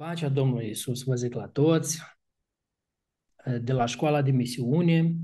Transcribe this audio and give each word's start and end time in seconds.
Pacea 0.00 0.28
Domnului 0.28 0.68
Isus, 0.68 1.02
vă 1.02 1.14
zic 1.14 1.34
la 1.34 1.48
toți, 1.48 2.00
de 3.60 3.72
la 3.72 3.86
școala 3.86 4.22
de 4.22 4.30
misiune, 4.30 5.16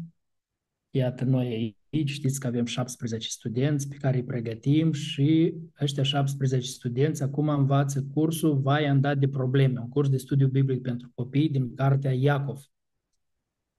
iată 0.91 1.25
noi 1.25 1.77
aici, 1.93 2.11
știți 2.11 2.41
că 2.41 2.47
avem 2.47 2.65
17 2.65 3.29
studenți 3.29 3.89
pe 3.89 3.97
care 3.97 4.17
îi 4.17 4.25
pregătim 4.25 4.93
și 4.93 5.55
ăștia 5.81 6.03
17 6.03 6.71
studenți 6.71 7.23
acum 7.23 7.49
învață 7.49 8.07
cursul 8.15 8.61
Vai 8.61 8.87
am 8.87 9.01
dat 9.01 9.19
de 9.19 9.29
probleme, 9.29 9.81
un 9.81 9.89
curs 9.89 10.09
de 10.09 10.17
studiu 10.17 10.49
biblic 10.49 10.83
pentru 10.83 11.11
copii 11.15 11.49
din 11.49 11.75
cartea 11.75 12.13
Iacov. 12.13 12.61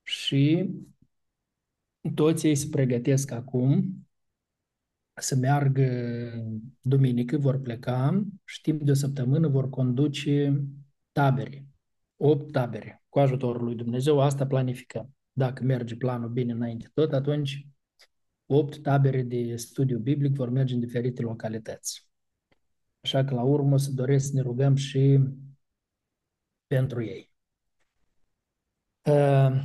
Și 0.03 0.69
toți 2.13 2.47
ei 2.47 2.55
se 2.55 2.67
pregătesc 2.71 3.31
acum 3.31 4.01
să 5.19 5.35
meargă 5.35 5.89
duminică, 6.81 7.37
vor 7.37 7.61
pleca 7.61 8.25
și 8.43 8.61
timp 8.61 8.81
de 8.81 8.91
o 8.91 8.93
săptămână 8.93 9.47
vor 9.47 9.69
conduce 9.69 10.63
tabere, 11.17 11.65
8 12.17 12.51
tabere, 12.51 13.03
cu 13.09 13.19
ajutorul 13.19 13.63
lui 13.63 13.75
Dumnezeu, 13.75 14.19
asta 14.19 14.47
planificăm. 14.47 15.15
Dacă 15.31 15.63
merge 15.63 15.95
planul 15.95 16.29
bine 16.29 16.51
înainte 16.51 16.91
tot, 16.93 17.13
atunci 17.13 17.67
8 18.45 18.81
tabere 18.81 19.21
de 19.21 19.55
studiu 19.55 19.99
biblic 19.99 20.35
vor 20.35 20.49
merge 20.49 20.73
în 20.73 20.79
diferite 20.79 21.21
localități. 21.21 22.09
Așa 23.01 23.23
că 23.23 23.33
la 23.33 23.43
urmă 23.43 23.73
o 23.73 23.77
să 23.77 23.91
doresc 23.91 24.25
să 24.25 24.31
ne 24.33 24.41
rugăm 24.41 24.75
și 24.75 25.19
pentru 26.67 27.03
ei. 27.03 27.31
Uh, 29.03 29.61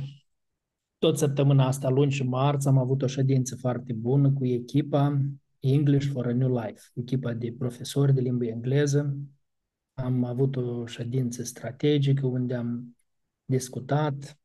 tot 0.97 1.17
săptămâna 1.17 1.67
asta, 1.67 1.89
luni 1.89 2.11
și 2.11 2.23
marți, 2.23 2.67
am 2.67 2.77
avut 2.77 3.01
o 3.01 3.07
ședință 3.07 3.55
foarte 3.55 3.93
bună 3.93 4.31
cu 4.31 4.45
echipa 4.45 5.21
English 5.59 6.07
for 6.11 6.27
a 6.27 6.33
New 6.33 6.59
Life, 6.59 6.81
echipa 6.93 7.33
de 7.33 7.55
profesori 7.57 8.13
de 8.13 8.21
limbă 8.21 8.45
engleză, 8.45 9.17
am 9.93 10.23
avut 10.23 10.55
o 10.55 10.85
ședință 10.85 11.43
strategică 11.43 12.25
unde 12.25 12.55
am 12.55 12.97
discutat, 13.45 14.37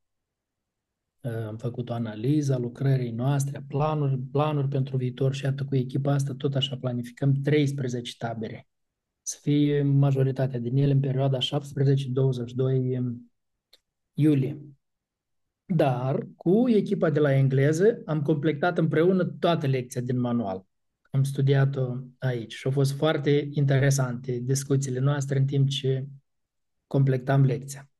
am 1.46 1.56
făcut 1.56 1.88
o 1.88 1.92
analiză 1.92 2.54
a 2.54 2.58
lucrării 2.58 3.10
noastre, 3.10 3.64
planuri, 3.68 4.18
planuri 4.18 4.68
pentru 4.68 4.96
viitor 4.96 5.34
și 5.34 5.44
iată 5.44 5.64
cu 5.64 5.76
echipa 5.76 6.12
asta 6.12 6.34
tot 6.34 6.54
așa 6.54 6.76
planificăm 6.76 7.32
13 7.32 8.16
tabere. 8.16 8.68
Să 9.22 9.38
fie 9.42 9.82
majoritatea 9.82 10.58
din 10.58 10.76
ele 10.76 10.92
în 10.92 11.00
perioada 11.00 11.38
17-22 11.38 11.42
iulie. 14.12 14.62
Dar 15.64 16.28
cu 16.36 16.68
echipa 16.68 17.10
de 17.10 17.20
la 17.20 17.32
engleză 17.32 18.02
am 18.06 18.22
completat 18.22 18.78
împreună 18.78 19.24
toată 19.24 19.66
lecția 19.66 20.00
din 20.00 20.20
manual 20.20 20.67
am 21.18 21.24
studiat-o 21.24 21.96
aici 22.18 22.54
și 22.54 22.66
au 22.66 22.72
fost 22.72 22.92
foarte 22.92 23.48
interesante 23.50 24.38
discuțiile 24.38 24.98
noastre 24.98 25.38
în 25.38 25.46
timp 25.46 25.68
ce 25.68 26.06
completam 26.86 27.44
lecția. 27.44 27.90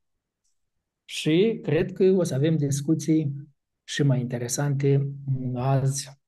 Și 1.04 1.60
cred 1.62 1.92
că 1.92 2.04
o 2.04 2.22
să 2.22 2.34
avem 2.34 2.56
discuții 2.56 3.32
și 3.84 4.02
mai 4.02 4.20
interesante 4.20 5.12
azi 5.54 6.20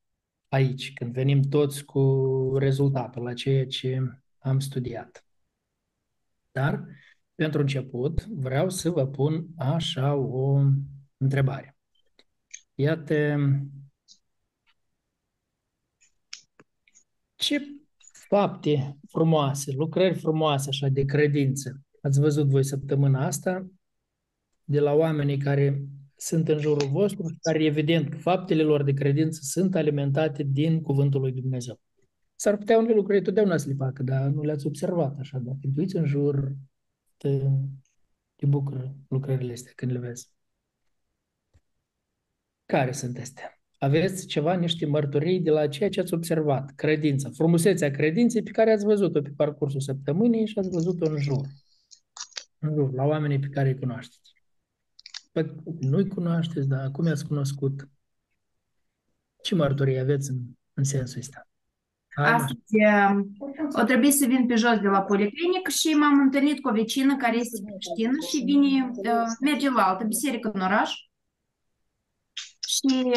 aici, 0.48 0.92
când 0.92 1.12
venim 1.12 1.40
toți 1.40 1.84
cu 1.84 2.54
rezultatul 2.58 3.22
la 3.22 3.32
ceea 3.32 3.66
ce 3.66 3.98
am 4.38 4.60
studiat. 4.60 5.24
Dar, 6.52 6.84
pentru 7.34 7.60
început, 7.60 8.26
vreau 8.26 8.70
să 8.70 8.90
vă 8.90 9.06
pun 9.06 9.46
așa 9.56 10.14
o 10.14 10.62
întrebare. 11.16 11.76
Iată, 12.74 13.36
ce 17.40 17.60
fapte 18.28 18.98
frumoase, 19.08 19.72
lucrări 19.72 20.18
frumoase 20.18 20.68
așa 20.68 20.88
de 20.88 21.04
credință 21.04 21.80
ați 22.02 22.20
văzut 22.20 22.48
voi 22.48 22.64
săptămâna 22.64 23.26
asta 23.26 23.66
de 24.64 24.80
la 24.80 24.92
oamenii 24.92 25.38
care 25.38 25.82
sunt 26.16 26.48
în 26.48 26.58
jurul 26.58 26.88
vostru 26.88 27.28
și 27.28 27.36
care 27.40 27.64
evident 27.64 28.08
că 28.08 28.16
faptele 28.16 28.62
lor 28.62 28.82
de 28.82 28.92
credință 28.92 29.40
sunt 29.42 29.74
alimentate 29.74 30.42
din 30.42 30.82
Cuvântul 30.82 31.20
lui 31.20 31.32
Dumnezeu. 31.32 31.80
S-ar 32.34 32.56
putea 32.56 32.78
unele 32.78 32.94
lucruri 32.94 33.22
totdeauna 33.22 33.56
să 33.56 33.68
le 33.68 33.74
facă, 33.74 34.02
dar 34.02 34.28
nu 34.28 34.42
le-ați 34.42 34.66
observat 34.66 35.18
așa, 35.18 35.38
dacă 35.38 35.58
te 35.74 35.98
în 35.98 36.04
jur, 36.04 36.52
te, 37.16 37.48
te 38.36 38.46
bucură 38.46 38.94
lucrările 39.08 39.52
astea 39.52 39.72
când 39.74 39.92
le 39.92 39.98
vezi. 39.98 40.34
Care 42.66 42.92
sunt 42.92 43.18
astea? 43.18 43.59
Aveți 43.82 44.26
ceva, 44.26 44.54
niște 44.54 44.86
mărturii 44.86 45.40
de 45.40 45.50
la 45.50 45.68
ceea 45.68 45.88
ce 45.88 46.00
ați 46.00 46.14
observat, 46.14 46.74
credința, 46.74 47.30
frumusețea 47.30 47.90
credinței 47.90 48.42
pe 48.42 48.50
care 48.50 48.72
ați 48.72 48.84
văzut-o 48.84 49.20
pe 49.20 49.32
parcursul 49.36 49.80
săptămânii 49.80 50.46
și 50.46 50.58
ați 50.58 50.70
văzut-o 50.70 51.10
în 51.10 51.18
jur, 51.18 51.46
în 52.58 52.74
jur, 52.74 52.92
la 52.92 53.04
oamenii 53.04 53.38
pe 53.38 53.48
care 53.48 53.68
îi 53.68 53.78
cunoașteți. 53.78 54.32
Păi, 55.32 55.54
nu-i 55.80 56.08
cunoașteți, 56.08 56.68
dar 56.68 56.90
cum 56.90 57.06
i-ați 57.06 57.26
cunoscut? 57.26 57.88
Ce 59.42 59.54
mărturii 59.54 59.98
aveți 59.98 60.30
în, 60.30 60.38
în 60.74 60.84
sensul 60.84 61.18
ăsta? 61.18 61.48
Astăzi 62.14 62.60
o 63.80 63.82
trebuie 63.82 64.10
să 64.10 64.26
vin 64.26 64.46
pe 64.46 64.54
jos 64.54 64.78
de 64.80 64.88
la 64.88 65.02
policlinic 65.02 65.68
și 65.68 65.88
m-am 65.88 66.20
întâlnit 66.20 66.60
cu 66.60 66.68
o 66.68 66.72
vecină 66.72 67.16
care 67.16 67.36
este 67.36 67.60
creștină 67.64 68.12
și 68.28 68.44
vine, 68.44 68.90
merge 69.40 69.70
la 69.70 69.82
altă 69.82 70.04
biserică 70.04 70.50
în 70.54 70.60
oraș 70.60 70.94
și 72.70 73.12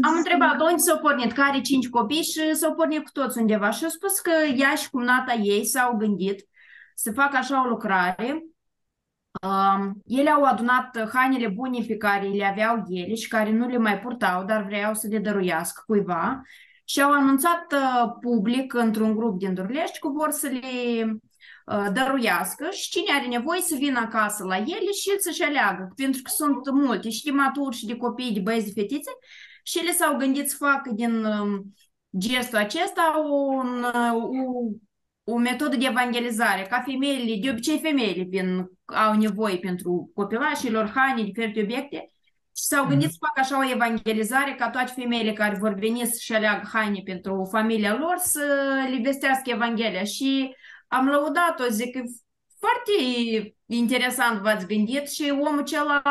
am 0.00 0.14
întrebat 0.16 0.60
unde 0.60 0.76
s-au 0.76 0.98
pornit, 0.98 1.32
care 1.32 1.60
cinci 1.60 1.88
copii 1.88 2.22
și 2.22 2.54
s-au 2.54 2.74
pornit 2.74 3.04
cu 3.04 3.10
toți 3.12 3.38
undeva. 3.38 3.70
Și 3.70 3.84
au 3.84 3.90
spus 3.90 4.20
că 4.20 4.30
ea 4.56 4.74
și 4.74 4.90
cumnata 4.90 5.32
ei 5.32 5.64
s-au 5.64 5.96
gândit 5.96 6.48
să 6.94 7.12
facă 7.12 7.36
așa 7.36 7.64
o 7.64 7.68
lucrare. 7.68 8.44
Um, 9.42 10.02
ele 10.06 10.30
au 10.30 10.44
adunat 10.44 11.10
hainele 11.12 11.48
bune 11.48 11.84
pe 11.86 11.96
care 11.96 12.26
le 12.26 12.44
aveau 12.44 12.84
ele 12.88 13.14
și 13.14 13.28
care 13.28 13.50
nu 13.50 13.68
le 13.68 13.78
mai 13.78 14.00
purtau, 14.00 14.44
dar 14.44 14.62
vreau 14.62 14.94
să 14.94 15.06
le 15.10 15.18
dăruiască 15.18 15.82
cuiva 15.86 16.42
și 16.84 17.02
au 17.02 17.12
anunțat 17.12 17.72
uh, 17.72 18.10
public 18.20 18.74
într-un 18.74 19.16
grup 19.16 19.38
din 19.38 19.54
Durlești 19.54 19.98
că 19.98 20.08
vor 20.08 20.30
să 20.30 20.48
le 20.48 20.60
Uh, 21.02 21.27
dăruiască 21.92 22.68
și 22.70 22.90
cine 22.90 23.12
are 23.12 23.26
nevoie 23.26 23.60
să 23.60 23.74
vină 23.78 23.98
acasă 23.98 24.44
la 24.44 24.56
ele 24.56 24.92
și 25.00 25.18
să-și 25.18 25.42
aleagă, 25.42 25.92
pentru 25.96 26.22
că 26.22 26.30
sunt 26.34 26.70
multe 26.70 27.10
și 27.10 27.24
de 27.24 27.30
maturi 27.30 27.76
și 27.76 27.86
de 27.86 27.96
copii, 27.96 28.32
de 28.32 28.40
băieți, 28.40 28.74
de 28.74 28.80
fetițe 28.80 29.10
și 29.62 29.78
ele 29.78 29.92
s-au 29.92 30.16
gândit 30.16 30.50
să 30.50 30.56
facă 30.58 30.90
din 30.94 31.24
um, 31.24 31.74
gestul 32.18 32.58
acesta 32.58 33.26
un, 33.30 33.82
uh, 33.82 34.12
o, 35.24 35.32
o 35.32 35.38
metodă 35.38 35.76
de 35.76 35.86
evangelizare, 35.86 36.62
ca 36.62 36.82
femeile, 36.86 37.40
de 37.40 37.50
obicei 37.50 37.78
femeile 37.78 38.22
vin, 38.22 38.70
au 38.84 39.14
nevoie 39.14 39.56
pentru 39.56 40.10
copilașilor, 40.14 40.92
haine, 40.94 41.22
diferite 41.22 41.62
obiecte, 41.62 42.12
și 42.58 42.64
s-au 42.64 42.86
gândit 42.86 43.06
mm. 43.06 43.12
să 43.12 43.18
facă 43.20 43.40
așa 43.40 43.58
o 43.58 43.70
evangelizare 43.70 44.54
ca 44.58 44.70
toate 44.70 44.92
femeile 44.96 45.32
care 45.32 45.56
vor 45.60 45.74
veni 45.74 46.06
să-și 46.06 46.34
aleagă 46.34 46.68
haine 46.72 47.00
pentru 47.04 47.48
familia 47.50 47.96
lor 47.96 48.14
să 48.16 48.44
le 48.90 49.00
vestească 49.02 49.50
Evanghelia 49.50 50.04
și 50.04 50.54
am 50.88 51.08
lăudat-o, 51.08 51.64
zic 51.70 51.92
că 51.92 52.02
foarte 52.58 52.92
interesant 53.66 54.40
v-ați 54.40 54.66
gândit 54.66 55.08
și 55.08 55.30
omul 55.30 55.58
acela 55.58 56.02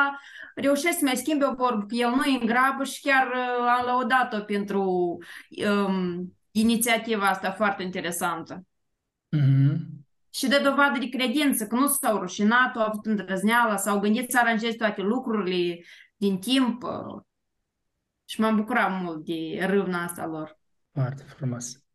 reușește 0.56 0.98
să 0.98 1.06
mai 1.06 1.16
schimbe 1.16 1.46
o 1.46 1.54
vorbă, 1.54 1.86
că 1.86 1.96
el 1.96 2.10
nu 2.10 2.24
e 2.24 2.38
în 2.40 2.46
grabă 2.46 2.84
și 2.84 3.02
chiar 3.02 3.28
uh, 3.28 3.68
am 3.80 3.86
lăudat-o 3.86 4.40
pentru 4.40 4.82
um, 5.68 6.38
inițiativa 6.52 7.28
asta 7.28 7.52
foarte 7.52 7.84
interesantă. 7.84 8.66
Mm-hmm. 9.36 9.76
Și 10.30 10.48
de 10.48 10.60
dovadă 10.64 11.00
de 11.00 11.10
credință, 11.10 11.68
că 11.68 11.76
nu 11.76 11.88
s-au 11.88 12.18
rușinat, 12.18 12.76
au 12.76 12.82
avut 12.82 13.06
îndrăzneala, 13.06 13.78
s-au 13.78 14.00
gândit 14.00 14.32
să 14.32 14.40
aranjeze 14.40 14.76
toate 14.76 15.02
lucrurile 15.02 15.84
din 16.16 16.40
timp 16.40 16.84
uh, 16.84 17.22
și 18.26 18.42
m-am 18.42 18.56
bucurat 18.56 19.02
mult 19.02 19.26
de 19.26 19.66
râvna 19.66 20.04
asta 20.04 20.26
lor. 20.26 20.60
Foarte 20.94 21.24
frumos. 21.24 21.87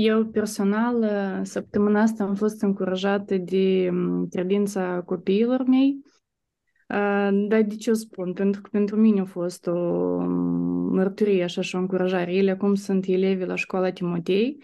Eu 0.00 0.24
personal, 0.24 1.04
săptămâna 1.44 2.00
asta 2.00 2.24
am 2.24 2.34
fost 2.34 2.62
încurajată 2.62 3.36
de 3.36 3.90
credința 4.30 5.02
copiilor 5.04 5.62
mei. 5.62 6.02
Dar 7.48 7.62
de 7.62 7.76
ce 7.78 7.90
o 7.90 7.94
spun? 7.94 8.32
Pentru 8.32 8.60
că 8.60 8.68
pentru 8.72 8.96
mine 8.96 9.20
a 9.20 9.24
fost 9.24 9.66
o 9.66 10.18
mărturie 10.90 11.44
așa 11.44 11.60
și 11.60 11.76
o 11.76 11.78
încurajare. 11.78 12.34
Ele 12.34 12.50
acum 12.50 12.74
sunt 12.74 13.06
elevi 13.06 13.44
la 13.44 13.54
școala 13.54 13.90
Timotei 13.90 14.62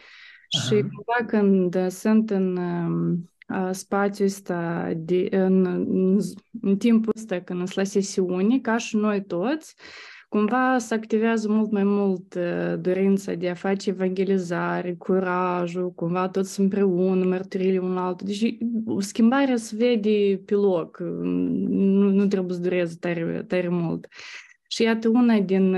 și 0.48 0.70
cumva 0.70 1.26
când 1.26 1.90
sunt 1.90 2.30
în 2.30 2.58
spațiul 3.70 4.26
ăsta, 4.26 4.92
de, 4.96 5.28
în, 5.30 5.66
în, 5.66 6.18
în 6.60 6.76
timpul 6.76 7.12
ăsta 7.16 7.40
când 7.40 7.58
sunt 7.58 7.74
la 7.74 7.84
sesiune, 7.84 8.58
ca 8.58 8.76
și 8.76 8.96
noi 8.96 9.24
toți, 9.24 9.74
cumva 10.34 10.78
se 10.78 10.94
activează 10.94 11.48
mult 11.48 11.70
mai 11.70 11.84
mult 11.84 12.34
dorința 12.80 13.34
de 13.34 13.48
a 13.48 13.54
face 13.54 13.90
evangelizare, 13.90 14.94
curajul, 14.94 15.92
cumva 15.92 16.28
toți 16.28 16.60
împreună, 16.60 17.24
mărturile 17.24 17.78
unul 17.78 17.98
altul. 17.98 18.26
Deci 18.26 18.56
schimbarea 18.98 19.56
se 19.56 19.76
vede 19.76 20.42
pe 20.44 20.54
loc, 20.54 20.98
nu, 20.98 22.10
nu 22.10 22.26
trebuie 22.26 22.54
să 22.54 22.62
dureze 22.62 22.96
tare, 23.00 23.44
tare 23.48 23.68
mult. 23.68 24.08
Și 24.68 24.82
iată 24.82 25.08
una 25.08 25.40
din 25.40 25.76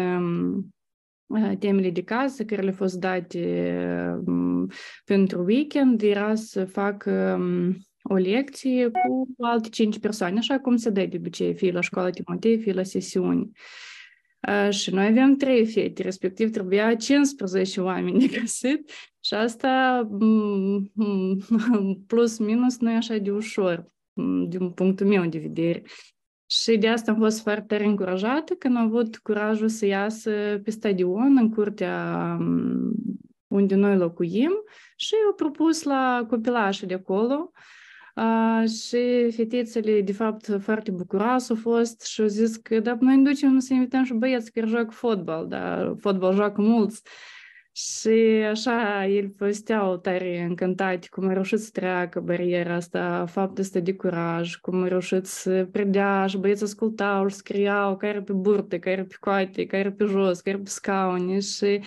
temele 1.58 1.90
de 1.90 2.02
casă 2.02 2.44
care 2.44 2.62
le-au 2.62 2.74
fost 2.74 3.00
date 3.00 3.44
pentru 5.04 5.42
weekend 5.42 6.02
era 6.02 6.34
să 6.34 6.64
fac 6.64 7.04
o 8.02 8.14
lecție 8.14 8.88
cu 8.88 9.26
alte 9.38 9.68
cinci 9.68 9.98
persoane, 9.98 10.38
așa 10.38 10.58
cum 10.58 10.76
se 10.76 10.90
dă 10.90 11.06
de 11.06 11.16
obicei, 11.16 11.54
fie 11.54 11.72
la 11.72 11.80
școala 11.80 12.10
Timotei, 12.10 12.58
fie 12.58 12.72
la 12.72 12.82
sesiuni. 12.82 13.50
Și 14.70 14.94
noi 14.94 15.06
aveam 15.06 15.36
trei 15.36 15.66
fete, 15.66 16.02
respectiv 16.02 16.50
trebuia 16.50 16.94
15 16.94 17.80
oameni 17.80 18.18
de 18.18 18.38
găsit 18.40 18.90
și 19.20 19.34
asta 19.34 20.08
plus 22.06 22.38
minus 22.38 22.78
nu 22.78 22.90
e 22.90 22.94
așa 22.94 23.16
de 23.16 23.30
ușor 23.30 23.92
din 24.48 24.70
punctul 24.70 25.06
meu 25.06 25.26
de 25.26 25.38
vedere. 25.38 25.82
Și 26.50 26.76
de 26.76 26.88
asta 26.88 27.10
am 27.10 27.18
fost 27.18 27.40
foarte 27.40 27.66
tare 27.66 27.84
încurajată 27.84 28.54
când 28.54 28.76
am 28.76 28.82
avut 28.82 29.16
curajul 29.16 29.68
să 29.68 29.86
iasă 29.86 30.60
pe 30.64 30.70
stadion, 30.70 31.36
în 31.36 31.50
curtea 31.50 32.38
unde 33.46 33.74
noi 33.74 33.96
locuim 33.96 34.52
și 34.96 35.14
au 35.26 35.34
propus 35.34 35.82
la 35.82 36.26
copilașii 36.28 36.86
de 36.86 36.94
acolo 36.94 37.50
și 38.66 39.30
fetițele, 39.30 40.00
de 40.00 40.12
fapt, 40.12 40.56
foarte 40.60 40.90
bucuroase 40.90 41.52
au 41.52 41.58
fost 41.60 42.06
și 42.06 42.20
au 42.20 42.26
zis 42.26 42.56
că 42.56 42.80
da, 42.80 42.96
noi 43.00 43.16
ducem 43.16 43.58
să 43.58 43.72
invităm 43.74 44.04
și 44.04 44.14
băieți 44.14 44.52
care 44.52 44.66
joacă 44.66 44.90
fotbal, 44.90 45.48
dar 45.48 45.94
fotbal 45.98 46.34
joacă 46.34 46.60
mulți. 46.60 47.02
Și 47.72 48.08
așa, 48.50 49.06
el 49.06 49.28
povesteau 49.28 49.96
tare 49.96 50.42
încântate 50.48 51.06
cum 51.10 51.28
a 51.28 51.32
reușit 51.32 51.58
să 51.58 51.70
treacă 51.72 52.20
bariera 52.20 52.74
asta, 52.74 53.26
faptul 53.26 53.62
ăsta 53.62 53.80
de 53.80 53.94
curaj, 53.94 54.54
cum 54.54 54.82
a 54.82 54.88
reușit 54.88 55.26
să 55.26 55.68
predea 55.72 56.26
și 56.26 56.38
băieți 56.38 56.62
ascultau 56.62 57.28
și 57.28 57.34
scriau 57.34 57.96
care 57.96 58.22
pe 58.22 58.32
burte, 58.32 58.78
care 58.78 59.04
pe 59.04 59.14
coate, 59.20 59.66
care 59.66 59.90
pe 59.92 60.04
jos, 60.04 60.40
care 60.40 60.56
pe 60.56 60.68
scaune 60.68 61.40
și 61.40 61.80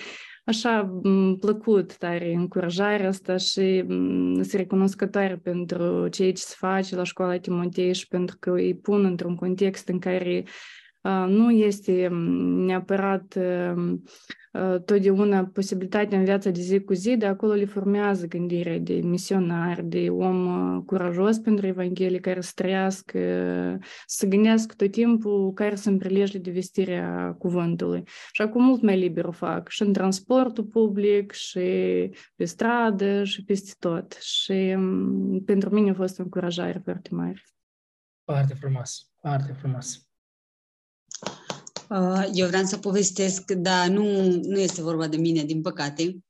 așa 0.50 1.01
plăcut 1.40 1.98
tare 1.98 2.34
încurajarea 2.34 3.07
asta 3.07 3.38
și 3.38 3.86
sunt 4.34 4.51
recunoscătoare 4.51 5.36
pentru 5.44 6.07
ceea 6.07 6.31
ce 6.31 6.42
se 6.42 6.56
face 6.57 6.96
la 6.96 7.04
școala 7.04 7.38
Timotei 7.38 7.94
și 7.94 8.07
pentru 8.07 8.38
că 8.40 8.51
îi 8.51 8.75
pun 8.75 9.06
într-un 9.06 9.36
context 9.36 9.88
în 9.88 10.00
care 10.00 10.44
nu 11.28 11.51
este 11.51 12.07
neapărat 12.66 13.38
totdeauna 14.86 15.46
posibilitatea 15.46 16.18
în 16.18 16.24
viața 16.24 16.50
de 16.50 16.62
zi 16.62 16.80
cu 16.80 16.94
zi, 16.94 17.18
de 17.18 17.25
acolo 17.25 17.54
le 17.54 17.66
formează 17.66 18.28
gândirea 18.28 18.80
de 18.80 18.94
misionar, 18.94 19.81
de 19.81 20.10
om 20.10 20.81
curajos 20.81 21.38
pentru 21.38 21.68
Evanghelie, 21.68 22.19
care 22.19 22.42
să 22.42 22.51
trăiască, 22.56 23.19
să 24.06 24.25
gândească 24.28 24.74
tot 24.75 24.92
timpul 24.92 25.54
care 25.54 25.75
sunt 25.75 26.00
prilejele 26.00 26.40
de 26.40 26.51
vestirea 26.51 27.36
cuvântului. 27.38 28.04
Și 28.31 28.42
acum 28.42 28.63
mult 28.63 28.81
mai 28.81 29.00
liber 29.00 29.25
o 29.25 29.31
fac, 29.31 29.69
și 29.69 29.81
în 29.81 29.94
transportul 29.94 30.63
public, 30.63 31.31
și 31.31 31.60
pe 32.36 32.45
stradă, 32.45 33.24
și 33.24 33.44
peste 33.44 33.72
tot. 33.80 34.13
Și 34.13 34.78
pentru 35.45 35.69
mine 35.69 35.90
a 35.90 35.94
fost 35.94 36.19
o 36.19 36.24
încurajare 36.24 36.81
foarte 36.84 37.10
mare. 37.12 37.44
Foarte 38.24 38.54
frumos, 38.54 39.12
foarte 39.22 39.52
frumos. 39.52 40.09
Uh, 41.90 42.30
eu 42.34 42.48
vreau 42.48 42.64
să 42.64 42.78
povestesc, 42.78 43.52
dar 43.52 43.88
nu, 43.88 44.26
nu 44.42 44.60
este 44.60 44.82
vorba 44.82 45.08
de 45.08 45.18
mine, 45.18 45.44
din 45.44 45.62
păcate, 45.62 46.24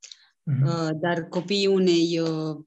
uh-huh. 0.51 0.89
dar 1.01 1.27
copiii 1.29 1.67
unei 1.67 2.19
uh, 2.19 2.57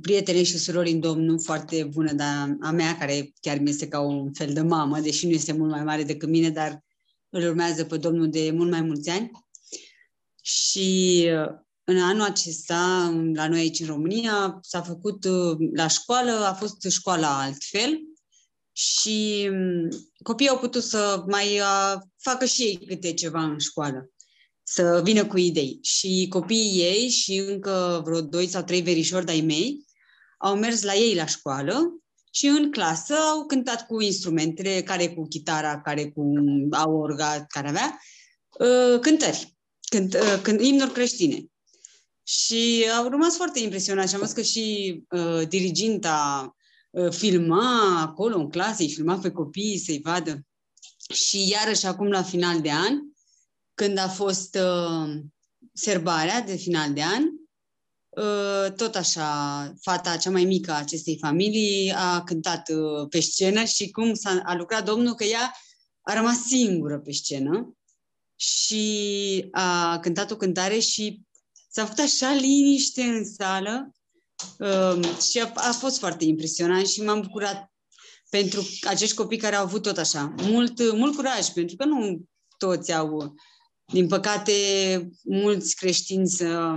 prietene 0.00 0.42
și 0.42 0.58
surori 0.58 0.90
în 0.90 1.00
Domnul 1.00 1.40
foarte 1.40 1.88
bună, 1.92 2.12
dar 2.12 2.56
a 2.60 2.70
mea, 2.70 2.96
care 2.98 3.32
chiar 3.40 3.58
mi 3.58 3.70
este 3.70 3.88
ca 3.88 4.00
un 4.00 4.32
fel 4.32 4.52
de 4.52 4.60
mamă, 4.60 5.00
deși 5.00 5.26
nu 5.26 5.32
este 5.32 5.52
mult 5.52 5.70
mai 5.70 5.84
mare 5.84 6.02
decât 6.02 6.28
mine, 6.28 6.50
dar 6.50 6.84
îl 7.28 7.42
urmează 7.42 7.84
pe 7.84 7.96
Domnul 7.96 8.30
de 8.30 8.50
mult 8.54 8.70
mai 8.70 8.82
mulți 8.82 9.10
ani. 9.10 9.30
Și 10.42 11.28
uh, 11.32 11.54
în 11.84 12.02
anul 12.02 12.22
acesta, 12.22 13.12
la 13.34 13.48
noi 13.48 13.58
aici 13.58 13.80
în 13.80 13.86
România, 13.86 14.58
s-a 14.62 14.82
făcut 14.82 15.26
la 15.74 15.86
școală, 15.86 16.30
a 16.30 16.52
fost 16.54 16.82
școala 16.88 17.42
altfel, 17.42 18.00
și 18.80 19.48
mm, 19.50 19.88
copiii 20.22 20.48
au 20.48 20.58
putut 20.58 20.82
să 20.82 21.24
mai 21.26 21.58
uh, 21.58 21.94
facă 22.16 22.44
și 22.44 22.62
ei 22.62 22.86
câte 22.86 23.12
ceva 23.12 23.42
în 23.42 23.58
școală, 23.58 24.10
să 24.62 25.00
vină 25.04 25.26
cu 25.26 25.38
idei. 25.38 25.78
Și 25.82 26.26
copiii 26.28 26.80
ei 26.80 27.08
și 27.08 27.36
încă 27.36 28.02
vreo 28.04 28.20
doi 28.20 28.46
sau 28.46 28.62
trei 28.62 28.82
verișori 28.82 29.24
de-ai 29.24 29.40
mei 29.40 29.84
au 30.38 30.56
mers 30.56 30.82
la 30.82 30.94
ei 30.94 31.14
la 31.14 31.26
școală 31.26 32.00
și 32.30 32.46
în 32.46 32.70
clasă 32.70 33.14
au 33.14 33.46
cântat 33.46 33.86
cu 33.86 34.00
instrumentele, 34.00 34.82
care 34.82 35.08
cu 35.08 35.28
chitara, 35.28 35.80
care 35.80 36.10
cu 36.10 36.32
aorga, 36.70 37.44
care 37.48 37.68
avea, 37.68 37.98
uh, 38.58 39.00
cântări, 39.00 39.56
cânt, 39.88 40.14
uh, 40.14 40.40
cânt, 40.42 40.60
imnuri 40.60 40.92
creștine. 40.92 41.44
Și 42.22 42.86
au 42.98 43.08
rămas 43.08 43.36
foarte 43.36 43.60
impresionați 43.60 44.08
și 44.08 44.14
am 44.14 44.20
văzut 44.20 44.36
că 44.36 44.42
și 44.42 45.00
uh, 45.10 45.48
diriginta 45.48 46.44
Uh, 46.46 46.59
filma 47.10 48.00
acolo 48.00 48.36
în 48.36 48.50
clasă, 48.50 48.82
îi 48.82 48.90
filma 48.90 49.18
pe 49.18 49.30
copii 49.30 49.78
să-i 49.78 50.00
vadă. 50.04 50.46
Și 51.12 51.48
iarăși 51.48 51.86
acum 51.86 52.06
la 52.06 52.22
final 52.22 52.60
de 52.60 52.70
an, 52.70 52.98
când 53.74 53.98
a 53.98 54.08
fost 54.08 54.54
uh, 54.54 55.20
serbarea 55.72 56.40
de 56.40 56.56
final 56.56 56.92
de 56.92 57.02
an, 57.02 57.22
uh, 58.08 58.72
tot 58.72 58.94
așa, 58.94 59.72
fata 59.80 60.16
cea 60.16 60.30
mai 60.30 60.44
mică 60.44 60.70
a 60.70 60.78
acestei 60.78 61.18
familii 61.18 61.92
a 61.92 62.22
cântat 62.22 62.68
uh, 62.68 63.08
pe 63.08 63.20
scenă 63.20 63.64
și 63.64 63.90
cum 63.90 64.14
s-a, 64.14 64.42
a 64.44 64.54
lucrat 64.54 64.84
domnul 64.84 65.14
că 65.14 65.24
ea 65.24 65.52
a 66.00 66.14
rămas 66.14 66.42
singură 66.42 66.98
pe 66.98 67.12
scenă 67.12 67.74
și 68.36 69.48
a 69.50 69.98
cântat 69.98 70.30
o 70.30 70.36
cântare 70.36 70.78
și 70.78 71.20
s-a 71.70 71.84
făcut 71.84 71.98
așa 71.98 72.32
liniște 72.32 73.02
în 73.02 73.24
sală 73.24 73.94
Uh, 73.94 73.99
și 75.30 75.40
a, 75.40 75.52
a 75.54 75.72
fost 75.72 75.98
foarte 75.98 76.24
impresionant 76.24 76.86
și 76.86 77.02
m-am 77.02 77.20
bucurat 77.20 77.72
pentru 78.30 78.68
acești 78.82 79.14
copii 79.14 79.38
care 79.38 79.56
au 79.56 79.64
avut 79.64 79.82
tot 79.82 79.96
așa, 79.96 80.34
mult, 80.42 80.92
mult 80.96 81.14
curaj, 81.14 81.48
pentru 81.48 81.76
că 81.76 81.84
nu 81.84 82.20
toți 82.58 82.92
au, 82.92 83.34
din 83.92 84.06
păcate, 84.06 84.52
mulți 85.24 85.76
creștini 85.76 86.28
să, 86.28 86.74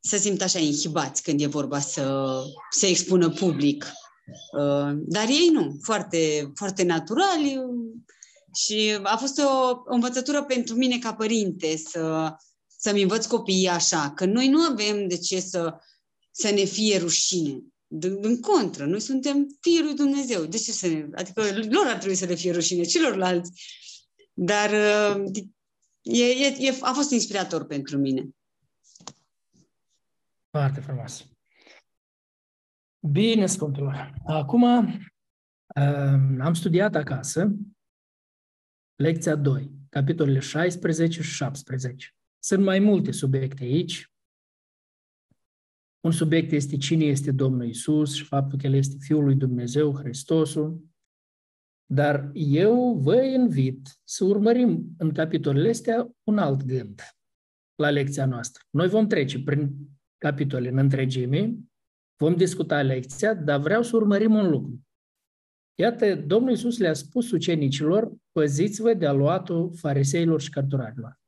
să 0.00 0.16
simt 0.16 0.42
așa 0.42 0.58
inhibați 0.58 1.22
când 1.22 1.40
e 1.40 1.46
vorba 1.46 1.80
să 1.80 2.34
se 2.70 2.86
expună 2.86 3.30
public. 3.30 3.84
Uh, 4.58 4.92
dar 4.96 5.28
ei 5.28 5.48
nu, 5.52 5.78
foarte, 5.82 6.52
foarte 6.54 6.82
naturali 6.82 7.58
și 8.54 8.98
a 9.02 9.16
fost 9.16 9.38
o, 9.38 9.70
o 9.70 9.94
învățătură 9.94 10.42
pentru 10.42 10.74
mine 10.74 10.98
ca 10.98 11.14
părinte 11.14 11.76
să, 11.76 12.34
să-mi 12.78 13.02
învăț 13.02 13.26
copiii 13.26 13.68
așa, 13.68 14.12
că 14.14 14.24
noi 14.24 14.48
nu 14.48 14.60
avem 14.60 15.08
de 15.08 15.18
ce 15.18 15.40
să 15.40 15.74
să 16.30 16.50
ne 16.50 16.64
fie 16.64 16.98
rușine. 16.98 17.62
În 18.20 18.40
contră, 18.40 18.84
noi 18.84 19.00
suntem 19.00 19.46
fiii 19.60 19.82
lui 19.82 19.94
Dumnezeu. 19.94 20.44
De 20.44 20.56
ce 20.56 20.72
să 20.72 20.86
ne... 20.86 21.08
Adică 21.14 21.42
lor 21.70 21.86
ar 21.86 21.96
trebui 21.96 22.16
să 22.16 22.26
le 22.26 22.34
fie 22.34 22.52
rușine, 22.52 22.82
celorlalți. 22.82 23.62
Dar 24.32 24.70
uh, 24.70 25.30
e, 26.02 26.24
e, 26.24 26.56
e, 26.58 26.78
a 26.80 26.92
fost 26.92 27.10
inspirator 27.10 27.66
pentru 27.66 27.98
mine. 27.98 28.28
Foarte 30.50 30.80
frumos. 30.80 31.26
Bine, 33.00 33.46
Sfântul. 33.46 34.12
Acum 34.26 34.62
uh, 34.62 36.40
am 36.40 36.54
studiat 36.54 36.94
acasă 36.94 37.56
lecția 38.96 39.34
2, 39.34 39.70
capitolele 39.88 40.38
16 40.38 41.22
și 41.22 41.34
17. 41.34 42.14
Sunt 42.38 42.64
mai 42.64 42.78
multe 42.78 43.10
subiecte 43.10 43.62
aici, 43.62 44.09
un 46.00 46.10
subiect 46.10 46.52
este 46.52 46.76
cine 46.76 47.04
este 47.04 47.30
Domnul 47.30 47.66
Isus 47.66 48.14
și 48.14 48.24
faptul 48.24 48.58
că 48.58 48.66
El 48.66 48.74
este 48.74 48.96
Fiul 49.00 49.24
lui 49.24 49.34
Dumnezeu, 49.34 49.96
Hristosul. 49.96 50.84
Dar 51.86 52.30
eu 52.34 52.94
vă 52.94 53.22
invit 53.22 54.00
să 54.04 54.24
urmărim 54.24 54.94
în 54.98 55.12
capitolele 55.12 55.68
astea 55.68 56.10
un 56.24 56.38
alt 56.38 56.64
gând 56.64 57.00
la 57.74 57.90
lecția 57.90 58.26
noastră. 58.26 58.64
Noi 58.70 58.88
vom 58.88 59.06
trece 59.06 59.42
prin 59.42 59.76
capitole 60.18 60.68
în 60.68 60.78
întregime, 60.78 61.54
vom 62.16 62.36
discuta 62.36 62.82
lecția, 62.82 63.34
dar 63.34 63.60
vreau 63.60 63.82
să 63.82 63.96
urmărim 63.96 64.34
un 64.34 64.50
lucru. 64.50 64.80
Iată, 65.74 66.14
Domnul 66.14 66.52
Isus 66.52 66.78
le-a 66.78 66.92
spus 66.92 67.30
ucenicilor, 67.30 68.12
păziți-vă 68.32 68.94
de 68.94 69.06
aluatul 69.06 69.74
fariseilor 69.74 70.40
și 70.40 70.50
cărturarilor. 70.50 71.19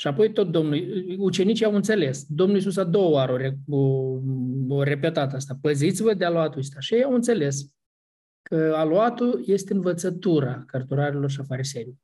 Și 0.00 0.06
apoi 0.06 0.32
tot 0.32 0.50
Domnul, 0.50 1.04
ucenicii 1.18 1.64
au 1.64 1.74
înțeles. 1.74 2.24
Domnul 2.28 2.56
Iisus 2.56 2.76
a 2.76 2.84
doua 2.84 3.08
oară 3.10 3.54
o, 3.68 3.78
o 4.68 4.82
repetat 4.82 5.32
asta. 5.32 5.58
Păziți-vă 5.60 6.14
de 6.14 6.24
aluatul 6.24 6.58
ăsta. 6.58 6.80
Și 6.80 6.94
ei 6.94 7.02
au 7.02 7.14
înțeles 7.14 7.72
că 8.42 8.72
aluatul 8.76 9.42
este 9.46 9.72
învățătura 9.72 10.64
cărturarilor 10.66 11.30
și 11.30 11.40
a 11.40 11.42
fariseilor. 11.42 11.94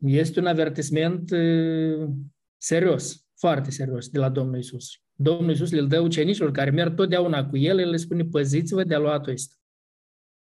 Este 0.00 0.40
un 0.40 0.46
avertisment 0.46 1.30
serios, 2.56 3.26
foarte 3.38 3.70
serios 3.70 4.08
de 4.08 4.18
la 4.18 4.28
Domnul 4.28 4.58
Isus. 4.58 4.88
Domnul 5.14 5.50
Isus 5.50 5.70
le 5.70 5.82
dă 5.82 6.00
ucenicilor 6.00 6.50
care 6.50 6.70
merg 6.70 6.94
totdeauna 6.94 7.48
cu 7.48 7.56
el, 7.56 7.78
el 7.78 7.90
le 7.90 7.96
spune, 7.96 8.24
păziți-vă 8.24 8.84
de 8.84 8.94
aluatul 8.94 9.32
ăsta. 9.32 9.54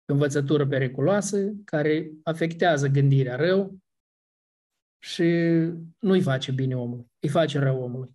învățătură 0.05 0.67
periculoasă 0.67 1.53
care 1.65 2.11
afectează 2.23 2.87
gândirea 2.87 3.35
rău 3.35 3.81
și 5.03 5.23
nu-i 5.99 6.21
face 6.21 6.51
bine 6.51 6.75
omul, 6.75 7.07
îi 7.19 7.29
face 7.29 7.59
rău 7.59 7.81
omului. 7.81 8.09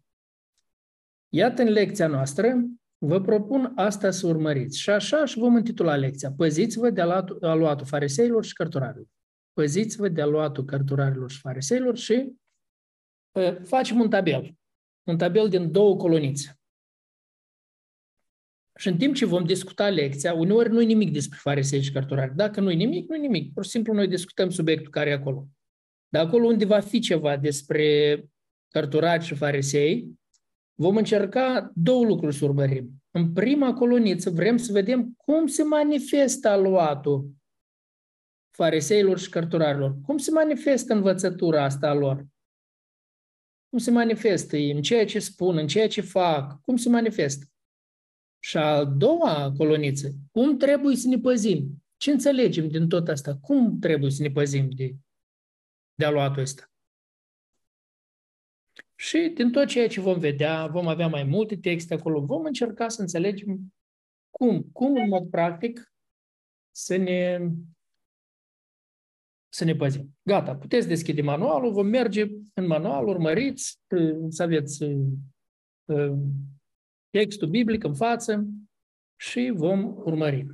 Iată 1.28 1.62
în 1.62 1.68
lecția 1.68 2.06
noastră, 2.06 2.54
vă 2.98 3.20
propun 3.20 3.72
asta 3.76 4.10
să 4.10 4.26
urmăriți. 4.26 4.78
Și 4.78 4.90
așa 4.90 5.24
și 5.24 5.38
vom 5.38 5.56
intitula 5.56 5.96
lecția. 5.96 6.32
Păziți-vă 6.32 6.90
de 6.90 7.00
aluatul 7.40 7.86
fariseilor 7.86 8.44
și 8.44 8.52
cărturarilor. 8.52 9.06
Păziți-vă 9.52 10.08
de 10.08 10.20
aluatul 10.20 10.64
cărturarilor 10.64 11.30
și 11.30 11.38
fariseilor 11.38 11.96
și 11.96 12.32
uh, 13.32 13.56
facem 13.62 14.00
un 14.00 14.10
tabel. 14.10 14.56
Un 15.02 15.18
tabel 15.18 15.48
din 15.48 15.72
două 15.72 15.96
colonițe. 15.96 16.58
Și 18.74 18.88
în 18.88 18.96
timp 18.96 19.14
ce 19.14 19.24
vom 19.24 19.44
discuta 19.44 19.88
lecția, 19.88 20.34
uneori 20.34 20.70
nu 20.70 20.80
e 20.80 20.84
nimic 20.84 21.12
despre 21.12 21.38
farisei 21.40 21.82
și 21.82 21.92
cărturari. 21.92 22.36
Dacă 22.36 22.60
nu 22.60 22.70
e 22.70 22.74
nimic, 22.74 23.08
nu 23.08 23.14
e 23.14 23.18
nimic. 23.18 23.52
Pur 23.52 23.64
și 23.64 23.70
simplu 23.70 23.92
noi 23.92 24.08
discutăm 24.08 24.50
subiectul 24.50 24.90
care 24.90 25.10
e 25.10 25.12
acolo. 25.12 25.48
Dar 26.08 26.26
acolo 26.26 26.46
unde 26.46 26.64
va 26.64 26.80
fi 26.80 27.00
ceva 27.00 27.36
despre 27.36 28.24
cărturari 28.68 29.24
și 29.24 29.34
farisei, 29.34 30.18
vom 30.74 30.96
încerca 30.96 31.72
două 31.74 32.04
lucruri 32.04 32.34
să 32.34 32.44
urmărim. 32.44 33.02
În 33.10 33.32
prima 33.32 33.74
coloniță 33.74 34.30
vrem 34.30 34.56
să 34.56 34.72
vedem 34.72 35.12
cum 35.16 35.46
se 35.46 35.62
manifestă 35.62 36.48
aluatul 36.48 37.30
fariseilor 38.50 39.18
și 39.18 39.28
cărturarilor. 39.28 39.96
Cum 40.06 40.18
se 40.18 40.30
manifestă 40.30 40.92
învățătura 40.92 41.64
asta 41.64 41.88
a 41.88 41.94
lor? 41.94 42.26
Cum 43.68 43.78
se 43.78 43.90
manifestă 43.90 44.56
în 44.56 44.82
ceea 44.82 45.06
ce 45.06 45.18
spun, 45.18 45.56
în 45.56 45.66
ceea 45.66 45.88
ce 45.88 46.00
fac? 46.00 46.60
Cum 46.60 46.76
se 46.76 46.88
manifestă? 46.88 47.46
Și 48.38 48.56
a 48.56 48.84
doua 48.84 49.52
coloniță, 49.56 50.12
cum 50.30 50.56
trebuie 50.56 50.96
să 50.96 51.08
ne 51.08 51.18
păzim? 51.18 51.82
Ce 51.96 52.10
înțelegem 52.10 52.68
din 52.68 52.88
tot 52.88 53.08
asta? 53.08 53.38
Cum 53.40 53.78
trebuie 53.78 54.10
să 54.10 54.22
ne 54.22 54.30
păzim 54.30 54.68
de, 54.70 54.94
de 55.98 56.04
aluatul 56.04 56.42
ăsta? 56.42 56.70
Și 58.94 59.32
din 59.34 59.50
tot 59.50 59.66
ceea 59.66 59.88
ce 59.88 60.00
vom 60.00 60.18
vedea, 60.18 60.66
vom 60.66 60.88
avea 60.88 61.08
mai 61.08 61.24
multe 61.24 61.56
texte 61.56 61.94
acolo, 61.94 62.20
vom 62.20 62.44
încerca 62.44 62.88
să 62.88 63.00
înțelegem 63.00 63.74
cum, 64.30 64.62
cum 64.72 64.96
în 64.96 65.08
mod 65.08 65.30
practic 65.30 65.92
să 66.70 66.96
ne, 66.96 67.48
să 69.48 69.64
ne 69.64 69.74
păzim. 69.74 70.18
Gata, 70.22 70.56
puteți 70.56 70.88
deschide 70.88 71.22
manualul, 71.22 71.72
vom 71.72 71.86
merge 71.86 72.26
în 72.54 72.66
manual, 72.66 73.08
urmăriți, 73.08 73.80
să 74.28 74.42
aveți 74.42 74.82
uh, 74.82 76.18
textul 77.10 77.48
biblic 77.48 77.84
în 77.84 77.94
față 77.94 78.46
și 79.16 79.52
vom 79.54 79.96
urmări. 79.96 80.46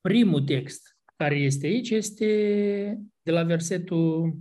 Primul 0.00 0.44
text 0.44 0.96
care 1.16 1.36
este 1.36 1.66
aici 1.66 1.90
este 1.90 3.13
de 3.24 3.30
la 3.30 3.42
versetul 3.42 4.36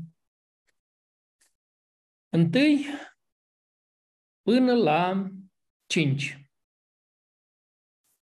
1 2.29 2.49
până 4.41 4.73
la 4.73 5.31
5. 5.85 6.47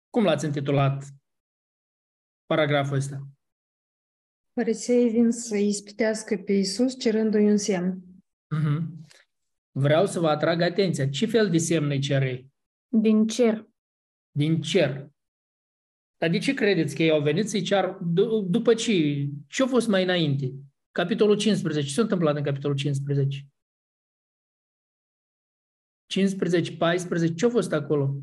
Cum 0.10 0.24
l-ați 0.24 0.46
intitulat 0.46 1.06
paragraful 2.46 2.96
ăsta? 2.96 3.28
Farisei 4.54 5.10
vin 5.10 5.32
să 5.32 5.58
ispitească 5.58 6.38
pe 6.38 6.54
Iisus 6.54 7.00
cerându-i 7.00 7.50
un 7.50 7.58
semn. 7.58 8.02
Uh-huh. 8.56 9.06
Vreau 9.72 10.06
să 10.06 10.20
vă 10.20 10.30
atrag 10.30 10.62
atenția. 10.62 11.10
Ce 11.10 11.26
fel 11.26 11.50
de 11.50 11.58
semn 11.58 11.90
îi 11.90 12.00
cerei? 12.00 12.52
Din 12.88 13.28
cer. 13.28 13.68
Din 14.32 14.62
cer. 14.62 15.12
Dar 16.18 16.30
de 16.30 16.38
ce 16.38 16.54
credeți 16.54 16.96
că 16.96 17.04
ei 17.04 17.10
au 17.10 17.22
venit 17.22 17.50
să-i 17.50 17.62
cear 17.62 17.98
d- 17.98 18.46
după 18.46 18.74
ce? 18.74 19.28
Ce 19.48 19.64
a 19.64 19.68
fost 19.68 19.88
mai 19.88 20.04
înainte? 20.04 20.54
Capitolul 20.92 21.38
15. 21.38 21.88
Ce 21.88 21.94
s-a 21.94 22.02
întâmplat 22.02 22.36
în 22.36 22.44
capitolul 22.44 22.76
15? 22.76 23.48
15, 26.06 26.76
14, 26.78 27.34
ce 27.34 27.46
a 27.46 27.50
fost 27.50 27.74
acolo? 27.74 28.16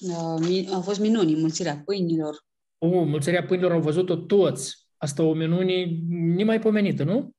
Uh, 0.00 0.68
au 0.72 0.80
fost 0.80 1.00
minuni, 1.00 1.40
mulțirea 1.40 1.82
pâinilor. 1.84 2.46
O, 2.78 3.04
mulțirea 3.04 3.44
pâinilor 3.44 3.72
au 3.72 3.80
văzut-o 3.80 4.16
toți. 4.16 4.86
Asta 4.96 5.22
o 5.22 5.34
minune 5.34 5.84
nemaipomenită, 6.08 7.04
nu? 7.04 7.30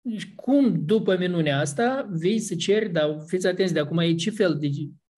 Deci 0.00 0.34
cum 0.34 0.84
după 0.84 1.16
minunea 1.16 1.58
asta 1.58 2.08
vei 2.10 2.38
să 2.38 2.54
ceri, 2.54 2.90
dar 2.90 3.16
fiți 3.26 3.46
atenți, 3.46 3.72
de 3.72 3.78
acum 3.78 3.98
e 3.98 4.14
ce 4.14 4.30
fel 4.30 4.58
de... 4.58 4.68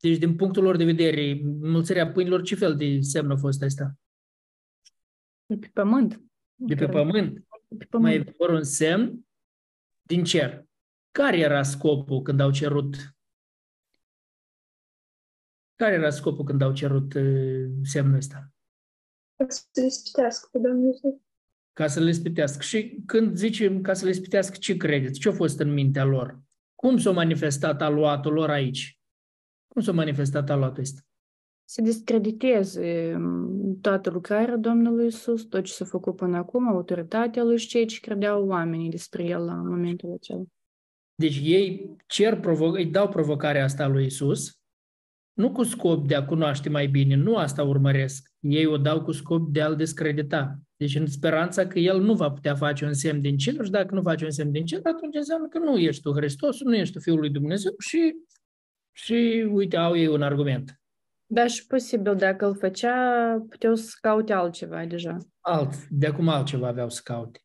Deci 0.02 0.18
din 0.18 0.37
punctul 0.37 0.62
lor 0.62 0.76
de 0.76 0.85
vedere, 0.85 1.40
mulțirea 1.61 2.12
pâinilor, 2.12 2.42
ce 2.42 2.54
fel 2.54 2.76
de 2.76 3.00
semn 3.00 3.30
a 3.30 3.37
fost 3.37 3.62
asta? 3.62 3.94
De 5.47 5.56
pe 5.56 5.71
pământ. 5.73 6.23
De 6.54 6.75
pe 6.75 6.88
pământ? 6.88 7.47
De 7.68 7.76
pe 7.76 7.85
pământ. 7.85 8.25
Mai 8.25 8.35
vor 8.38 8.50
un 8.50 8.62
semn 8.62 9.26
din 10.02 10.25
cer. 10.25 10.66
Care 11.11 11.38
era 11.38 11.62
scopul 11.62 12.23
când 12.23 12.40
au 12.40 12.50
cerut 12.50 12.97
care 15.75 15.94
era 15.94 16.11
scopul 16.11 16.44
când 16.44 16.62
au 16.62 16.73
cerut 16.73 17.14
uh, 17.14 17.71
semnul 17.82 18.16
ăsta? 18.16 18.52
Ca 19.37 19.47
să 19.49 19.80
le 19.80 19.88
spitească 19.88 20.49
pe 20.52 20.59
Domnul 20.59 20.87
Iisus. 20.87 21.21
Ca 21.73 21.87
să 21.87 22.00
le 22.00 22.12
spitească. 22.12 22.62
Și 22.62 23.02
când 23.06 23.37
zicem 23.37 23.80
ca 23.80 23.92
să 23.92 24.04
le 24.04 24.12
spitească, 24.12 24.56
ce 24.56 24.76
credeți? 24.76 25.18
Ce 25.18 25.28
a 25.28 25.32
fost 25.32 25.59
în 25.59 25.73
mintea 25.73 26.04
lor? 26.04 26.42
Cum 26.75 26.99
s-a 26.99 27.11
manifestat 27.11 27.82
aluatul 27.82 28.32
lor 28.32 28.50
aici? 28.50 29.01
Cum 29.73 29.83
s-a 29.83 29.93
manifestat 29.93 30.50
aluatul 30.50 30.83
ăsta? 30.83 31.00
Să 31.64 31.83
discrediteze 31.83 33.17
toată 33.81 34.11
lucrarea 34.11 34.57
Domnului 34.57 35.07
Isus, 35.07 35.45
tot 35.45 35.64
ce 35.64 35.73
s-a 35.73 35.85
făcut 35.85 36.17
până 36.17 36.37
acum, 36.37 36.69
autoritatea 36.69 37.43
lui 37.43 37.59
și 37.59 37.67
ceea 37.67 37.85
ce 37.85 38.00
credeau 38.00 38.47
oamenii 38.47 38.91
despre 38.91 39.25
el 39.25 39.45
la 39.45 39.55
momentul 39.55 40.12
acela. 40.12 40.43
Deci 41.14 41.41
ei 41.45 41.97
cer 42.07 42.41
provo- 42.41 42.73
îi 42.73 42.87
dau 42.87 43.09
provocarea 43.09 43.64
asta 43.64 43.87
lui 43.87 44.05
Isus, 44.05 44.61
nu 45.33 45.52
cu 45.52 45.62
scop 45.62 46.07
de 46.07 46.14
a 46.14 46.25
cunoaște 46.25 46.69
mai 46.69 46.87
bine, 46.87 47.14
nu 47.14 47.37
asta 47.37 47.62
urmăresc. 47.62 48.31
Ei 48.41 48.67
o 48.67 48.76
dau 48.76 49.02
cu 49.02 49.12
scop 49.12 49.49
de 49.52 49.61
a-l 49.61 49.76
descredita. 49.76 50.59
Deci 50.76 50.95
în 50.95 51.07
speranța 51.07 51.67
că 51.67 51.79
el 51.79 52.00
nu 52.00 52.14
va 52.14 52.31
putea 52.31 52.55
face 52.55 52.85
un 52.85 52.93
semn 52.93 53.21
din 53.21 53.37
cer 53.37 53.64
și 53.64 53.71
dacă 53.71 53.95
nu 53.95 54.02
face 54.02 54.25
un 54.25 54.31
semn 54.31 54.50
din 54.50 54.64
cer, 54.64 54.81
atunci 54.83 55.14
înseamnă 55.14 55.49
că 55.49 55.59
nu 55.59 55.79
ești 55.79 56.02
tu 56.02 56.12
Hristos, 56.12 56.61
nu 56.61 56.76
ești 56.76 56.95
tu 56.95 57.00
Fiul 57.00 57.19
lui 57.19 57.31
Dumnezeu 57.31 57.73
și, 57.79 58.14
și 58.93 59.49
uite, 59.51 59.77
au 59.77 59.97
ei 59.97 60.07
un 60.07 60.23
argument. 60.23 60.81
Da, 61.27 61.47
și 61.47 61.67
posibil, 61.67 62.17
dacă 62.17 62.47
îl 62.47 62.57
făcea, 62.57 62.95
puteau 63.49 63.75
să 63.75 63.97
caute 64.01 64.33
altceva 64.33 64.85
deja. 64.85 65.17
Alt, 65.41 65.89
de 65.89 66.07
acum 66.07 66.29
altceva 66.29 66.69
aveau 66.69 66.89
să 66.89 67.01
caute. 67.05 67.41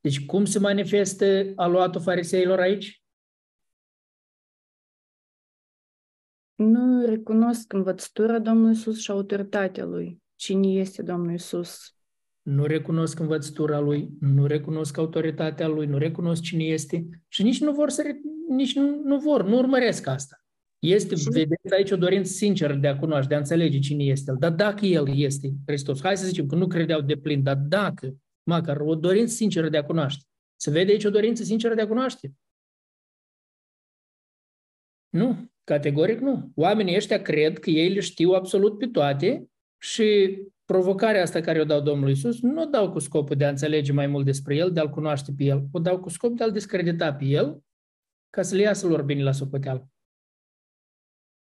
Deci 0.00 0.26
cum 0.26 0.44
se 0.44 0.58
manifestă 0.58 1.52
aluatul 1.56 2.00
fariseilor 2.00 2.58
aici? 2.58 3.02
Nu 6.54 7.04
recunosc 7.04 7.72
învățătura 7.72 8.38
Domnului 8.38 8.72
Isus 8.72 9.00
și 9.00 9.10
autoritatea 9.10 9.84
Lui. 9.84 10.22
Cine 10.34 10.68
este 10.68 11.02
Domnul 11.02 11.34
Isus? 11.34 11.96
Nu 12.42 12.64
recunosc 12.64 13.18
învățătura 13.18 13.78
Lui, 13.78 14.08
nu 14.20 14.46
recunosc 14.46 14.98
autoritatea 14.98 15.66
Lui, 15.66 15.86
nu 15.86 15.98
recunosc 15.98 16.42
cine 16.42 16.64
este 16.64 17.06
și 17.28 17.42
nici 17.42 17.60
nu 17.60 17.72
vor 17.72 17.90
să, 17.90 18.02
nici 18.48 18.74
nu, 18.74 19.02
nu 19.04 19.18
vor, 19.18 19.44
nu 19.44 19.56
urmăresc 19.56 20.06
asta. 20.06 20.41
Este, 20.82 21.14
vedeți 21.30 21.74
aici 21.74 21.90
o 21.90 21.96
dorință 21.96 22.32
sinceră 22.32 22.74
de 22.74 22.88
a 22.88 22.98
cunoaște, 22.98 23.28
de 23.28 23.34
a 23.34 23.38
înțelege 23.38 23.78
cine 23.78 24.04
este 24.04 24.30
El. 24.30 24.36
Dar 24.38 24.52
dacă 24.52 24.86
El 24.86 25.18
este 25.18 25.52
Hristos, 25.66 26.00
hai 26.00 26.16
să 26.16 26.26
zicem 26.26 26.46
că 26.46 26.54
nu 26.54 26.66
credeau 26.66 27.00
de 27.00 27.16
plin, 27.16 27.42
dar 27.42 27.56
dacă, 27.56 28.16
măcar 28.42 28.80
o 28.80 28.94
dorință 28.94 29.34
sinceră 29.34 29.68
de 29.68 29.76
a 29.76 29.84
cunoaște. 29.84 30.24
Se 30.56 30.70
vede 30.70 30.90
aici 30.92 31.04
o 31.04 31.10
dorință 31.10 31.42
sinceră 31.42 31.74
de 31.74 31.80
a 31.80 31.86
cunoaște? 31.86 32.32
Nu. 35.08 35.50
Categoric 35.64 36.18
nu. 36.18 36.52
Oamenii 36.54 36.96
ăștia 36.96 37.22
cred 37.22 37.58
că 37.58 37.70
ei 37.70 37.92
le 37.92 38.00
știu 38.00 38.30
absolut 38.30 38.78
pe 38.78 38.86
toate 38.86 39.46
și 39.78 40.38
provocarea 40.64 41.22
asta 41.22 41.40
care 41.40 41.60
o 41.60 41.64
dau 41.64 41.80
Domnului 41.80 42.12
Isus 42.12 42.40
nu 42.40 42.62
o 42.62 42.64
dau 42.64 42.90
cu 42.90 42.98
scopul 42.98 43.36
de 43.36 43.44
a 43.44 43.48
înțelege 43.48 43.92
mai 43.92 44.06
mult 44.06 44.24
despre 44.24 44.56
El, 44.56 44.72
de 44.72 44.80
a-L 44.80 44.90
cunoaște 44.90 45.32
pe 45.36 45.44
El, 45.44 45.66
o 45.72 45.78
dau 45.78 46.00
cu 46.00 46.08
scop 46.08 46.36
de 46.36 46.42
a-L 46.42 46.50
discredita 46.50 47.14
pe 47.14 47.24
El 47.24 47.62
ca 48.30 48.42
să 48.42 48.54
le 48.54 48.60
iasă 48.60 48.86
lor 48.86 49.02
bine 49.02 49.22
la 49.22 49.32
socoteală. 49.32 49.91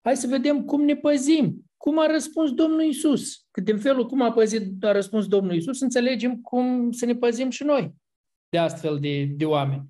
Hai 0.05 0.15
să 0.15 0.27
vedem 0.27 0.65
cum 0.65 0.81
ne 0.81 0.95
păzim. 0.95 1.65
Cum 1.77 1.99
a 1.99 2.05
răspuns 2.05 2.51
Domnul 2.51 2.81
Isus? 2.81 3.45
Că 3.51 3.61
din 3.61 3.77
felul 3.77 4.07
cum 4.07 4.21
a, 4.21 4.31
păzit, 4.31 4.83
a 4.83 4.91
răspuns 4.91 5.27
Domnul 5.27 5.55
Isus, 5.55 5.81
înțelegem 5.81 6.41
cum 6.41 6.91
să 6.91 7.05
ne 7.05 7.15
păzim 7.15 7.49
și 7.49 7.63
noi 7.63 7.95
de 8.49 8.57
astfel 8.57 8.99
de, 8.99 9.23
de 9.23 9.45
oameni. 9.45 9.89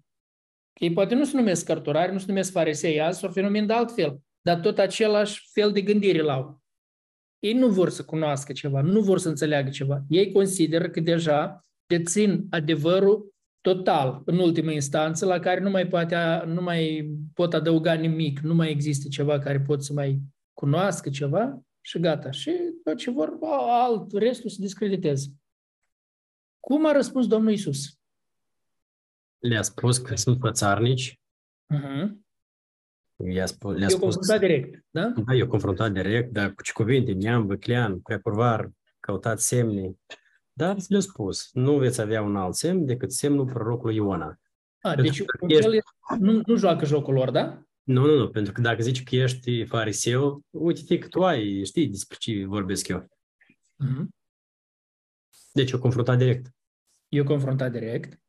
Ei 0.73 0.93
poate 0.93 1.15
nu 1.15 1.23
se 1.23 1.37
numesc 1.37 1.65
cărturari, 1.65 2.11
nu 2.11 2.17
se 2.17 2.25
numesc 2.27 2.51
farisei 2.51 3.01
azi, 3.01 3.19
sau 3.19 3.31
fenomen 3.31 3.65
de 3.65 3.73
altfel, 3.73 4.19
dar 4.41 4.59
tot 4.59 4.77
același 4.77 5.49
fel 5.51 5.71
de 5.71 5.81
gândire 5.81 6.21
l-au. 6.21 6.61
Ei 7.39 7.53
nu 7.53 7.67
vor 7.67 7.89
să 7.89 8.03
cunoască 8.03 8.53
ceva, 8.53 8.81
nu 8.81 9.01
vor 9.01 9.19
să 9.19 9.29
înțeleagă 9.29 9.69
ceva. 9.69 10.03
Ei 10.09 10.31
consideră 10.31 10.89
că 10.89 10.99
deja 10.99 11.65
dețin 11.85 12.47
adevărul 12.49 13.34
total, 13.65 14.21
în 14.25 14.39
ultimă 14.39 14.71
instanță, 14.71 15.25
la 15.25 15.39
care 15.39 15.59
nu 15.59 15.69
mai, 15.69 15.87
poate, 15.87 16.43
nu 16.45 16.61
mai 16.61 17.11
pot 17.33 17.53
adăuga 17.53 17.93
nimic, 17.93 18.39
nu 18.39 18.53
mai 18.53 18.69
există 18.69 19.07
ceva 19.07 19.39
care 19.39 19.61
pot 19.61 19.83
să 19.83 19.93
mai 19.93 20.21
cunoască 20.53 21.09
ceva 21.09 21.61
și 21.81 21.99
gata. 21.99 22.31
Și 22.31 22.51
tot 22.83 22.97
ce 22.97 23.11
vor, 23.11 23.37
alt, 23.69 24.11
restul 24.11 24.49
se 24.49 24.57
discrediteze. 24.59 25.27
Cum 26.59 26.85
a 26.85 26.91
răspuns 26.91 27.27
Domnul 27.27 27.51
Isus? 27.51 27.97
Le-a 29.39 29.61
spus 29.61 29.97
că 29.97 30.15
sunt 30.15 30.37
fățarnici. 30.39 31.19
Uh-huh. 31.73 32.09
I-a 33.29 33.45
spus, 33.45 33.75
le-a 33.77 33.87
Eu 33.89 33.97
spus, 33.97 34.15
confruntat 34.15 34.39
direct, 34.39 34.85
da? 34.89 35.13
da, 35.25 35.33
eu 35.33 35.47
confruntat 35.47 35.91
direct, 35.91 36.31
dar 36.31 36.53
cu 36.53 36.63
ce 36.63 36.71
cuvinte, 36.71 37.11
neam, 37.11 37.45
văclean, 37.45 38.01
cu 38.01 38.19
curvar, 38.23 38.71
căutat 38.99 39.39
semne. 39.39 39.95
Dar 40.57 40.77
le-a 40.87 40.99
spus, 40.99 41.49
nu 41.53 41.77
veți 41.77 42.01
avea 42.01 42.21
un 42.21 42.35
alt 42.35 42.55
semn 42.55 42.85
decât 42.85 43.11
semnul 43.11 43.45
prorocului 43.45 43.95
Iona. 43.95 44.39
A, 44.81 44.89
Pentru 44.93 45.01
deci 45.03 45.23
că 45.23 45.37
un 45.41 45.49
ești- 45.49 45.61
fel 45.61 45.81
nu, 46.19 46.41
nu 46.45 46.55
joacă 46.55 46.85
jocul 46.85 47.13
lor, 47.13 47.31
da? 47.31 47.63
Nu, 47.83 48.05
nu, 48.05 48.17
nu, 48.17 48.29
pentru 48.29 48.53
că 48.53 48.61
dacă 48.61 48.81
zici 48.81 49.03
că 49.03 49.15
ești 49.15 49.65
fariseu, 49.65 50.41
uite-te 50.49 50.97
că 50.97 51.07
tu 51.07 51.23
ai, 51.23 51.63
știi 51.65 51.87
despre 51.87 52.17
ce 52.19 52.45
vorbesc 52.45 52.87
eu. 52.87 53.07
Uh-huh. 53.85 54.05
Deci 55.53 55.71
eu 55.71 55.79
confruntat 55.79 56.17
direct. 56.17 56.53
Eu 57.09 57.23
confruntat 57.23 57.71
direct. 57.71 58.19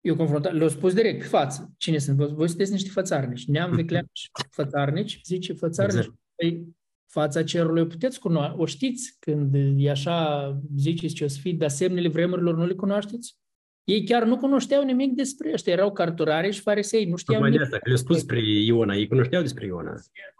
Eu 0.00 0.16
confruntat, 0.16 0.52
le-au 0.52 0.68
spus 0.68 0.94
direct, 0.94 1.18
pe 1.20 1.26
față. 1.26 1.72
Cine 1.76 1.98
sunt? 1.98 2.16
Voi 2.16 2.32
voi 2.34 2.48
sunteți 2.48 2.72
niște 2.72 2.90
fățarnici. 2.90 3.46
Neam 3.46 3.74
vecleași 3.80 4.30
fățarnici, 4.50 5.20
zice 5.24 5.52
fățarnici. 5.52 5.96
Exact. 5.98 6.18
Păi, 6.34 6.76
fața 7.12 7.42
cerului 7.42 7.82
o 7.82 7.86
puteți 7.86 8.18
cunoaște, 8.20 8.54
o 8.58 8.66
știți 8.66 9.16
când 9.20 9.54
e 9.76 9.90
așa, 9.90 10.60
ziceți 10.76 11.14
ce 11.14 11.24
o 11.24 11.28
să 11.28 11.38
fie, 11.40 11.52
dar 11.52 11.68
semnele 11.68 12.08
vremurilor 12.08 12.56
nu 12.56 12.66
le 12.66 12.72
cunoașteți? 12.74 13.36
Ei 13.84 14.04
chiar 14.04 14.24
nu 14.24 14.36
cunoșteau 14.36 14.84
nimic 14.84 15.12
despre 15.14 15.50
ăștia, 15.52 15.72
erau 15.72 15.92
carturare 15.92 16.50
și 16.50 16.60
farisei, 16.60 17.04
nu 17.04 17.16
știau 17.16 17.40
Tocmai 17.40 17.50
de 17.50 17.56
nimic. 17.56 17.72
asta, 17.72 17.78
că 17.84 17.88
le-a 17.88 17.98
spus 17.98 18.16
despre 18.16 18.40
Iona, 18.64 18.94
ei 18.94 19.06
cunoșteau 19.06 19.42
despre 19.42 19.66
Iona. 19.66 19.94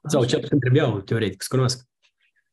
Sau 0.09 0.25
cel 0.25 0.41
puțin 0.41 0.59
trebuiau, 0.59 1.01
teoretic, 1.01 1.43
să 1.43 1.49
cunoască. 1.51 1.85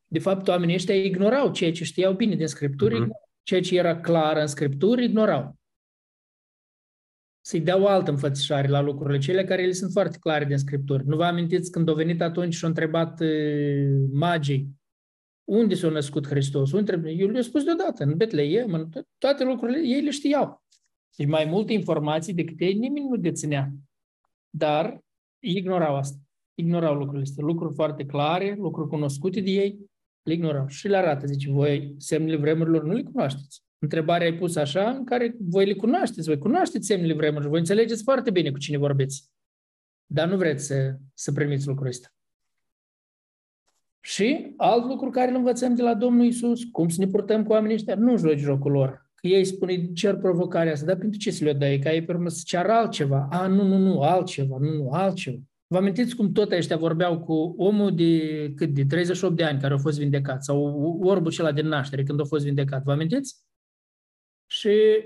De 0.07 0.19
fapt, 0.19 0.47
oamenii 0.47 0.75
ăștia 0.75 0.95
ignorau 0.95 1.51
ceea 1.51 1.71
ce 1.71 1.83
știau 1.83 2.13
bine 2.13 2.35
din 2.35 2.47
Scripturi, 2.47 2.93
Mhm. 2.93 3.01
ignorau. 3.01 3.29
ceea 3.43 3.61
ce 3.61 3.77
era 3.77 3.99
clar 3.99 4.37
în 4.37 4.47
Scripturi, 4.47 5.03
ignorau. 5.03 5.58
Să-i 7.49 7.61
dea 7.61 7.81
o 7.81 7.87
altă 7.87 8.11
înfățișare 8.11 8.67
la 8.67 8.81
lucrurile 8.81 9.17
cele 9.17 9.43
care 9.43 9.65
le 9.65 9.71
sunt 9.71 9.91
foarte 9.91 10.17
clare 10.19 10.45
din 10.45 10.57
Scripturi. 10.57 11.07
Nu 11.07 11.15
vă 11.15 11.23
amintiți 11.23 11.71
când 11.71 11.89
au 11.89 11.95
venit 11.95 12.21
atunci 12.21 12.53
și 12.53 12.63
au 12.63 12.69
întrebat 12.69 13.19
uh, 13.19 14.07
magii 14.11 14.69
unde 15.43 15.75
s-a 15.75 15.89
născut 15.89 16.27
Hristos? 16.27 16.71
Unde... 16.71 17.01
Eu 17.05 17.27
le-am 17.27 17.43
spus 17.43 17.63
deodată, 17.63 18.03
în 18.03 18.17
Betleem, 18.17 18.73
în 18.73 18.89
to- 18.89 19.17
toate 19.17 19.43
lucrurile, 19.43 19.87
ei 19.87 20.01
le 20.01 20.09
știau. 20.09 20.63
Deci 21.15 21.27
mai 21.27 21.45
multe 21.45 21.73
informații 21.73 22.33
decât 22.33 22.59
ei 22.59 22.73
nimeni 22.73 23.07
nu 23.09 23.15
deținea. 23.15 23.71
Dar 24.49 24.99
ignorau 25.39 25.95
asta. 25.95 26.17
Ignorau 26.53 26.93
lucrurile 26.93 27.23
astea. 27.23 27.45
Lucruri 27.45 27.73
foarte 27.73 28.05
clare, 28.05 28.55
lucruri 28.59 28.89
cunoscute 28.89 29.39
de 29.39 29.49
ei, 29.51 29.79
le 30.21 30.33
ignorau. 30.33 30.67
Și 30.67 30.87
le 30.87 30.97
arată, 30.97 31.25
zice, 31.25 31.51
voi 31.51 31.95
semnele 31.97 32.37
vremurilor 32.37 32.83
nu 32.83 32.93
le 32.93 33.03
cunoașteți. 33.03 33.63
Întrebarea 33.79 34.27
ai 34.27 34.37
pus 34.37 34.55
așa, 34.55 34.89
în 34.89 35.03
care 35.03 35.35
voi 35.39 35.65
le 35.65 35.73
cunoașteți, 35.73 36.27
voi 36.27 36.37
cunoașteți 36.37 36.85
semnele 36.85 37.13
vremurilor, 37.13 37.49
voi 37.49 37.59
înțelegeți 37.59 38.03
foarte 38.03 38.31
bine 38.31 38.51
cu 38.51 38.57
cine 38.57 38.77
vorbiți. 38.77 39.29
Dar 40.05 40.27
nu 40.27 40.37
vreți 40.37 40.65
să, 40.65 40.95
să 41.13 41.31
primiți 41.31 41.67
lucrul 41.67 41.87
ăsta. 41.87 42.07
Și 43.99 44.53
alt 44.57 44.85
lucru 44.85 45.09
care 45.09 45.29
îl 45.29 45.35
învățăm 45.35 45.75
de 45.75 45.81
la 45.81 45.93
Domnul 45.93 46.25
Isus, 46.25 46.63
cum 46.63 46.89
să 46.89 46.95
ne 46.99 47.07
purtăm 47.07 47.43
cu 47.43 47.51
oamenii 47.51 47.75
ăștia, 47.75 47.95
nu 47.95 48.17
joci 48.17 48.39
jocul 48.39 48.71
lor. 48.71 49.11
Că 49.15 49.27
ei 49.27 49.45
spune, 49.45 49.91
cer 49.93 50.15
provocarea 50.15 50.71
asta, 50.71 50.85
dar 50.85 50.95
pentru 50.95 51.19
ce 51.19 51.31
să 51.31 51.43
le 51.43 51.53
dai? 51.53 51.79
Ca 51.79 51.93
ei 51.93 52.03
pe 52.03 52.11
urmă 52.11 52.29
să 52.29 52.41
ceară 52.45 52.71
altceva. 52.71 53.27
A, 53.31 53.47
nu, 53.47 53.63
nu, 53.63 53.77
nu, 53.77 54.01
altceva, 54.01 54.57
nu, 54.59 54.73
nu, 54.73 54.89
altceva. 54.89 55.37
Vă 55.67 55.77
amintiți 55.77 56.15
cum 56.15 56.31
tot 56.31 56.51
ăștia 56.51 56.77
vorbeau 56.77 57.19
cu 57.19 57.33
omul 57.57 57.95
de, 57.95 58.53
cât, 58.55 58.69
de 58.69 58.85
38 58.85 59.35
de 59.35 59.43
ani 59.43 59.59
care 59.59 59.73
a 59.73 59.77
fost 59.77 59.99
vindecat 59.99 60.43
sau 60.43 60.99
orbul 61.01 61.31
acela 61.31 61.51
de 61.51 61.61
naștere 61.61 62.03
când 62.03 62.19
a 62.19 62.23
fost 62.23 62.45
vindecat. 62.45 62.83
Vă 62.83 62.91
amintiți? 62.91 63.35
Și 64.51 65.03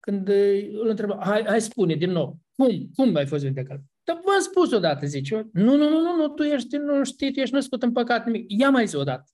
când 0.00 0.28
îl 0.72 0.88
întreba, 0.88 1.18
hai, 1.24 1.44
hai 1.46 1.60
spune 1.60 1.94
din 1.94 2.10
nou, 2.10 2.38
cum, 2.56 2.90
cum 2.94 3.14
ai 3.14 3.26
fost 3.26 3.44
vindecat? 3.44 3.80
Dar 4.04 4.20
v-am 4.24 4.40
spus 4.40 4.72
odată, 4.72 5.06
zice, 5.06 5.48
nu, 5.52 5.76
nu, 5.76 5.88
nu, 5.88 6.00
nu, 6.00 6.16
nu, 6.16 6.28
tu 6.28 6.42
ești, 6.42 6.76
nu 6.76 7.04
știi, 7.04 7.32
tu 7.32 7.40
ești 7.40 7.54
născut 7.54 7.82
în 7.82 7.92
păcat 7.92 8.26
nimic. 8.26 8.44
Ia 8.48 8.70
mai 8.70 8.86
zi 8.86 8.96
odată. 8.96 9.30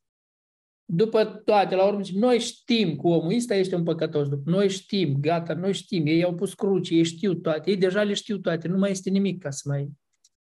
După 0.84 1.24
toate, 1.24 1.74
la 1.74 1.86
urmă, 1.86 2.02
zice, 2.02 2.18
noi 2.18 2.38
știm 2.38 2.96
că 2.96 3.06
omul 3.06 3.34
ăsta 3.36 3.54
este 3.54 3.74
un 3.74 3.82
păcătos. 3.82 4.28
Noi 4.44 4.68
știm, 4.68 5.16
gata, 5.20 5.54
noi 5.54 5.72
știm. 5.72 6.06
Ei 6.06 6.24
au 6.24 6.34
pus 6.34 6.54
cruci, 6.54 6.90
ei 6.90 7.02
știu 7.02 7.34
toate, 7.34 7.70
ei 7.70 7.76
deja 7.76 8.02
le 8.02 8.14
știu 8.14 8.38
toate, 8.38 8.68
nu 8.68 8.78
mai 8.78 8.90
este 8.90 9.10
nimic 9.10 9.42
ca 9.42 9.50
să 9.50 9.62
mai... 9.68 9.90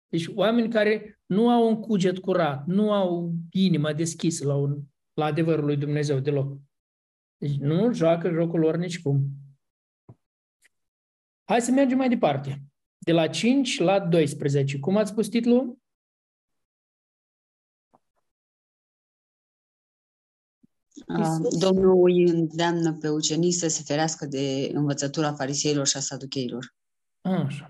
Deci 0.08 0.28
oameni 0.36 0.70
care 0.70 1.22
nu 1.26 1.50
au 1.50 1.68
un 1.68 1.80
cuget 1.80 2.20
curat, 2.20 2.66
nu 2.66 2.92
au 2.92 3.34
inima 3.52 3.94
deschisă 3.94 4.46
la, 4.46 4.56
un, 4.56 4.78
la 5.14 5.26
adevărul 5.26 5.66
lui 5.66 5.78
Dumnezeu 5.78 6.20
deloc. 6.20 6.58
Deci 7.40 7.56
nu 7.56 7.94
joacă 7.94 8.30
jocul 8.30 8.60
lor 8.60 8.78
nicicum. 8.78 9.30
Hai 11.44 11.62
să 11.62 11.72
mergem 11.72 11.98
mai 11.98 12.10
departe. 12.10 12.64
De 12.98 13.12
la 13.12 13.28
5 13.28 13.80
la 13.80 14.00
12. 14.00 14.80
Cum 14.80 14.98
ați 14.98 15.12
spus 15.12 15.28
titlul? 15.28 15.78
Uh, 21.08 21.60
Domnul 21.60 22.10
îi 22.10 22.24
îndeamnă 22.24 22.94
pe 22.94 23.10
ucenici 23.10 23.54
să 23.54 23.68
se 23.68 23.84
ferească 23.84 24.26
de 24.26 24.72
învățătura 24.74 25.34
fariseilor 25.34 25.88
și 25.88 25.98
a 25.98 26.00
saducheilor. 26.00 26.76
Așa. 27.22 27.70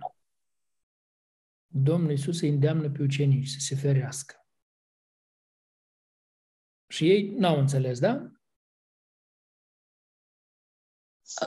Domnul 1.68 2.10
Iisus 2.10 2.42
îi 2.42 2.50
îndeamnă 2.50 2.90
pe 2.90 3.02
ucenici 3.02 3.48
să 3.48 3.58
se 3.60 3.76
ferească. 3.76 4.46
Și 6.88 7.10
ei 7.10 7.30
n-au 7.30 7.60
înțeles, 7.60 8.00
da? 8.00 8.32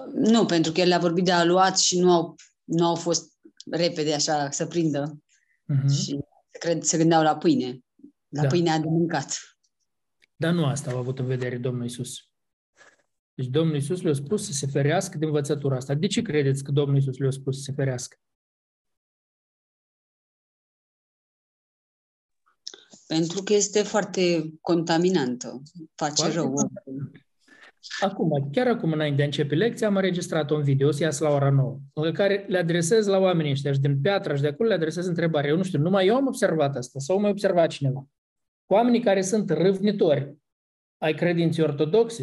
Uh, 0.01 0.13
Nu, 0.13 0.47
pentru 0.47 0.73
că 0.73 0.81
el 0.81 0.89
le-a 0.89 0.99
vorbit 0.99 1.25
de 1.25 1.33
aluat 1.33 1.79
și 1.79 1.99
nu 1.99 2.13
au, 2.13 2.35
nu 2.65 2.87
au 2.87 2.95
fost 2.95 3.33
repede 3.71 4.15
așa 4.15 4.51
să 4.51 4.67
prindă 4.67 5.23
Uh-huh. 5.63 5.89
și 5.89 6.21
se, 6.51 6.59
cred, 6.59 6.83
se 6.83 6.97
gândeau 6.97 7.23
la 7.23 7.37
pâine, 7.37 7.79
la 8.29 8.43
Da. 8.43 8.49
pâinea 8.49 8.79
de 8.79 8.87
mâncat. 8.89 9.57
Dar 10.37 10.53
nu 10.53 10.65
asta 10.65 10.91
au 10.91 10.99
avut 10.99 11.19
în 11.19 11.27
vedere 11.27 11.59
Domnul 11.59 11.85
Isus. 11.85 12.15
Deci 13.35 13.47
Domnul 13.47 13.77
Isus 13.77 14.03
le-a 14.03 14.13
spus 14.13 14.45
să 14.47 14.53
se 14.53 14.67
ferească 14.67 15.19
de 15.19 15.25
învățătura 15.25 15.77
asta. 15.77 15.95
De 15.95 16.07
ce 16.07 16.23
credeți 16.23 16.65
că 16.65 16.73
Domnul 16.73 16.97
Isus 16.97 17.17
le-a 17.17 17.31
spus 17.31 17.57
să 17.57 17.63
se 17.63 17.73
ferească? 17.73 18.17
Pentru 23.07 23.43
că 23.43 23.53
este 23.53 23.83
foarte 23.83 24.53
contaminantă, 24.61 25.63
face 25.95 26.15
Foarte 26.15 26.35
rău. 26.35 26.73
Acum, 28.01 28.51
chiar 28.51 28.67
acum 28.67 28.93
înainte 28.93 29.17
de 29.17 29.23
a 29.23 29.25
începe 29.25 29.55
lecția, 29.55 29.87
am 29.87 29.97
înregistrat 29.97 30.51
un 30.51 30.63
video, 30.63 30.89
o 30.89 30.91
să 30.91 31.03
iasă 31.03 31.25
la 31.25 31.31
ora 31.31 31.51
9, 31.51 31.79
în 31.93 32.13
care 32.13 32.45
le 32.49 32.59
adresez 32.59 33.07
la 33.07 33.19
oamenii 33.19 33.51
ăștia 33.51 33.73
și 33.73 33.79
din 33.79 34.01
piatra 34.01 34.35
și 34.35 34.43
de 34.43 34.49
acolo 34.49 34.69
le 34.69 34.75
adresez 34.75 35.07
întrebare. 35.07 35.49
Eu 35.49 35.57
nu 35.57 35.63
știu, 35.63 35.79
numai 35.79 36.07
eu 36.07 36.17
am 36.17 36.27
observat 36.27 36.77
asta 36.77 36.99
sau 36.99 37.21
mai 37.21 37.31
observat 37.31 37.71
cineva. 37.71 38.07
Oamenii 38.67 39.01
care 39.01 39.23
sunt 39.23 39.51
râvnitori 39.51 40.37
ai 40.99 41.15
credinței 41.15 41.65
ortodoxe, 41.65 42.23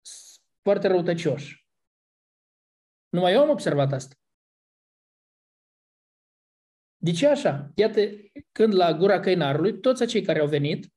sunt 0.00 0.44
foarte 0.62 0.88
răutăcioși. 0.88 1.66
Numai 3.08 3.32
eu 3.32 3.40
am 3.40 3.48
observat 3.48 3.92
asta. 3.92 4.14
De 6.96 7.10
ce 7.10 7.26
așa? 7.26 7.70
Iată, 7.74 8.00
când 8.52 8.74
la 8.74 8.92
gura 8.92 9.20
căinarului, 9.20 9.80
toți 9.80 10.02
acei 10.02 10.22
care 10.22 10.40
au 10.40 10.46
venit, 10.46 10.92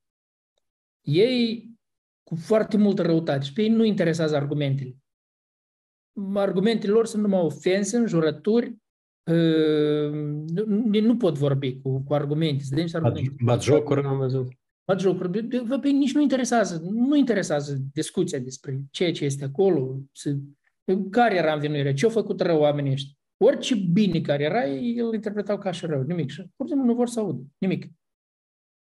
ei 1.02 1.73
cu 2.24 2.36
foarte 2.36 2.78
multă 2.78 3.02
răutate 3.02 3.46
și 3.46 3.54
pe 3.54 3.62
ei 3.62 3.70
nu 3.70 3.84
interesează 3.84 4.36
argumentele. 4.36 4.96
Argumentele 6.34 6.92
lor 6.94 7.06
sunt 7.06 7.22
numai 7.22 7.40
ofense, 7.42 7.98
înjurături, 7.98 8.78
uh, 9.32 10.12
nu, 10.66 11.00
nu 11.02 11.18
pot 11.18 11.38
vorbi 11.38 11.80
cu, 11.82 12.00
cu 12.04 12.14
argumente. 12.14 12.64
Să 12.64 12.74
dea 12.74 12.84
niște 12.84 12.98
argumente. 12.98 13.36
Bat 13.44 13.62
jocuri, 13.62 14.04
am 14.06 14.18
văzut. 14.18 14.48
Bat 14.86 15.00
jocuri. 15.00 15.32
De- 15.32 15.42
de- 15.42 15.60
Vă, 15.60 15.80
pe 15.80 15.88
ei 15.88 15.94
nici 15.94 16.14
nu 16.14 16.22
interesează, 16.22 16.82
nu 16.92 17.16
interesează 17.16 17.78
discuția 17.94 18.40
despre 18.40 18.82
ceea 18.92 19.12
ce 19.12 19.26
este 19.26 19.44
acolo, 19.44 20.00
să, 20.12 20.36
care 21.10 21.36
era 21.36 21.54
învinuirea, 21.54 21.94
ce 21.94 22.06
au 22.06 22.12
făcut 22.12 22.42
rău 22.42 22.60
oamenii 22.60 22.92
ăștia. 22.92 23.14
Orice 23.38 23.76
bine 23.76 24.22
care 24.22 24.44
era, 24.44 24.68
ei 24.68 24.98
îl 24.98 25.14
interpretau 25.14 25.58
ca 25.58 25.72
și 25.72 25.86
rău, 25.86 26.02
nimic. 26.02 26.30
Și 26.30 26.42
pur 26.56 26.66
și 26.66 26.72
simplu 26.72 26.88
nu 26.92 26.96
vor 26.96 27.08
să 27.08 27.20
audă, 27.20 27.44
nimic. 27.58 27.88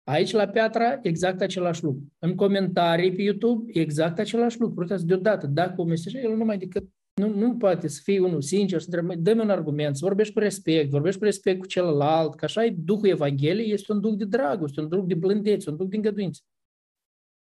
Aici, 0.05 0.31
la 0.31 0.47
Piatra, 0.47 0.99
exact 1.03 1.41
același 1.41 1.85
lucru. 1.85 2.13
În 2.19 2.35
comentarii 2.35 3.13
pe 3.13 3.23
YouTube, 3.23 3.71
exact 3.81 4.19
același 4.19 4.61
lucru. 4.61 4.81
Uitați, 4.81 5.07
deodată, 5.07 5.47
dacă 5.47 5.81
o 5.81 5.85
mesaj, 5.85 6.15
el 6.15 6.37
nu 6.37 6.45
mai 6.45 6.59
decât, 6.59 6.89
nu, 7.15 7.29
nu 7.35 7.57
poate 7.57 7.89
să 7.89 8.01
fie 8.05 8.21
unul 8.21 8.43
sincer, 8.43 8.81
să 8.81 8.87
întrebe, 8.91 9.15
dă-mi 9.21 9.41
un 9.41 9.51
argument, 9.51 9.97
să 9.97 10.05
vorbești 10.05 10.33
cu 10.33 10.39
respect, 10.39 10.91
vorbești 10.91 11.19
cu 11.19 11.25
respect 11.25 11.59
cu 11.59 11.67
celălalt, 11.67 12.35
că 12.35 12.45
așa 12.45 12.65
e 12.65 12.71
Duhul 12.79 13.09
Evangheliei, 13.09 13.73
este 13.73 13.93
un 13.93 14.01
duh 14.01 14.17
de 14.17 14.25
dragoste, 14.25 14.81
un 14.81 14.89
duh 14.89 15.05
de 15.07 15.15
blândețe, 15.15 15.71
un 15.71 15.77
duh 15.77 15.89
de 15.89 15.97
îngăduință. 15.97 16.41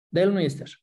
Dar 0.07 0.23
el 0.23 0.31
nu 0.31 0.39
este 0.39 0.61
așa. 0.61 0.77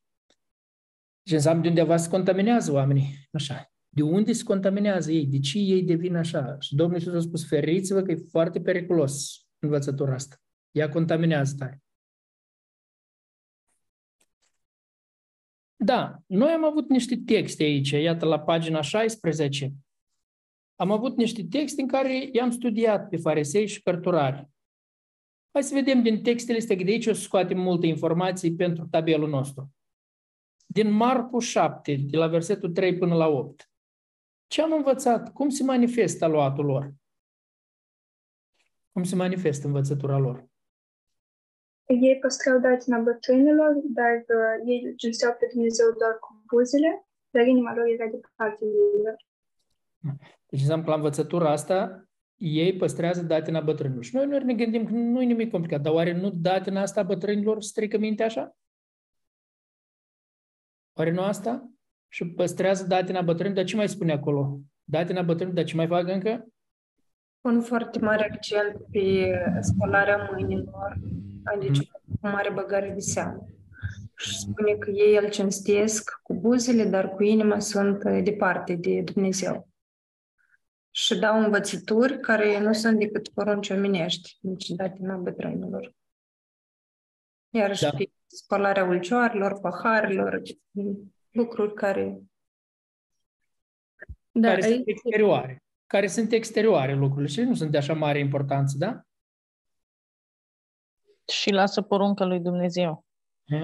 Și 1.28 1.34
înseamnă 1.34 1.62
de 1.62 1.68
undeva 1.68 1.96
se 1.96 2.08
contaminează 2.08 2.72
oamenii, 2.72 3.28
așa. 3.32 3.72
De 3.88 4.02
unde 4.02 4.32
se 4.32 4.42
contaminează 4.42 5.12
ei? 5.12 5.26
De 5.26 5.38
ce 5.38 5.58
ei 5.58 5.82
devin 5.82 6.16
așa? 6.16 6.56
Și 6.60 6.74
Domnul 6.74 6.98
Iisus 6.98 7.14
a 7.14 7.20
spus, 7.20 7.46
feriți-vă 7.46 8.02
că 8.02 8.10
e 8.10 8.26
foarte 8.30 8.60
periculos 8.60 9.46
învățătura 9.58 10.14
asta. 10.14 10.36
Ea 10.70 10.88
contaminează 10.88 11.54
tare. 11.58 11.82
Da, 15.76 16.22
noi 16.26 16.50
am 16.50 16.64
avut 16.64 16.88
niște 16.88 17.16
texte 17.26 17.62
aici, 17.62 17.90
iată 17.90 18.24
la 18.24 18.40
pagina 18.40 18.80
16. 18.80 19.72
Am 20.76 20.90
avut 20.90 21.16
niște 21.16 21.44
texte 21.44 21.80
în 21.80 21.88
care 21.88 22.28
i-am 22.32 22.50
studiat 22.50 23.08
pe 23.08 23.16
farisei 23.16 23.66
și 23.66 23.82
cărturari. 23.82 24.48
Hai 25.52 25.62
să 25.62 25.74
vedem 25.74 26.02
din 26.02 26.22
textele 26.22 26.58
astea, 26.58 26.76
că 26.76 26.82
de 26.82 26.90
aici 26.90 27.06
o 27.06 27.12
să 27.12 27.20
scoatem 27.20 27.58
multe 27.58 27.86
informații 27.86 28.54
pentru 28.54 28.86
tabelul 28.86 29.28
nostru. 29.28 29.74
Din 30.66 30.90
Marcu 30.90 31.38
7, 31.38 31.96
de 31.96 32.16
la 32.16 32.26
versetul 32.26 32.72
3 32.72 32.98
până 32.98 33.14
la 33.14 33.26
8. 33.26 33.70
Ce 34.46 34.62
am 34.62 34.72
învățat? 34.72 35.32
Cum 35.32 35.48
se 35.48 35.62
manifestă 35.62 36.26
luatul 36.26 36.64
lor? 36.64 36.94
Cum 38.92 39.02
se 39.02 39.14
manifestă 39.14 39.66
învățătura 39.66 40.18
lor? 40.18 40.49
Ei 41.90 42.18
păstrau 42.18 42.58
datina 42.58 42.98
bătrânilor, 42.98 43.72
dar 43.84 44.14
uh, 44.16 44.68
ei 44.70 44.94
cinsteau 44.96 45.32
pe 45.38 45.48
Dumnezeu 45.52 45.86
doar 45.98 46.18
cu 46.20 46.42
buzele, 46.46 47.06
dar 47.30 47.46
inima 47.46 47.74
lor 47.74 47.86
era 47.86 48.06
departe 48.10 48.64
de 48.64 49.02
lor. 49.02 49.16
Deci 50.48 50.60
înseamnă 50.60 50.84
că 50.84 50.90
la 50.90 50.96
învățătura 50.96 51.50
asta 51.50 52.04
ei 52.36 52.76
păstrează 52.76 53.22
datina 53.22 53.60
bătrânilor. 53.60 54.04
Și 54.04 54.14
noi 54.14 54.26
nu 54.26 54.38
ne 54.38 54.54
gândim 54.54 54.84
că 54.84 54.92
nu 54.92 55.22
e 55.22 55.24
nimic 55.24 55.50
complicat, 55.50 55.80
dar 55.80 55.92
oare 55.92 56.12
nu 56.12 56.30
datina 56.30 56.80
asta 56.80 57.02
bătrânilor 57.02 57.62
strică 57.62 57.98
mintea 57.98 58.26
așa? 58.26 58.56
Oare 60.92 61.10
nu 61.10 61.22
asta? 61.22 61.70
Și 62.08 62.26
păstrează 62.26 62.86
datina 62.86 63.22
bătrânilor, 63.22 63.56
dar 63.56 63.64
ce 63.64 63.76
mai 63.76 63.88
spune 63.88 64.12
acolo? 64.12 64.60
Datina 64.84 65.22
bătrânilor, 65.22 65.54
dar 65.54 65.64
ce 65.64 65.76
mai 65.76 65.86
fac 65.86 66.08
încă? 66.08 66.46
Un 67.40 67.60
foarte 67.60 67.98
mare 67.98 68.30
accent 68.32 68.76
pe 68.90 69.34
spălarea 69.60 70.28
mâinilor, 70.32 70.98
adică 71.44 72.00
mm. 72.04 72.14
cu 72.20 72.28
mare 72.28 72.50
băgare 72.50 72.90
de 72.94 73.00
seamă. 73.00 73.46
Și 74.16 74.38
spune 74.38 74.74
că 74.74 74.90
ei 74.90 75.16
îl 75.16 75.28
cinstesc 75.28 76.20
cu 76.22 76.34
buzele, 76.34 76.84
dar 76.84 77.14
cu 77.14 77.22
inima 77.22 77.58
sunt 77.58 78.04
departe 78.04 78.74
de 78.74 79.00
Dumnezeu 79.00 79.70
și 80.90 81.18
dau 81.18 81.42
învățături 81.42 82.20
care 82.20 82.60
nu 82.60 82.72
sunt 82.72 82.98
decât 82.98 83.28
porunci 83.28 83.70
omenești, 83.70 84.38
nici 84.40 84.68
datina 84.68 85.16
bătrânilor. 85.16 85.94
Iarăși 87.50 87.82
da. 87.82 87.90
spălarea 88.26 88.84
ulcioarelor, 88.84 89.60
paharilor, 89.60 90.42
lucruri 91.30 91.74
care... 91.74 92.20
Da, 94.30 94.48
care 94.48 94.64
aici... 94.64 94.74
sunt 94.74 94.88
exterioare. 94.88 95.62
Care 95.86 96.06
sunt 96.06 96.32
exterioare 96.32 96.94
lucrurile 96.94 97.28
și 97.28 97.40
nu 97.40 97.54
sunt 97.54 97.70
de 97.70 97.76
așa 97.76 97.94
mare 97.94 98.18
importanță, 98.18 98.76
da? 98.78 99.00
Și 101.30 101.50
lasă 101.50 101.82
porunca 101.82 102.24
lui 102.24 102.40
Dumnezeu. 102.40 103.04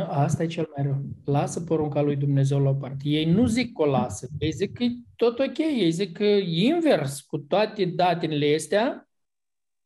Asta 0.08 0.42
e 0.42 0.46
cel 0.46 0.68
mai 0.76 0.86
rău. 0.86 1.02
Lasă 1.24 1.60
porunca 1.60 2.00
lui 2.00 2.16
Dumnezeu 2.16 2.62
la 2.62 2.70
o 2.70 2.74
parte. 2.74 3.08
Ei 3.08 3.24
nu 3.24 3.46
zic 3.46 3.72
că 3.72 3.82
o 3.82 3.86
lasă. 3.86 4.28
Ei 4.38 4.50
zic 4.50 4.72
că 4.72 4.82
e 4.82 4.92
tot 5.16 5.38
ok. 5.38 5.58
Ei 5.58 5.90
zic 5.90 6.16
că 6.16 6.24
invers, 6.24 7.20
cu 7.20 7.38
toate 7.38 7.84
datele 7.84 8.54
astea, 8.54 9.08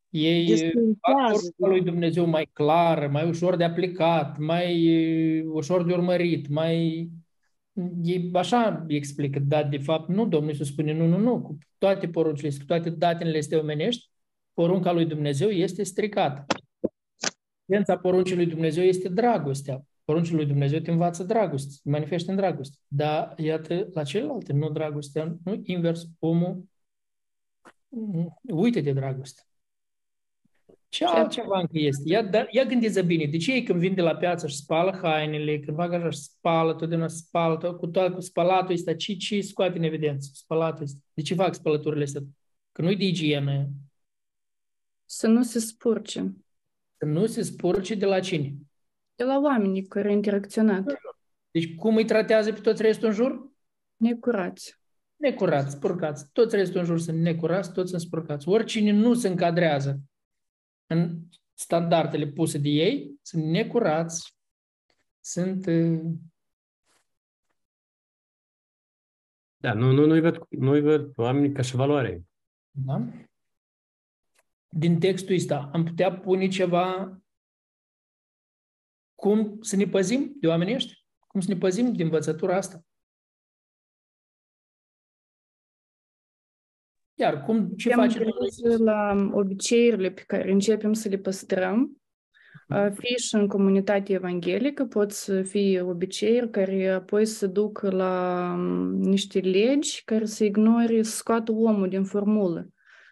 ei 0.08 0.56
fac 1.00 1.32
porunca 1.32 1.66
lui 1.66 1.82
Dumnezeu 1.82 2.26
mai 2.26 2.50
clară, 2.52 3.08
mai 3.08 3.28
ușor 3.28 3.56
de 3.56 3.64
aplicat, 3.64 4.38
mai 4.38 5.40
ușor 5.40 5.84
de 5.84 5.92
urmărit, 5.92 6.48
mai... 6.48 7.08
Ei 8.02 8.30
așa 8.32 8.84
explică, 8.88 9.38
dar 9.38 9.68
de 9.68 9.78
fapt 9.78 10.08
nu, 10.08 10.26
Domnul 10.26 10.50
Iisus 10.50 10.66
spune 10.66 10.92
nu, 10.92 11.06
nu, 11.06 11.18
nu, 11.18 11.40
cu 11.40 11.58
toate 11.78 12.08
poruncile, 12.08 12.50
cu 12.58 12.64
toate 12.66 12.90
datele 12.90 13.38
astea 13.38 13.58
omenești, 13.58 14.10
porunca 14.54 14.92
lui 14.92 15.06
Dumnezeu 15.06 15.48
este 15.48 15.82
stricată. 15.82 16.46
Esența 17.70 17.98
poruncii 17.98 18.36
lui 18.36 18.46
Dumnezeu 18.46 18.84
este 18.84 19.08
dragostea 19.08 19.84
poruncile 20.10 20.36
lui 20.36 20.46
Dumnezeu 20.46 20.78
te 20.78 20.90
învață 20.90 21.22
dragoste, 21.22 21.74
te 21.82 21.90
manifestă 21.90 22.30
în 22.30 22.36
dragoste. 22.36 22.76
Dar, 22.88 23.34
iată, 23.36 23.88
la 23.92 24.02
celelalte, 24.02 24.52
nu 24.52 24.70
dragostea, 24.70 25.36
nu 25.44 25.60
invers, 25.64 26.06
omul 26.18 26.64
uite 28.42 28.80
de 28.80 28.92
dragoste. 28.92 29.42
Ce 30.88 31.04
altceva 31.04 31.58
încă 31.58 31.78
este? 31.78 32.02
Ia, 32.04 32.22
da, 32.22 32.46
ia 32.50 32.64
gândiți 32.64 33.00
bine. 33.00 33.26
De 33.26 33.36
ce 33.36 33.52
ei 33.52 33.62
când 33.62 33.78
vin 33.78 33.94
de 33.94 34.00
la 34.00 34.16
piață 34.16 34.46
și 34.46 34.56
spală 34.56 34.98
hainele, 35.02 35.60
când 35.60 35.76
fac 35.76 35.92
așa 35.92 36.10
și 36.10 36.18
spală, 36.18 36.74
totdeauna 36.74 37.08
spală, 37.08 37.56
tot, 37.56 37.78
cu, 37.78 37.86
tot, 37.86 38.14
cu 38.14 38.20
spălatul 38.20 38.74
ăsta, 38.74 38.94
ce, 38.94 39.16
ce 39.16 39.40
scoate 39.40 39.78
în 39.78 39.84
evidență? 39.84 40.30
Spălatul 40.32 40.82
ăsta. 40.82 40.98
De 41.14 41.22
ce 41.22 41.34
fac 41.34 41.54
spălăturile 41.54 42.02
astea? 42.02 42.22
Că 42.72 42.82
nu-i 42.82 42.96
de 42.96 43.04
igienă. 43.04 43.68
Să 45.04 45.26
nu 45.26 45.42
se 45.42 45.58
spurce. 45.58 46.34
Să 47.00 47.06
nu 47.06 47.26
se 47.26 47.42
spurce 47.42 47.94
de 47.94 48.06
la 48.06 48.20
cine? 48.20 48.54
De 49.14 49.24
la 49.24 49.38
oamenii 49.38 49.86
care 49.86 50.08
au 50.08 50.14
interacționat. 50.14 50.84
Deci 51.50 51.74
cum 51.74 51.96
îi 51.96 52.04
tratează 52.04 52.52
pe 52.52 52.60
toți 52.60 52.82
restul 52.82 53.08
în 53.08 53.14
jur? 53.14 53.50
Necurați. 53.96 54.78
Necurați, 55.16 55.74
spurcați. 55.74 56.32
Toți 56.32 56.56
restul 56.56 56.80
în 56.80 56.86
jur 56.86 57.00
sunt 57.00 57.18
necurați, 57.18 57.72
toți 57.72 57.90
sunt 57.90 58.00
spurcați. 58.00 58.48
Oricine 58.48 58.90
nu 58.90 59.14
se 59.14 59.28
încadrează 59.28 60.00
în 60.86 61.18
standardele 61.54 62.26
puse 62.26 62.58
de 62.58 62.68
ei, 62.68 63.18
sunt 63.22 63.44
necurați, 63.44 64.36
sunt... 65.20 65.66
Da, 69.56 69.72
nu, 69.72 69.92
nu, 69.92 70.06
nu-i 70.06 70.20
văd, 70.20 70.42
nu-i 70.48 70.80
văd 70.80 71.12
oamenii 71.16 71.52
ca 71.52 71.62
și 71.62 71.76
valoare. 71.76 72.22
Da? 72.70 73.02
Din 74.72 74.98
textul 74.98 75.34
ăsta 75.34 75.70
am 75.72 75.84
putea 75.84 76.18
pune 76.18 76.48
ceva 76.48 77.18
cum 79.14 79.60
să 79.60 79.76
ne 79.76 79.84
păzim 79.84 80.36
de 80.40 80.46
oamenii 80.46 80.74
ăștia? 80.74 80.94
Cum 81.26 81.40
să 81.40 81.52
ne 81.52 81.58
păzim 81.58 81.92
de 81.92 82.02
învățătura 82.02 82.56
asta? 82.56 82.84
Iar 87.14 87.44
cum, 87.44 87.68
ce 87.68 87.90
facem 87.90 88.26
la 88.78 89.28
obiceiurile 89.32 90.10
pe 90.10 90.22
care 90.22 90.50
începem 90.50 90.92
să 90.92 91.08
le 91.08 91.18
păstrăm, 91.18 92.02
fie 92.68 93.16
și 93.16 93.34
în 93.34 93.48
comunitatea 93.48 94.14
evanghelică 94.14 94.84
pot 94.84 95.12
să 95.12 95.42
fie 95.42 95.80
obiceiuri 95.80 96.50
care 96.50 96.88
apoi 96.88 97.26
să 97.26 97.46
duc 97.46 97.80
la 97.80 98.54
niște 98.98 99.38
legi 99.38 100.04
care 100.04 100.24
să 100.24 100.44
ignore, 100.44 101.02
să 101.02 101.16
scoată 101.16 101.52
omul 101.52 101.88
din 101.88 102.04
formulă. 102.04 102.68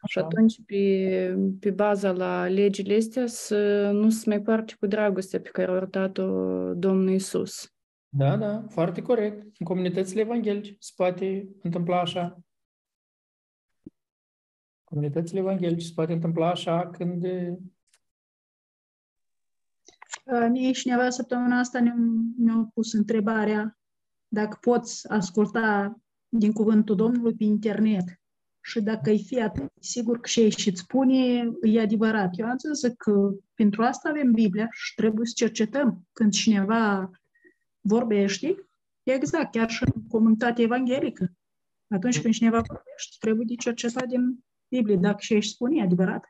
Și 0.07 0.19
atunci, 0.19 0.61
pe, 0.67 1.37
pe 1.61 1.71
baza 1.71 2.11
la 2.11 2.47
legile 2.47 2.97
astea, 2.97 3.27
să 3.27 3.91
nu 3.91 4.11
se 4.11 4.29
mai 4.29 4.43
parte 4.43 4.75
cu 4.81 4.87
dragostea 4.87 5.41
pe 5.41 5.49
care 5.49 5.71
a 5.71 5.75
arătat-o 5.75 6.25
Domnul 6.75 7.11
Isus. 7.11 7.73
Da, 8.09 8.37
da, 8.37 8.65
foarte 8.69 9.03
corect. 9.03 9.43
În 9.59 9.67
comunitățile 9.67 10.21
evanghelice 10.21 10.77
se 10.79 10.93
poate 10.97 11.49
întâmpla 11.63 12.01
așa. 12.01 12.39
Comunitățile 14.85 15.39
evanghelice 15.39 15.87
se 15.87 15.93
poate 15.95 16.13
întâmpla 16.13 16.51
așa 16.51 16.91
când... 16.91 17.27
Mie 20.51 20.71
cineva 20.71 21.11
săptămâna 21.11 21.59
asta 21.59 21.81
mi-a 22.37 22.71
pus 22.75 22.93
întrebarea 22.93 23.79
dacă 24.29 24.59
poți 24.61 25.09
asculta 25.09 25.97
din 26.29 26.53
cuvântul 26.53 26.97
Domnului 26.97 27.35
pe 27.35 27.45
internet 27.45 28.21
și 28.61 28.81
dacă 28.81 29.11
îi 29.11 29.25
fi 29.25 29.40
atât 29.40 29.73
sigur 29.81 30.21
că 30.21 30.29
și 30.29 30.40
ei 30.40 30.51
și-ți 30.51 30.81
spune, 30.81 31.51
e 31.62 31.81
adevărat. 31.81 32.38
Eu 32.38 32.47
am 32.47 32.57
zis 32.59 32.92
că 32.97 33.31
pentru 33.55 33.83
asta 33.83 34.09
avem 34.09 34.33
Biblia 34.33 34.68
și 34.71 34.94
trebuie 34.94 35.27
să 35.27 35.33
cercetăm. 35.37 36.09
Când 36.12 36.33
cineva 36.33 37.11
vorbește, 37.81 38.68
exact, 39.03 39.51
chiar 39.51 39.71
și 39.71 39.85
în 39.94 40.07
comunitatea 40.07 40.64
evanghelică. 40.64 41.33
Atunci 41.88 42.21
când 42.21 42.35
cineva 42.35 42.57
vorbește, 42.57 43.16
trebuie 43.18 43.44
de 43.49 43.55
cercetat 43.55 44.07
din 44.07 44.44
Biblie, 44.68 44.97
dacă 44.97 45.16
și 45.21 45.33
ei 45.33 45.38
își 45.38 45.51
spune, 45.51 45.77
e 45.77 45.83
adevărat. 45.83 46.25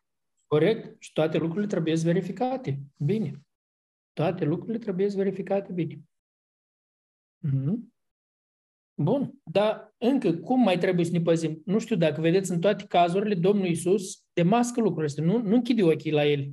Corect. 0.47 1.03
Și 1.03 1.13
toate 1.13 1.39
lucrurile 1.39 1.67
trebuie 1.67 1.95
verificate. 1.95 2.79
Bine. 2.97 3.41
Toate 4.13 4.45
lucrurile 4.45 4.79
trebuie 4.79 5.07
verificate 5.07 5.73
bine. 5.73 6.03
Mm-hmm. 7.47 7.98
Bun, 9.01 9.33
dar 9.45 9.95
încă 9.99 10.33
cum 10.33 10.63
mai 10.63 10.79
trebuie 10.79 11.05
să 11.05 11.13
ne 11.13 11.21
păzim? 11.21 11.63
Nu 11.65 11.79
știu 11.79 11.97
dacă 11.97 12.21
vedeți 12.21 12.51
în 12.51 12.61
toate 12.61 12.85
cazurile, 12.87 13.35
Domnul 13.35 13.67
Iisus 13.67 14.25
demască 14.33 14.81
lucrurile 14.81 15.07
astea, 15.07 15.25
nu, 15.25 15.49
nu 15.49 15.55
închide 15.55 15.83
ochii 15.83 16.13
la 16.13 16.25
ele. 16.25 16.53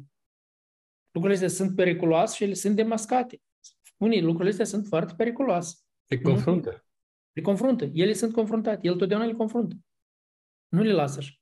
Lucrurile 1.11 1.45
astea 1.45 1.65
sunt 1.65 1.75
periculoase 1.75 2.35
și 2.35 2.43
ele 2.43 2.53
sunt 2.53 2.75
demascate. 2.75 3.41
Spune, 3.81 4.19
lucrurile 4.19 4.49
astea 4.49 4.65
sunt 4.65 4.85
foarte 4.87 5.13
periculoase. 5.17 5.75
Le 6.05 6.21
confruntă. 6.21 6.85
Le 7.31 7.41
confruntă. 7.41 7.89
Ele 7.93 8.13
sunt 8.13 8.33
confruntate. 8.33 8.87
El 8.87 8.95
totdeauna 8.95 9.25
le 9.25 9.33
confruntă. 9.33 9.75
Nu 10.67 10.81
le 10.81 10.91
lasă 10.91 11.17
așa. 11.19 11.33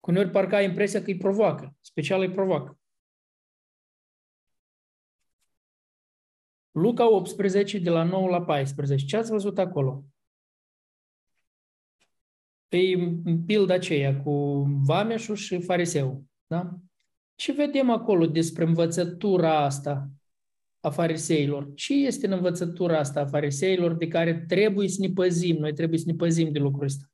Cu 0.00 0.10
uneori 0.10 0.30
parcă 0.30 0.54
ai 0.54 0.64
impresia 0.64 1.02
că 1.02 1.10
îi 1.10 1.16
provoacă. 1.16 1.76
Special 1.80 2.20
îi 2.20 2.30
provoacă. 2.30 2.79
Luca 6.70 7.10
18, 7.10 7.78
de 7.78 7.90
la 7.90 8.02
9 8.02 8.28
la 8.28 8.42
14. 8.42 9.06
Ce 9.06 9.16
ați 9.16 9.30
văzut 9.30 9.58
acolo? 9.58 10.04
Pe 12.68 12.78
pilda 13.46 13.74
aceea 13.74 14.22
cu 14.22 14.62
vameșul 14.84 15.36
și 15.36 15.60
fariseu. 15.60 16.24
Da? 16.46 16.74
Ce 17.34 17.52
vedem 17.52 17.90
acolo 17.90 18.26
despre 18.26 18.64
învățătura 18.64 19.64
asta? 19.64 20.08
a 20.80 20.90
fariseilor. 20.90 21.74
Ce 21.74 21.94
este 21.94 22.26
în 22.26 22.32
învățătura 22.32 22.98
asta 22.98 23.20
a 23.20 23.26
fariseilor 23.26 23.92
de 23.92 24.08
care 24.08 24.44
trebuie 24.48 24.88
să 24.88 24.96
ne 25.00 25.08
păzim? 25.08 25.56
Noi 25.56 25.72
trebuie 25.72 25.98
să 25.98 26.04
ne 26.06 26.14
păzim 26.14 26.52
de 26.52 26.58
lucrul 26.58 26.84
ăsta. 26.84 27.04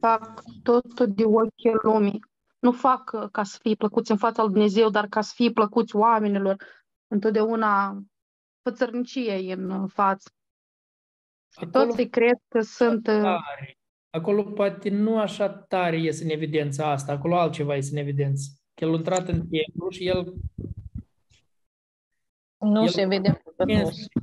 Fac 0.00 0.42
totul 0.62 1.12
de 1.14 1.24
ochii 1.24 1.72
lumii. 1.82 2.24
Nu 2.58 2.72
fac 2.72 3.10
uh, 3.12 3.28
ca 3.32 3.42
să 3.42 3.58
fie 3.62 3.74
plăcuți 3.74 4.10
în 4.10 4.16
fața 4.16 4.42
lui 4.42 4.52
Dumnezeu, 4.52 4.90
dar 4.90 5.06
ca 5.06 5.20
să 5.20 5.32
fie 5.34 5.50
plăcuți 5.50 5.96
oamenilor. 5.96 6.56
Întotdeauna 7.12 8.02
fățărnicie 8.62 9.52
în 9.52 9.88
față. 9.88 10.30
Acolo, 11.52 11.84
Toți 11.84 12.04
cred 12.04 12.38
că 12.48 12.60
sunt... 12.60 13.06
Uh, 13.06 13.22
tare. 13.22 13.78
Acolo 14.10 14.42
poate 14.42 14.88
nu 14.88 15.18
așa 15.18 15.48
tare 15.48 16.00
ies 16.00 16.20
în 16.20 16.28
evidență 16.28 16.84
asta, 16.84 17.12
acolo 17.12 17.38
altceva 17.38 17.74
ies 17.74 17.90
în 17.90 17.96
evidență. 17.96 18.50
Că 18.74 18.84
el 18.84 18.92
a 18.92 18.96
intrat 18.96 19.28
în 19.28 19.46
templu 19.48 19.90
și 19.90 20.06
el 20.06 20.34
nu 22.58 22.82
el 22.82 22.88
se 22.88 23.06
vede 23.06 23.42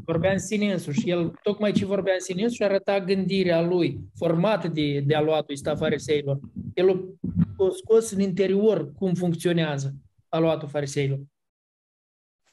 vorbea 0.06 0.32
în 0.32 0.40
sine 0.40 0.72
însuși. 0.72 1.10
El 1.10 1.34
tocmai 1.44 1.72
ce 1.72 1.86
vorbea 1.86 2.14
în 2.14 2.20
sine 2.20 2.44
însuși 2.44 2.64
arăta 2.64 3.00
gândirea 3.00 3.62
lui, 3.62 4.00
formată 4.16 4.68
de, 4.68 5.00
de 5.00 5.16
aluatul 5.16 5.54
ăsta 5.54 5.76
fariseilor. 5.76 6.40
El 6.74 7.18
a 7.58 7.70
scos 7.72 8.12
în 8.12 8.20
interior 8.20 8.92
cum 8.94 9.14
funcționează 9.14 9.94
aluatul 10.30 10.68
fariseilor. 10.68 11.20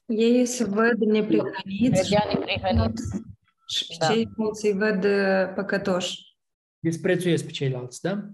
Ei 0.06 0.46
se 0.46 0.64
văd 0.64 0.98
neprihăniți 0.98 2.08
și 3.66 3.86
pe 3.86 3.96
da. 3.98 4.06
ceilalți 4.06 4.66
îi 4.66 4.72
văd 4.72 5.06
păcătoși. 5.54 6.36
Disprețuiesc 6.78 7.44
pe 7.44 7.50
ceilalți, 7.50 8.02
da? 8.02 8.28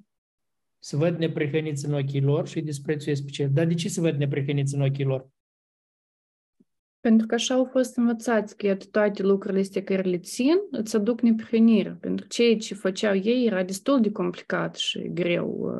Se 0.79 0.97
văd 0.97 1.19
neprihăniți 1.19 1.87
în 1.87 1.95
ochii 1.95 2.21
lor 2.21 2.49
și 2.49 2.61
disprețuiesc 2.61 3.25
pe 3.25 3.31
ceilalți. 3.31 3.59
Dar 3.61 3.69
de 3.69 3.75
ce 3.75 3.89
se 3.89 4.01
văd 4.01 4.17
neprihăniți 4.17 4.75
în 4.75 4.81
ochii 4.81 5.05
lor? 5.05 5.29
Pentru 7.01 7.27
că 7.27 7.35
așa 7.35 7.55
au 7.55 7.65
fost 7.65 7.97
învățați 7.97 8.57
că 8.57 8.77
toate 8.91 9.23
lucrurile 9.23 9.61
astea 9.61 9.83
care 9.83 10.03
le 10.03 10.19
țin 10.19 10.57
îți 10.71 10.97
aduc 10.97 11.21
neprihănire. 11.21 11.97
Pentru 12.01 12.25
că 12.25 12.35
ceea 12.35 12.57
ce 12.57 12.75
făceau 12.75 13.17
ei 13.17 13.47
era 13.47 13.63
destul 13.63 14.01
de 14.01 14.11
complicat 14.11 14.77
și 14.77 15.11
greu. 15.13 15.71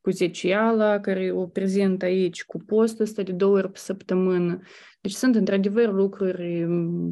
Cu 0.00 0.10
zeciala 0.10 1.00
care 1.00 1.32
o 1.32 1.46
prezent 1.46 2.02
aici, 2.02 2.44
cu 2.44 2.58
postul 2.58 3.04
ăsta 3.04 3.22
de 3.22 3.32
două 3.32 3.56
ori 3.56 3.70
pe 3.70 3.78
săptămână. 3.78 4.60
Deci 5.08 5.16
sunt 5.16 5.34
într-adevăr 5.34 5.92
lucruri 5.92 6.66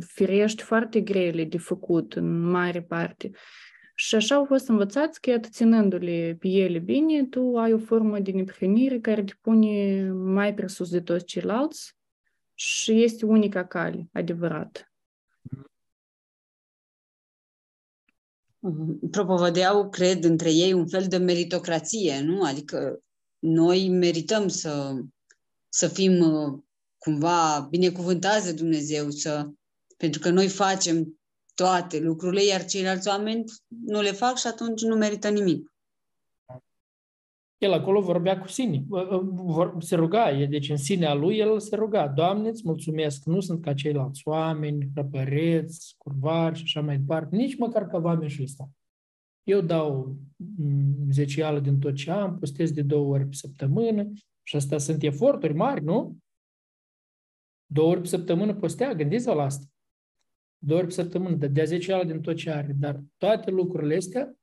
firești 0.07 0.63
foarte 0.63 1.01
grele 1.01 1.45
de 1.45 1.59
făcut 1.59 2.13
în 2.13 2.41
mare 2.41 2.83
parte. 2.83 3.31
Și 3.95 4.15
așa 4.15 4.35
au 4.35 4.45
fost 4.45 4.69
învățați 4.69 5.21
că, 5.21 5.31
iată, 5.31 5.49
ținându-le 5.51 6.37
pe 6.41 6.49
ele 6.49 6.79
bine, 6.79 7.25
tu 7.25 7.57
ai 7.57 7.73
o 7.73 7.79
formă 7.79 8.19
de 8.19 8.31
neprihănire 8.31 9.01
care 9.01 9.25
te 9.25 9.33
pune 9.41 10.03
mai 10.11 10.55
presus 10.55 10.91
de 10.91 11.01
toți 11.01 11.25
ceilalți 11.25 11.97
și 12.55 13.03
este 13.03 13.27
unica 13.27 13.67
cale 13.67 14.09
adevărată. 14.13 14.81
Propovădeau, 19.11 19.89
cred, 19.89 20.25
între 20.25 20.53
ei 20.53 20.73
un 20.73 20.87
fel 20.87 21.07
de 21.09 21.17
meritocrație, 21.17 22.21
nu? 22.21 22.43
Adică 22.43 23.01
noi 23.39 23.89
merităm 23.89 24.49
să, 24.49 25.01
să 25.69 25.89
fim 25.89 26.23
cumva 27.07 27.67
binecuvântați 27.71 28.45
de 28.45 28.53
Dumnezeu, 28.53 29.11
să, 29.11 29.51
pentru 29.97 30.21
că 30.21 30.31
noi 30.31 30.49
facem 30.49 31.19
toate 31.55 31.99
lucrurile, 31.99 32.45
iar 32.45 32.65
ceilalți 32.65 33.09
oameni 33.09 33.45
nu 33.85 34.01
le 34.01 34.13
fac 34.13 34.37
și 34.37 34.47
atunci 34.47 34.83
nu 34.83 34.97
merită 34.97 35.29
nimic. 35.29 35.75
El 37.59 37.73
acolo 37.73 38.01
vorbea 38.01 38.41
cu 38.41 38.49
sine, 38.49 38.85
se 39.79 39.95
ruga, 39.95 40.47
deci 40.49 40.69
în 40.69 40.77
sinea 40.77 41.15
lui 41.15 41.39
el 41.39 41.61
se 41.61 41.77
ruga, 41.77 42.09
Doamne, 42.09 42.49
îți 42.49 42.63
mulțumesc, 42.65 43.25
nu 43.25 43.41
sunt 43.41 43.63
ca 43.63 43.75
ceilalți 43.75 44.21
oameni, 44.25 44.91
răpăreți, 44.95 45.95
curvari 45.99 46.57
și 46.57 46.63
așa 46.65 46.81
mai 46.81 46.97
departe, 46.97 47.37
nici 47.37 47.57
măcar 47.57 47.87
ca 47.87 47.99
oameni 47.99 48.31
și 48.31 48.43
ăsta. 48.43 48.71
Eu 49.43 49.61
dau 49.61 50.17
mm, 50.37 51.11
zecială 51.11 51.61
din 51.61 51.79
tot 51.79 51.95
ce 51.95 52.11
am, 52.11 52.39
postez 52.39 52.71
de 52.71 52.83
două 52.83 53.15
ori 53.15 53.25
pe 53.25 53.35
săptămână 53.35 54.13
și 54.43 54.57
asta 54.57 54.79
sunt 54.79 55.03
eforturi 55.03 55.55
mari, 55.55 55.85
nu? 55.85 56.17
Două 57.67 57.91
ori 57.91 58.01
pe 58.01 58.07
săptămână 58.07 58.55
postea, 58.55 58.95
gândiți-vă 58.95 59.33
la 59.33 59.43
asta. 59.43 59.67
Două 60.59 60.79
ori 60.79 60.89
pe 60.89 60.95
săptămână, 60.95 61.37
dădea 61.37 61.65
zecială 61.65 62.05
din 62.05 62.21
tot 62.21 62.37
ce 62.37 62.51
are, 62.51 62.77
dar 62.79 63.01
toate 63.17 63.51
lucrurile 63.51 63.97
astea 63.97 64.37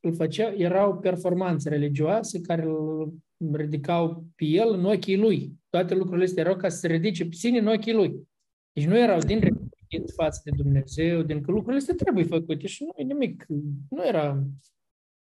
îl 0.00 0.14
făcea, 0.14 0.52
erau 0.52 0.98
performanțe 0.98 1.68
religioase 1.68 2.40
care 2.40 2.62
îl 2.62 3.12
ridicau 3.52 4.26
pe 4.36 4.44
el 4.44 4.72
în 4.72 4.84
ochii 4.84 5.16
lui. 5.16 5.52
Toate 5.70 5.94
lucrurile 5.94 6.24
astea 6.24 6.42
erau 6.42 6.56
ca 6.56 6.68
să 6.68 6.78
se 6.78 6.86
ridice 6.86 7.24
pe 7.24 7.34
sine 7.34 7.58
în 7.58 7.66
ochii 7.66 7.92
lui. 7.92 8.28
Deci 8.72 8.86
nu 8.86 8.98
erau 8.98 9.18
din 9.18 9.38
recunoscent 9.38 10.10
față 10.14 10.40
de 10.44 10.50
Dumnezeu, 10.56 11.22
din 11.22 11.40
că 11.40 11.50
lucrurile 11.50 11.78
astea 11.78 11.94
trebuie 11.94 12.24
făcute 12.24 12.66
și 12.66 12.84
nu 12.84 12.92
e 12.96 13.02
nimic. 13.02 13.46
Nu 13.88 14.06
era... 14.06 14.46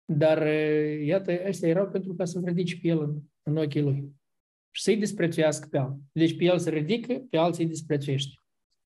Dar, 0.06 0.48
iată, 1.02 1.32
astea 1.48 1.70
erau 1.70 1.88
pentru 1.88 2.14
ca 2.14 2.26
să 2.26 2.42
ridice 2.46 2.80
pe 2.82 2.88
el 2.88 3.02
în, 3.02 3.22
în 3.44 3.58
ochii 3.58 3.82
lui. 3.82 4.12
Și 4.76 4.82
să-i 4.82 4.98
disprețuiască 4.98 5.68
pe 5.68 5.78
alții. 5.78 6.10
Deci 6.12 6.38
pe 6.38 6.44
el 6.44 6.60
se 6.60 6.70
ridică, 6.70 7.14
pe 7.30 7.38
alții 7.38 7.64
îi 7.64 7.70
disprețuiește. 7.70 8.42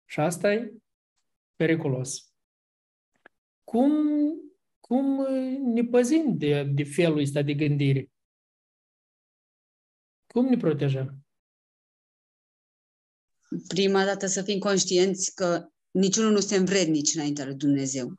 Și 0.05 0.19
asta 0.19 0.53
e 0.53 0.73
periculos. 1.55 2.31
Cum 3.63 3.91
cum 4.79 5.25
ne 5.73 5.83
păzim 5.83 6.37
de, 6.37 6.63
de 6.63 6.83
felul 6.83 7.19
ăsta 7.19 7.41
de 7.41 7.53
gândire? 7.53 8.11
Cum 10.27 10.45
ne 10.45 10.57
protejăm? 10.57 11.25
Prima 13.67 14.05
dată 14.05 14.25
să 14.25 14.41
fim 14.41 14.59
conștienți 14.59 15.35
că 15.35 15.67
niciunul 15.91 16.31
nu 16.31 16.39
suntem 16.39 16.65
vrednici 16.65 17.15
înaintea 17.15 17.45
lui 17.45 17.55
Dumnezeu. 17.55 18.13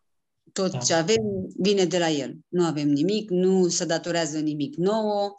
Tot 0.52 0.70
da. 0.70 0.78
ce 0.78 0.94
avem 0.94 1.22
vine 1.58 1.84
de 1.84 1.98
la 1.98 2.08
El. 2.08 2.38
Nu 2.48 2.64
avem 2.64 2.88
nimic, 2.88 3.30
nu 3.30 3.68
se 3.68 3.84
datorează 3.84 4.38
nimic 4.38 4.74
nouă 4.74 5.38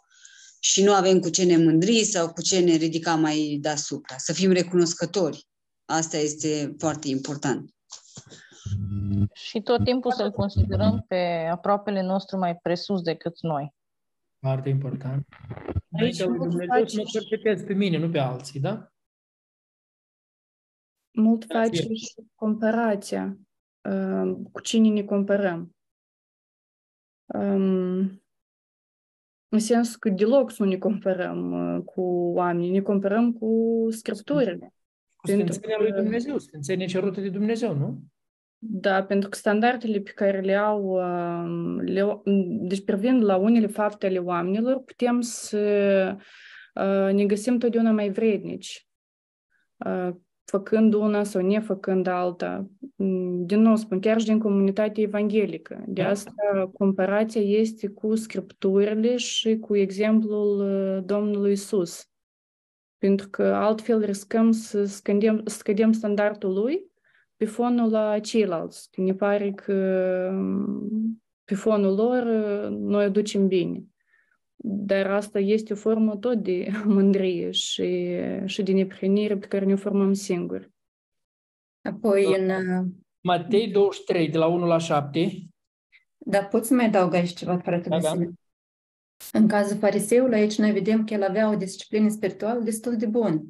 și 0.60 0.82
nu 0.82 0.92
avem 0.92 1.18
cu 1.18 1.28
ce 1.28 1.44
ne 1.44 1.56
mândri 1.56 2.04
sau 2.04 2.32
cu 2.32 2.42
ce 2.42 2.58
ne 2.58 2.74
ridica 2.74 3.14
mai 3.14 3.58
deasupra. 3.60 4.16
Să 4.16 4.32
fim 4.32 4.50
recunoscători. 4.50 5.48
Asta 5.84 6.16
este 6.16 6.74
foarte 6.78 7.08
important. 7.08 7.74
Și 9.32 9.60
tot 9.60 9.84
timpul 9.84 10.12
să-l 10.12 10.30
considerăm 10.30 11.04
pe 11.08 11.48
aproapele 11.50 12.02
nostru 12.02 12.36
mai 12.36 12.56
presus 12.56 13.02
decât 13.02 13.40
noi. 13.40 13.74
Foarte 14.38 14.68
important. 14.68 15.26
Aici 16.00 16.16
Dumnezeu 16.16 16.86
să 16.86 16.96
mă 16.96 17.02
cercetezi 17.02 17.64
pe 17.64 17.72
mine, 17.72 17.98
nu 17.98 18.10
pe 18.10 18.18
alții, 18.18 18.60
da? 18.60 18.92
Mult 21.12 21.44
face 21.48 21.82
și 21.82 22.14
comparația. 22.34 23.38
Uh, 23.90 24.36
cu 24.52 24.60
cine 24.60 24.88
ne 24.88 25.04
comparăm. 25.04 25.76
Um, 27.24 28.19
în 29.52 29.58
sensul 29.58 29.96
că 29.98 30.08
deloc 30.08 30.52
nu 30.52 30.66
ne 30.66 30.76
comparăm 30.76 31.52
uh, 31.52 31.82
cu 31.84 32.02
oamenii, 32.34 32.70
ne 32.70 32.80
comparăm 32.80 33.32
cu 33.32 33.86
scripturile. 33.90 34.74
Cu 35.16 35.26
Sfințenia 35.26 35.76
lui 35.80 35.92
Dumnezeu, 35.92 36.38
Sfințenia 36.38 36.86
cerută 36.86 37.20
de 37.20 37.28
Dumnezeu, 37.28 37.74
nu? 37.74 38.02
Da, 38.58 39.04
pentru 39.04 39.28
că 39.28 39.36
standardele 39.36 40.00
pe 40.00 40.10
care 40.10 40.40
le 40.40 40.54
au, 40.54 40.96
le, 41.78 42.20
deci 42.60 42.84
privind 42.84 43.22
la 43.22 43.36
unele 43.36 43.66
fapte 43.66 44.06
ale 44.06 44.18
oamenilor, 44.18 44.82
putem 44.82 45.20
să 45.20 46.16
ne 47.12 47.24
găsim 47.26 47.58
totdeauna 47.58 47.90
mai 47.90 48.10
vrednici, 48.10 48.88
făcând 50.50 50.94
una 50.94 51.22
sau 51.22 51.42
nefăcând 51.42 52.06
alta. 52.06 52.66
Din 53.46 53.60
nou 53.60 53.76
spun, 53.76 54.00
chiar 54.00 54.20
și 54.20 54.26
din 54.26 54.38
comunitatea 54.38 55.02
evanghelică. 55.02 55.84
De 55.86 56.02
asta 56.02 56.32
comparația 56.78 57.40
este 57.40 57.88
cu 57.88 58.14
scripturile 58.14 59.16
și 59.16 59.58
cu 59.58 59.76
exemplul 59.76 60.62
Domnului 61.06 61.52
Isus. 61.52 62.08
Pentru 62.98 63.28
că 63.28 63.42
altfel 63.42 64.04
riscăm 64.04 64.50
să 64.50 64.84
scădem, 64.84 65.42
scădem 65.44 65.92
standardul 65.92 66.52
lui 66.52 66.90
pe 67.36 67.44
fonul 67.44 67.90
la 67.90 68.18
ceilalți. 68.18 68.90
Ne 68.96 69.14
pare 69.14 69.52
că 69.52 69.74
pe 71.44 71.54
fonul 71.54 71.94
lor 71.94 72.22
noi 72.70 73.06
o 73.06 73.10
ducem 73.10 73.46
bine. 73.46 73.84
Dar 74.62 75.06
asta 75.06 75.38
este 75.38 75.72
o 75.72 75.76
formă 75.76 76.16
tot 76.16 76.42
de 76.42 76.68
mândrie 76.84 77.50
și, 77.50 78.16
și 78.44 78.62
de 78.62 78.72
neprihănire 78.72 79.36
pe 79.36 79.46
care 79.46 79.64
ne 79.64 79.72
o 79.72 79.76
formăm 79.76 80.12
singuri. 80.12 80.70
Apoi 81.82 82.24
în... 82.24 82.50
Matei 83.20 83.70
23, 83.70 84.28
de 84.28 84.38
la 84.38 84.46
1 84.46 84.66
la 84.66 84.78
7. 84.78 85.48
Da, 86.18 86.44
poți 86.44 86.68
să 86.68 86.74
mai 86.74 86.84
adaug 86.84 87.14
aici 87.14 87.34
ceva 87.34 87.58
fără 87.58 87.82
da, 87.88 87.98
da. 87.98 88.12
În 89.32 89.48
cazul 89.48 89.78
fariseului, 89.78 90.38
aici 90.38 90.58
noi 90.58 90.72
vedem 90.72 91.04
că 91.04 91.14
el 91.14 91.22
avea 91.22 91.50
o 91.50 91.56
disciplină 91.56 92.08
spirituală 92.08 92.60
destul 92.60 92.96
de 92.96 93.06
bună 93.06 93.44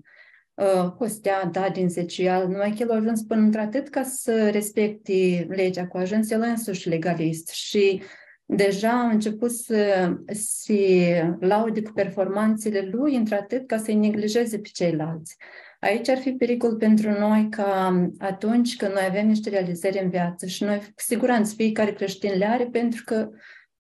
hostea, 0.99 1.45
da, 1.45 1.69
din 1.69 1.89
zecial, 1.89 2.49
numai 2.49 2.71
că 2.71 2.83
el 2.83 2.91
a 2.91 2.95
ajuns 2.95 3.23
până 3.23 3.41
într-atât 3.41 3.89
ca 3.89 4.03
să 4.03 4.51
respecte 4.51 5.47
legea, 5.49 5.87
cu 5.87 5.97
ajuns 5.97 6.31
el 6.31 6.41
însuși 6.41 6.89
legalist 6.89 7.49
și 7.49 8.03
deja 8.51 8.91
a 8.91 9.11
început 9.11 9.51
să 9.51 10.11
se 10.27 11.37
laude 11.41 11.83
cu 11.83 11.93
performanțele 11.93 12.89
lui 12.93 13.17
într-atât 13.17 13.67
ca 13.67 13.77
să-i 13.77 13.95
neglijeze 13.95 14.59
pe 14.59 14.69
ceilalți. 14.73 15.37
Aici 15.81 16.09
ar 16.09 16.19
fi 16.19 16.33
pericol 16.33 16.77
pentru 16.77 17.11
noi 17.11 17.47
ca 17.51 18.03
atunci 18.19 18.77
când 18.77 18.93
noi 18.93 19.05
avem 19.09 19.27
niște 19.27 19.51
realizări 19.51 20.01
în 20.03 20.11
viață 20.11 20.47
și 20.47 20.65
noi, 20.65 20.79
cu 20.79 20.93
siguranță, 20.97 21.55
fiecare 21.57 21.93
creștin 21.93 22.39
le 22.39 22.45
are 22.45 22.67
pentru 22.67 23.03
că 23.05 23.31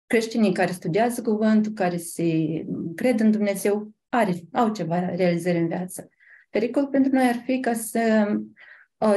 creștinii 0.06 0.52
care 0.52 0.72
studiază 0.72 1.22
cuvântul, 1.22 1.72
care 1.72 1.96
se 1.96 2.24
cred 2.94 3.20
în 3.20 3.30
Dumnezeu, 3.30 3.90
are, 4.08 4.34
au 4.52 4.72
ceva 4.72 5.14
realizări 5.14 5.58
în 5.58 5.68
viață. 5.68 6.08
Pericol 6.50 6.86
pentru 6.86 7.12
noi 7.12 7.26
ar 7.26 7.42
fi 7.44 7.60
ca 7.60 7.72
să 7.72 8.26
uh, 8.28 8.40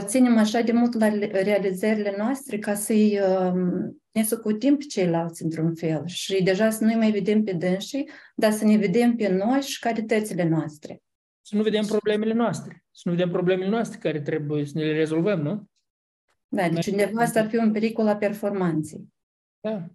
ținem 0.05 0.37
așa 0.37 0.61
de 0.61 0.71
mult 0.71 0.93
la 0.93 1.07
realizările 1.31 2.13
noastre 2.17 2.59
ca 2.59 2.73
să-i 2.73 3.19
uh, 3.19 3.53
ne 4.11 4.23
socotim 4.23 4.77
pe 4.77 4.83
ceilalți 4.83 5.43
într-un 5.43 5.75
fel 5.75 6.05
și 6.05 6.43
deja 6.43 6.69
să 6.69 6.83
nu 6.83 6.97
mai 6.97 7.11
vedem 7.11 7.43
pe 7.43 7.53
dânsii, 7.53 8.09
dar 8.35 8.51
să 8.51 8.65
ne 8.65 8.77
vedem 8.77 9.15
pe 9.15 9.27
noi 9.27 9.61
și 9.61 9.79
calitățile 9.79 10.43
noastre. 10.43 11.01
Să 11.41 11.55
nu 11.55 11.61
vedem 11.61 11.85
problemele 11.85 12.33
noastre. 12.33 12.83
Să 12.91 13.01
nu 13.05 13.15
vedem 13.15 13.31
problemele 13.31 13.69
noastre 13.69 13.97
care 13.97 14.21
trebuie 14.21 14.65
să 14.65 14.71
ne 14.75 14.83
le 14.83 14.93
rezolvăm, 14.93 15.41
nu? 15.41 15.69
Da, 16.47 16.69
deci 16.69 16.87
undeva 16.87 17.21
asta 17.21 17.39
ar 17.39 17.47
fi 17.47 17.55
un 17.55 17.71
pericol 17.71 18.07
a 18.07 18.15
performanței. 18.15 19.13
Da. 19.59 19.85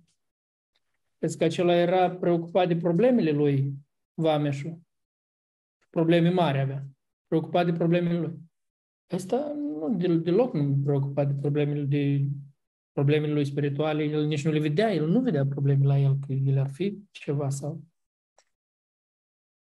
Crezi 1.18 1.38
că 1.38 1.44
acela 1.44 1.74
era 1.74 2.10
preocupat 2.10 2.68
de 2.68 2.76
problemele 2.76 3.30
lui, 3.30 3.72
Vameșul. 4.14 4.78
Probleme 5.90 6.28
mari 6.28 6.58
avea. 6.58 6.84
Preocupat 7.26 7.64
de 7.64 7.72
problemele 7.72 8.18
lui. 8.18 8.38
Asta 9.08 9.56
nu, 9.88 10.16
deloc 10.16 10.54
nu 10.54 10.80
preocupat 10.84 11.26
de 11.26 11.40
problemele, 11.40 11.82
de 11.82 12.28
problemele 12.92 13.32
lui 13.32 13.44
spirituale. 13.44 14.02
El 14.02 14.26
nici 14.26 14.44
nu 14.44 14.50
le 14.50 14.60
vedea. 14.60 14.92
El 14.92 15.08
nu 15.08 15.20
vedea 15.20 15.46
probleme 15.46 15.86
la 15.86 15.98
el, 15.98 16.16
că 16.26 16.32
el 16.32 16.58
ar 16.58 16.70
fi 16.70 16.98
ceva 17.10 17.48
sau... 17.48 17.82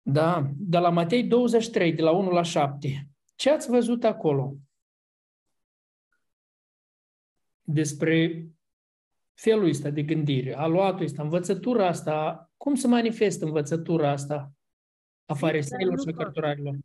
Da, 0.01 0.51
de 0.57 0.77
la 0.77 0.89
Matei 0.89 1.23
23, 1.23 1.93
de 1.93 2.01
la 2.01 2.11
1 2.11 2.29
la 2.29 2.41
7. 2.41 3.09
Ce 3.35 3.49
ați 3.49 3.69
văzut 3.69 4.03
acolo? 4.03 4.55
Despre 7.61 8.47
felul 9.33 9.67
ăsta 9.67 9.89
de 9.89 10.03
gândire, 10.03 10.57
aluatul 10.57 11.05
ăsta, 11.05 11.21
învățătura 11.23 11.87
asta, 11.87 12.49
cum 12.57 12.75
se 12.75 12.87
manifestă 12.87 13.45
învățătura 13.45 14.09
asta 14.09 14.51
a 15.25 15.33
fariseilor 15.33 15.99
și 15.99 16.09
a 16.09 16.11
cărturarilor? 16.11 16.75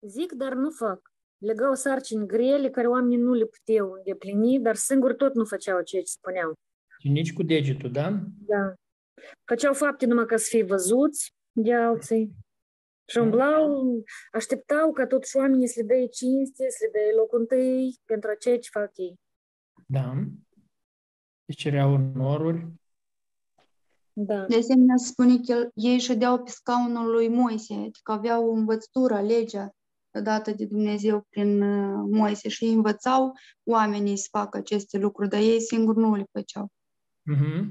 Zic, 0.00 0.32
dar 0.32 0.54
nu 0.54 0.70
fac. 0.70 1.07
Legau 1.38 1.74
sarcini 1.74 2.26
grele 2.26 2.70
care 2.70 2.86
oamenii 2.86 3.16
nu 3.16 3.32
le 3.32 3.44
puteau 3.44 3.92
îndeplini, 3.92 4.60
dar 4.60 4.74
singuri 4.74 5.16
tot 5.16 5.34
nu 5.34 5.44
făceau 5.44 5.82
ceea 5.82 6.02
ce 6.02 6.10
spuneau. 6.10 6.52
Și 7.00 7.08
nici 7.08 7.32
cu 7.32 7.42
degetul, 7.42 7.90
da? 7.90 8.10
Da. 8.46 8.74
Făceau 9.44 9.74
fapte 9.74 10.06
numai 10.06 10.26
ca 10.26 10.36
să 10.36 10.46
fie 10.48 10.64
văzuți 10.64 11.34
de 11.52 11.74
alții. 11.74 12.32
Și 13.10 13.18
umblau, 13.18 14.04
așteptau 14.32 14.92
ca 14.92 15.06
totuși 15.06 15.36
oamenii 15.36 15.68
să 15.68 15.80
le 15.80 15.86
dea 15.86 16.06
cinste, 16.06 16.66
să 16.68 16.78
le 16.84 16.90
dea 16.92 17.16
locul 17.16 17.40
întâi 17.40 17.98
pentru 18.04 18.34
ceea 18.38 18.58
ce 18.58 18.68
fac 18.72 18.90
ei. 18.96 19.14
Da. 19.86 20.12
Își 21.44 21.58
cereau 21.58 21.92
onoruri. 21.92 22.66
Da. 24.12 24.44
De 24.46 24.56
asemenea, 24.56 24.96
se 24.96 25.06
spune 25.06 25.40
că 25.46 25.68
ei 25.74 25.98
ședeau 25.98 26.42
pe 26.42 26.50
scaunul 26.50 27.10
lui 27.10 27.28
Moise, 27.28 27.74
adică 27.74 28.12
aveau 28.12 28.54
învățătura, 28.54 29.20
legea 29.20 29.72
dată 30.12 30.50
de 30.50 30.64
Dumnezeu 30.64 31.26
prin 31.30 31.58
Moise 32.10 32.48
și 32.48 32.64
ei 32.64 32.72
învățau 32.72 33.32
oamenii 33.64 34.16
să 34.16 34.28
facă 34.30 34.58
aceste 34.58 34.98
lucruri, 34.98 35.28
dar 35.28 35.40
ei 35.40 35.60
singuri 35.60 35.98
nu 35.98 36.14
le 36.14 36.24
făceau. 36.32 36.72
Mm-hmm. 37.34 37.64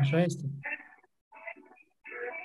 Așa 0.00 0.22
este. 0.22 0.44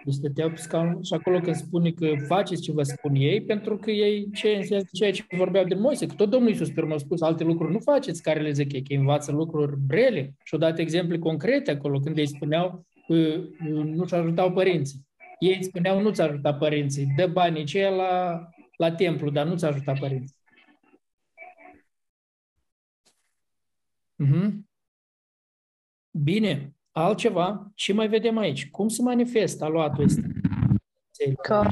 Deci 0.04 0.14
stăteau 0.14 0.50
pe 0.50 0.56
scaun 0.56 1.02
și 1.04 1.14
acolo 1.14 1.40
când 1.40 1.56
spune 1.56 1.92
că 1.92 2.14
faceți 2.28 2.62
ce 2.62 2.72
vă 2.72 2.84
spun 2.84 3.16
ei, 3.16 3.42
pentru 3.42 3.78
că 3.78 3.92
ei 3.92 4.30
ce 4.32 4.50
înseamnă 4.50 4.86
ceea 4.92 5.12
ce 5.12 5.26
vorbeau 5.38 5.66
de 5.66 5.76
Moise, 5.76 6.06
că 6.06 6.14
tot 6.14 6.30
Domnul 6.30 6.50
Iisus 6.50 6.70
pe 6.70 6.82
urmă 6.82 6.94
a 6.94 6.98
spus 6.98 7.22
alte 7.22 7.44
lucruri 7.44 7.72
nu 7.72 7.80
faceți 7.80 8.22
care 8.22 8.42
le 8.42 8.52
zic 8.52 8.74
ei, 8.74 8.84
că 8.84 8.94
învață 8.94 9.32
lucruri 9.32 9.78
brele 9.88 10.34
și 10.44 10.54
au 10.54 10.60
dat 10.60 10.80
exemple 10.80 11.18
concrete 11.18 11.72
acolo 11.72 12.00
când 12.00 12.18
ei 12.18 12.28
spuneau 12.28 12.86
că 13.08 13.42
nu-și 13.84 14.14
ajutau 14.14 14.52
părinții. 14.52 15.08
Ei 15.40 15.64
spuneau 15.64 16.02
nu-ți 16.02 16.22
ajuta 16.22 16.54
părinții, 16.54 17.14
dă 17.18 17.28
banii 17.28 17.62
aceia 17.62 17.90
la, 17.90 18.44
la 18.80 18.92
templu, 18.96 19.30
dar 19.30 19.46
nu-ți 19.46 19.66
ajuta 19.66 19.94
părinții. 20.00 20.36
Mm-hmm. 24.24 24.52
Bine, 26.12 26.76
altceva, 26.92 27.72
ce 27.76 27.94
mai 27.94 28.08
vedem 28.08 28.38
aici? 28.38 28.70
Cum 28.70 28.88
se 28.88 29.02
manifestă 29.02 29.64
aluatul 29.64 30.04
ăsta? 30.04 30.22
Că 31.42 31.64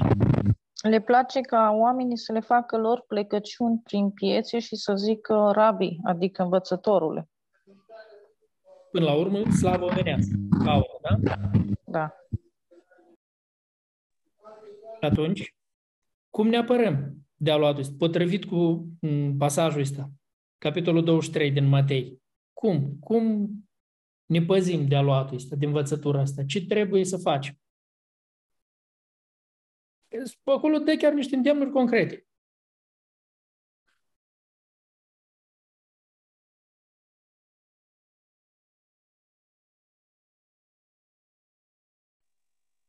le 0.90 1.02
place 1.02 1.42
ca 1.42 1.72
oamenii 1.72 2.18
să 2.18 2.32
le 2.32 2.40
facă 2.40 2.78
lor 2.78 3.04
plecăciuni 3.08 3.82
prin 3.84 4.12
piețe 4.12 4.60
și 4.60 4.76
să 4.76 4.96
zică 4.96 5.52
rabi, 5.54 5.98
adică 6.04 6.44
învățătorule. 6.44 7.30
Până 8.92 9.06
la 9.06 9.14
urmă, 9.14 9.52
slavă 9.52 9.86
omenească. 9.86 10.36
Aură, 10.66 11.00
da? 11.02 11.36
Da. 11.86 12.16
Atunci, 15.02 15.57
cum 16.38 16.48
ne 16.48 16.58
apărăm 16.58 17.18
de 17.36 17.52
aluatul 17.52 17.80
ăsta? 17.80 17.96
Potrivit 17.98 18.46
cu 18.46 18.88
pasajul 19.38 19.82
ăsta, 19.82 20.12
capitolul 20.58 21.04
23 21.04 21.52
din 21.52 21.66
Matei. 21.66 22.22
Cum? 22.54 22.98
Cum 23.00 23.50
ne 24.26 24.42
păzim 24.42 24.88
de 24.88 24.96
aluatul 24.96 25.36
ăsta, 25.36 25.56
de 25.56 25.66
învățătura 25.66 26.20
asta? 26.20 26.44
Ce 26.44 26.66
trebuie 26.66 27.06
să 27.06 27.18
facem? 27.18 27.60
Acolo 30.44 30.78
dă 30.78 30.96
chiar 30.96 31.14
niște 31.14 31.36
îndemnuri 31.36 31.72
concrete. 31.72 32.27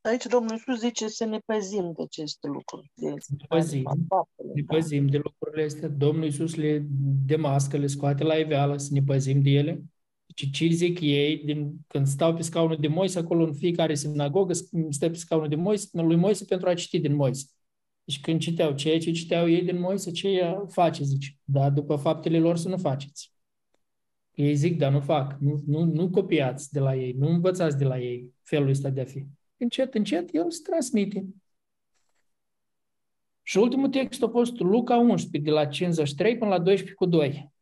Aici 0.00 0.26
Domnul 0.26 0.52
Iisus 0.52 0.78
zice 0.78 1.08
să 1.08 1.24
ne 1.24 1.38
păzim 1.38 1.92
de 1.96 2.02
aceste 2.02 2.46
lucruri. 2.46 2.90
De 2.94 3.08
ne 3.08 3.16
păzim, 3.48 3.82
ne 4.54 4.62
păzim 4.66 5.06
de 5.06 5.16
lucrurile 5.16 5.64
astea. 5.64 5.88
Domnul 5.88 6.24
Iisus 6.24 6.54
le 6.54 6.87
demască, 7.26 7.76
le 7.76 7.87
scoate 7.87 8.24
la 8.24 8.34
iveală, 8.34 8.76
să 8.76 8.88
ne 8.92 9.02
păzim 9.02 9.42
de 9.42 9.50
ele. 9.50 9.82
Deci 10.26 10.50
ce 10.50 10.66
zic 10.66 11.00
ei, 11.00 11.37
din, 11.37 11.74
când 11.87 12.06
stau 12.06 12.34
pe 12.34 12.42
scaunul 12.42 12.76
de 12.80 12.88
Moise, 12.88 13.18
acolo 13.18 13.44
în 13.44 13.54
fiecare 13.54 13.94
sinagogă, 13.94 14.52
stă 14.90 15.11
pe 15.11 15.16
scaunul 15.16 15.48
de 15.48 15.54
Moise, 15.54 15.88
lui 15.92 16.16
Moise 16.16 16.44
pentru 16.44 16.68
a 16.68 16.74
citi 16.74 16.98
din 16.98 17.14
Moise. 17.14 17.46
Deci 18.04 18.20
când 18.20 18.40
citeau 18.40 18.72
ceea 18.74 18.98
ce 18.98 19.11
citeau 19.11 19.48
ei 19.48 19.62
din 19.62 19.80
Moise, 19.80 20.11
ce 20.11 20.28
ea 20.28 20.64
face, 20.68 21.04
zice. 21.04 21.38
Dar 21.44 21.70
după 21.70 21.96
faptele 21.96 22.38
lor 22.38 22.56
să 22.56 22.68
nu 22.68 22.76
faceți. 22.76 23.32
Ei 24.34 24.54
zic, 24.54 24.78
dar 24.78 24.92
nu 24.92 25.00
fac. 25.00 25.37
Nu, 25.40 25.62
nu, 25.66 25.84
nu 25.84 26.11
copiați 26.11 26.72
de 26.72 26.78
la 26.78 26.96
ei, 26.96 27.12
nu 27.12 27.28
învățați 27.28 27.78
de 27.78 27.84
la 27.84 27.98
ei 27.98 28.32
felul 28.42 28.68
ăsta 28.68 28.90
de 28.90 29.00
a 29.00 29.04
fi. 29.04 29.26
Încet, 29.59 29.94
încet, 29.94 30.35
el 30.35 30.51
se 30.51 30.62
transmite. 30.62 31.27
Și 33.42 33.59
ultimul 33.59 33.88
text 33.88 34.23
a 34.23 34.29
fost 34.29 34.59
Luca 34.59 34.97
11, 34.97 35.51
de 35.51 35.51
la 35.51 35.66
53 35.66 36.38
până 36.38 36.51
la 36.51 36.59
12 36.59 36.94
cu 36.94 37.07
2. 37.07 37.53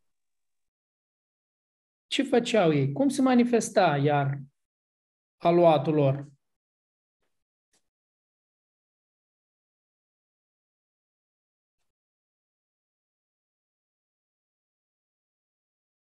Ce 2.06 2.22
făceau 2.22 2.72
ei? 2.72 2.92
Cum 2.92 3.08
se 3.08 3.22
manifesta 3.22 3.96
iar 3.96 4.38
aluatul 5.36 5.94
lor? 5.94 6.28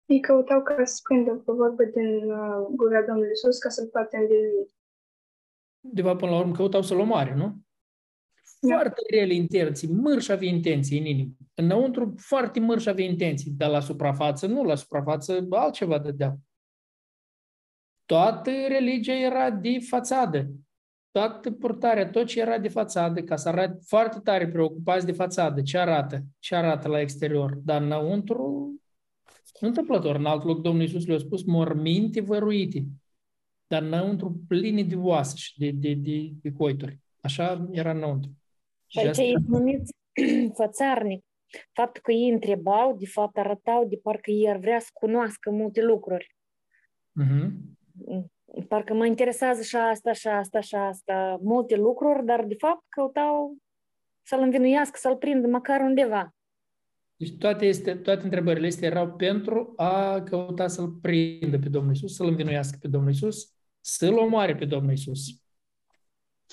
Ei 0.05 0.19
căutau 0.19 0.63
ca 0.63 0.85
să 0.85 0.99
prindă 1.03 1.33
pe 1.33 1.51
vorbă 1.51 1.83
din 1.83 2.31
uh, 2.31 2.67
gura 2.75 3.01
Domnului 3.01 3.29
Iisus 3.29 3.57
ca 3.57 3.69
să-l 3.69 3.87
poată 3.87 4.17
învilui. 4.17 4.73
De 5.85 6.01
fapt, 6.01 6.17
până 6.19 6.31
la 6.31 6.37
urmă, 6.39 6.51
căutau 6.51 6.81
să-l 6.81 6.99
omoare, 6.99 7.33
nu? 7.33 7.61
Foarte 8.59 9.01
rele 9.09 9.33
intenții, 9.33 9.87
mărși 9.87 10.31
avea 10.31 10.47
intenții 10.47 10.99
în 10.99 11.05
inimă. 11.05 11.31
Înăuntru 11.53 12.13
foarte 12.17 12.59
mărși 12.59 12.89
avea 12.89 13.05
intenții, 13.05 13.51
dar 13.51 13.69
la 13.69 13.79
suprafață 13.79 14.47
nu, 14.47 14.63
la 14.63 14.75
suprafață 14.75 15.47
altceva 15.49 15.99
dădea. 15.99 16.37
Toată 18.05 18.51
religia 18.67 19.13
era 19.13 19.51
de 19.51 19.79
fațadă. 19.89 20.49
Toată 21.11 21.51
purtarea, 21.51 22.09
tot 22.09 22.25
ce 22.25 22.39
era 22.39 22.57
de 22.57 22.67
fațadă, 22.67 23.23
ca 23.23 23.35
să 23.35 23.49
arate 23.49 23.79
foarte 23.87 24.19
tare 24.19 24.47
preocupați 24.47 25.05
de 25.05 25.11
fațadă, 25.11 25.61
ce 25.61 25.77
arată, 25.77 26.23
ce 26.39 26.55
arată 26.55 26.87
la 26.87 26.99
exterior. 26.99 27.53
Dar 27.63 27.81
înăuntru, 27.81 28.73
întâmplător, 29.59 30.15
în 30.15 30.25
alt 30.25 30.43
loc 30.43 30.61
Domnul 30.61 30.81
Iisus 30.81 31.05
le-a 31.05 31.17
spus 31.17 31.43
morminte 31.43 32.21
văruite, 32.21 32.85
dar 33.67 33.81
înăuntru 33.81 34.41
pline 34.47 34.83
de 34.83 34.95
oase 34.95 35.35
și 35.35 35.59
de, 35.59 35.71
de, 35.71 35.93
de, 35.93 36.31
de 36.41 36.51
coituri. 36.51 36.99
Așa 37.21 37.67
era 37.71 37.91
înăuntru. 37.91 38.31
Și 38.87 38.99
aici 38.99 39.17
e 39.17 39.33
numit 39.47 39.81
fățarnic. 40.55 41.25
Faptul 41.71 42.01
că 42.01 42.11
ei 42.11 42.29
întrebau, 42.29 42.97
de 42.97 43.05
fapt 43.05 43.37
arătau 43.37 43.85
de 43.85 43.99
parcă 44.03 44.31
ei 44.31 44.49
ar 44.49 44.57
vrea 44.57 44.79
să 44.79 44.89
cunoască 44.93 45.51
multe 45.51 45.81
lucruri. 45.81 46.35
Uh-huh. 47.21 47.49
Parcă 48.67 48.93
mă 48.93 49.05
interesează 49.05 49.61
și 49.61 49.75
asta, 49.75 50.11
și 50.11 50.27
asta, 50.27 50.59
și 50.59 50.75
asta, 50.75 51.37
multe 51.41 51.75
lucruri, 51.75 52.25
dar 52.25 52.45
de 52.45 52.55
fapt 52.57 52.85
căutau 52.89 53.57
să-l 54.21 54.41
învinuiască, 54.41 54.97
să-l 54.99 55.17
prindă 55.17 55.47
măcar 55.47 55.81
undeva. 55.81 56.35
Deci 57.23 57.37
toate, 57.37 57.65
este, 57.65 57.95
toate 57.95 58.23
întrebările 58.23 58.67
astea 58.67 58.87
erau 58.87 59.11
pentru 59.11 59.73
a 59.75 60.21
căuta 60.21 60.67
să-l 60.67 60.89
prindă 60.89 61.59
pe 61.59 61.69
Domnul 61.69 61.93
Isus, 61.93 62.15
să-l 62.15 62.27
învinuiască 62.27 62.77
pe 62.81 62.87
Domnul 62.87 63.11
Isus, 63.11 63.53
să-l 63.79 64.17
omoare 64.17 64.55
pe 64.55 64.65
Domnul 64.65 64.91
Isus. 64.91 65.25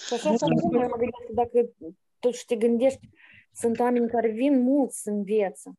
Și 0.06 0.14
așa 0.14 0.36
să 0.36 0.46
mă 0.46 0.96
gândesc, 0.96 1.30
dacă 1.32 1.70
totuși 2.18 2.44
te 2.44 2.56
gândești, 2.56 3.08
sunt 3.52 3.78
oameni 3.78 4.08
care 4.08 4.30
vin 4.30 4.62
mulți 4.62 5.08
în 5.08 5.22
viață 5.22 5.78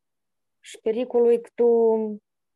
și 0.60 0.80
pericolul 0.82 1.32
e 1.32 1.38
că 1.38 1.50
tu 1.56 1.66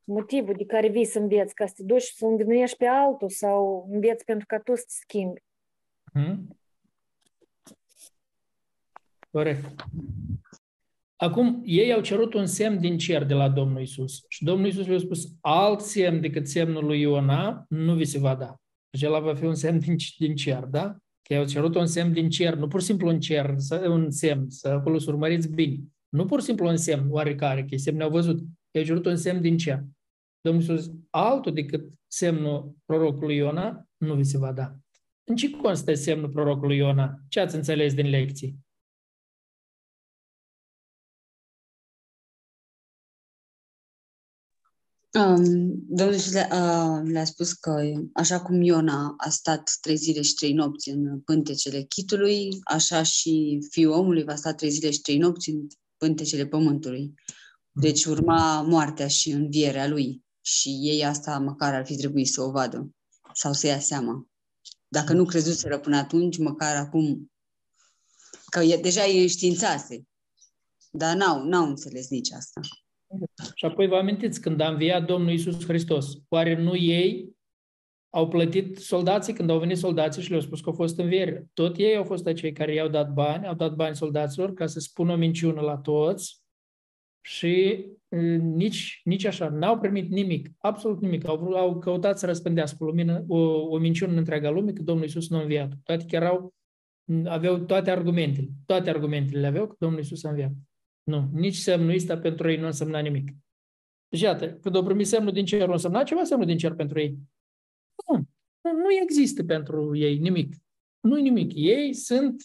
motivul 0.04 0.54
de 0.58 0.66
care 0.66 0.88
vii 0.88 1.06
să 1.06 1.20
înveți, 1.20 1.54
ca 1.54 1.66
să 1.66 1.74
te 1.76 1.84
duci 1.84 2.04
să 2.04 2.26
învinuiești 2.26 2.78
pe 2.78 2.86
altul 2.86 3.30
sau 3.30 3.88
înveți 3.92 4.26
pentru 4.26 4.46
ca 4.46 4.60
tu 4.60 4.76
să 4.76 4.84
te 4.88 4.94
schimbi. 4.94 5.44
Hmm? 6.12 6.58
Corect. 9.32 9.86
Acum, 11.16 11.62
ei 11.66 11.94
au 11.94 12.02
cerut 12.02 12.34
un 12.34 12.46
semn 12.46 12.80
din 12.80 12.98
cer 12.98 13.26
de 13.26 13.34
la 13.34 13.50
Domnul 13.50 13.82
Isus. 13.82 14.26
Și 14.28 14.44
Domnul 14.44 14.68
Isus 14.68 14.88
le-a 14.88 14.98
spus, 14.98 15.28
alt 15.42 15.80
semn 15.82 16.22
decât 16.22 16.48
semnul 16.48 16.86
lui 16.86 17.02
Iona 17.02 17.66
nu 17.70 17.94
vi 17.94 18.06
se 18.06 18.20
va 18.20 18.36
da. 18.36 18.56
Deci 18.90 19.04
ăla 19.04 19.20
va 19.20 19.36
fi 19.36 19.46
un 19.46 19.56
semn 19.56 19.80
din, 19.80 19.96
din 20.18 20.36
cer, 20.36 20.64
da? 20.64 20.98
Că 21.22 21.34
ei 21.34 21.40
au 21.40 21.46
cerut 21.46 21.76
un 21.76 21.86
semn 21.86 22.14
din 22.14 22.30
cer, 22.30 22.56
nu 22.56 22.68
pur 22.68 22.80
și 22.80 22.86
simplu 22.86 23.08
un 23.08 23.20
cer, 23.20 23.56
un 23.88 24.12
semn, 24.12 24.50
să 24.50 24.68
acolo 24.68 24.98
să 24.98 25.12
urmăriți 25.12 25.50
bine. 25.50 25.80
Nu 26.10 26.26
pur 26.26 26.40
și 26.40 26.46
simplu 26.46 26.68
un 26.68 26.78
semn 26.78 27.08
oarecare, 27.10 27.66
că 27.66 27.78
semne 27.78 28.04
au 28.04 28.10
văzut. 28.10 28.40
Ei 28.72 28.82
au 28.82 28.88
cerut 28.88 29.06
un 29.06 29.16
semn 29.16 29.42
din 29.42 29.58
cer. 29.58 29.84
Domnul 30.42 30.62
Iisus, 30.62 30.92
altul 31.10 31.54
decât 31.54 31.92
semnul 32.08 32.76
prorocului 32.86 33.36
Iona, 33.36 33.88
nu 33.98 34.14
vi 34.16 34.24
se 34.24 34.38
va 34.38 34.52
da. 34.52 34.76
În 35.24 35.36
ce 35.36 35.50
constă 35.50 35.94
semnul 35.94 36.30
prorocului 36.30 36.78
Iona? 36.78 37.20
Ce 37.28 37.40
ați 37.40 37.56
înțeles 37.56 37.94
din 37.94 38.10
lecții? 38.10 38.65
Um, 45.16 45.44
domnul 45.88 46.16
Iisus 46.16 46.32
le, 46.32 46.48
uh, 46.52 47.02
le-a 47.04 47.26
spus 47.26 47.54
că 47.54 47.82
așa 48.14 48.42
cum 48.42 48.62
Iona 48.62 49.14
a 49.18 49.30
stat 49.30 49.78
trei 49.82 49.96
zile 49.96 50.22
și 50.22 50.34
trei 50.34 50.54
nopți 50.54 50.90
în 50.90 51.20
pântecele 51.20 51.82
chitului, 51.82 52.60
așa 52.64 53.04
și 53.04 53.66
fiul 53.70 53.92
omului 53.92 54.24
va 54.24 54.36
sta 54.36 54.54
trei 54.54 54.70
zile 54.70 54.92
și 54.92 55.02
trei 55.02 55.18
nopți 55.18 55.50
în 55.50 55.68
pântecele 55.98 56.46
pământului. 56.46 57.14
Deci 57.72 58.06
urma 58.06 58.62
moartea 58.62 59.08
și 59.08 59.32
învierea 59.32 59.88
lui. 59.88 60.24
Și 60.42 60.70
ei 60.70 61.06
asta 61.06 61.40
măcar 61.40 61.74
ar 61.74 61.86
fi 61.86 61.96
trebuit 61.96 62.28
să 62.28 62.42
o 62.42 62.52
vadă 62.52 62.90
sau 63.34 63.54
să 63.54 63.68
ia 63.68 63.80
seama. 63.80 64.28
Dacă 64.88 65.14
nu 65.14 65.26
crezuseră 65.26 65.80
până 65.80 65.98
atunci, 65.98 66.38
măcar 66.38 66.76
acum, 66.76 67.32
că 68.46 68.60
e, 68.60 68.78
deja 68.78 69.06
e 69.06 69.22
înștiințase. 69.22 70.08
Dar 70.92 71.16
n-au, 71.16 71.44
n-au 71.44 71.68
înțeles 71.68 72.10
nici 72.10 72.32
asta. 72.32 72.62
Și 73.56 73.66
apoi 73.66 73.88
vă 73.88 73.96
amintiți, 73.96 74.42
când 74.42 74.60
a 74.60 74.68
înviat 74.68 75.06
Domnul 75.06 75.32
Isus 75.32 75.66
Hristos, 75.66 76.18
oare 76.30 76.62
nu 76.62 76.76
ei 76.76 77.36
au 78.10 78.28
plătit 78.28 78.78
soldații 78.78 79.34
când 79.34 79.50
au 79.50 79.60
venit 79.60 79.78
soldații 79.78 80.22
și 80.22 80.30
le-au 80.30 80.42
spus 80.42 80.62
că 80.62 80.70
au 80.70 80.76
fost 80.76 81.00
învieri. 81.00 81.46
Tot 81.54 81.78
ei 81.78 81.96
au 81.96 82.04
fost 82.04 82.28
acei 82.28 82.52
care 82.52 82.74
i-au 82.74 82.88
dat 82.88 83.14
bani, 83.14 83.48
au 83.48 83.54
dat 83.54 83.76
bani 83.76 83.96
soldaților 83.96 84.54
ca 84.54 84.66
să 84.66 84.80
spună 84.80 85.12
o 85.12 85.16
minciună 85.16 85.62
la 85.62 85.78
toți 85.78 86.44
și 87.22 87.86
nici, 88.40 89.02
nici 89.04 89.26
așa, 89.26 89.50
n-au 89.50 89.80
primit 89.80 90.10
nimic, 90.10 90.50
absolut 90.58 91.02
nimic. 91.02 91.28
Au, 91.28 91.54
au 91.54 91.80
căutat 91.80 92.20
să 92.20 92.26
răspândească 92.26 92.78
o, 92.80 92.86
lumină, 92.86 93.24
o, 93.28 93.38
o 93.70 93.78
minciună 93.78 94.12
în 94.12 94.18
întreaga 94.18 94.50
lume 94.50 94.72
că 94.72 94.82
Domnul 94.82 95.06
Isus 95.06 95.30
nu 95.30 95.38
a 95.38 95.42
înviat. 95.42 95.74
Toate 95.84 96.06
chiar 96.08 96.24
au, 96.24 96.54
aveau 97.26 97.58
toate 97.58 97.92
argumentele, 97.92 98.48
toate 98.66 98.90
argumentele 98.90 99.40
le 99.40 99.48
aveau 99.48 99.68
că 99.68 99.76
Domnul 99.80 100.00
Isus 100.00 100.24
a 100.24 100.30
înviat. 100.30 100.52
Nu, 101.06 101.30
nici 101.34 101.56
semnul 101.56 101.94
ăsta 101.94 102.18
pentru 102.18 102.50
ei 102.50 102.58
nu 102.58 102.66
însemna 102.66 103.00
nimic. 103.00 103.32
Deci, 104.10 104.22
iată, 104.22 104.54
când 104.54 104.76
au 104.76 104.84
primit 104.84 105.08
semnul 105.08 105.34
din 105.34 105.46
cer, 105.46 105.66
nu 105.66 105.72
însemna 105.72 106.04
ceva 106.04 106.24
semnul 106.24 106.48
din 106.48 106.58
cer 106.58 106.74
pentru 106.74 107.00
ei. 107.00 107.18
Nu, 108.08 108.72
nu 108.72 108.94
există 109.02 109.44
pentru 109.44 109.96
ei 109.96 110.18
nimic. 110.18 110.56
Nu 111.00 111.16
nimic. 111.16 111.52
Ei 111.56 111.94
sunt 111.94 112.44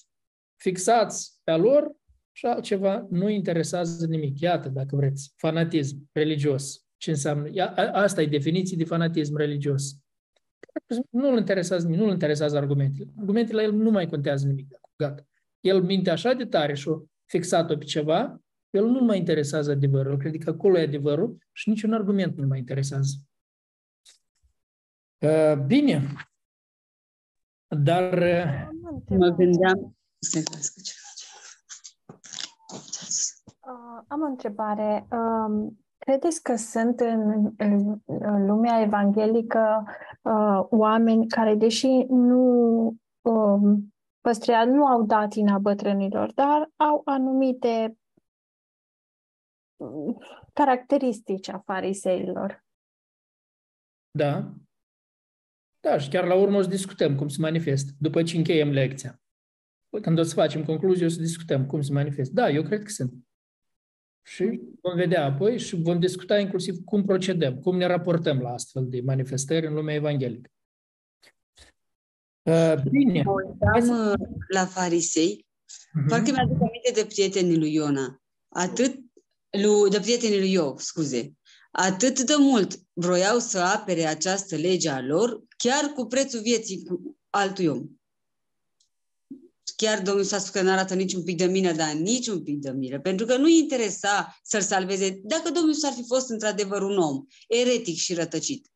fixați 0.57 1.41
pe 1.45 1.53
lor 1.53 1.93
și 2.33 2.47
altceva 2.47 3.07
nu 3.11 3.29
interesează 3.29 4.07
nimic. 4.07 4.41
Iată, 4.41 4.69
dacă 4.69 4.97
vreți, 4.97 5.33
fanatism 5.37 6.09
religios. 6.13 6.85
Ce 6.97 7.11
înseamnă? 7.11 7.65
Asta 7.93 8.23
e 8.23 8.27
definiție 8.27 8.77
de 8.77 8.85
fanatism 8.85 9.37
religios. 9.37 9.97
Nu-l 11.11 11.39
interesează 11.39 11.85
nimic, 11.85 12.01
nu-l 12.01 12.11
interesează 12.11 12.57
argumentele. 12.57 13.13
Argumentele 13.19 13.57
la 13.57 13.63
el 13.63 13.73
nu 13.73 13.91
mai 13.91 14.07
contează 14.07 14.47
nimic. 14.47 14.81
Gata. 14.97 15.27
El 15.61 15.83
minte 15.83 16.11
așa 16.11 16.33
de 16.33 16.45
tare 16.45 16.75
și 16.75 16.91
fixat-o 17.27 17.77
pe 17.77 17.85
ceva, 17.85 18.41
el 18.71 18.87
nu 18.87 19.05
mai 19.05 19.18
interesează 19.18 19.71
adevărul. 19.71 20.12
El 20.12 20.18
crede 20.18 20.39
că 20.39 20.51
acolo 20.51 20.79
e 20.79 20.83
adevărul 20.83 21.39
și 21.53 21.68
niciun 21.68 21.93
argument 21.93 22.37
nu 22.37 22.47
mai 22.47 22.59
interesează. 22.59 23.14
Uh, 25.18 25.64
bine. 25.66 26.03
Dar... 27.66 28.12
Uh, 28.12 28.68
mă 29.09 29.29
gândeam... 29.29 29.97
Să 30.18 30.43
Uh, 33.71 34.05
am 34.09 34.21
o 34.21 34.25
întrebare. 34.25 35.07
Uh, 35.11 35.73
credeți 35.99 36.43
că 36.43 36.57
sunt 36.57 37.01
în, 37.01 37.53
în, 37.57 38.01
în 38.05 38.47
lumea 38.47 38.81
evanghelică 38.81 39.85
uh, 40.23 40.66
oameni 40.71 41.27
care, 41.27 41.55
deși 41.55 42.05
nu 42.09 42.43
uh, 43.21 43.79
păstrea, 44.21 44.64
nu 44.64 44.87
au 44.87 45.03
datina 45.03 45.59
bătrânilor, 45.59 46.33
dar 46.35 46.71
au 46.77 47.03
anumite 47.05 47.85
uh, 47.87 48.00
caracteristici 50.53 51.49
a 51.49 51.59
fariseilor? 51.59 52.64
Da. 54.11 54.55
Da, 55.81 55.99
și 55.99 56.09
chiar 56.09 56.26
la 56.26 56.35
urmă 56.35 56.57
o 56.57 56.62
să 56.62 56.68
discutăm 56.68 57.16
cum 57.16 57.28
se 57.28 57.37
manifestă, 57.41 57.93
după 57.99 58.22
ce 58.22 58.37
încheiem 58.37 58.70
lecția. 58.70 59.20
Când 60.03 60.18
o 60.18 60.22
să 60.22 60.35
facem 60.35 60.64
concluzie, 60.64 61.07
o 61.07 61.09
să 61.09 61.20
discutăm 61.20 61.66
cum 61.66 61.81
se 61.81 61.93
manifestă. 61.93 62.35
Da, 62.35 62.51
eu 62.51 62.62
cred 62.62 62.83
că 62.83 62.89
sunt. 62.89 63.12
Și 64.22 64.61
vom 64.81 64.95
vedea 64.95 65.24
apoi 65.24 65.59
și 65.59 65.76
vom 65.76 66.01
discuta 66.01 66.39
inclusiv 66.39 66.85
cum 66.85 67.05
procedăm, 67.05 67.59
cum 67.61 67.76
ne 67.76 67.87
raportăm 67.87 68.41
la 68.41 68.53
astfel 68.53 68.89
de 68.89 69.01
manifestări 69.01 69.66
în 69.66 69.74
lumea 69.74 69.95
evanghelică. 69.95 70.51
Uh, 72.43 72.74
bine. 72.91 73.24
Uitam 73.26 74.14
la 74.49 74.66
farisei. 74.66 75.47
Uh-huh. 75.47 76.09
Parcă 76.09 76.31
mi-aduc 76.31 76.61
aminte 76.61 76.91
de 76.95 77.07
prietenii 77.07 77.59
lui 77.59 77.74
Iona. 77.74 78.22
Atât 78.49 79.10
lui, 79.51 79.91
de 79.91 80.01
prietenii 80.01 80.39
lui 80.39 80.53
Iov, 80.53 80.79
scuze. 80.79 81.33
Atât 81.71 82.21
de 82.21 82.35
mult 82.39 82.81
vroiau 82.93 83.39
să 83.39 83.59
apere 83.59 84.07
această 84.07 84.57
lege 84.57 84.89
a 84.89 85.01
lor, 85.01 85.43
chiar 85.57 85.93
cu 85.95 86.07
prețul 86.07 86.41
vieții 86.41 86.83
cu 86.83 87.19
altui 87.31 87.67
om 87.67 87.89
chiar 89.81 90.03
Domnul 90.03 90.25
s-a 90.25 90.39
spus 90.39 90.51
că 90.51 90.63
nu 90.63 90.71
arată 90.71 90.95
niciun 90.95 91.23
pic 91.23 91.37
de 91.37 91.45
mine, 91.45 91.73
dar 91.73 91.93
niciun 91.93 92.43
pic 92.43 92.59
de 92.59 92.71
milă, 92.71 93.01
pentru 93.01 93.27
că 93.27 93.37
nu-i 93.37 93.59
interesa 93.59 94.39
să-l 94.43 94.61
salveze. 94.61 95.21
Dacă 95.23 95.51
Domnul 95.51 95.75
s-ar 95.75 95.93
fi 95.93 96.05
fost 96.07 96.31
într-adevăr 96.31 96.83
un 96.83 96.99
om 96.99 97.25
eretic 97.49 97.97
și 97.97 98.15
rătăcit, 98.15 98.67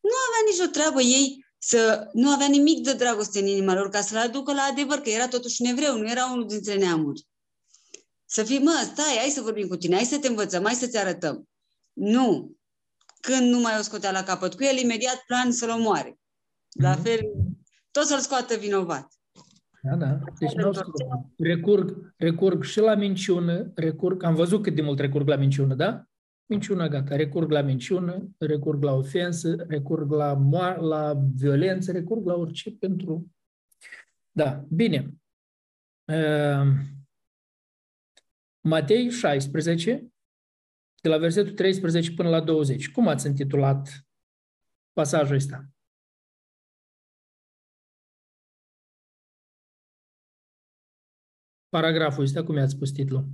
nu 0.00 0.10
avea 0.28 0.50
nicio 0.50 0.70
treabă 0.70 1.00
ei 1.00 1.46
să 1.58 2.08
nu 2.12 2.30
avea 2.30 2.46
nimic 2.46 2.84
de 2.84 2.92
dragoste 2.92 3.38
în 3.38 3.46
inima 3.46 3.74
lor 3.74 3.88
ca 3.88 4.00
să-l 4.00 4.18
aducă 4.18 4.52
la 4.52 4.62
adevăr, 4.62 4.98
că 4.98 5.10
era 5.10 5.28
totuși 5.28 5.62
un 5.62 5.68
evreu, 5.68 5.98
nu 5.98 6.10
era 6.10 6.30
unul 6.32 6.46
dintre 6.46 6.76
neamuri. 6.76 7.26
Să 8.36 8.42
fii, 8.42 8.58
mă, 8.58 8.80
stai, 8.92 9.16
hai 9.18 9.28
să 9.28 9.40
vorbim 9.40 9.66
cu 9.66 9.76
tine, 9.76 9.94
hai 9.94 10.04
să 10.04 10.18
te 10.18 10.28
învățăm, 10.28 10.64
hai 10.64 10.72
să-ți 10.72 10.98
arătăm. 10.98 11.48
Nu. 11.92 12.56
Când 13.20 13.50
nu 13.50 13.60
mai 13.60 13.78
o 13.78 13.82
scotea 13.82 14.10
la 14.10 14.22
capăt 14.22 14.54
cu 14.54 14.62
el, 14.62 14.76
imediat 14.76 15.24
plan 15.26 15.52
să-l 15.52 15.70
omoare. 15.70 16.18
La 16.80 16.90
mhm. 16.90 17.02
fel, 17.02 17.20
tot 17.90 18.04
să-l 18.04 18.18
scoată 18.18 18.56
vinovat. 18.56 19.08
Da, 19.82 19.96
da. 19.96 20.18
Deci 20.38 20.52
nu 20.52 20.70
recurg, 21.38 22.14
recurg 22.16 22.62
și 22.62 22.80
la 22.80 22.94
minciună, 22.94 23.72
recurg, 23.74 24.22
am 24.22 24.34
văzut 24.34 24.62
cât 24.62 24.74
de 24.74 24.82
mult 24.82 24.98
recurg 24.98 25.28
la 25.28 25.36
minciună, 25.36 25.74
da? 25.74 26.04
Minciună, 26.46 26.88
gata. 26.88 27.16
Recurg 27.16 27.50
la 27.50 27.60
minciună, 27.60 28.28
recurg 28.38 28.82
la 28.82 28.92
ofensă, 28.92 29.64
recurg 29.68 30.10
la, 30.10 30.34
moa- 30.34 30.80
la 30.80 31.20
violență, 31.34 31.92
recurg 31.92 32.26
la 32.26 32.34
orice 32.34 32.70
pentru... 32.70 33.26
Da, 34.30 34.64
bine. 34.68 35.14
Uh, 36.04 36.92
Matei 38.64 39.10
16, 39.10 40.12
de 41.02 41.08
la 41.08 41.18
versetul 41.18 41.52
13 41.52 42.12
până 42.12 42.28
la 42.28 42.40
20. 42.40 42.90
Cum 42.90 43.08
ați 43.08 43.26
intitulat 43.26 44.06
pasajul 44.92 45.36
ăsta? 45.36 45.74
paragraful 51.74 52.22
ăsta, 52.22 52.44
cum 52.44 52.56
i-ați 52.56 52.72
spus 52.72 52.90
titlul? 52.90 53.26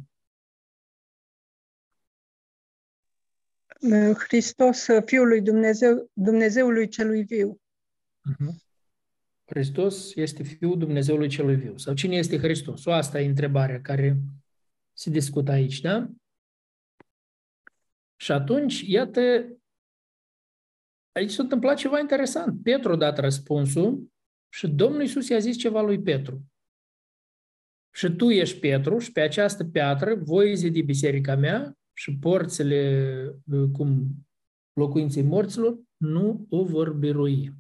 Hristos, 4.27 4.87
Fiul 5.05 5.29
lui 5.29 5.41
Dumnezeu, 5.41 6.11
Dumnezeului 6.13 6.89
celui 6.89 7.23
viu. 7.23 7.61
Uh-huh. 8.31 8.55
Hristos 9.45 10.15
este 10.15 10.43
Fiul 10.43 10.79
Dumnezeului 10.79 11.29
celui 11.29 11.57
viu. 11.57 11.77
Sau 11.77 11.95
cine 11.95 12.17
este 12.17 12.39
Hristos? 12.39 12.85
O 12.85 12.93
asta 12.93 13.21
e 13.21 13.27
întrebarea 13.27 13.81
care 13.81 14.21
se 15.01 15.11
discută 15.11 15.51
aici, 15.51 15.81
da? 15.81 16.11
Și 18.17 18.33
atunci, 18.33 18.81
iată, 18.81 19.21
aici 21.13 21.31
s-a 21.31 21.43
întâmplat 21.43 21.77
ceva 21.77 21.99
interesant. 21.99 22.63
Petru 22.63 22.93
a 22.93 22.97
dat 22.97 23.19
răspunsul 23.19 24.13
și 24.49 24.69
Domnul 24.69 25.01
Iisus 25.01 25.29
i-a 25.29 25.39
zis 25.39 25.57
ceva 25.57 25.81
lui 25.81 26.03
Petru. 26.03 26.43
Și 27.95 28.11
tu 28.17 28.31
ești 28.31 28.59
Petru 28.59 28.99
și 28.99 29.13
pe 29.13 29.21
această 29.21 29.65
piatră 29.65 30.15
voi 30.15 30.57
zidi 30.57 30.83
biserica 30.83 31.37
mea 31.37 31.79
și 31.93 32.19
porțile, 32.19 33.41
cum 33.73 34.09
locuinței 34.73 35.23
morților, 35.23 35.81
nu 35.97 36.47
o 36.49 36.65
vor 36.65 36.93
birui. 36.93 37.53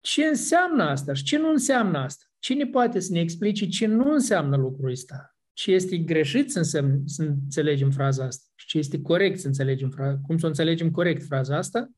Ce 0.00 0.24
înseamnă 0.24 0.82
asta 0.82 1.12
și 1.12 1.24
ce 1.24 1.38
nu 1.38 1.48
înseamnă 1.48 1.98
asta? 1.98 2.24
Cine 2.38 2.66
poate 2.66 3.00
să 3.00 3.12
ne 3.12 3.20
explice 3.20 3.68
ce 3.68 3.86
nu 3.86 4.12
înseamnă 4.12 4.56
lucrul 4.56 4.90
ăsta? 4.90 5.33
Ce 5.54 5.72
este 5.72 5.96
greșit 5.96 6.50
să, 6.50 6.58
însemn, 6.58 7.02
să 7.06 7.22
înțelegem 7.22 7.90
fraza 7.90 8.24
asta 8.24 8.44
și 8.54 8.66
ce 8.66 8.78
este 8.78 9.00
corect 9.00 9.38
să 9.40 9.46
înțelegem 9.46 9.90
fraza, 9.90 10.18
cum 10.26 10.38
să 10.38 10.44
o 10.44 10.48
înțelegem 10.48 10.90
corect 10.90 11.22
fraza 11.22 11.56
asta? 11.56 11.88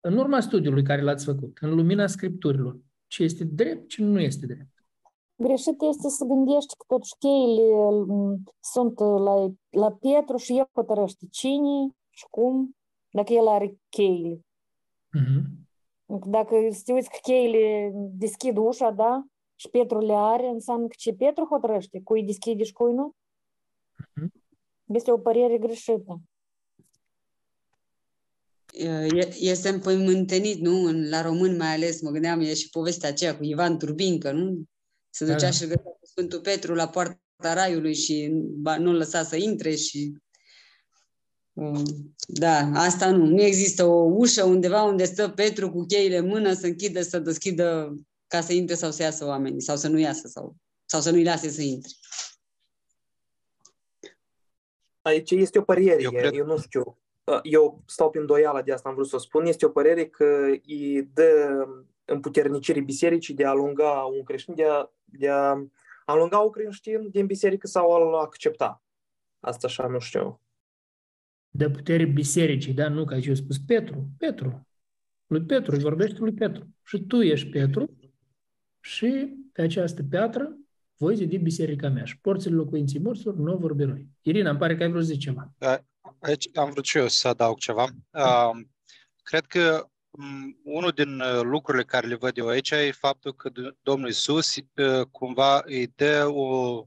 În 0.00 0.18
urma 0.18 0.40
studiului 0.40 0.82
care 0.82 1.02
l-ați 1.02 1.24
făcut, 1.24 1.58
în 1.60 1.74
lumina 1.74 2.06
scripturilor, 2.06 2.78
ce 3.06 3.22
este 3.22 3.44
drept, 3.44 3.88
ce 3.88 4.02
nu 4.02 4.20
este 4.20 4.46
drept. 4.46 4.84
Greșit 5.34 5.76
este 5.88 6.08
să 6.08 6.24
gândești 6.24 6.76
că 6.76 6.84
totuși 6.86 7.14
cheile 7.18 7.68
sunt 8.60 8.98
la, 8.98 9.52
la 9.68 9.90
Petru 9.92 10.36
și 10.36 10.58
el 10.58 10.68
hotărăște 10.72 11.26
cine 11.30 11.88
și 12.10 12.26
cum, 12.30 12.76
dacă 13.10 13.32
el 13.32 13.48
are 13.48 13.78
cheile. 13.88 14.40
Mm-hmm. 15.18 15.42
Dacă 16.26 16.54
te 16.84 16.92
uiți 16.92 17.10
că 17.10 17.18
cheile 17.22 17.92
deschid 17.94 18.56
ușa, 18.56 18.90
da? 18.90 19.26
Și 19.60 19.68
Petru 19.68 19.98
le 19.98 20.14
are, 20.16 20.46
înseamnă 20.46 20.86
că 20.86 20.94
ce 20.98 21.12
Petru 21.12 21.46
hotărăște, 21.50 22.00
cui 22.04 22.22
deschide 22.22 22.64
și 22.64 22.72
cui 22.72 22.92
nu? 22.92 23.14
Este 24.84 25.10
o 25.10 25.18
părere 25.18 25.58
greșită. 25.58 26.20
Este 29.38 29.68
împământenit, 29.68 30.60
nu? 30.60 30.92
La 31.08 31.22
român 31.22 31.56
mai 31.56 31.74
ales, 31.74 32.00
mă 32.00 32.10
gândeam, 32.10 32.40
e 32.40 32.54
și 32.54 32.70
povestea 32.70 33.08
aceea 33.08 33.36
cu 33.36 33.44
Ivan 33.44 33.78
Turbincă, 33.78 34.32
nu? 34.32 34.62
Se 35.10 35.24
ducea 35.24 35.38
da. 35.38 35.50
și 35.50 35.66
găsea 35.66 35.96
pe 36.00 36.06
Sfântul 36.06 36.40
Petru 36.40 36.74
la 36.74 36.88
poarta 36.88 37.54
raiului 37.54 37.94
și 37.94 38.28
nu-l 38.78 38.96
lăsa 38.96 39.22
să 39.22 39.36
intre 39.36 39.74
și 39.74 40.16
da, 42.26 42.70
asta 42.74 43.10
nu. 43.10 43.24
Nu 43.24 43.42
există 43.42 43.84
o 43.84 44.02
ușă 44.02 44.44
undeva 44.44 44.82
unde 44.82 45.04
stă 45.04 45.28
Petru 45.28 45.70
cu 45.70 45.84
cheile 45.84 46.16
în 46.16 46.26
mână 46.26 46.52
să 46.52 46.66
închidă, 46.66 47.02
să 47.02 47.18
deschidă 47.18 47.94
ca 48.28 48.40
să 48.40 48.52
intre 48.52 48.74
sau 48.74 48.90
să 48.90 49.02
iasă 49.02 49.24
oamenii, 49.26 49.60
sau 49.60 49.76
să 49.76 49.88
nu 49.88 49.98
iasă, 49.98 50.28
sau, 50.28 50.56
sau 50.84 51.00
să 51.00 51.10
nu-i 51.10 51.24
lase 51.24 51.48
să 51.48 51.62
intre. 51.62 51.92
Aici 55.02 55.30
este 55.30 55.58
o 55.58 55.62
părere, 55.62 56.02
eu, 56.02 56.10
cred... 56.10 56.34
eu 56.34 56.46
nu 56.46 56.58
știu. 56.58 56.98
Eu 57.42 57.82
stau 57.86 58.10
pe 58.10 58.18
îndoială 58.18 58.62
de 58.62 58.72
asta, 58.72 58.88
am 58.88 58.94
vrut 58.94 59.08
să 59.08 59.18
spun. 59.18 59.46
Este 59.46 59.66
o 59.66 59.70
părere 59.70 60.06
că 60.06 60.46
îi 60.66 61.08
dă 61.12 61.64
împuternicirii 62.04 62.82
bisericii 62.82 63.34
de 63.34 63.44
a 63.44 63.50
alunga 63.50 63.90
un 63.90 64.22
creștin, 64.22 64.54
de 64.54 64.64
a, 64.64 64.90
de 65.04 65.28
a 65.28 65.66
alunga 66.04 66.38
un 66.38 66.50
creștin 66.50 67.10
din 67.10 67.26
biserică 67.26 67.66
sau 67.66 67.94
a-l 67.94 68.14
accepta. 68.14 68.82
Asta 69.40 69.66
așa 69.66 69.86
nu 69.86 69.98
știu 69.98 70.40
de 71.58 71.70
putere 71.70 72.04
bisericii, 72.04 72.72
da? 72.72 72.88
Nu, 72.88 73.04
ca 73.04 73.14
aici 73.14 73.26
eu 73.26 73.34
spus 73.34 73.58
Petru, 73.58 74.08
Petru. 74.18 74.66
Lui 75.26 75.42
Petru, 75.42 75.74
își 75.74 75.82
vorbește 75.82 76.18
lui 76.18 76.32
Petru. 76.32 76.68
Și 76.82 77.00
tu 77.02 77.22
ești 77.22 77.48
Petru 77.48 77.97
și 78.80 79.36
pe 79.52 79.62
această 79.62 80.02
piatră 80.02 80.56
voi 80.96 81.16
zidi 81.16 81.38
biserica 81.38 81.88
mea 81.88 82.04
și 82.04 82.18
porțile 82.18 82.54
locuinții 82.54 82.98
morților 82.98 83.34
nu 83.34 83.56
vor 83.56 83.74
birui. 83.74 84.08
Irina, 84.22 84.50
îmi 84.50 84.58
pare 84.58 84.76
că 84.76 84.82
ai 84.82 84.90
vrut 84.90 85.04
să 85.04 85.12
zici 85.12 85.22
ceva. 85.22 85.52
Aici 86.20 86.48
am 86.56 86.70
vrut 86.70 86.84
și 86.84 86.98
eu 86.98 87.08
să 87.08 87.28
adaug 87.28 87.58
ceva. 87.58 87.86
Uh, 88.10 88.50
cred 89.22 89.46
că 89.46 89.88
um, 90.10 90.60
unul 90.64 90.90
din 90.90 91.20
uh, 91.20 91.40
lucrurile 91.42 91.84
care 91.84 92.06
le 92.06 92.14
văd 92.14 92.36
eu 92.36 92.48
aici 92.48 92.70
e 92.70 92.90
faptul 92.92 93.34
că 93.34 93.50
Domnul 93.82 94.08
Isus 94.08 94.56
uh, 94.56 95.00
cumva 95.10 95.62
îi 95.64 95.92
dă 95.96 96.26
o, 96.26 96.82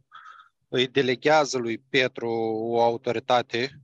îi 0.68 0.88
delegează 0.88 1.58
lui 1.58 1.78
Petru 1.90 2.30
o 2.54 2.82
autoritate 2.82 3.82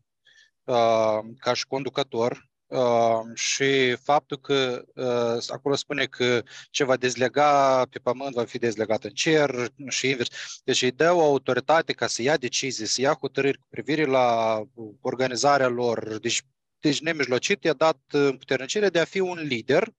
Uh, 0.68 1.20
ca 1.39 1.53
și 1.53 1.68
conducător 1.68 2.47
uh, 2.68 3.20
și 3.34 3.95
faptul 3.95 4.38
că 4.38 4.84
uh, 4.95 5.43
acolo 5.47 5.76
spune 5.76 6.05
că 6.05 6.43
ce 6.70 6.84
va 6.84 6.95
dezlega 6.97 7.84
pe 7.89 7.99
pământ 7.99 8.34
va 8.34 8.45
fi 8.45 8.57
dezlegat 8.57 9.03
în 9.03 9.11
cer 9.11 9.72
și 9.88 10.09
invers. 10.09 10.30
Deci 10.63 10.82
îi 10.82 10.91
dă 10.91 11.11
o 11.11 11.24
autoritate 11.24 11.93
ca 11.93 12.07
să 12.07 12.22
ia 12.22 12.38
decizii, 12.38 12.86
să 12.86 13.01
ia 13.01 13.13
hotărâri 13.13 13.57
cu 13.57 13.68
privire 13.70 14.05
la 14.05 14.61
organizarea 15.01 15.68
lor. 15.68 16.18
Deci, 16.20 16.41
deci 16.80 16.99
nemijlocit 16.99 17.63
i-a 17.63 17.74
dat 17.74 17.99
puternicire 18.38 18.89
de 18.89 18.99
a 18.99 19.05
fi 19.05 19.20
un 19.20 19.39
lider 19.41 19.93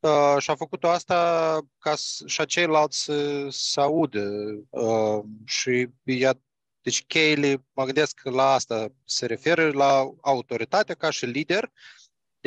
Uh, 0.00 0.36
și 0.38 0.50
a 0.50 0.54
făcut-o 0.54 0.88
asta 0.88 1.58
ca 1.78 1.94
și 2.26 2.46
ceilalți 2.46 3.02
să, 3.02 3.46
să 3.50 3.80
audă 3.80 4.28
uh, 4.70 5.20
și 5.44 5.88
i-a 6.02 6.40
deci 6.80 7.04
cheile, 7.06 7.64
mă 7.72 7.84
gândesc 7.84 8.14
că 8.14 8.30
la 8.30 8.52
asta 8.52 8.88
se 9.04 9.26
referă, 9.26 9.70
la 9.72 10.10
autoritatea 10.20 10.94
ca 10.94 11.10
și 11.10 11.26
lider 11.26 11.70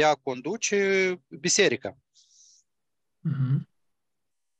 de 0.02 0.08
a 0.08 0.16
conduce 0.16 0.78
biserica. 1.30 1.97
Mm-hmm. 3.30 3.58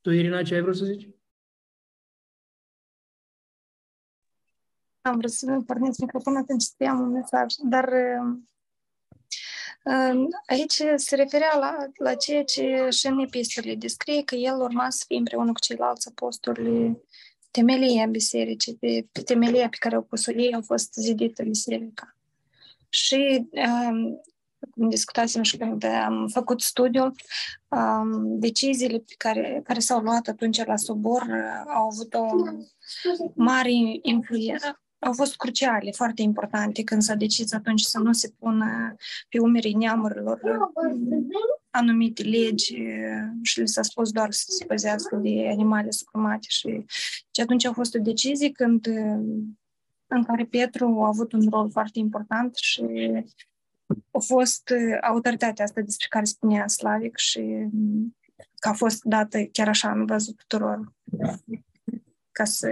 Tu, 0.00 0.10
Irina, 0.10 0.42
ce 0.42 0.54
ai 0.54 0.60
vrut 0.60 0.76
să 0.76 0.84
zici? 0.84 1.08
Am 5.00 5.16
vrut 5.16 5.30
să 5.30 5.62
pornesc 5.66 5.98
microfonul 5.98 6.40
atunci 6.40 6.62
scriam 6.62 7.00
un 7.00 7.10
mesaj, 7.10 7.54
dar 7.62 7.88
uh, 9.84 10.26
aici 10.46 10.82
se 10.94 11.16
referea 11.16 11.56
la, 11.58 11.76
la 11.96 12.14
ceea 12.14 12.44
ce 12.44 12.88
și 12.90 13.06
în 13.06 13.18
epistole 13.18 13.74
descrie 13.74 14.24
că 14.24 14.34
el 14.34 14.60
urma 14.60 14.90
să 14.90 15.04
fie 15.06 15.18
împreună 15.18 15.52
cu 15.52 15.60
ceilalți 15.60 16.08
apostoli 16.08 17.02
temelia 17.50 18.06
bisericii, 18.06 18.76
pe, 18.76 19.08
pe 19.12 19.22
temelia 19.22 19.68
pe 19.68 19.76
care 19.78 19.94
au 19.94 20.02
pus-o 20.02 20.32
ei, 20.32 20.54
au 20.54 20.62
fost 20.62 20.94
zidită 20.94 21.42
biserica. 21.42 22.16
Și 22.88 23.48
um, 23.50 24.20
cum 24.22 24.31
discutasem 24.74 25.42
și 25.42 25.56
când 25.56 25.84
am 25.84 26.28
făcut 26.32 26.60
studiul, 26.60 27.14
um, 27.68 28.38
deciziile 28.38 28.98
pe 28.98 29.14
care, 29.18 29.60
care 29.64 29.78
s-au 29.78 30.00
luat 30.00 30.26
atunci 30.28 30.64
la 30.64 30.76
Sobor 30.76 31.22
uh, 31.22 31.72
au 31.74 31.86
avut 31.86 32.14
o 32.14 32.26
mare 33.34 33.70
influență, 34.02 34.82
au 34.98 35.12
fost 35.12 35.36
cruciale, 35.36 35.90
foarte 35.90 36.22
importante, 36.22 36.84
când 36.84 37.02
s-a 37.02 37.14
decis 37.14 37.52
atunci 37.52 37.80
să 37.80 37.98
nu 37.98 38.12
se 38.12 38.32
pună 38.38 38.94
pe 39.28 39.38
umerii 39.38 39.74
neamurilor 39.74 40.40
anumite 41.70 42.22
legi 42.22 42.76
și 43.42 43.58
le 43.58 43.64
s-a 43.64 43.82
spus 43.82 44.10
doar 44.10 44.32
să 44.32 44.44
se 44.48 44.64
păzească 44.64 45.16
de 45.16 45.48
animale 45.50 45.90
sucrumate 45.90 46.46
și, 46.48 46.84
și 47.30 47.40
atunci 47.40 47.64
a 47.64 47.72
fost 47.72 47.94
o 47.94 47.98
decizie 47.98 48.50
când 48.50 48.86
în 50.06 50.24
care 50.24 50.44
Petru 50.44 51.00
a 51.02 51.06
avut 51.06 51.32
un 51.32 51.48
rol 51.50 51.70
foarte 51.70 51.98
important 51.98 52.54
și 52.56 52.84
a 54.10 54.18
fost 54.18 54.72
autoritatea 55.02 55.64
asta 55.64 55.80
despre 55.80 56.06
care 56.10 56.24
spunea 56.24 56.68
Slavic 56.68 57.16
și 57.16 57.68
că 58.58 58.68
a 58.68 58.72
fost 58.72 59.02
dată 59.02 59.44
chiar 59.44 59.68
așa 59.68 59.90
în 59.90 60.06
văzut 60.06 60.36
tuturor 60.36 60.92
ca 62.32 62.44
să 62.44 62.68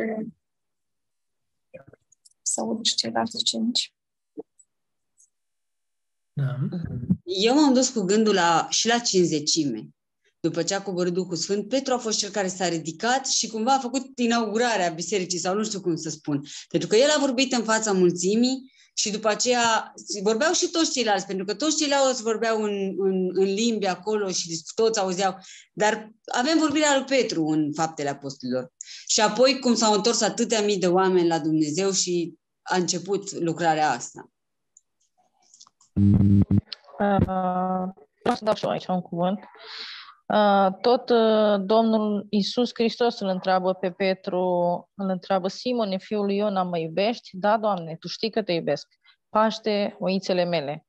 să 2.43 2.61
audă 2.61 2.81
și 2.83 2.95
ceilalți 2.95 3.45
cinci. 3.45 3.93
Da. 6.33 6.59
Eu 7.25 7.55
m-am 7.55 7.75
dus 7.75 7.89
cu 7.89 8.01
gândul 8.01 8.35
la, 8.35 8.67
și 8.71 8.87
la 8.87 8.99
cinzecime. 8.99 9.89
După 10.41 10.63
ce 10.63 10.75
a 10.75 10.83
coborât 10.83 11.13
Duhul 11.13 11.37
Sfânt, 11.37 11.69
Petru 11.69 11.95
a 11.95 11.99
fost 11.99 12.19
cel 12.19 12.31
care 12.31 12.49
s-a 12.49 12.69
ridicat 12.69 13.27
și 13.27 13.49
cumva 13.49 13.75
a 13.75 13.79
făcut 13.79 14.19
inaugurarea 14.19 14.89
bisericii, 14.89 15.39
sau 15.39 15.55
nu 15.55 15.65
știu 15.65 15.81
cum 15.81 15.97
să 15.97 16.11
spun. 16.11 16.43
Pentru 16.69 16.89
că 16.89 16.97
el 16.97 17.11
a 17.11 17.21
vorbit 17.21 17.53
în 17.53 17.65
fața 17.65 17.93
mulțimii 17.93 18.73
și 19.01 19.11
după 19.11 19.29
aceea 19.29 19.93
vorbeau 20.23 20.53
și 20.53 20.69
toți 20.69 20.93
ceilalți, 20.93 21.27
pentru 21.27 21.45
că 21.45 21.55
toți 21.55 21.77
ceilalți 21.77 22.23
vorbeau 22.23 22.63
în, 22.63 22.95
în, 22.99 23.31
în 23.33 23.45
limbi 23.45 23.87
acolo 23.87 24.29
și 24.29 24.63
toți 24.75 25.01
auzeau. 25.01 25.37
Dar 25.73 26.11
avem 26.33 26.59
vorbirea 26.59 26.97
lui 26.97 27.05
Petru 27.05 27.47
în 27.47 27.73
faptele 27.73 28.09
apostolilor. 28.09 28.73
Și 29.07 29.21
apoi 29.21 29.59
cum 29.59 29.75
s-au 29.75 29.93
întors 29.93 30.21
atâtea 30.21 30.63
mii 30.63 30.79
de 30.79 30.87
oameni 30.87 31.29
la 31.29 31.39
Dumnezeu 31.39 31.91
și 31.91 32.35
a 32.63 32.77
început 32.77 33.33
lucrarea 33.33 33.91
asta. 33.91 34.31
Uh, 35.95 37.89
vreau 38.23 38.37
să 38.37 38.45
dau 38.45 38.55
și 38.55 38.65
eu 38.65 38.71
aici 38.71 38.87
un 38.87 39.01
cuvânt. 39.01 39.41
Uh, 40.33 40.73
tot 40.81 41.11
uh, 41.11 41.61
Domnul 41.61 42.27
Isus 42.29 42.71
Hristos 42.75 43.21
îl 43.21 43.29
întreabă 43.29 43.73
pe 43.73 43.91
Petru, 43.91 44.41
îl 44.95 45.09
întreabă 45.09 45.49
Simone, 45.49 45.97
fiul 45.97 46.25
lui 46.25 46.37
Iona, 46.37 46.63
mă 46.63 46.79
iubești? 46.79 47.29
Da, 47.33 47.59
Doamne, 47.59 47.97
Tu 47.97 48.09
știi 48.09 48.31
că 48.31 48.43
te 48.43 48.53
iubesc. 48.53 48.89
Paște 49.29 49.97
oițele 49.99 50.45
mele. 50.45 50.87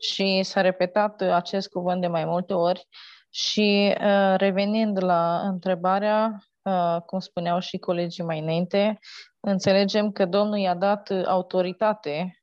Și 0.00 0.42
s-a 0.42 0.60
repetat 0.60 1.20
acest 1.20 1.68
cuvânt 1.68 2.00
de 2.00 2.06
mai 2.06 2.24
multe 2.24 2.54
ori 2.54 2.88
Și 3.30 3.94
uh, 4.00 4.34
revenind 4.36 5.02
la 5.02 5.40
întrebarea, 5.40 6.38
uh, 6.62 6.96
cum 7.06 7.18
spuneau 7.18 7.58
și 7.58 7.78
colegii 7.78 8.24
mai 8.24 8.38
înainte, 8.38 8.98
înțelegem 9.40 10.12
că 10.12 10.24
Domnul 10.26 10.58
i-a 10.58 10.74
dat 10.74 11.10
autoritate 11.26 12.42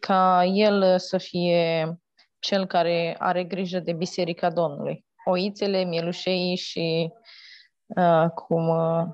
ca 0.00 0.44
el 0.44 0.98
să 0.98 1.18
fie 1.18 1.92
cel 2.38 2.66
care 2.66 3.16
are 3.18 3.44
grijă 3.44 3.78
de 3.78 3.92
Biserica 3.92 4.50
Domnului. 4.50 5.06
Oițele, 5.30 5.84
mielușei 5.84 6.56
și 6.56 7.12
uh, 7.86 8.30
cum, 8.34 8.68
uh, 8.68 9.04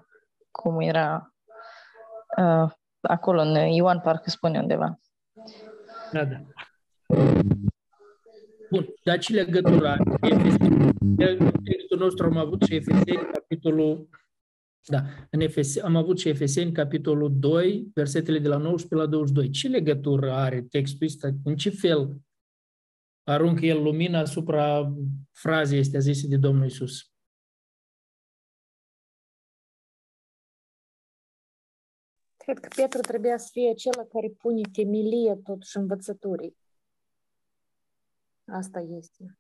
cum 0.50 0.80
era 0.80 1.34
uh, 2.36 2.70
acolo 3.00 3.40
în 3.40 3.54
Ioan, 3.54 4.00
parcă 4.00 4.30
spune 4.30 4.58
undeva. 4.58 5.00
Da, 6.12 6.24
da. 6.24 6.36
Bun, 8.70 8.86
dar 9.04 9.18
ce 9.18 9.32
legătura? 9.32 9.96
Textul 11.64 11.98
nostru 11.98 12.26
am 12.26 12.36
avut 12.36 12.62
și 12.62 12.74
Efeseni, 12.74 13.28
capitolul 13.32 14.08
da, 14.86 15.02
în 15.30 15.40
Efes, 15.40 15.82
am 15.82 15.96
avut 15.96 16.18
și 16.18 16.28
Efeseni, 16.28 16.72
capitolul 16.72 17.38
2, 17.38 17.90
versetele 17.94 18.38
de 18.38 18.48
la 18.48 18.56
19 18.56 18.94
la 18.94 19.06
22. 19.06 19.50
Ce 19.50 19.68
legătură 19.68 20.32
are 20.32 20.62
textul 20.62 21.06
ăsta? 21.06 21.30
În 21.44 21.56
ce 21.56 21.70
fel 21.70 22.16
aruncă 23.24 23.64
el 23.64 23.82
lumina 23.82 24.18
asupra 24.18 24.92
frazei 25.32 25.78
astea 25.78 26.00
zise 26.00 26.26
de 26.26 26.36
Domnul 26.36 26.66
Isus? 26.66 27.12
Cred 32.36 32.58
că 32.58 32.68
Petru 32.76 33.00
trebuia 33.00 33.38
să 33.38 33.48
fie 33.52 33.70
acela 33.70 34.04
care 34.04 34.28
pune 34.28 34.60
temelie 34.72 35.34
totuși 35.34 35.76
învățăturii. 35.76 36.56
Asta 38.44 38.80
este. 38.80 39.38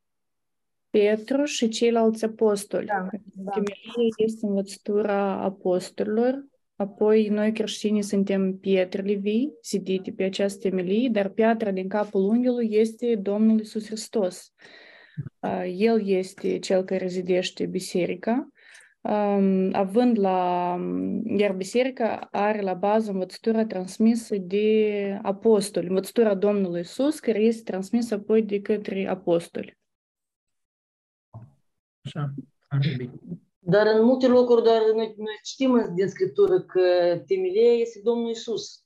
Petru 0.90 1.44
și 1.44 1.68
ceilalți 1.68 2.24
apostoli. 2.24 2.86
Da, 2.86 3.08
da. 3.34 3.50
Temelia 3.50 4.14
este 4.16 4.46
învățătura 4.46 5.42
apostolilor, 5.42 6.44
apoi 6.76 7.28
noi 7.28 7.52
creștinii 7.52 8.02
suntem 8.02 8.58
pietrele 8.58 9.14
vii, 9.14 9.52
sidite 9.60 10.12
pe 10.12 10.22
această 10.22 10.68
temelie, 10.68 11.08
dar 11.08 11.28
piatra 11.28 11.70
din 11.70 11.88
capul 11.88 12.24
unghiului 12.24 12.68
este 12.70 13.14
Domnul 13.14 13.60
Isus 13.60 13.86
Hristos. 13.86 14.52
El 15.88 16.08
este 16.08 16.58
cel 16.58 16.84
care 16.84 17.06
zidește 17.06 17.66
biserica, 17.66 18.48
având 19.72 20.18
la... 20.18 20.78
Iar 21.24 21.52
biserica 21.52 22.28
are 22.30 22.60
la 22.60 22.74
bază 22.74 23.10
învățătura 23.10 23.66
transmisă 23.66 24.36
de 24.36 25.18
apostoli, 25.22 25.86
învățătura 25.86 26.34
Domnului 26.34 26.80
Isus, 26.80 27.20
care 27.20 27.38
este 27.38 27.70
transmisă 27.70 28.14
apoi 28.14 28.42
de 28.42 28.60
către 28.60 29.08
apostoli. 29.08 29.78
Așa, 32.04 32.34
foarte 32.68 32.94
bine. 32.96 33.12
Dar 33.66 33.86
în 33.86 34.04
multe 34.04 34.26
locuri, 34.26 34.62
doar 34.62 34.80
noi, 34.94 35.14
noi 35.16 35.38
știm 35.42 35.92
din 35.94 36.08
Scriptură 36.08 36.60
că 36.60 36.80
temelia 37.26 37.72
este 37.72 38.00
Domnul 38.02 38.30
Isus. 38.30 38.84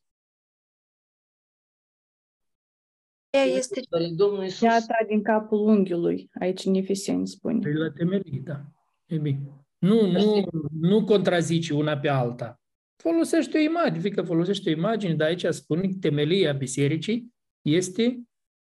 este 3.31 3.81
Domnul 4.16 4.45
Isus. 4.45 4.59
Piatra 4.59 5.05
din 5.09 5.22
capul 5.22 5.59
unghiului, 5.59 6.31
aici 6.41 6.64
în 6.64 6.74
Efeseni 6.74 7.26
spune. 7.26 7.59
Păi 7.59 7.74
la 7.74 7.91
temelie, 7.91 8.41
da. 8.45 8.64
E 9.07 9.18
bine. 9.18 9.41
Nu, 9.79 10.07
nu, 10.11 10.49
nu 10.81 11.05
contrazice 11.05 11.74
una 11.74 11.99
pe 11.99 12.09
alta. 12.09 12.61
Folosește 12.97 13.59
o 13.59 13.61
imagine, 13.61 14.01
fie 14.01 14.11
că 14.11 14.22
folosește 14.22 14.70
o 14.70 14.72
imagine, 14.72 15.14
dar 15.14 15.29
aici 15.29 15.45
spune 15.45 15.81
că 15.81 15.97
temelia 16.01 16.53
bisericii 16.53 17.35
este 17.62 18.22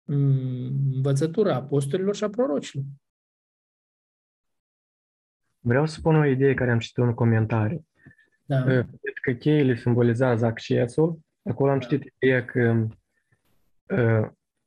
mm, 0.03 0.93
învățătura 0.93 1.55
apostolilor 1.55 2.15
și 2.15 2.23
a 2.23 2.29
prorocilor. 2.29 2.85
Vreau 5.59 5.85
să 5.85 5.93
spun 5.93 6.15
o 6.15 6.25
idee 6.25 6.53
care 6.53 6.71
am 6.71 6.79
citit 6.79 6.97
în 6.97 7.13
comentarii. 7.13 7.87
Da. 8.45 8.63
Cred 8.63 9.17
că 9.21 9.31
cheile 9.31 9.75
simbolizează 9.75 10.45
accesul. 10.45 11.19
Acolo 11.49 11.71
am 11.71 11.79
citit 11.79 12.13
ideea 12.15 12.45
că 12.45 12.87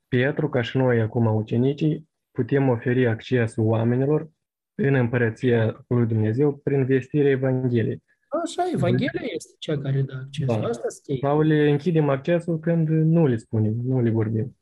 Pietru, 0.08 0.48
ca 0.48 0.62
și 0.62 0.76
noi 0.76 1.00
acum 1.00 1.26
ucenicii, 1.26 2.08
putem 2.30 2.68
oferi 2.68 3.06
accesul 3.06 3.64
oamenilor 3.64 4.30
în 4.74 4.94
împărăția 4.94 5.84
lui 5.88 6.06
Dumnezeu 6.06 6.56
prin 6.56 6.84
vestirea 6.84 7.30
Evangheliei. 7.30 8.02
Așa, 8.44 8.70
Evanghelia 8.74 9.20
este 9.34 9.54
cea 9.58 9.78
care 9.78 10.02
dă 10.02 10.22
acces. 10.24 10.46
Da. 10.46 10.54
Asta 10.54 10.86
Sau 11.20 11.40
le 11.40 11.70
închidem 11.70 12.08
accesul 12.08 12.58
când 12.58 12.88
nu 12.88 13.26
le 13.26 13.36
spunem, 13.36 13.72
nu 13.72 14.00
le 14.00 14.10
vorbim. 14.10 14.56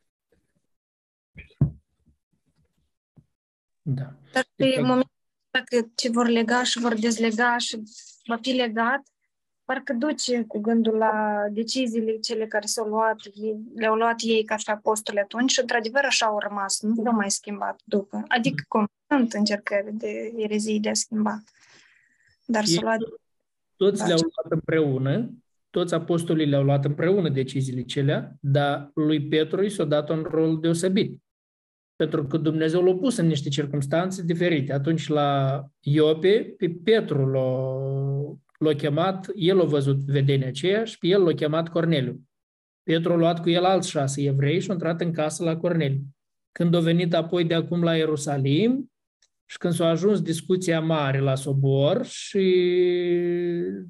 Da. 3.82 4.14
Dar 4.32 4.44
pe 4.56 4.80
momentul 4.80 5.10
dacă 5.50 5.90
ce 5.94 6.10
vor 6.10 6.28
lega 6.28 6.62
și 6.62 6.78
vor 6.78 6.94
dezlega 6.94 7.58
și 7.58 7.82
va 8.24 8.36
fi 8.42 8.50
legat, 8.50 9.02
parcă 9.64 9.92
duce 9.92 10.42
cu 10.42 10.58
gândul 10.58 10.96
la 10.96 11.44
deciziile 11.50 12.16
cele 12.18 12.46
care 12.46 12.66
s-au 12.66 12.88
luat, 12.88 13.16
le-au 13.74 13.94
luat 13.94 14.14
ei 14.18 14.44
ca 14.44 14.56
și 14.56 14.70
apostoli 14.70 15.18
atunci 15.18 15.50
și 15.50 15.60
într-adevăr 15.60 16.04
așa 16.04 16.26
au 16.26 16.38
rămas, 16.38 16.80
nu 16.80 17.02
s-au 17.02 17.14
mai 17.14 17.30
schimbat 17.30 17.80
după. 17.84 18.24
Adică 18.28 18.62
cum 18.68 18.86
sunt 19.08 19.32
încercări 19.32 19.92
de 19.92 20.32
erezii 20.36 20.80
de 20.80 20.88
a 20.88 20.94
schimba. 20.94 21.42
Dar 22.44 22.64
s-au 22.64 22.82
luat... 22.82 22.98
Toți 23.76 24.06
le-au 24.06 24.18
luat 24.18 24.52
împreună, 24.52 25.30
toți 25.70 25.94
apostolii 25.94 26.46
le-au 26.46 26.62
luat 26.62 26.84
împreună 26.84 27.28
deciziile 27.28 27.82
celea, 27.82 28.32
dar 28.40 28.90
lui 28.94 29.28
Petru 29.28 29.64
i 29.64 29.70
s-a 29.70 29.84
dat 29.84 30.10
un 30.10 30.26
rol 30.30 30.60
deosebit 30.60 31.22
pentru 32.00 32.26
că 32.26 32.36
Dumnezeu 32.36 32.82
l-a 32.82 32.94
pus 32.94 33.16
în 33.16 33.26
niște 33.26 33.48
circunstanțe 33.48 34.22
diferite. 34.22 34.72
Atunci 34.72 35.08
la 35.08 35.64
Iope, 35.80 36.54
pe 36.58 36.80
Petru 36.84 37.26
l-a, 37.26 37.50
l-a 38.58 38.74
chemat, 38.74 39.30
el 39.34 39.60
a 39.60 39.64
văzut 39.64 39.96
vedenia 39.96 40.46
aceea 40.46 40.84
și 40.84 40.98
pe 40.98 41.06
el 41.06 41.22
l-a 41.22 41.32
chemat 41.32 41.68
Corneliu. 41.68 42.20
Petru 42.82 43.12
a 43.12 43.16
luat 43.16 43.42
cu 43.42 43.50
el 43.50 43.64
alți 43.64 43.90
șase 43.90 44.22
evrei 44.22 44.60
și 44.60 44.70
a 44.70 44.72
intrat 44.72 45.00
în 45.00 45.12
casă 45.12 45.44
la 45.44 45.56
Corneliu. 45.56 46.00
Când 46.52 46.74
a 46.74 46.80
venit 46.80 47.14
apoi 47.14 47.44
de 47.44 47.54
acum 47.54 47.82
la 47.82 47.96
Ierusalim 47.96 48.90
și 49.46 49.58
când 49.58 49.72
s-a 49.72 49.88
ajuns 49.88 50.20
discuția 50.20 50.80
mare 50.80 51.18
la 51.18 51.34
sobor 51.34 52.04
și 52.04 52.64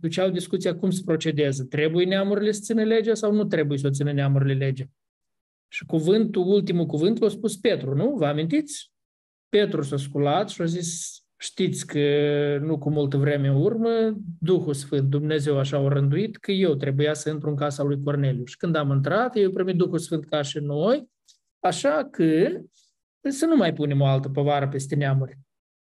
duceau 0.00 0.30
discuția 0.30 0.76
cum 0.76 0.90
să 0.90 1.02
procedeze. 1.04 1.64
Trebuie 1.64 2.06
neamurile 2.06 2.52
să 2.52 2.60
țină 2.62 2.82
legea 2.82 3.14
sau 3.14 3.32
nu 3.32 3.44
trebuie 3.44 3.78
să 3.78 3.86
o 3.86 3.90
țină 3.90 4.12
neamurile 4.12 4.54
legea? 4.54 4.84
Și 5.72 5.86
cuvântul, 5.86 6.46
ultimul 6.46 6.86
cuvânt 6.86 7.18
l-a 7.18 7.28
spus 7.28 7.56
Petru, 7.56 7.94
nu? 7.94 8.14
Vă 8.16 8.26
amintiți? 8.26 8.92
Petru 9.48 9.82
s-a 9.82 9.96
sculat 9.96 10.48
și 10.48 10.62
a 10.62 10.64
zis, 10.64 11.20
știți 11.36 11.86
că 11.86 11.98
nu 12.62 12.78
cu 12.78 12.90
multă 12.90 13.16
vreme 13.16 13.48
în 13.48 13.54
urmă, 13.54 14.14
Duhul 14.40 14.74
Sfânt, 14.74 15.08
Dumnezeu 15.08 15.58
așa 15.58 15.76
a 15.76 15.88
rânduit 15.88 16.36
că 16.36 16.52
eu 16.52 16.74
trebuia 16.74 17.14
să 17.14 17.30
intru 17.30 17.48
în 17.48 17.56
casa 17.56 17.82
lui 17.82 18.02
Corneliu. 18.04 18.44
Și 18.44 18.56
când 18.56 18.76
am 18.76 18.90
intrat, 18.90 19.36
eu 19.36 19.50
primit 19.50 19.76
Duhul 19.76 19.98
Sfânt 19.98 20.24
ca 20.24 20.42
și 20.42 20.58
noi, 20.58 21.10
așa 21.58 22.08
că 22.10 22.60
să 23.30 23.46
nu 23.46 23.56
mai 23.56 23.72
punem 23.72 24.00
o 24.00 24.06
altă 24.06 24.28
povară 24.28 24.68
peste 24.68 24.94
neamuri. 24.94 25.38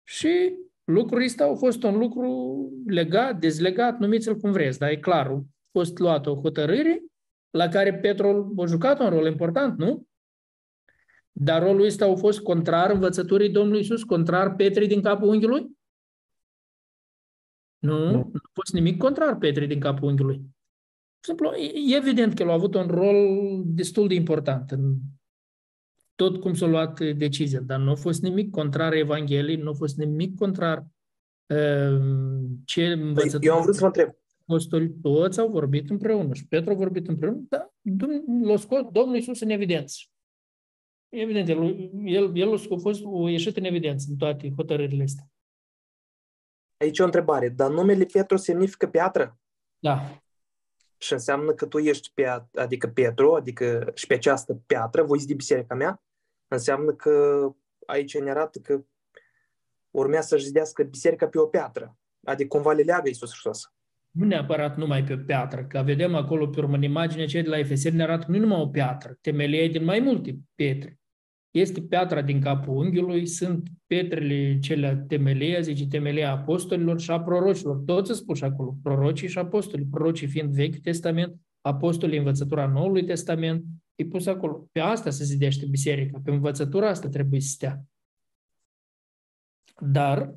Și 0.03 0.55
lucrul 0.85 1.23
ăsta 1.23 1.45
a 1.45 1.55
fost 1.55 1.83
un 1.83 1.99
lucru 1.99 2.69
legat, 2.87 3.39
dezlegat, 3.39 3.99
numiți-l 3.99 4.37
cum 4.37 4.53
vreți, 4.53 4.79
dar 4.79 4.91
e 4.91 4.97
clar, 4.97 5.27
a 5.27 5.43
fost 5.71 5.99
luată 5.99 6.31
o 6.31 6.41
hotărâre 6.41 7.03
la 7.55 7.69
care 7.69 7.95
Petru 7.95 8.55
a 8.59 8.67
jucat 8.67 9.01
un 9.01 9.09
rol 9.09 9.27
important, 9.27 9.79
nu? 9.79 10.07
Dar 11.33 11.63
rolul 11.63 11.85
ăsta 11.85 12.07
a 12.07 12.15
fost 12.15 12.41
contrar 12.41 12.91
învățăturii 12.91 13.51
Domnului 13.51 13.81
Isus, 13.81 14.03
contrar 14.03 14.55
Petrii 14.55 14.89
din 14.89 15.03
capul 15.03 15.29
unghiului? 15.29 15.79
Nu, 17.79 17.99
nu, 17.99 18.11
nu 18.11 18.31
a 18.35 18.51
fost 18.53 18.73
nimic 18.73 18.99
contrar 18.99 19.37
Petrii 19.37 19.67
din 19.67 19.81
capul 19.81 20.09
unghiului. 20.09 20.41
Simplu, 21.21 21.53
e 21.91 21.97
evident 21.97 22.35
că 22.35 22.43
el 22.43 22.51
a 22.51 22.53
avut 22.53 22.75
un 22.75 22.87
rol 22.87 23.63
destul 23.65 24.09
de 24.09 24.15
important 24.15 24.71
în 24.71 24.95
tot 26.15 26.41
cum 26.41 26.55
s-a 26.55 26.67
luat 26.67 27.01
decizia, 27.01 27.61
dar 27.61 27.81
nu 27.81 27.91
a 27.91 27.95
fost 27.95 28.23
nimic 28.23 28.51
contrar 28.51 28.93
Evangheliei, 28.93 29.57
nu 29.57 29.71
a 29.71 29.75
fost 29.75 29.97
nimic 29.97 30.37
contrar 30.37 30.87
uh, 31.47 32.01
ce 32.65 32.87
învățătură. 32.87 33.45
Eu 33.45 33.55
am 33.55 33.63
vrut 33.63 33.75
să 33.75 33.81
vă 33.81 33.87
întreb, 33.87 34.15
apostoli 34.47 34.95
toți 35.03 35.41
au 35.41 35.49
vorbit 35.49 35.91
împreună 35.91 36.35
și 36.35 36.47
Petru 36.47 36.71
a 36.71 36.75
vorbit 36.75 37.09
împreună, 37.09 37.41
dar 37.49 37.73
l-a 38.43 38.57
scos 38.57 38.83
Domnul 38.93 39.15
Iisus 39.15 39.41
în 39.41 39.51
evidență. 39.51 39.97
Evident, 41.09 41.49
el, 41.49 41.91
el, 42.05 42.37
el 42.37 42.53
a 42.53 42.77
fost 42.77 43.05
a 43.05 43.31
ieșit 43.31 43.57
în 43.57 43.65
evidență 43.65 44.07
în 44.11 44.17
toate 44.17 44.53
hotărârile 44.57 45.03
astea. 45.03 45.31
Aici 46.77 46.99
o 46.99 47.05
întrebare. 47.05 47.49
Dar 47.49 47.71
numele 47.71 48.05
Petru 48.05 48.37
semnifică 48.37 48.87
piatră? 48.87 49.39
Da. 49.79 50.23
Și 50.99 51.13
înseamnă 51.13 51.53
că 51.53 51.67
tu 51.67 51.79
ești 51.79 52.11
pe, 52.15 52.47
adică 52.55 52.89
Petru, 52.89 53.35
adică 53.35 53.91
și 53.95 54.07
pe 54.07 54.15
această 54.15 54.55
piatră, 54.67 55.03
voi 55.03 55.25
de 55.27 55.35
biserica 55.35 55.75
mea, 55.75 56.03
înseamnă 56.49 56.93
că 56.93 57.49
aici 57.87 58.19
ne 58.19 58.31
arată 58.31 58.59
că 58.59 58.85
urmează 59.91 60.27
să-și 60.27 60.45
zidească 60.45 60.83
biserica 60.83 61.29
pe 61.29 61.39
o 61.39 61.47
piatră. 61.47 61.97
Adică 62.25 62.49
cumva 62.49 62.73
le 62.73 62.83
leagă 62.83 63.09
Iisus 63.09 63.31
Hristos 63.31 63.74
nu 64.15 64.25
neapărat 64.25 64.77
numai 64.77 65.05
pe 65.05 65.13
o 65.13 65.17
piatră, 65.17 65.65
că 65.65 65.83
vedem 65.85 66.15
acolo 66.15 66.47
pe 66.47 66.61
urmă 66.61 66.77
în 66.77 66.83
imagine 66.83 67.25
cei 67.25 67.43
de 67.43 67.49
la 67.49 67.59
Efeseni 67.59 67.97
ne 67.97 68.03
arată 68.03 68.27
nu 68.29 68.39
numai 68.39 68.61
o 68.61 68.69
piatră, 68.69 69.19
temelia 69.21 69.69
din 69.69 69.85
mai 69.85 70.01
multe 70.01 70.39
pietre. 70.55 70.99
este 71.51 71.81
piatra 71.81 72.23
din 72.23 72.41
capul 72.41 72.77
unghiului, 72.77 73.27
sunt 73.27 73.69
pietrele 73.87 74.59
cele 74.59 75.05
temelia, 75.09 75.61
zice 75.61 75.87
temelia 75.87 76.31
apostolilor 76.31 77.01
și 77.01 77.11
a 77.11 77.21
prorocilor. 77.21 77.77
Toți 77.77 78.11
îți 78.11 78.21
spus 78.21 78.41
acolo, 78.41 78.77
prorocii 78.83 79.29
și 79.29 79.39
apostolii. 79.39 79.87
Prorocii 79.91 80.27
fiind 80.27 80.55
Vechiul 80.55 80.81
Testament, 80.81 81.41
apostolii 81.61 82.19
învățătura 82.19 82.67
Noului 82.67 83.05
Testament, 83.05 83.65
e 83.95 84.05
pus 84.05 84.27
acolo. 84.27 84.69
Pe 84.73 84.81
asta 84.81 85.11
se 85.11 85.25
zidește 85.25 85.67
biserica, 85.67 86.21
pe 86.25 86.31
învățătura 86.31 86.89
asta 86.89 87.09
trebuie 87.09 87.41
să 87.41 87.49
stea. 87.49 87.85
Dar 89.81 90.35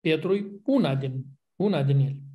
Petru 0.00 0.34
e 0.34 0.50
una 0.64 0.94
din, 0.94 1.24
una 1.56 1.82
din 1.82 1.98
ele. 1.98 2.25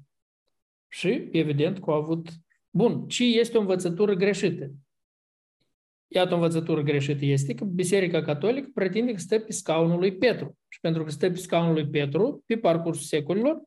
Și, 0.93 1.29
evident, 1.31 1.79
că 1.79 1.91
a 1.91 1.95
avut... 1.95 2.29
Bun, 2.69 3.07
ce 3.07 3.23
este 3.23 3.57
o 3.57 3.59
învățătură 3.59 4.13
greșită? 4.13 4.71
Iată 6.07 6.31
o 6.31 6.35
învățătură 6.35 6.81
greșită 6.81 7.25
este 7.25 7.53
că 7.53 7.63
Biserica 7.65 8.21
Catolică 8.21 8.69
pretinde 8.73 9.11
că 9.11 9.17
stă 9.17 9.39
pe 9.39 9.51
scaunul 9.51 9.99
lui 9.99 10.17
Petru. 10.17 10.57
Și 10.67 10.79
pentru 10.79 11.03
că 11.03 11.09
stă 11.09 11.29
pe 11.29 11.35
scaunul 11.35 11.73
lui 11.73 11.89
Petru, 11.89 12.43
pe 12.45 12.57
parcursul 12.57 13.03
secolilor, 13.03 13.61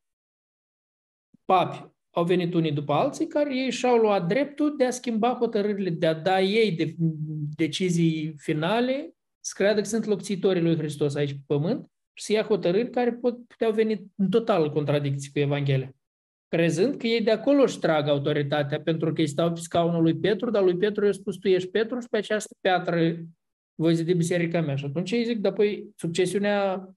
papi 1.45 1.93
au 2.11 2.25
venit 2.25 2.55
unii 2.55 2.73
după 2.73 2.93
alții 2.93 3.27
care 3.27 3.57
ei 3.57 3.71
și-au 3.71 3.97
luat 3.97 4.27
dreptul 4.27 4.77
de 4.77 4.85
a 4.85 4.91
schimba 4.91 5.35
hotărârile, 5.35 5.91
de 5.91 6.07
a 6.07 6.15
da 6.15 6.41
ei 6.41 6.73
de, 6.73 6.95
decizii 7.57 8.35
finale, 8.37 9.15
să 9.41 9.53
creadă 9.57 9.81
că 9.81 9.87
sunt 9.87 10.05
lopțitorii 10.05 10.63
lui 10.63 10.77
Hristos 10.77 11.15
aici 11.15 11.33
pe 11.33 11.43
pământ 11.47 11.91
și 12.13 12.25
să 12.25 12.33
ia 12.33 12.43
hotărâri 12.43 12.91
care 12.91 13.13
pot, 13.13 13.47
puteau 13.47 13.73
veni 13.73 14.13
în 14.17 14.31
total 14.31 14.71
contradicție 14.71 15.31
cu 15.33 15.39
Evanghelia 15.39 15.95
crezând 16.55 16.95
că 16.97 17.07
ei 17.07 17.23
de 17.23 17.31
acolo 17.31 17.63
își 17.63 17.79
trag 17.79 18.09
autoritatea, 18.09 18.81
pentru 18.81 19.13
că 19.13 19.21
îi 19.21 19.27
stau 19.27 19.53
pe 19.53 19.61
scaunul 19.61 20.03
lui 20.03 20.17
Petru, 20.17 20.51
dar 20.51 20.63
lui 20.63 20.77
Petru 20.77 21.05
i-a 21.05 21.13
spus, 21.13 21.37
tu 21.37 21.49
ești 21.49 21.69
Petru 21.69 22.01
și 22.01 22.09
pe 22.11 22.17
această 22.17 22.55
piatră 22.61 23.17
voi 23.75 23.95
zidi 23.95 24.15
biserica 24.15 24.61
mea. 24.61 24.77
Și 24.77 24.85
atunci 24.85 25.11
ei 25.11 25.25
zic, 25.25 25.39
dar 25.39 25.53
păi 25.53 25.91
succesiunea 25.97 26.89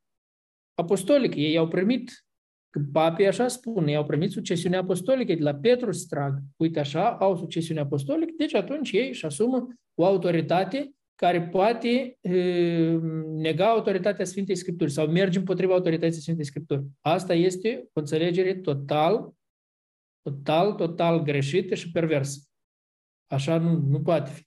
apostolică, 0.73 1.39
ei 1.39 1.57
au 1.57 1.67
primit, 1.67 2.25
că 2.69 2.79
papii 2.91 3.27
așa 3.27 3.47
spun, 3.47 3.87
ei 3.87 3.95
au 3.95 4.05
primit 4.05 4.31
succesiunea 4.31 4.79
apostolică, 4.79 5.33
de 5.33 5.43
la 5.43 5.55
Petru 5.55 5.91
se 5.91 6.05
trag. 6.09 6.39
Uite 6.55 6.79
așa, 6.79 7.09
au 7.09 7.35
succesiunea 7.35 7.83
apostolică, 7.83 8.33
deci 8.37 8.53
atunci 8.53 8.91
ei 8.91 9.07
își 9.07 9.25
asumă 9.25 9.67
o 9.93 10.05
autoritate 10.05 10.91
care 11.15 11.41
poate 11.41 12.17
e, 12.21 12.31
nega 13.35 13.69
autoritatea 13.69 14.25
Sfintei 14.25 14.55
Scripturi 14.55 14.91
sau 14.91 15.07
merge 15.07 15.37
împotriva 15.37 15.73
autorității 15.73 16.21
Sfintei 16.21 16.45
Scripturi. 16.45 16.83
Asta 17.01 17.33
este 17.33 17.89
o 17.93 17.99
înțelegere 17.99 18.55
total 18.55 19.35
total, 20.29 20.73
total 20.73 21.23
greșită 21.23 21.75
și 21.75 21.91
perversă. 21.91 22.39
Așa 23.27 23.57
nu, 23.57 23.77
nu 23.77 24.01
poate 24.01 24.29
fi. 24.29 24.45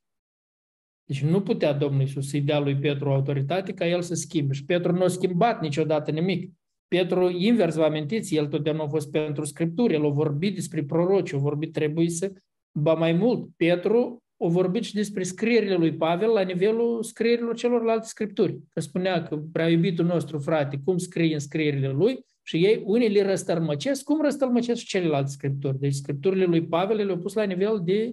Deci 1.05 1.23
nu 1.23 1.43
putea 1.43 1.73
Domnul 1.73 2.01
Iisus 2.01 2.29
să-i 2.29 2.41
dea 2.41 2.59
lui 2.59 2.77
Petru 2.77 3.11
autoritate 3.11 3.75
ca 3.75 3.87
el 3.87 4.03
să 4.03 4.15
schimbe. 4.15 4.53
Și 4.53 4.65
Petru 4.65 4.93
nu 4.93 5.03
a 5.03 5.09
schimbat 5.09 5.61
niciodată 5.61 6.11
nimic. 6.11 6.53
Petru, 6.89 7.31
invers, 7.31 7.75
vă 7.75 7.85
amintiți, 7.85 8.35
el 8.35 8.47
totdeauna 8.47 8.85
a 8.85 8.89
fost 8.89 9.11
pentru 9.11 9.45
Scripturi, 9.45 9.95
el 9.95 10.05
a 10.05 10.09
vorbit 10.09 10.55
despre 10.55 10.85
proroci, 10.85 11.33
a 11.33 11.37
vorbit, 11.37 11.73
trebuie 11.73 12.09
să... 12.09 12.33
Ba 12.79 12.95
mai 12.95 13.13
mult, 13.13 13.49
Petru 13.57 14.23
a 14.45 14.49
vorbit 14.49 14.85
și 14.85 14.95
despre 14.95 15.23
scrierile 15.23 15.75
lui 15.75 15.95
Pavel 15.97 16.31
la 16.31 16.41
nivelul 16.41 17.03
scrierilor 17.03 17.57
celorlalte 17.57 18.07
Scripturi. 18.07 18.59
Că 18.69 18.81
spunea 18.81 19.23
că 19.23 19.37
prea 19.37 19.69
iubitul 19.69 20.05
nostru 20.05 20.39
frate, 20.39 20.81
cum 20.85 20.99
scrie 20.99 21.33
în 21.33 21.41
scrierile 21.41 21.89
lui, 21.89 22.25
și 22.43 22.65
ei, 22.65 22.83
unii 22.85 23.09
le 23.09 23.23
răstălmăcesc, 23.23 24.05
cum 24.05 24.21
răstălmăcesc 24.21 24.81
și 24.81 24.87
celelalte 24.87 25.31
scripturi. 25.31 25.79
Deci 25.79 25.95
scripturile 25.95 26.45
lui 26.45 26.67
Pavel 26.67 26.97
le-au 26.97 27.19
pus 27.19 27.35
la 27.35 27.43
nivel 27.43 27.81
de 27.85 28.13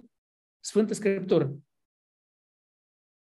Sfântă 0.60 0.94
Scriptură. 0.94 1.56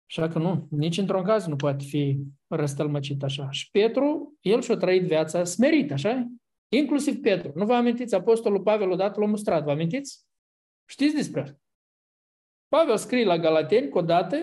Așa 0.09 0.29
că 0.29 0.39
nu, 0.39 0.69
nici 0.71 0.99
într-un 0.99 1.23
caz 1.23 1.47
nu 1.47 1.57
poate 1.57 1.85
fi 1.85 2.19
răstălmăcit 2.47 3.23
așa. 3.23 3.51
Și 3.51 3.71
Petru, 3.71 4.37
el 4.41 4.63
și-a 4.63 4.77
trăit 4.77 5.03
viața 5.03 5.45
smerit, 5.45 5.93
așa? 5.93 6.27
Inclusiv 6.69 7.21
Petru. 7.21 7.53
Nu 7.55 7.67
vă 7.67 7.75
amintiți? 7.75 8.15
Apostolul 8.15 8.63
Pavel 8.63 8.91
odată 8.91 9.21
l-a 9.21 9.27
mustrat. 9.27 9.65
Vă 9.65 9.71
amintiți? 9.71 10.25
Știți 10.89 11.15
despre 11.15 11.41
asta? 11.41 11.61
Pavel 12.69 12.97
scrie 12.97 13.25
la 13.25 13.39
Galateni 13.39 13.91
că 13.91 13.99
odată 13.99 14.37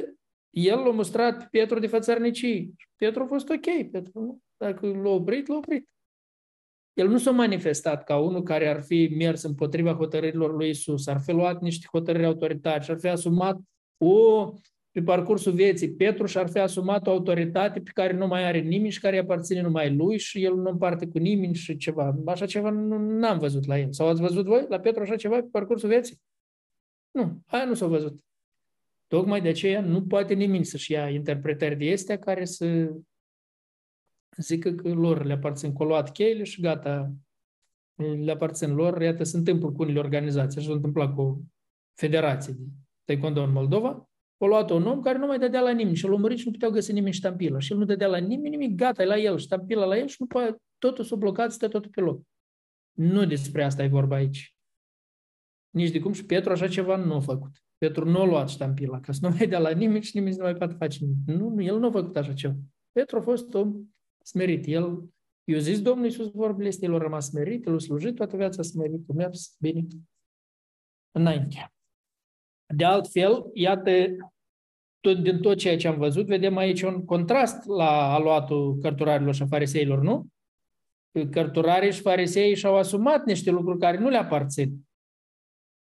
el 0.50 0.78
l-a 0.78 0.92
mustrat 0.92 1.38
pe 1.38 1.48
Petru 1.52 1.80
de 1.80 1.88
fățărnicii. 1.88 2.76
Petru 2.96 3.24
a 3.24 3.26
fost 3.26 3.50
ok. 3.50 3.90
Petru, 3.92 4.42
dacă 4.58 4.88
l-a 4.88 5.10
oprit, 5.10 5.48
l-a 5.48 5.56
oprit. 5.56 5.90
El 6.94 7.08
nu 7.08 7.18
s-a 7.18 7.32
manifestat 7.32 8.04
ca 8.04 8.18
unul 8.18 8.44
care 8.44 8.68
ar 8.68 8.82
fi 8.82 9.16
mers 9.18 9.44
împotriva 9.44 9.94
hotărârilor 9.94 10.56
lui 10.56 10.70
Isus, 10.70 11.08
ar 11.08 11.20
fi 11.20 11.32
luat 11.32 11.62
niște 11.62 11.88
hotărâri 11.92 12.26
autoritare 12.26 12.82
și 12.82 12.92
ar 12.92 13.00
fi 13.00 13.08
asumat 13.08 13.60
o, 13.98 14.50
pe 14.92 15.02
parcursul 15.02 15.52
vieții, 15.52 15.92
Petru 15.92 16.26
și-ar 16.26 16.50
fi 16.50 16.60
asumat 16.60 17.08
o 17.08 17.12
autoritate 17.12 17.80
pe 17.80 17.92
care 17.94 18.14
nu 18.14 18.28
mai 18.28 18.46
are 18.46 18.60
nimeni 18.60 18.92
și 18.92 19.00
care 19.00 19.16
îi 19.16 19.22
aparține 19.22 19.62
numai 19.62 19.96
lui 19.96 20.18
și 20.18 20.44
el 20.44 20.56
nu 20.56 20.70
împarte 20.70 21.08
cu 21.08 21.18
nimeni 21.18 21.56
și 21.56 21.78
ceva. 21.78 22.16
Așa 22.26 22.46
ceva 22.46 22.70
nu 22.70 23.28
am 23.28 23.40
văzut 23.40 23.66
la 23.66 23.80
el. 23.80 23.92
Sau 23.92 24.08
ați 24.08 24.22
văzut 24.22 24.46
voi 24.46 24.66
la 24.70 24.80
Petru 24.80 25.02
așa 25.02 25.16
ceva 25.16 25.36
pe 25.36 25.48
parcursul 25.52 25.90
vieții? 25.90 26.20
Nu, 27.12 27.42
aia 27.46 27.66
nu 27.66 27.74
s-a 27.74 27.86
văzut. 27.86 28.20
Tocmai 29.08 29.42
de 29.42 29.50
aceea 29.50 29.82
nu 29.82 30.04
poate 30.04 30.34
nimeni 30.34 30.66
să-și 30.66 30.92
ia 30.92 31.10
interpretări 31.10 31.76
de 31.76 31.92
astea 31.92 32.20
care 32.20 32.46
să 32.46 32.92
zică 34.38 34.72
că 34.72 34.94
lor 34.94 35.26
le 35.26 35.34
aparțin 35.34 35.74
coloat 35.74 36.12
cheile 36.12 36.44
și 36.44 36.62
gata, 36.62 37.14
le 37.96 38.32
aparțin 38.32 38.74
lor, 38.74 39.02
iată, 39.02 39.24
se 39.24 39.38
întâmplă 39.38 39.72
cu 39.72 39.82
unele 39.82 40.00
organizații, 40.00 40.60
așa 40.60 40.68
s-a 40.68 40.76
întâmplat 40.76 41.14
cu 41.16 41.22
o 41.22 41.38
federație 41.94 42.54
de 42.54 42.66
taekwondo 43.06 43.44
în 43.44 43.52
Moldova, 43.52 44.10
o 44.38 44.48
luat 44.48 44.70
un 44.70 44.86
om 44.86 45.02
care 45.02 45.18
nu 45.18 45.26
mai 45.26 45.40
dădea 45.40 45.62
la 45.62 45.72
nimeni 45.72 45.96
și 45.96 46.08
l-a 46.08 46.16
murit 46.16 46.38
și 46.38 46.46
nu 46.46 46.52
puteau 46.52 46.72
găsi 46.72 46.92
nimeni 46.92 47.14
ștampila. 47.14 47.60
Și 47.60 47.72
el 47.72 47.78
nu 47.78 47.86
dădea 47.86 48.08
la 48.08 48.18
nimeni 48.18 48.50
nimic, 48.50 48.76
gata, 48.76 49.04
e 49.04 49.06
la 49.06 49.18
el, 49.18 49.38
ștampila 49.38 49.86
la 49.86 49.98
el 49.98 50.08
și 50.08 50.16
nu 50.20 50.26
poate, 50.26 50.62
totul 50.78 51.04
s-a 51.04 51.16
blocat, 51.16 51.52
stă 51.52 51.68
totul 51.68 51.92
pe 51.92 52.02
loc. 52.02 52.22
Nu 52.92 53.26
despre 53.26 53.64
asta 53.64 53.84
e 53.84 53.88
vorba 53.88 54.16
aici. 54.16 54.56
Nici 55.70 55.92
de 55.92 56.00
cum 56.00 56.12
și 56.12 56.26
Petru 56.26 56.52
așa 56.52 56.68
ceva 56.68 56.96
nu 56.96 57.14
a 57.14 57.20
făcut. 57.20 57.64
Petru 57.78 58.10
nu 58.10 58.22
a 58.22 58.26
luat 58.26 58.50
ștampila, 58.50 59.00
ca 59.00 59.12
să 59.12 59.20
nu 59.22 59.36
mai 59.38 59.48
dea 59.48 59.60
la 59.60 59.70
nimeni 59.70 60.04
și 60.04 60.12
nimeni 60.18 60.34
să 60.34 60.40
nu 60.40 60.46
mai 60.46 60.56
poate 60.56 60.74
face 60.74 60.98
nimic. 61.02 61.18
Nu, 61.26 61.62
el 61.62 61.80
nu 61.80 61.88
a 61.88 61.92
făcut 61.92 62.18
așa 62.18 62.34
ceva. 62.34 62.56
Petru 62.92 63.18
a 63.18 63.22
fost 63.22 63.54
om 63.54 63.84
smerit. 64.30 64.66
El, 64.68 65.10
eu 65.44 65.60
zis 65.60 65.82
Domnul 65.82 66.06
Iisus 66.06 66.32
vorbele 66.32 66.68
este, 66.68 66.86
el 66.86 66.96
a 66.96 66.98
rămas 66.98 67.26
smerit, 67.26 67.66
el 67.66 67.76
a 67.76 67.80
slujit 67.80 68.16
toată 68.16 68.38
viața 68.38 68.62
smerit, 68.62 69.10
a 69.10 69.14
mers 69.14 69.56
bine 69.60 69.88
înainte. 71.12 71.74
De 72.76 72.86
altfel, 72.86 73.50
iată, 73.54 73.92
tot, 75.00 75.18
din 75.18 75.42
tot 75.42 75.58
ceea 75.58 75.78
ce 75.78 75.88
am 75.88 75.98
văzut, 75.98 76.26
vedem 76.26 76.58
aici 76.58 76.82
un 76.82 77.06
contrast 77.06 77.66
la 77.66 78.14
aluatul 78.14 78.78
cărturarilor 78.78 79.34
și 79.34 79.42
a 79.42 79.46
fariseilor, 79.46 80.02
nu? 80.02 80.28
Cărturarii 81.32 81.92
și 81.92 82.02
farisei 82.02 82.56
și-au 82.56 82.76
asumat 82.76 83.26
niște 83.26 83.52
lucruri 83.52 83.80
care 83.80 83.98
nu 83.98 84.10
le 84.10 84.18
aparțin. 84.18 84.88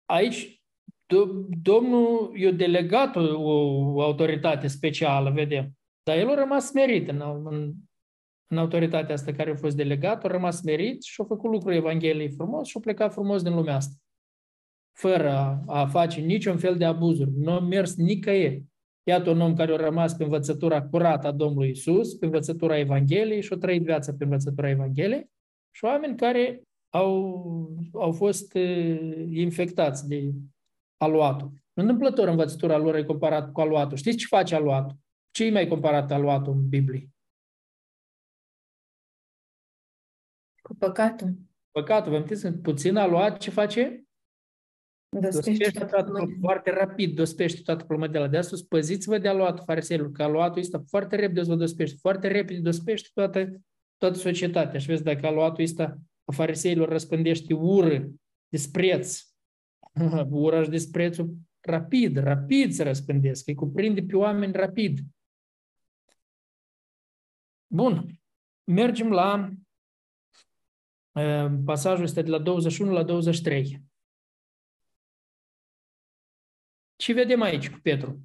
Aici, 0.06 0.64
Domnul 1.62 2.38
i-a 2.38 2.52
delegat 2.52 3.16
o, 3.16 3.22
o 3.94 4.02
autoritate 4.02 4.68
specială, 4.68 5.30
vedem. 5.30 5.78
Dar 6.04 6.18
el 6.18 6.30
a 6.30 6.36
rămas 6.36 6.66
smerit 6.66 7.10
în, 7.10 7.22
în, 7.46 7.74
în 8.48 8.58
autoritatea 8.58 9.14
asta 9.14 9.32
care 9.32 9.52
a 9.52 9.56
fost 9.56 9.76
delegat, 9.76 10.24
a 10.24 10.28
rămas 10.28 10.62
merit 10.62 11.04
și 11.04 11.22
a 11.22 11.24
făcut 11.24 11.52
lucrul 11.52 11.74
Evangheliei 11.74 12.32
frumos 12.32 12.68
și 12.68 12.78
a 12.78 12.80
plecat 12.80 13.14
frumos 13.14 13.44
din 13.44 13.54
lumea 13.54 13.76
asta. 13.76 13.96
Fără 14.98 15.30
a, 15.30 15.64
a 15.66 15.86
face 15.86 16.20
niciun 16.20 16.58
fel 16.58 16.78
de 16.78 16.86
abuzuri. 16.86 17.32
Nu 17.38 17.52
a 17.52 17.60
mers 17.60 17.96
nicăieri. 17.96 18.64
Iată 19.04 19.30
un 19.30 19.42
om 19.42 19.56
care 19.56 19.74
a 19.74 19.76
rămas 19.76 20.14
pe 20.14 20.24
învățătura 20.24 20.88
curată 20.88 21.28
a 21.28 21.32
Domnului 21.32 21.70
Isus, 21.70 22.14
pe 22.14 22.26
învățătura 22.26 22.78
Evangheliei 22.78 23.42
și 23.42 23.54
a 23.54 23.58
trăit 23.58 23.84
viața 23.84 24.14
pe 24.18 24.24
învățătura 24.24 24.70
Evangheliei 24.70 25.30
și 25.72 25.86
oameni 25.86 26.18
care 26.18 26.62
au, 26.90 27.70
au 27.94 28.12
fost 28.12 28.54
uh, 28.54 29.26
infectați 29.30 30.08
de 30.08 30.32
aluatul. 30.98 31.52
Nu 31.74 31.82
întâmplător 31.82 32.28
învățătura 32.28 32.78
lor 32.78 32.96
e 32.96 33.04
comparat 33.04 33.52
cu 33.52 33.62
aluatul. 33.62 33.98
Știți 33.98 34.18
ce 34.18 34.26
face 34.30 34.56
aluatul? 34.56 34.98
Ce 35.32 35.46
e 35.46 35.52
mai 35.52 35.68
comparat 35.68 36.12
aluatul 36.12 36.54
în 36.54 36.68
Biblie? 36.68 37.10
Cu 40.68 40.76
păcatul. 40.76 41.36
Păcatul, 41.72 42.12
vă 42.12 42.18
amintiți 42.18 42.42
când 42.42 42.62
puțin 42.62 42.96
a 42.96 43.06
luat, 43.06 43.38
ce 43.38 43.50
face? 43.50 44.04
Dospește 45.10 45.86
toată 45.86 46.12
foarte 46.40 46.72
rapid, 46.72 47.16
dospește 47.16 47.62
toată 47.62 47.84
plămădeala. 47.84 48.28
De 48.28 48.38
asta 48.38 48.56
spăziți-vă 48.56 49.18
de 49.18 49.28
aluatul 49.28 49.64
fariseilor, 49.66 50.12
că 50.12 50.24
aluatul 50.24 50.62
ăsta 50.62 50.84
foarte 50.88 51.16
repede 51.16 51.42
vă 51.42 51.56
dospește, 51.56 51.98
foarte 52.00 52.28
repede 52.28 52.60
dospește 52.60 53.10
toată, 53.14 53.62
toată 53.98 54.18
societatea. 54.18 54.80
Și 54.80 54.86
vezi, 54.86 55.04
dacă 55.04 55.26
aluatul 55.26 55.64
ăsta 55.64 55.98
a 56.26 56.32
fariseilor 56.32 56.90
răspândește 56.90 57.54
ură, 57.54 58.08
dispreț, 58.48 59.22
ura 60.30 60.64
și 60.64 60.70
disprețul 60.70 61.36
rapid, 61.60 62.18
rapid 62.18 62.72
se 62.72 62.84
răspândesc, 62.84 63.48
îi 63.48 63.56
cuprinde 63.56 64.02
pe 64.02 64.16
oameni 64.16 64.54
rapid. 64.54 65.00
Bun, 67.68 68.20
mergem 68.64 69.10
la 69.10 69.54
Pasajul 71.66 72.04
este 72.04 72.22
de 72.22 72.30
la 72.30 72.40
21 72.40 72.92
la 72.92 73.04
23. 73.04 73.82
Ce 76.96 77.14
vedem 77.14 77.42
aici 77.42 77.70
cu 77.70 77.80
Petru? 77.84 78.20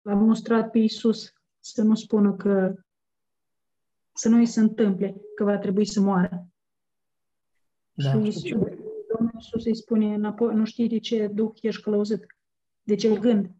L-a 0.00 0.14
mostrat 0.14 0.70
pe 0.70 0.78
Iisus 0.78 1.32
să 1.58 1.82
nu 1.82 1.94
spună 1.94 2.36
că 2.36 2.74
să 4.12 4.28
nu 4.28 4.36
îi 4.36 4.46
se 4.46 4.60
întâmple 4.60 5.16
că 5.34 5.44
va 5.44 5.58
trebui 5.58 5.86
să 5.86 6.00
moară. 6.00 6.48
Da. 7.92 8.10
Și 8.10 8.16
Iisus, 8.16 8.42
Domnul 9.14 9.32
Iisus 9.34 9.64
îi 9.64 9.76
spune 9.76 10.14
înapoi, 10.14 10.54
nu 10.54 10.64
știi 10.64 10.88
de 10.88 10.98
ce 10.98 11.26
duh 11.26 11.52
ești 11.60 11.82
călăuzit, 11.82 12.26
de 12.82 12.94
ce 12.94 13.18
gând 13.18 13.50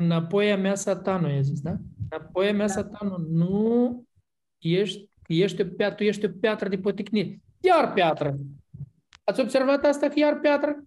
Înapoi 0.00 0.52
a 0.52 0.56
mea 0.56 0.74
satanul, 0.74 1.30
i-a 1.30 1.40
zis, 1.40 1.60
da? 1.60 1.76
Înapoi 2.10 2.48
a 2.48 2.52
mea 2.52 2.66
da. 2.66 2.72
satanul, 2.72 3.26
nu 3.30 4.06
ești, 4.58 5.10
ești 5.26 5.60
o 5.60 5.64
piatră, 5.64 5.94
tu 5.96 6.02
ești 6.02 6.24
o 6.24 6.28
piatră 6.40 6.68
de 6.68 6.78
poticnit. 6.78 7.42
Iar 7.60 7.92
piatră. 7.92 8.38
Ați 9.24 9.40
observat 9.40 9.84
asta 9.84 10.08
că 10.08 10.18
iar 10.18 10.40
piatră? 10.40 10.84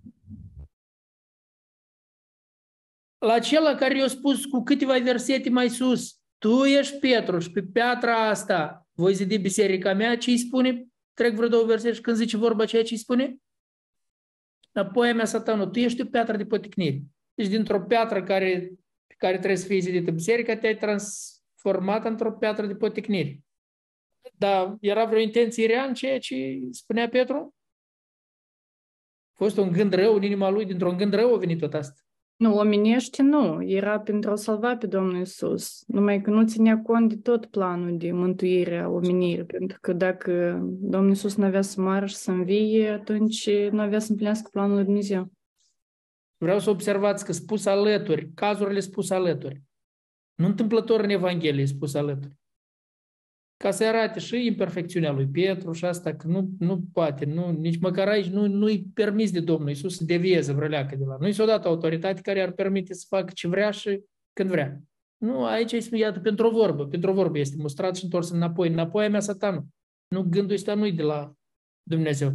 La 3.17 3.33
acela 3.33 3.75
care 3.75 3.97
i-a 3.97 4.07
spus 4.07 4.45
cu 4.45 4.63
câteva 4.63 4.97
versete 4.97 5.49
mai 5.49 5.69
sus, 5.69 6.21
tu 6.37 6.63
ești 6.63 6.99
Petru 6.99 7.39
și 7.39 7.51
pe 7.51 7.63
piatra 7.63 8.27
asta 8.27 8.87
voi 8.93 9.13
zidi 9.13 9.37
biserica 9.37 9.93
mea, 9.93 10.17
ce 10.17 10.29
îi 10.29 10.37
spune? 10.37 10.87
Trec 11.13 11.35
vreo 11.35 11.47
două 11.47 11.65
versete 11.65 11.93
și 11.93 12.01
când 12.01 12.17
zice 12.17 12.37
vorba 12.37 12.65
ceea 12.65 12.83
ce 12.83 12.93
îi 12.93 12.99
spune? 12.99 13.37
Apoi 14.73 15.09
a 15.09 15.13
mea 15.13 15.25
satanul, 15.25 15.67
tu 15.67 15.79
ești 15.79 16.01
o 16.01 16.05
piatră 16.05 16.37
de 16.37 16.45
poticnire. 16.45 17.01
Deci 17.33 17.47
dintr-o 17.47 17.81
piatră 17.81 18.23
care, 18.23 18.71
pe 18.79 18.82
care 19.23 19.37
trebuie 19.37 19.57
să 19.57 19.67
fie 19.67 19.79
zidită 19.79 20.11
biserica, 20.11 20.57
te-ai 20.57 20.75
transformat 20.75 22.05
într-o 22.05 22.31
piatră 22.31 22.65
de 22.65 22.75
poticnire. 22.75 23.39
Dar 24.37 24.75
era 24.79 25.05
vreo 25.05 25.19
intenție 25.19 25.67
rea 25.67 25.83
în 25.83 25.93
ceea 25.93 26.19
ce 26.19 26.59
spunea 26.71 27.09
Petru? 27.09 27.55
A 29.29 29.35
fost 29.35 29.57
un 29.57 29.71
gând 29.71 29.93
rău 29.93 30.15
în 30.15 30.23
inima 30.23 30.49
lui, 30.49 30.65
dintr-un 30.65 30.97
gând 30.97 31.13
rău 31.13 31.33
a 31.33 31.37
venit 31.37 31.59
tot 31.59 31.73
asta. 31.73 32.01
Nu, 32.35 32.57
omenește 32.57 33.21
nu. 33.21 33.63
Era 33.69 33.99
pentru 33.99 34.31
a 34.31 34.35
salva 34.35 34.77
pe 34.77 34.87
Domnul 34.87 35.21
Isus. 35.21 35.83
Numai 35.87 36.21
că 36.21 36.29
nu 36.29 36.45
ținea 36.45 36.81
cont 36.81 37.09
de 37.09 37.15
tot 37.15 37.45
planul 37.45 37.97
de 37.97 38.11
mântuire 38.11 38.77
a 38.77 38.87
omenirii. 38.87 39.45
Pentru 39.45 39.77
că 39.81 39.93
dacă 39.93 40.59
Domnul 40.63 41.11
Isus 41.11 41.35
nu 41.35 41.45
avea 41.45 41.61
să 41.61 41.81
moară 41.81 42.05
și 42.05 42.15
să 42.15 42.31
învie, 42.31 42.89
atunci 42.89 43.49
nu 43.49 43.81
avea 43.81 43.99
să 43.99 44.07
împlinească 44.09 44.49
planul 44.51 44.75
lui 44.75 44.85
Dumnezeu. 44.85 45.31
Vreau 46.43 46.59
să 46.59 46.69
observați 46.69 47.25
că 47.25 47.31
spus 47.31 47.65
alături, 47.65 48.31
cazurile 48.33 48.79
spus 48.79 49.09
alături. 49.09 49.61
Nu 50.35 50.45
întâmplător 50.45 50.99
în 50.99 51.09
Evanghelie 51.09 51.65
spus 51.65 51.93
alături 51.93 52.35
ca 53.63 53.71
să 53.71 53.83
arate 53.85 54.19
și 54.19 54.45
imperfecțiunea 54.45 55.11
lui 55.11 55.27
Petru 55.27 55.71
și 55.71 55.85
asta 55.85 56.15
că 56.15 56.27
nu, 56.27 56.49
nu 56.59 56.81
poate, 56.93 57.25
nu, 57.25 57.51
nici 57.51 57.79
măcar 57.79 58.07
aici 58.07 58.25
nu, 58.25 58.47
nu-i 58.47 58.85
permis 58.93 59.31
de 59.31 59.39
Domnul 59.39 59.69
Iisus 59.69 59.97
să 59.97 60.03
devieze 60.03 60.53
vreo 60.53 60.67
leacă 60.67 60.95
de 60.95 61.03
la. 61.05 61.17
Nu 61.19 61.27
i 61.27 61.31
s-a 61.31 61.45
dat 61.45 61.65
autoritate 61.65 62.21
care 62.21 62.41
ar 62.41 62.51
permite 62.51 62.93
să 62.93 63.05
facă 63.09 63.31
ce 63.33 63.47
vrea 63.47 63.71
și 63.71 64.03
când 64.33 64.49
vrea. 64.49 64.81
Nu, 65.17 65.45
aici 65.45 65.71
este, 65.71 65.97
iată, 65.97 66.19
pentru 66.19 66.47
o 66.47 66.51
vorbă, 66.51 66.87
pentru 66.87 67.11
o 67.11 67.13
vorbă 67.13 67.37
este 67.39 67.55
mustrat 67.59 67.95
și 67.95 68.03
întors 68.03 68.29
înapoi. 68.29 68.69
Înapoi 68.69 69.05
a 69.05 69.09
mea 69.09 69.19
satanul. 69.19 69.65
Nu, 70.07 70.21
gândul 70.21 70.55
ăsta 70.55 70.73
nu-i 70.73 70.93
de 70.93 71.03
la 71.03 71.33
Dumnezeu. 71.83 72.33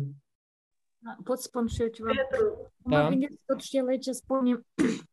Da, 0.99 1.17
pot 1.25 1.39
spun 1.39 1.67
și 1.67 1.83
eu 1.83 1.89
ceva? 1.89 2.09
Petru, 2.09 2.73
da. 2.89 3.03
mă 3.03 3.09
gândesc 3.09 3.33
totuși 3.47 3.77
el 3.77 3.87
aici 3.87 4.07
spune 4.11 4.61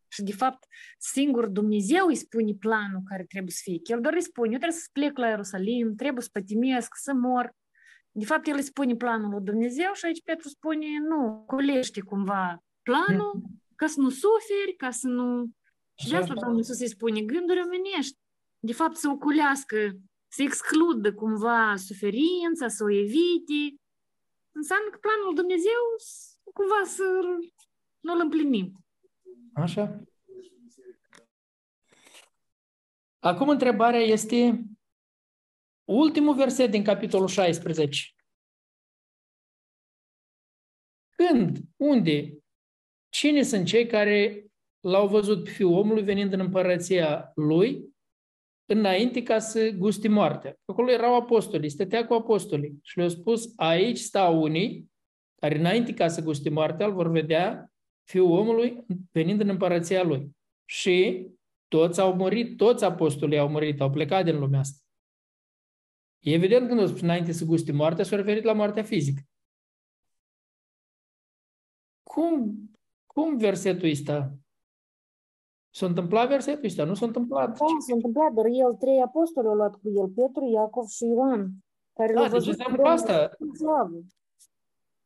și, 0.07 0.21
de 0.29 0.31
fapt, 0.31 0.65
singur 0.97 1.47
Dumnezeu 1.47 2.07
îi 2.07 2.15
spune 2.15 2.53
planul 2.59 3.01
care 3.05 3.23
trebuie 3.23 3.51
să 3.51 3.61
fie. 3.63 3.79
El 3.83 4.01
doar 4.01 4.13
îi 4.13 4.21
spune, 4.21 4.51
eu 4.51 4.57
trebuie 4.57 4.79
să 4.79 4.89
plec 4.91 5.17
la 5.17 5.27
Ierusalim, 5.27 5.95
trebuie 5.95 6.23
să 6.23 6.29
pătimesc, 6.31 6.95
să 6.95 7.13
mor. 7.13 7.53
De 8.11 8.25
fapt, 8.25 8.47
el 8.47 8.55
îi 8.55 8.63
spune 8.63 8.95
planul 8.95 9.29
lui 9.29 9.43
Dumnezeu 9.43 9.93
și 9.93 10.05
aici 10.05 10.23
Petru 10.23 10.47
spune, 10.47 10.87
nu, 11.09 11.43
colește 11.47 12.01
cumva 12.01 12.63
planul 12.81 13.41
ca 13.75 13.87
să 13.87 13.99
nu 13.99 14.09
suferi, 14.09 14.75
ca 14.77 14.91
să 14.91 15.07
nu... 15.07 15.45
Și 15.95 16.09
de 16.09 16.15
asta 16.15 16.33
Domnul 16.33 16.57
Iisus 16.57 16.79
îi 16.79 16.95
spune 16.97 17.21
gânduri 17.21 17.63
omenești. 17.65 18.17
De 18.59 18.73
fapt, 18.73 18.95
să 18.95 19.09
oculească, 19.09 19.77
să 20.27 20.41
excludă 20.43 21.13
cumva 21.13 21.75
suferința, 21.75 22.67
să 22.67 22.83
o 22.83 22.91
evite. 22.91 23.61
Înseamnă 24.51 24.87
că 24.91 24.97
planul 25.01 25.25
lui 25.25 25.35
Dumnezeu 25.41 25.81
cumva 26.53 26.81
să 26.85 27.03
nu-l 28.05 28.19
împlinim. 28.21 28.85
Așa? 29.53 30.03
Acum 33.19 33.49
întrebarea 33.49 33.99
este 33.99 34.63
ultimul 35.83 36.35
verset 36.35 36.71
din 36.71 36.83
capitolul 36.83 37.27
16. 37.27 38.09
Când? 41.09 41.57
Unde? 41.75 42.37
Cine 43.09 43.41
sunt 43.41 43.65
cei 43.65 43.87
care 43.87 44.45
l-au 44.79 45.07
văzut 45.07 45.43
pe 45.43 45.49
Fiul 45.49 45.77
omului 45.77 46.03
venind 46.03 46.33
în 46.33 46.39
împărăția 46.39 47.31
lui 47.35 47.93
înainte 48.65 49.23
ca 49.23 49.39
să 49.39 49.69
guste 49.69 50.07
moartea? 50.07 50.55
Acolo 50.65 50.91
erau 50.91 51.15
apostolii, 51.15 51.69
stătea 51.69 52.07
cu 52.07 52.13
apostolii 52.13 52.79
și 52.83 52.97
le-au 52.97 53.09
spus, 53.09 53.53
aici 53.55 53.97
stau 53.97 54.41
unii 54.41 54.91
care 55.35 55.57
înainte 55.57 55.93
ca 55.93 56.07
să 56.07 56.21
guste 56.21 56.49
moartea 56.49 56.85
îl 56.85 56.93
vor 56.93 57.07
vedea 57.07 57.69
Fiul 58.05 58.31
omului 58.31 58.85
venind 59.11 59.39
în 59.39 59.49
împărăția 59.49 60.03
lui. 60.03 60.35
Și 60.65 61.27
toți 61.67 61.99
au 61.99 62.15
murit, 62.15 62.57
toți 62.57 62.83
apostolii 62.83 63.37
au 63.37 63.49
murit, 63.49 63.81
au 63.81 63.89
plecat 63.89 64.23
din 64.23 64.39
lumea 64.39 64.59
asta. 64.59 64.83
Evident, 66.19 66.67
când 66.67 66.79
o 66.79 66.85
spus 66.85 67.01
înainte 67.01 67.31
să 67.31 67.45
guste 67.45 67.71
moartea, 67.71 68.03
s-a 68.03 68.15
referit 68.15 68.43
la 68.43 68.53
moartea 68.53 68.83
fizică. 68.83 69.21
Cum, 72.03 72.55
cum 73.05 73.37
versetul 73.37 73.89
ăsta? 73.89 74.33
S-a 75.69 75.85
întâmplat 75.85 76.27
versetul 76.27 76.65
ăsta? 76.65 76.83
Nu 76.83 76.93
s-a 76.93 77.05
întâmplat. 77.05 77.47
Da, 77.47 77.65
s-a 77.79 77.93
întâmplat, 77.93 78.33
dar 78.33 78.45
el, 78.45 78.73
trei 78.73 79.01
apostoli 79.01 79.47
au 79.47 79.55
luat 79.55 79.75
cu 79.75 79.89
el, 79.89 80.07
Petru, 80.07 80.49
Iacov 80.53 80.87
și 80.87 81.05
Ioan. 81.05 81.51
Care 81.93 82.13
da, 82.13 82.29
deci 82.29 82.47
înseamnă 82.47 82.83
asta. 82.83 83.29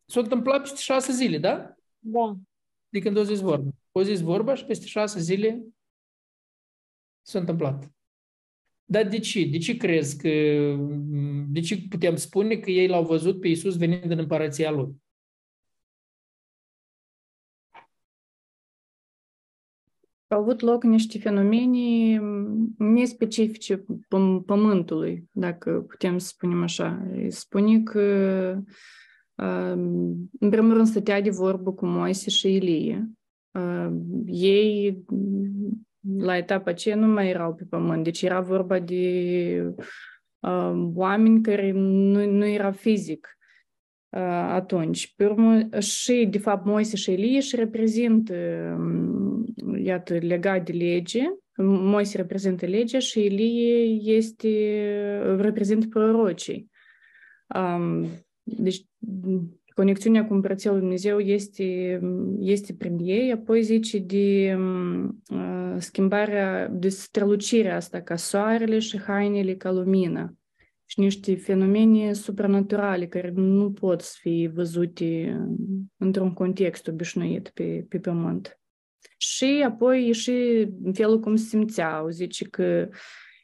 S-a 0.05 0.19
întâmplat 0.19 0.61
peste 0.61 0.79
șase 0.79 1.11
zile, 1.11 1.37
da? 1.37 1.75
Da 1.99 2.35
de 2.89 2.99
când 2.99 3.17
o 3.17 3.23
zis 3.23 3.39
vorba. 3.39 3.69
O 3.91 4.03
zis 4.03 4.19
vorba 4.21 4.55
și 4.55 4.65
peste 4.65 4.85
șase 4.85 5.19
zile 5.19 5.65
s-a 7.21 7.39
întâmplat. 7.39 7.91
Dar 8.85 9.07
de 9.07 9.19
ce? 9.19 9.45
De 9.45 9.57
ce 9.57 9.77
crezi 9.77 10.17
că, 10.17 10.29
de 11.47 11.59
ce 11.59 11.87
putem 11.89 12.15
spune 12.15 12.55
că 12.55 12.69
ei 12.69 12.87
l-au 12.87 13.05
văzut 13.05 13.39
pe 13.39 13.47
Iisus 13.47 13.77
venind 13.77 14.11
în 14.11 14.19
împărăția 14.19 14.71
Lui? 14.71 15.01
Au 20.27 20.39
avut 20.39 20.59
loc 20.59 20.83
niște 20.83 21.19
fenomene 21.19 22.19
nespecifice 22.77 23.85
pământului, 24.45 25.29
dacă 25.31 25.85
putem 25.87 26.17
să 26.17 26.27
spunem 26.27 26.63
așa. 26.63 27.07
Spune 27.27 27.83
că 27.83 28.61
în 30.39 30.49
primul 30.49 30.73
rând 30.73 30.87
stătea 30.87 31.21
de 31.21 31.29
vorbă 31.29 31.73
cu 31.73 31.85
Moise 31.85 32.29
și 32.29 32.55
Ilie. 32.55 33.09
Ei, 34.25 35.03
la 36.17 36.37
etapa 36.37 36.69
aceea, 36.69 36.95
nu 36.95 37.07
mai 37.07 37.29
erau 37.29 37.53
pe 37.53 37.63
pământ, 37.69 38.03
deci 38.03 38.21
era 38.21 38.41
vorba 38.41 38.79
de 38.79 39.73
oameni 40.93 41.41
care 41.41 41.71
nu, 41.71 42.25
nu 42.25 42.45
era 42.45 42.71
fizic 42.71 43.37
atunci. 44.49 45.13
Pe 45.15 45.25
urmă, 45.25 45.79
și, 45.79 46.27
de 46.31 46.37
fapt, 46.37 46.65
Moise 46.65 46.95
și 46.95 47.11
Ilie 47.11 47.35
își 47.35 47.55
reprezintă, 47.55 48.35
iată, 49.77 50.13
legat 50.13 50.65
de 50.65 50.71
lege, 50.71 51.21
Moise 51.63 52.17
reprezintă 52.17 52.65
legea 52.65 52.99
și 52.99 53.23
Ilie 53.23 53.83
este, 54.15 55.35
reprezintă 55.37 55.87
prorocii. 55.89 56.69
Deci, 58.57 58.85
conexiunea 59.73 60.25
cu 60.25 60.33
Împărăția 60.33 60.71
lui 60.71 60.79
Dumnezeu 60.79 61.19
este, 61.19 61.99
este 62.39 62.73
prin 62.73 62.97
ei, 63.01 63.31
apoi 63.31 63.61
zice 63.61 63.99
de 63.99 64.57
uh, 64.59 65.75
schimbarea, 65.77 66.67
de 66.67 66.89
strălucirea 66.89 67.75
asta 67.75 68.01
ca 68.01 68.15
soarele 68.15 68.79
și 68.79 68.99
hainele 68.99 69.55
ca 69.55 69.71
lumină 69.71 70.37
și 70.85 70.99
niște 70.99 71.35
fenomene 71.35 72.13
supranaturale 72.13 73.07
care 73.07 73.31
nu 73.35 73.71
pot 73.71 74.01
să 74.01 74.17
fie 74.19 74.47
văzute 74.47 75.39
într-un 75.97 76.33
context 76.33 76.87
obișnuit 76.87 77.49
pe, 77.53 77.85
pe 77.89 77.99
pământ. 77.99 78.59
Și 79.17 79.63
apoi 79.65 80.11
și 80.11 80.67
felul 80.93 81.19
cum 81.19 81.35
se 81.35 81.43
simțeau, 81.43 82.09
zice 82.09 82.45
că 82.45 82.89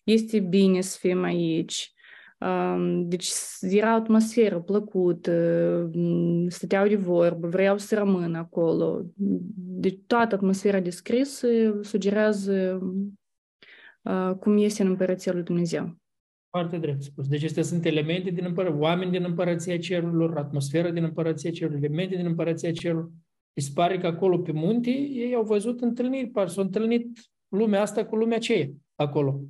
este 0.03 0.39
bine 0.39 0.81
să 0.81 0.97
fim 0.99 1.23
aici, 1.23 1.93
deci 3.03 3.29
era 3.61 3.93
atmosferă 3.93 4.59
plăcută, 4.59 5.91
stăteau 6.47 6.87
de 6.87 6.95
vorbă, 6.95 7.47
vreau 7.47 7.77
să 7.77 7.95
rămân 7.95 8.35
acolo. 8.35 9.05
Deci 9.55 9.99
toată 10.07 10.35
atmosfera 10.35 10.79
descrisă 10.79 11.47
sugerează 11.81 12.79
cum 14.39 14.57
este 14.57 14.81
în 14.81 14.87
Împărăția 14.87 15.33
lui 15.33 15.43
Dumnezeu. 15.43 15.95
Foarte 16.49 16.77
drept 16.77 17.01
spus. 17.01 17.27
Deci 17.27 17.39
acestea 17.39 17.63
sunt 17.63 17.85
elemente 17.85 18.29
din 18.29 18.45
împărăție, 18.45 18.79
oameni 18.79 19.11
din 19.11 19.23
Împărăția 19.23 19.77
Cerurilor, 19.77 20.37
atmosfera 20.37 20.91
din 20.91 21.03
Împărăția 21.03 21.51
Cerurilor, 21.51 21.83
elemente 21.83 22.15
din 22.15 22.25
Împărăția 22.25 22.71
Cerurilor. 22.71 23.11
Îi 23.53 23.61
se 23.61 23.71
pare 23.73 23.97
că 23.97 24.07
acolo 24.07 24.37
pe 24.37 24.51
munte 24.51 24.89
ei 24.89 25.33
au 25.35 25.43
văzut 25.43 25.81
întâlniri, 25.81 26.27
par 26.27 26.47
s-au 26.47 26.63
întâlnit 26.63 27.19
lumea 27.47 27.81
asta 27.81 28.05
cu 28.05 28.15
lumea 28.15 28.37
aceea 28.37 28.69
acolo. 28.95 29.41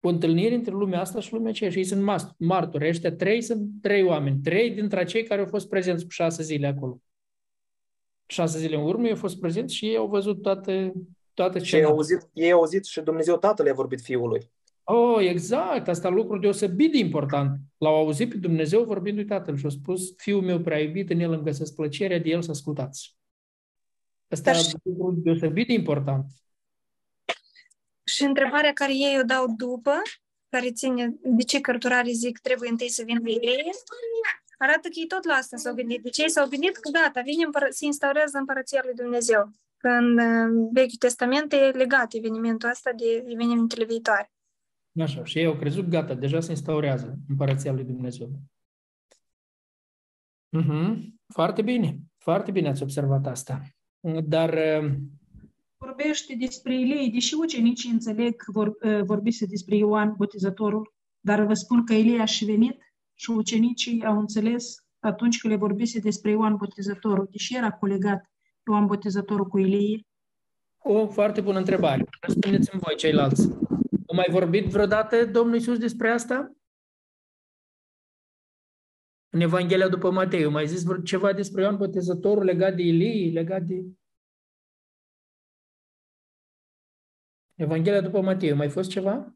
O 0.00 0.08
întâlnire 0.08 0.54
între 0.54 0.72
lumea 0.72 1.00
asta 1.00 1.20
și 1.20 1.32
lumea 1.32 1.50
aceea. 1.50 1.70
Și 1.70 1.78
ei 1.78 1.84
sunt 1.84 2.02
martori. 2.36 2.88
Ăștia 2.88 3.12
trei 3.12 3.42
sunt 3.42 3.68
trei 3.82 4.02
oameni. 4.02 4.40
Trei 4.42 4.70
dintre 4.70 5.04
cei 5.04 5.22
care 5.22 5.40
au 5.40 5.46
fost 5.46 5.68
prezenți 5.68 6.04
cu 6.04 6.10
șase 6.10 6.42
zile 6.42 6.66
acolo. 6.66 7.00
Șase 8.26 8.58
zile 8.58 8.76
în 8.76 8.82
urmă 8.82 9.04
ei 9.04 9.10
au 9.10 9.16
fost 9.16 9.40
prezenți 9.40 9.74
și 9.74 9.86
ei 9.86 9.96
au 9.96 10.06
văzut 10.06 10.42
toate, 10.42 10.92
toate 11.34 11.58
ce. 11.58 11.76
Ei 11.76 11.84
au 11.84 11.92
auzit, 11.92 12.28
ei 12.32 12.50
au 12.50 12.58
auzit 12.58 12.84
și 12.84 13.00
Dumnezeu 13.00 13.36
Tatăl 13.36 13.66
i-a 13.66 13.74
vorbit 13.74 14.00
Fiului. 14.00 14.50
Oh, 14.84 15.18
exact. 15.20 15.88
Asta 15.88 16.08
lucru 16.08 16.38
deosebit 16.38 16.92
de 16.92 16.98
important. 16.98 17.58
L-au 17.78 17.94
auzit 17.94 18.30
pe 18.30 18.36
Dumnezeu 18.36 18.84
vorbindu-i 18.84 19.24
Tatăl 19.24 19.56
și 19.56 19.66
a 19.66 19.68
spus, 19.68 20.14
Fiul 20.16 20.42
meu 20.42 20.60
prea 20.60 20.80
iubit, 20.80 21.10
în 21.10 21.20
el 21.20 21.32
îmi 21.32 21.42
găsesc 21.42 21.74
plăcerea, 21.74 22.18
de 22.18 22.28
el 22.28 22.42
să 22.42 22.50
ascultați. 22.50 23.16
Asta 24.28 24.50
e 24.50 24.78
lucru 24.82 25.20
deosebit 25.22 25.66
de 25.66 25.72
important. 25.72 26.26
Și 28.18 28.24
întrebarea 28.24 28.72
care 28.72 28.92
ei 28.92 29.18
o 29.20 29.22
dau 29.22 29.54
după, 29.56 29.92
care 30.48 30.72
ține 30.72 31.14
de 31.22 31.42
ce 31.42 31.60
cărturarii 31.60 32.12
zic 32.12 32.38
trebuie 32.38 32.70
întâi 32.70 32.88
să 32.88 33.02
vină 33.06 33.20
ei, 33.28 33.70
arată 34.58 34.88
că 34.88 34.94
ei 34.94 35.06
tot 35.06 35.24
la 35.24 35.34
asta 35.34 35.56
s-au 35.56 35.74
gândit. 35.74 36.02
De 36.02 36.08
ce 36.08 36.22
ei 36.22 36.30
s-au 36.30 36.48
gândit 36.48 36.76
că 36.76 36.90
gata, 36.90 37.20
vine, 37.20 37.48
se 37.68 37.84
instaurează 37.84 38.38
împărăția 38.38 38.80
lui 38.84 38.94
Dumnezeu. 38.94 39.50
În 39.80 40.18
uh, 40.18 40.68
Vechiul 40.72 40.98
Testament 40.98 41.52
e 41.52 41.56
legat 41.56 42.12
evenimentul 42.12 42.68
ăsta 42.68 42.92
de 42.92 43.24
evenimentele 43.26 43.84
viitoare. 43.84 44.32
Așa, 45.00 45.24
și 45.24 45.38
ei 45.38 45.46
au 45.46 45.56
crezut, 45.56 45.88
gata, 45.88 46.14
deja 46.14 46.40
se 46.40 46.50
instaurează 46.50 47.14
împărăția 47.28 47.72
lui 47.72 47.84
Dumnezeu. 47.84 48.30
Uh-huh. 50.58 50.96
Foarte 51.26 51.62
bine, 51.62 51.98
foarte 52.16 52.50
bine 52.50 52.68
ați 52.68 52.82
observat 52.82 53.26
asta. 53.26 53.62
Dar 54.24 54.52
uh, 54.82 54.92
vorbește 55.88 56.34
despre 56.34 56.74
Ilie, 56.80 57.10
deși 57.12 57.34
ucenicii 57.34 57.90
înțeleg 57.90 58.36
că 58.36 58.50
vor, 58.50 58.66
uh, 58.66 59.02
vorbise 59.02 59.46
despre 59.46 59.76
Ioan 59.76 60.14
Botezătorul, 60.16 60.94
dar 61.20 61.44
vă 61.44 61.54
spun 61.54 61.84
că 61.84 61.92
Ilie 61.92 62.20
a 62.20 62.24
și 62.24 62.44
venit 62.44 62.76
și 63.14 63.30
ucenicii 63.30 64.04
au 64.04 64.18
înțeles 64.18 64.76
atunci 64.98 65.40
când 65.40 65.52
le 65.52 65.58
vorbise 65.58 65.98
despre 65.98 66.30
Ioan 66.30 66.56
Botezătorul, 66.56 67.28
deși 67.30 67.56
era 67.56 67.70
colegat 67.70 68.30
Ioan 68.66 68.86
Botezătorul 68.86 69.46
cu 69.46 69.58
Ilie. 69.58 70.06
O 70.78 71.06
foarte 71.06 71.40
bună 71.40 71.58
întrebare. 71.58 72.04
Răspundeți-mi 72.20 72.80
voi 72.84 72.96
ceilalți. 72.96 73.48
A 74.06 74.14
mai 74.14 74.26
vorbit 74.30 74.64
vreodată 74.64 75.24
Domnul 75.24 75.54
Iisus 75.54 75.78
despre 75.78 76.10
asta? 76.10 76.52
În 79.30 79.40
Evanghelia 79.40 79.88
după 79.88 80.10
Matei, 80.10 80.48
mai 80.48 80.66
zis 80.66 80.82
ceva 81.04 81.32
despre 81.32 81.62
Ioan 81.62 81.76
Botezătorul 81.76 82.44
legat 82.44 82.74
de 82.74 82.82
Ilie, 82.82 83.32
legat 83.32 83.62
de... 83.62 83.84
Evanghelia 87.58 88.00
după 88.00 88.20
Matei, 88.20 88.52
mai 88.52 88.68
fost 88.68 88.90
ceva? 88.90 89.34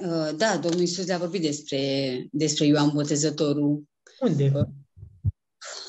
Uh, 0.00 0.30
da, 0.36 0.58
Domnul 0.62 0.80
Iisus 0.80 1.06
le-a 1.06 1.18
vorbit 1.18 1.40
despre, 1.40 1.78
despre 2.30 2.66
Ioan 2.66 2.90
Botezătorul. 2.94 3.82
Unde? 4.20 4.52
Uh, 4.54 4.66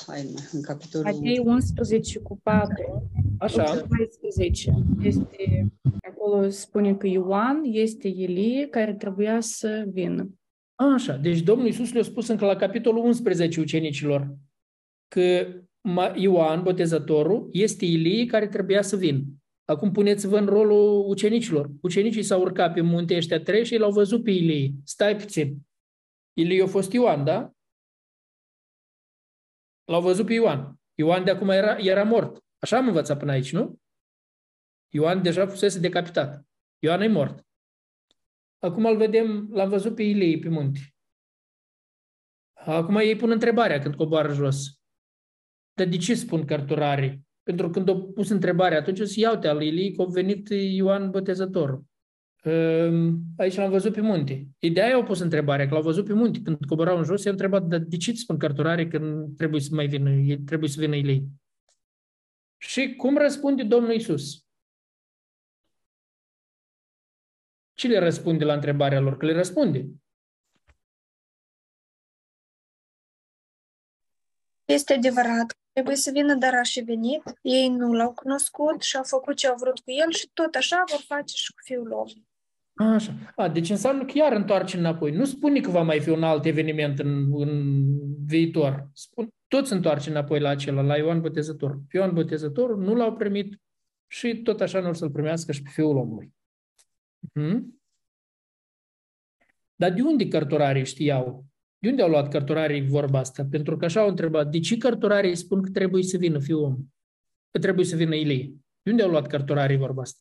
hai, 0.08 0.34
în 0.52 0.62
capitolul... 0.62 1.06
Matei 1.06 1.39
11 1.39 2.20
cu 2.20 2.39
4. 2.44 3.10
Așa. 3.39 3.64
14. 3.64 4.74
Este, 5.02 5.72
acolo 6.10 6.50
spune 6.50 6.96
că 6.96 7.08
Ioan 7.08 7.62
este 7.64 8.08
Elie 8.08 8.68
care 8.68 8.94
trebuia 8.94 9.39
să 9.39 9.86
vină. 9.88 10.30
Așa, 10.76 11.16
deci 11.16 11.42
Domnul 11.42 11.66
Iisus 11.66 11.94
le-a 11.94 12.04
spus 12.04 12.28
încă 12.28 12.46
la 12.46 12.56
capitolul 12.56 13.06
11 13.06 13.60
ucenicilor 13.60 14.36
că 15.08 15.48
Ioan, 16.16 16.64
botezătorul, 16.64 17.50
este 17.52 17.86
Ilie 17.86 18.26
care 18.26 18.48
trebuia 18.48 18.82
să 18.82 18.96
vină. 18.96 19.24
Acum 19.66 19.91
puneți-vă 19.91 20.38
în 20.38 20.45
rolul 20.45 21.09
ucenicilor. 21.09 21.70
Ucenicii 21.82 22.24
s-au 22.24 22.41
urcat 22.41 22.74
pe 22.74 22.82
munte 22.82 23.16
ăștia 23.16 23.41
trei 23.41 23.66
și 23.66 23.78
l-au 23.78 23.91
văzut 23.91 24.24
pe 24.24 24.32
Ilie. 24.32 24.72
Stai 24.84 25.16
puțin. 25.16 25.57
Ilie 26.34 26.64
a 26.64 26.68
fost 26.68 26.91
Ioan, 26.91 27.24
da? 27.24 27.51
L-au 29.84 30.01
văzut 30.01 30.26
pe 30.26 30.34
Ioan. 30.34 30.80
Ioan 30.95 31.24
de 31.24 31.32
acum 31.32 31.49
era, 31.49 31.78
era 31.78 32.03
mort. 32.03 32.43
Așa 32.59 32.78
am 32.78 32.88
învățat 32.88 33.20
până 33.20 33.32
aici, 33.32 33.51
nu? 33.51 33.80
Ioan 34.93 35.22
deja 35.22 35.47
fusese 35.47 35.80
decapitat. 35.80 36.45
Ioan 36.80 37.01
e 37.01 37.07
mort. 37.07 37.45
Acum 38.59 38.86
îl 38.86 38.97
vedem, 38.97 39.47
l-am 39.51 39.70
văzut 39.70 39.95
pe 39.95 40.03
Ilie 40.03 40.39
pe 40.39 40.49
munte. 40.49 40.80
Acum 42.53 42.95
ei 42.95 43.16
pun 43.16 43.32
întrebarea 43.32 43.80
când 43.80 43.95
coboară 43.95 44.34
jos. 44.34 44.82
Dar 45.74 45.88
de 45.88 45.97
ce 45.97 46.16
spun 46.16 46.45
cărturarii? 46.45 47.28
Pentru 47.52 47.70
că 47.70 47.78
când 47.78 47.89
au 47.89 48.12
pus 48.12 48.30
întrebarea, 48.30 48.78
atunci 48.78 48.99
o 48.99 49.06
să 49.06 49.20
iau 49.20 49.36
te 49.36 49.47
al 49.47 49.62
Ilii 49.62 49.95
că 49.95 50.02
a 50.02 50.06
venit 50.06 50.49
Ioan 50.49 51.10
Botezătorul. 51.10 51.84
Ehm, 52.43 53.20
aici 53.38 53.56
l-am 53.56 53.70
văzut 53.70 53.93
pe 53.93 54.02
munte. 54.02 54.47
Ideea 54.60 54.93
au 54.93 55.04
pus 55.04 55.20
întrebarea, 55.20 55.68
că 55.68 55.74
l-au 55.74 55.84
văzut 55.84 56.06
pe 56.06 56.14
munte. 56.14 56.41
Când 56.41 56.66
coborau 56.66 56.97
în 56.97 57.04
jos, 57.04 57.24
i-au 57.24 57.34
întrebat, 57.34 57.64
dar 57.64 57.80
de 57.80 57.97
ce 57.97 58.14
spun 58.14 58.38
cărturare 58.38 58.88
când 58.88 59.38
trebuie 59.38 59.62
să 59.62 59.70
mai 59.76 59.88
vină, 59.88 60.36
trebuie 60.45 60.70
să 60.70 60.80
vină 60.80 60.95
Ilii? 60.95 61.28
Și 62.58 62.95
cum 62.95 63.18
răspunde 63.18 63.64
Domnul 63.64 63.93
Isus? 63.93 64.45
Ce 67.74 67.88
le 67.88 67.99
răspunde 67.99 68.43
la 68.43 68.54
întrebarea 68.54 68.99
lor? 68.99 69.18
Că 69.18 69.26
le 69.26 69.34
răspunde. 69.34 69.89
Este 74.74 74.94
adevărat. 74.94 75.58
Trebuie 75.72 75.96
să 75.96 76.12
vină, 76.14 76.36
dar 76.36 76.54
a 76.54 76.62
și 76.62 76.82
venit. 76.82 77.22
Ei 77.42 77.68
nu 77.70 77.94
l-au 77.94 78.14
cunoscut 78.14 78.82
și 78.82 78.96
au 78.96 79.04
făcut 79.04 79.36
ce 79.36 79.48
au 79.48 79.56
vrut 79.60 79.80
cu 79.80 79.92
el 79.92 80.12
și 80.12 80.30
tot 80.34 80.56
așa 80.56 80.84
vor 80.90 81.02
face 81.08 81.36
și 81.36 81.52
cu 81.52 81.60
fiul 81.64 81.92
omului. 81.92 82.28
Așa. 82.74 83.14
A, 83.36 83.50
deci 83.50 83.70
înseamnă 83.70 84.06
că 84.06 84.12
iar 84.16 84.32
întoarce 84.32 84.78
înapoi. 84.78 85.12
Nu 85.12 85.26
spune 85.26 85.60
că 85.60 85.70
va 85.70 85.82
mai 85.82 86.00
fi 86.00 86.10
un 86.10 86.24
alt 86.24 86.46
eveniment 86.46 87.00
în, 87.00 87.42
în 87.42 87.84
viitor. 88.26 88.90
Spun, 88.94 89.30
tot 89.48 89.68
se 89.68 89.74
întoarce 89.74 90.10
înapoi 90.10 90.40
la 90.40 90.50
acela, 90.50 90.82
la 90.82 90.98
Ioan 90.98 91.22
Botezător. 91.22 91.80
Pe 91.88 91.98
Ioan 91.98 92.14
Botezător 92.14 92.78
nu 92.78 92.96
l-au 92.96 93.16
primit 93.16 93.62
și 94.08 94.42
tot 94.42 94.62
așa 94.62 94.80
nu 94.80 94.94
să-l 94.94 95.12
primească 95.12 95.52
și 95.52 95.62
pe 95.62 95.70
fiul 95.74 95.98
omului. 95.98 96.34
Hmm? 97.34 97.82
Dar 99.76 99.92
de 99.92 100.02
unde 100.02 100.28
cărturarii 100.28 100.86
știau 100.86 101.46
de 101.82 101.90
unde 101.90 102.02
au 102.02 102.10
luat 102.10 102.30
cărturarii 102.30 102.88
vorba 102.88 103.20
asta? 103.20 103.48
Pentru 103.52 103.78
că 103.78 103.86
așa 103.86 104.02
au 104.02 104.08
întrebat, 104.08 104.52
de 104.52 104.60
ce 104.60 104.78
cărturarii 104.78 105.36
spun 105.36 105.62
că 105.62 105.70
trebuie 105.70 106.04
să 106.04 106.18
vină 106.18 106.40
fiul 106.40 106.64
om? 106.64 106.76
Că 107.52 107.60
trebuie 107.60 107.86
să 107.86 107.96
vină 107.96 108.16
Ilie. 108.16 108.54
De 108.82 108.92
unde 108.92 109.04
au 109.04 109.10
luat 109.10 109.28
cărturarii 109.28 109.78
vorba 109.78 110.02
asta? 110.02 110.20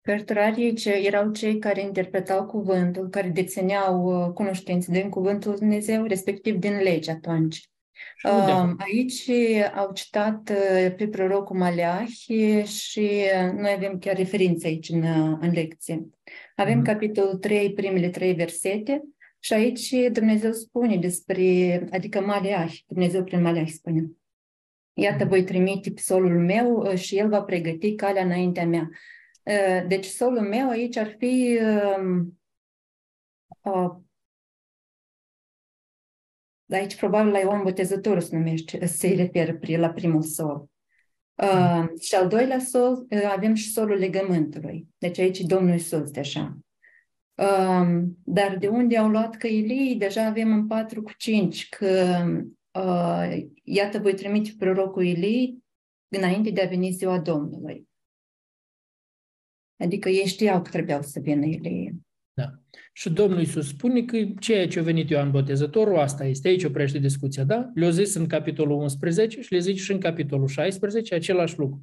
Cărturarii 0.00 0.74
ce 0.74 0.90
erau 0.90 1.30
cei 1.30 1.58
care 1.58 1.80
interpretau 1.80 2.46
cuvântul, 2.46 3.08
care 3.08 3.28
dețineau 3.28 4.04
uh, 4.04 4.32
cunoștințe 4.32 4.92
din 4.92 5.08
cuvântul 5.08 5.54
Dumnezeu, 5.54 6.04
respectiv 6.04 6.56
din 6.56 6.76
lege 6.76 7.10
atunci. 7.10 7.70
Uh, 8.24 8.70
aici 8.78 9.28
au 9.74 9.92
citat 9.92 10.50
uh, 10.50 10.94
pe 10.96 11.08
prorocul 11.08 11.56
Maleahi 11.56 12.62
și 12.64 13.10
noi 13.56 13.72
avem 13.76 13.98
chiar 13.98 14.16
referințe 14.16 14.66
aici 14.66 14.88
în, 14.88 15.02
în 15.40 15.50
lecție. 15.52 16.08
Avem 16.56 16.80
mm-hmm. 16.80 16.86
capitolul 16.86 17.36
3, 17.36 17.72
primele 17.72 18.08
trei 18.08 18.32
versete, 18.32 19.02
și 19.44 19.52
aici 19.52 19.94
Dumnezeu 20.12 20.52
spune 20.52 20.96
despre, 20.96 21.88
adică 21.90 22.20
Maleah, 22.20 22.72
Dumnezeu 22.86 23.24
prin 23.24 23.42
Maleah 23.42 23.68
spune, 23.68 24.10
Iată, 24.94 25.24
voi 25.24 25.44
trimite 25.44 25.92
pe 25.92 26.00
solul 26.00 26.40
meu 26.40 26.76
uh, 26.76 26.94
și 26.94 27.18
el 27.18 27.28
va 27.28 27.42
pregăti 27.42 27.94
calea 27.94 28.24
înaintea 28.24 28.66
mea. 28.66 28.90
Uh, 29.42 29.86
deci 29.88 30.04
solul 30.04 30.40
meu 30.40 30.68
aici 30.68 30.96
ar 30.96 31.14
fi 31.18 31.58
um, 31.98 32.38
uh, 33.60 33.96
aici 36.68 36.96
probabil 36.96 37.32
la 37.32 37.38
Ioan 37.38 37.62
Botezătorul 37.62 38.20
se 38.20 38.36
numește, 38.36 38.86
se 38.86 39.08
referă 39.08 39.80
la 39.80 39.90
primul 39.90 40.22
sol. 40.22 40.70
Uh, 41.34 41.84
și 42.00 42.14
al 42.14 42.28
doilea 42.28 42.58
sol, 42.58 43.06
uh, 43.10 43.30
avem 43.34 43.54
și 43.54 43.70
solul 43.70 43.96
legământului. 43.96 44.88
Deci 44.98 45.18
aici 45.18 45.40
Domnul 45.40 45.72
Iisus, 45.72 46.10
de 46.10 46.20
așa. 46.20 46.58
Um, 47.42 48.18
dar 48.24 48.56
de 48.58 48.68
unde 48.68 48.96
au 48.96 49.08
luat 49.08 49.36
căilii, 49.36 49.96
deja 49.96 50.26
avem 50.26 50.52
în 50.52 50.66
4 50.66 51.02
cu 51.02 51.12
5 51.16 51.68
că 51.68 52.24
uh, 52.78 53.42
iată 53.62 53.98
voi 53.98 54.14
trimite 54.14 54.50
prorocul 54.58 55.04
Ilii 55.04 55.64
înainte 56.08 56.50
de 56.50 56.62
a 56.62 56.68
veni 56.68 56.90
ziua 56.90 57.20
Domnului. 57.20 57.88
Adică 59.76 60.08
ei 60.08 60.26
știau 60.26 60.62
că 60.62 60.70
trebuiau 60.70 61.02
să 61.02 61.20
vină 61.20 61.44
Ilie. 61.44 61.94
Da. 62.32 62.52
Și 62.92 63.10
Domnul 63.10 63.38
Iisus 63.38 63.68
spune 63.68 64.02
că 64.02 64.18
ceea 64.38 64.68
ce 64.68 64.78
a 64.78 64.82
venit 64.82 65.10
Ioan 65.10 65.30
Botezătorul, 65.30 65.98
asta 65.98 66.24
este, 66.24 66.48
aici 66.48 66.64
oprește 66.64 66.98
discuția, 66.98 67.44
da? 67.44 67.70
Le-a 67.74 67.90
zis 67.90 68.14
în 68.14 68.26
capitolul 68.26 68.80
11 68.80 69.40
și 69.40 69.52
le 69.52 69.58
zice 69.58 69.82
și 69.82 69.92
în 69.92 70.00
capitolul 70.00 70.46
16 70.46 71.14
același 71.14 71.58
lucru. 71.58 71.82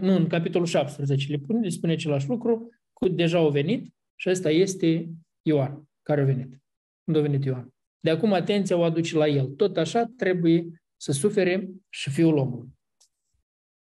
Nu, 0.00 0.14
în 0.14 0.26
capitolul 0.26 0.66
17 0.66 1.30
le, 1.30 1.38
pune, 1.38 1.60
le 1.60 1.68
spune 1.68 1.92
același 1.92 2.28
lucru, 2.28 2.68
cu 2.92 3.08
deja 3.08 3.38
au 3.38 3.50
venit 3.50 3.94
și 4.16 4.30
ăsta 4.30 4.50
este 4.50 5.08
Ioan, 5.42 5.88
care 6.02 6.20
a 6.20 6.24
venit. 6.24 6.60
Când 7.04 7.16
a 7.16 7.20
venit 7.20 7.44
Ioan. 7.44 7.74
De 8.00 8.10
acum 8.10 8.32
atenția 8.32 8.76
o 8.76 8.82
aduce 8.82 9.16
la 9.16 9.26
el. 9.26 9.46
Tot 9.46 9.76
așa 9.76 10.04
trebuie 10.16 10.82
să 10.96 11.12
sufere 11.12 11.70
și 11.88 12.10
fiul 12.10 12.36
omului. 12.36 12.68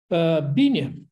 Uh, 0.07 0.53
bine, 0.53 1.05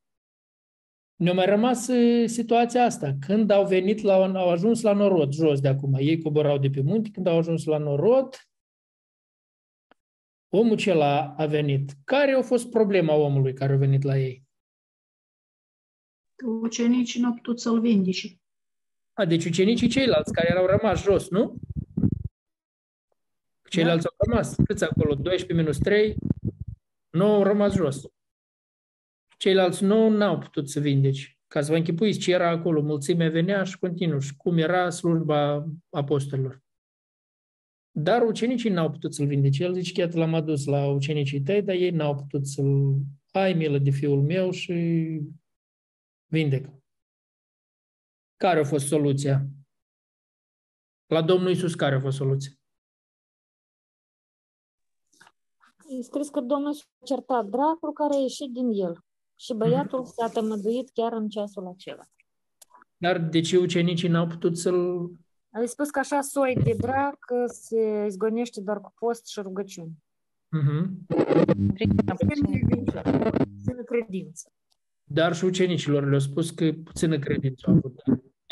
ne-a 1.15 1.33
mai 1.33 1.45
rămas 1.45 1.89
situația 2.25 2.83
asta. 2.83 3.15
Când 3.19 3.49
au 3.49 3.67
venit 3.67 4.01
la, 4.01 4.13
au 4.13 4.49
ajuns 4.49 4.81
la 4.81 4.93
norod, 4.93 5.31
jos 5.31 5.59
de 5.59 5.67
acum, 5.67 5.93
ei 5.93 6.21
coborau 6.21 6.57
de 6.57 6.69
pe 6.69 6.81
munte, 6.81 7.09
când 7.09 7.27
au 7.27 7.37
ajuns 7.37 7.65
la 7.65 7.77
norod, 7.77 8.35
omul 10.49 10.73
acela 10.73 11.33
a 11.37 11.45
venit. 11.45 11.93
Care 12.03 12.31
a 12.31 12.41
fost 12.41 12.69
problema 12.69 13.15
omului 13.15 13.53
care 13.53 13.73
a 13.73 13.77
venit 13.77 14.03
la 14.03 14.17
ei? 14.17 14.43
Ucenicii 16.61 17.21
nu 17.21 17.27
au 17.27 17.33
putut 17.33 17.59
să-l 17.59 17.79
vindece. 17.79 18.41
A, 19.13 19.25
deci 19.25 19.45
ucenicii 19.45 19.87
ceilalți 19.87 20.33
care 20.33 20.47
erau 20.51 20.65
rămas 20.65 21.03
jos, 21.03 21.29
nu? 21.29 21.55
Ceilalți 23.69 24.03
da. 24.03 24.09
au 24.09 24.25
rămas. 24.27 24.55
Câți 24.65 24.83
acolo? 24.83 25.15
12 25.15 25.53
minus 25.53 25.77
3? 25.77 26.15
Nu 27.09 27.25
au 27.25 27.43
rămas 27.43 27.73
jos. 27.73 28.01
Ceilalți 29.37 29.83
nu 29.83 30.09
n-au 30.09 30.37
putut 30.37 30.69
să 30.69 30.79
vindeci. 30.79 31.37
Ca 31.47 31.61
să 31.61 31.71
vă 31.71 31.77
închipuiți 31.77 32.19
ce 32.19 32.31
era 32.31 32.49
acolo, 32.49 32.81
mulțimea 32.81 33.29
venea 33.29 33.63
și 33.63 33.79
continuu 33.79 34.19
și 34.19 34.35
cum 34.35 34.57
era 34.57 34.89
slujba 34.89 35.67
apostolilor. 35.89 36.61
Dar 37.91 38.21
ucenicii 38.21 38.69
n-au 38.69 38.91
putut 38.91 39.13
să-l 39.13 39.27
vindece. 39.27 39.63
El 39.63 39.73
zice, 39.73 39.91
chiar 39.91 40.13
l-am 40.13 40.33
adus 40.33 40.65
la 40.65 40.87
ucenicii 40.87 41.41
tăi, 41.41 41.61
dar 41.61 41.75
ei 41.75 41.89
n-au 41.89 42.15
putut 42.15 42.47
să-l 42.47 42.95
ai 43.31 43.53
milă 43.53 43.77
de 43.77 43.89
fiul 43.89 44.21
meu 44.21 44.51
și 44.51 44.73
vindecă. 46.25 46.82
Care 48.37 48.59
a 48.59 48.63
fost 48.63 48.87
soluția? 48.87 49.45
La 51.05 51.21
Domnul 51.21 51.49
Isus 51.49 51.75
care 51.75 51.95
a 51.95 51.99
fost 51.99 52.17
soluția? 52.17 52.51
E 55.87 56.01
scris 56.01 56.29
că 56.29 56.39
Domnul 56.39 56.69
a 56.69 57.05
certat 57.05 57.45
dracul 57.45 57.93
care 57.93 58.13
a 58.13 58.19
ieșit 58.19 58.51
din 58.51 58.69
el 58.71 58.97
și 59.35 59.53
băiatul 59.53 60.05
s-a 60.05 60.29
tămăduit 60.29 60.89
chiar 60.93 61.13
în 61.13 61.29
ceasul 61.29 61.67
acela. 61.67 62.03
Dar 62.97 63.19
de 63.19 63.41
ce 63.41 63.57
ucenicii 63.57 64.09
n-au 64.09 64.27
putut 64.27 64.57
să-l... 64.57 65.11
Ai 65.49 65.67
spus 65.67 65.89
că 65.89 65.99
așa 65.99 66.21
soi 66.21 66.55
de 66.63 66.75
drac 66.77 67.17
se 67.47 68.05
izgonește 68.05 68.61
doar 68.61 68.81
cu 68.81 68.93
post 68.99 69.27
și 69.27 69.39
rugăciune. 69.41 69.91
Uh-huh. 70.57 70.85
Puțină 73.55 73.83
credință. 73.85 74.51
Dar 75.03 75.35
și 75.35 75.45
ucenicilor 75.45 76.07
le-au 76.07 76.19
spus 76.19 76.51
că 76.51 76.71
puțină 76.83 77.19
credință 77.19 77.69
au 77.69 77.75
avut. 77.75 78.01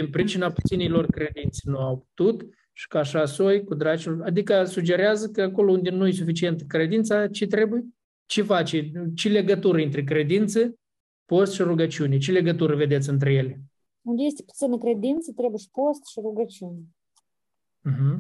Din 0.02 0.10
pricina 0.10 0.52
puținilor 0.52 1.06
credințe 1.06 1.62
nu 1.70 1.78
au 1.78 2.08
putut 2.14 2.50
și 2.74 2.88
că 2.88 2.98
așa 2.98 3.26
soi 3.26 3.64
cu 3.64 3.76
dracul. 3.76 4.24
Adică 4.24 4.64
sugerează 4.64 5.30
că 5.30 5.42
acolo 5.42 5.72
unde 5.72 5.90
nu 5.90 6.08
e 6.08 6.12
suficientă 6.12 6.64
credința, 6.64 7.28
ce 7.28 7.48
trebuie? 7.48 7.86
Ce 8.26 8.42
face? 8.42 8.92
Ce 9.16 9.30
legătură 9.30 9.82
între 9.82 10.04
credință, 10.04 10.76
post 11.26 11.54
și 11.54 11.62
rugăciune? 11.62 12.18
Ce 12.18 12.32
legătură 12.32 12.76
vedeți 12.76 13.10
între 13.10 13.34
ele? 13.34 13.62
Unde 14.02 14.24
este 14.24 14.44
puțină 14.44 14.78
credință, 14.78 15.32
trebuie 15.32 15.60
și 15.60 15.70
post 15.72 16.06
și 16.06 16.20
rugăciune. 16.20 16.80
Uh-huh. 17.90 18.20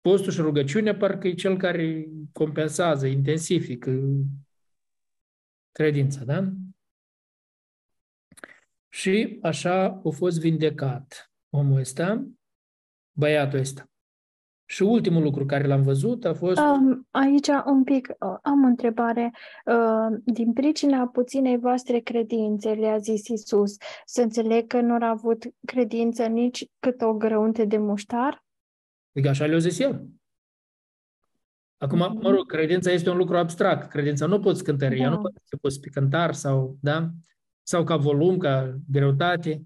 Postul 0.00 0.32
și 0.32 0.40
rugăciunea 0.40 0.96
parcă 0.96 1.28
e 1.28 1.34
cel 1.34 1.56
care 1.56 2.08
compensează, 2.32 3.06
intensifică 3.06 4.00
credința, 5.72 6.24
da? 6.24 6.52
Și 8.88 9.38
așa 9.42 10.00
a 10.04 10.10
fost 10.10 10.40
vindecat 10.40 11.32
omul 11.50 11.78
ăsta, 11.78 12.26
băiatul 13.12 13.58
ăsta. 13.58 13.90
Și 14.70 14.82
ultimul 14.82 15.22
lucru 15.22 15.46
care 15.46 15.66
l-am 15.66 15.82
văzut 15.82 16.24
a 16.24 16.34
fost... 16.34 16.58
Um, 16.58 17.06
aici 17.10 17.48
un 17.66 17.84
pic 17.84 18.08
uh, 18.08 18.36
am 18.42 18.64
o 18.64 18.66
întrebare. 18.66 19.32
Uh, 19.64 20.18
din 20.24 20.52
pricina 20.52 21.06
puținei 21.06 21.58
voastre 21.58 21.98
credințe, 21.98 22.70
le-a 22.70 22.98
zis 22.98 23.26
Isus, 23.26 23.76
să 24.04 24.22
înțeleg 24.22 24.66
că 24.66 24.80
nu 24.80 24.94
a 25.00 25.08
avut 25.08 25.44
credință 25.64 26.26
nici 26.26 26.66
cât 26.78 27.00
o 27.00 27.14
grăunte 27.14 27.64
de 27.64 27.78
muștar? 27.78 28.44
Adică 29.14 29.28
așa 29.28 29.46
le-a 29.46 29.58
zis 29.58 29.78
el. 29.78 30.06
Acum, 31.76 31.98
mm-hmm. 31.98 32.22
mă 32.22 32.30
rog, 32.30 32.46
credința 32.46 32.90
este 32.90 33.10
un 33.10 33.16
lucru 33.16 33.36
abstract. 33.36 33.90
Credința 33.90 34.26
nu 34.26 34.40
poți 34.40 34.64
cântări, 34.64 35.00
da. 35.00 35.08
nu 35.08 35.18
poți 35.18 35.34
să 35.44 35.56
poți 35.56 35.80
pe 35.80 35.88
cântar 35.88 36.34
sau, 36.34 36.76
da? 36.80 37.10
Sau 37.68 37.84
ca 37.84 37.96
volum, 37.96 38.38
ca 38.38 38.78
greutate, 38.90 39.62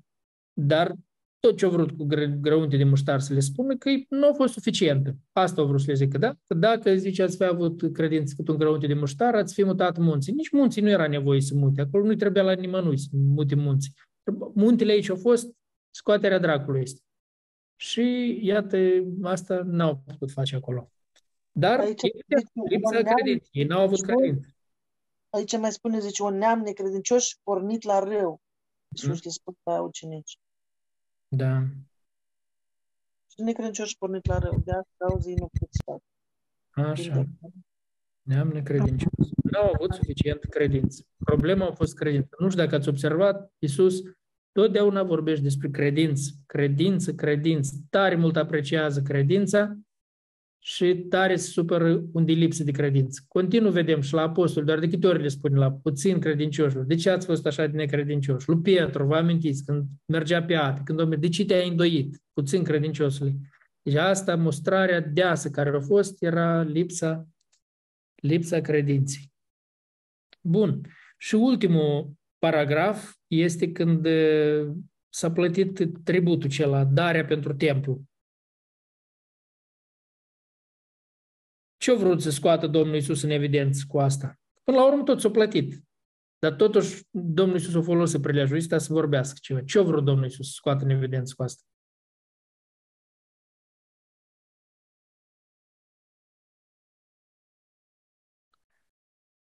dar 0.53 0.95
tot 1.41 1.57
ce 1.57 1.65
au 1.65 1.71
vrut 1.71 1.91
cu 1.91 2.07
grăunte 2.41 2.77
de 2.77 2.85
muștar 2.85 3.21
să 3.21 3.35
le 3.35 3.41
spună 3.41 3.77
că 3.77 3.91
nu 4.09 4.29
a 4.29 4.33
fost 4.33 4.53
suficientă. 4.53 5.17
Asta 5.33 5.61
au 5.61 5.67
vrut 5.67 5.81
să 5.81 5.87
le 5.89 5.95
zică, 5.95 6.19
da? 6.19 6.35
Că 6.47 6.55
dacă, 6.55 6.95
zice, 6.95 7.23
ați 7.23 7.37
fi 7.37 7.45
avut 7.45 7.93
credință 7.93 8.35
cât 8.37 8.49
un 8.49 8.57
grăunte 8.57 8.87
de 8.87 8.95
muștar, 8.95 9.35
ați 9.35 9.55
fi 9.55 9.65
mutat 9.65 9.99
munții. 9.99 10.33
Nici 10.33 10.51
munții 10.51 10.83
nu 10.83 10.89
era 10.89 11.09
nevoie 11.09 11.41
să 11.41 11.55
mute. 11.55 11.81
Acolo 11.81 12.05
nu 12.05 12.15
trebuia 12.15 12.43
la 12.43 12.53
nimănui 12.53 12.99
să 12.99 13.09
mute 13.13 13.55
munții. 13.55 13.93
Muntele 14.55 14.93
aici 14.93 15.11
au 15.11 15.17
fost 15.17 15.53
scoaterea 15.91 16.39
dracului 16.39 16.81
este. 16.83 17.01
Și 17.77 18.39
iată, 18.43 18.79
asta 19.23 19.63
n-au 19.65 20.03
putut 20.07 20.31
face 20.31 20.57
acolo. 20.57 20.91
Dar 21.53 21.79
aici, 21.79 22.01
lipsa 22.69 23.15
credinței. 23.15 23.51
Ei 23.51 23.65
n-au 23.65 23.83
avut 23.83 24.01
credință. 24.01 24.47
Aici 25.33 25.57
mai 25.57 25.73
spune, 25.73 25.99
zice, 25.99 26.23
un 26.23 26.37
neam 26.39 26.61
necredincios 26.61 27.39
pornit 27.43 27.83
la 27.83 27.99
rău. 27.99 28.41
Iisus 28.89 29.25
mm. 29.25 29.31
spune 29.31 29.57
la 29.65 29.81
ucenici. 29.81 30.39
Da. 31.29 31.63
Și 33.29 33.43
necredincioși 33.43 33.99
pornit 33.99 34.27
la 34.27 34.39
rău, 34.39 34.63
de 34.65 34.71
asta 34.71 35.07
auzi 35.11 35.35
nu 35.35 35.49
pot 35.59 35.69
să 35.71 35.83
fac. 35.85 36.01
Așa. 36.87 37.27
Neam 38.23 38.49
necredincios. 38.49 39.13
Nu 39.43 39.59
au 39.59 39.71
avut 39.75 39.95
suficient 39.95 40.45
credință. 40.45 41.07
Problema 41.25 41.67
a 41.67 41.73
fost 41.73 41.95
credință. 41.95 42.29
Nu 42.39 42.49
știu 42.49 42.63
dacă 42.63 42.75
ați 42.75 42.89
observat, 42.89 43.53
Iisus 43.59 44.03
totdeauna 44.53 45.03
vorbește 45.03 45.43
despre 45.43 45.71
credință, 45.71 46.31
credință, 46.47 47.15
credință. 47.15 47.75
Tare 47.91 48.15
mult 48.15 48.37
apreciază 48.37 49.03
credința 49.03 49.77
și 50.65 50.95
tare 50.95 51.37
se 51.37 51.51
supără 51.51 52.03
unde 52.13 52.33
lipsă 52.33 52.65
de 52.65 52.71
credință. 52.71 53.25
Continuu 53.29 53.71
vedem 53.71 54.01
și 54.01 54.15
la 54.15 54.23
apostol, 54.23 54.65
doar 54.65 54.79
de 54.79 54.89
câte 54.89 55.07
ori 55.07 55.23
le 55.23 55.29
spune 55.29 55.59
la 55.59 55.73
puțin 55.73 56.19
credincioșilor. 56.19 56.85
De 56.85 56.95
ce 56.95 57.11
ați 57.11 57.27
fost 57.27 57.47
așa 57.47 57.67
de 57.67 57.77
necredincioși? 57.77 58.49
Lui 58.49 58.61
Pietru, 58.61 59.07
vă 59.07 59.17
amintiți, 59.17 59.65
când 59.65 59.87
mergea 60.07 60.43
pe 60.43 60.55
ate, 60.55 60.81
când 60.85 61.01
o 61.01 61.05
de 61.05 61.29
ce 61.29 61.45
te-ai 61.45 61.69
îndoit? 61.69 62.23
Puțin 62.33 62.63
credinciosului. 62.63 63.37
Deci 63.83 63.95
asta, 63.95 64.37
mostrarea 64.37 65.01
deasă 65.01 65.51
care 65.51 65.77
a 65.77 65.81
fost, 65.81 66.23
era 66.23 66.63
lipsa, 66.63 67.29
lipsa 68.15 68.61
credinței. 68.61 69.33
Bun. 70.41 70.81
Și 71.19 71.35
ultimul 71.35 72.13
paragraf 72.39 73.15
este 73.27 73.73
când 73.73 74.07
s-a 75.09 75.33
plătit 75.33 75.89
tributul 76.05 76.49
acela, 76.49 76.85
darea 76.85 77.25
pentru 77.25 77.55
templu. 77.55 78.03
Ce-a 81.83 81.95
vrut 81.95 82.23
să 82.23 82.31
scoată 82.31 82.67
Domnul 82.67 82.97
Isus 82.97 83.23
în 83.23 83.31
evidență 83.31 83.85
cu 83.89 83.99
asta? 83.99 84.41
Până 84.65 84.77
la 84.77 84.87
urmă 84.87 85.03
tot 85.03 85.21
s-a 85.21 85.31
plătit. 85.31 85.85
Dar 86.39 86.53
totuși 86.53 87.03
Domnul 87.11 87.57
Isus 87.57 87.75
a 87.75 87.83
folosit 87.83 88.21
prilejul 88.21 88.57
ăsta 88.57 88.79
să 88.79 88.93
vorbească 88.93 89.39
ceva. 89.41 89.61
Ce-a 89.63 89.83
vrut 89.83 90.05
Domnul 90.05 90.25
Isus 90.27 90.47
să 90.47 90.53
scoată 90.55 90.85
în 90.85 90.91
evidență 90.91 91.35
cu 91.37 91.43
asta? 91.43 91.63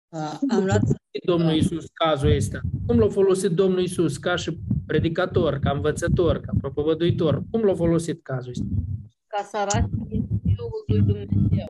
Uh, 0.09 0.39
am 0.49 0.65
luat 0.65 0.81
Domnul 1.25 1.53
Isus 1.53 1.85
cazul 1.93 2.35
ăsta? 2.35 2.59
Cum 2.87 2.99
l-a 2.99 3.09
folosit 3.09 3.51
Domnul 3.51 3.81
Isus 3.81 4.17
ca 4.17 4.35
și 4.35 4.59
predicator, 4.85 5.59
ca 5.59 5.71
învățător, 5.71 6.39
ca 6.39 6.51
propovăduitor? 6.59 7.43
Cum 7.51 7.61
l-a 7.61 7.75
folosit 7.75 8.23
cazul 8.23 8.49
ăsta? 8.49 8.65
Ca 9.27 9.43
să 9.43 9.57
arate 9.57 9.89
Fiul 10.43 10.83
lui 10.87 11.01
Dumnezeu 11.01 11.67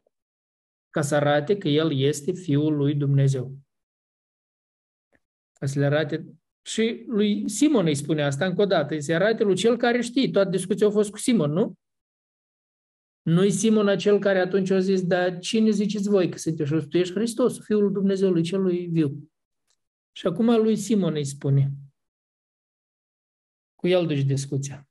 ca 0.89 1.01
să 1.01 1.15
arate 1.15 1.57
că 1.57 1.67
El 1.67 1.99
este 1.99 2.31
Fiul 2.31 2.75
lui 2.75 2.95
Dumnezeu. 2.95 3.57
Ca 5.53 5.65
să 5.65 5.79
le 5.79 5.85
arate 5.85 6.25
și 6.61 7.03
lui 7.07 7.49
Simon 7.49 7.85
îi 7.85 7.95
spune 7.95 8.23
asta 8.23 8.45
încă 8.45 8.61
o 8.61 8.65
dată, 8.65 8.93
îi 8.93 9.01
se 9.01 9.13
arate 9.13 9.43
lui 9.43 9.55
cel 9.55 9.77
care 9.77 10.01
știe. 10.01 10.29
Toată 10.29 10.49
discuția 10.49 10.87
a 10.87 10.89
fost 10.89 11.11
cu 11.11 11.17
Simon, 11.17 11.51
nu? 11.51 11.77
Nu-i 13.21 13.51
Simon 13.51 13.87
acel 13.87 14.19
care 14.19 14.39
atunci 14.39 14.69
a 14.69 14.79
zis, 14.79 15.03
dar 15.03 15.39
cine 15.39 15.69
ziceți 15.69 16.09
voi 16.09 16.29
că 16.29 16.37
sunteți? 16.37 16.69
Și 16.69 16.87
tu 16.87 16.97
ești 16.97 17.13
Hristos, 17.13 17.59
Fiul 17.63 17.91
Dumnezeului 17.91 18.43
celui 18.43 18.87
viu. 18.87 19.31
Și 20.11 20.27
acum 20.27 20.61
lui 20.61 20.75
Simon 20.75 21.13
îi 21.13 21.25
spune. 21.25 21.71
Cu 23.75 23.87
el 23.87 24.07
duci 24.07 24.23
discuția. 24.23 24.87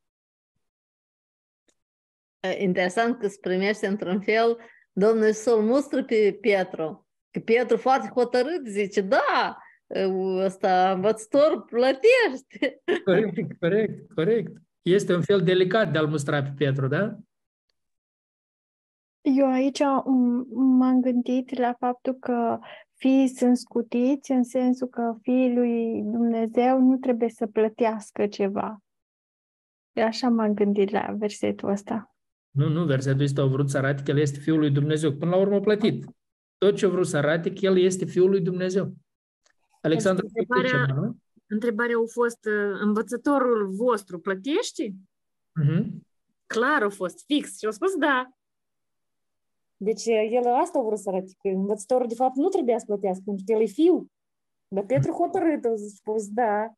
Interesant 2.59 3.19
că 3.19 3.27
îți 3.27 3.41
primește 3.41 3.87
într-un 3.87 4.21
fel 4.21 4.59
Domnul 4.99 5.27
Iisus 5.27 5.53
îl 5.53 5.63
mustră 5.63 6.05
pe 6.05 6.39
Petru. 6.41 7.07
Că 7.31 7.41
Petru 7.41 7.77
foarte 7.77 8.09
hotărât 8.15 8.67
zice, 8.67 9.01
da, 9.01 9.59
ăsta 10.45 10.93
învățător 10.93 11.65
plătește. 11.65 12.83
Corect, 13.05 13.59
corect, 13.59 14.13
corect. 14.13 14.53
Este 14.83 15.15
un 15.15 15.23
fel 15.23 15.43
delicat 15.43 15.93
de 15.93 15.99
a-l 15.99 16.07
mustra 16.07 16.43
pe 16.43 16.53
Petru, 16.57 16.87
da? 16.87 17.17
Eu 19.21 19.51
aici 19.51 19.81
m-am 20.55 21.01
gândit 21.01 21.59
la 21.59 21.73
faptul 21.73 22.15
că 22.15 22.59
fiii 22.95 23.29
sunt 23.29 23.57
scutiți 23.57 24.31
în 24.31 24.43
sensul 24.43 24.89
că 24.89 25.17
fiii 25.21 25.55
lui 25.55 26.03
Dumnezeu 26.03 26.81
nu 26.81 26.97
trebuie 26.97 27.29
să 27.29 27.47
plătească 27.47 28.27
ceva. 28.27 28.83
Așa 29.95 30.29
m-am 30.29 30.55
gândit 30.55 30.91
la 30.91 31.15
versetul 31.19 31.69
ăsta. 31.69 32.18
Nu, 32.51 32.69
nu, 32.69 32.85
versetul 32.85 33.23
ăsta 33.23 33.43
a 33.43 33.47
vrut 33.47 33.71
să 33.71 33.79
arate 33.79 34.03
că 34.03 34.11
el 34.11 34.19
este 34.19 34.39
Fiul 34.39 34.59
lui 34.59 34.71
Dumnezeu. 34.71 35.13
Până 35.13 35.31
la 35.31 35.37
urmă 35.37 35.55
a 35.55 35.61
plătit. 35.61 36.05
Tot 36.59 36.77
ce 36.77 36.87
a 36.87 36.89
vrut 36.89 37.07
să 37.07 37.17
arate 37.17 37.53
că 37.53 37.59
el 37.61 37.79
este 37.79 38.05
Fiul 38.05 38.31
lui 38.31 38.41
Dumnezeu. 38.41 38.93
Alexandru, 39.83 40.27
întrebarea, 40.27 40.87
ceva, 40.87 41.17
întrebarea 41.47 41.97
a 41.97 42.11
fost, 42.13 42.45
uh, 42.45 42.79
învățătorul 42.81 43.69
vostru 43.69 44.19
plătește? 44.19 44.95
Uh-huh. 45.63 45.87
Clar 46.47 46.83
a 46.83 46.89
fost, 46.89 47.25
fix. 47.27 47.59
Și 47.59 47.67
a 47.67 47.71
spus 47.71 47.97
da. 47.97 48.29
Deci 49.77 50.07
el 50.07 50.47
asta 50.63 50.79
a 50.79 50.83
vrut 50.83 50.99
să 50.99 51.09
arate, 51.09 51.33
că 51.43 51.49
învățătorul 51.49 52.09
de 52.09 52.15
fapt 52.15 52.37
nu 52.37 52.49
trebuia 52.49 52.79
să 52.79 52.85
plătească, 52.87 53.23
pentru 53.25 53.45
că 53.47 53.53
el 53.53 53.61
e 53.61 53.67
fiu. 53.67 54.11
Dar 54.69 54.85
Petru 54.85 55.13
hotărât 55.13 55.65
a 55.65 55.73
spus 55.77 56.29
da. 56.29 56.73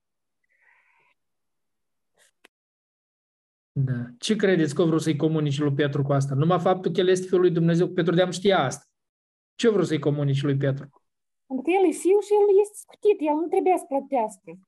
Da. 3.73 4.05
Ce 4.19 4.37
credeți 4.37 4.75
că 4.75 4.83
vreau 4.83 4.99
să-i 4.99 5.17
comunici 5.17 5.59
lui 5.59 5.73
Petru 5.73 6.03
cu 6.03 6.13
asta? 6.13 6.35
Numai 6.35 6.61
faptul 6.61 6.93
că 6.93 7.01
el 7.01 7.09
este 7.09 7.27
Fiul 7.27 7.41
lui 7.41 7.51
Dumnezeu, 7.51 7.89
Petru 7.89 8.15
de-am 8.15 8.31
știa 8.31 8.59
asta. 8.59 8.85
Ce 9.55 9.69
vreau 9.69 9.85
să-i 9.85 9.99
comunici 9.99 10.43
lui 10.43 10.57
Petru? 10.57 11.03
Pentru 11.47 11.65
că 11.65 11.71
el 11.71 11.89
e 11.89 11.93
fiu 11.93 12.21
și 12.21 12.33
el 12.33 12.61
este 12.61 12.77
scutit, 12.77 13.21
el 13.21 13.35
nu 13.35 13.47
trebuia 13.47 13.77
să 13.77 13.85
plătească. 13.89 14.59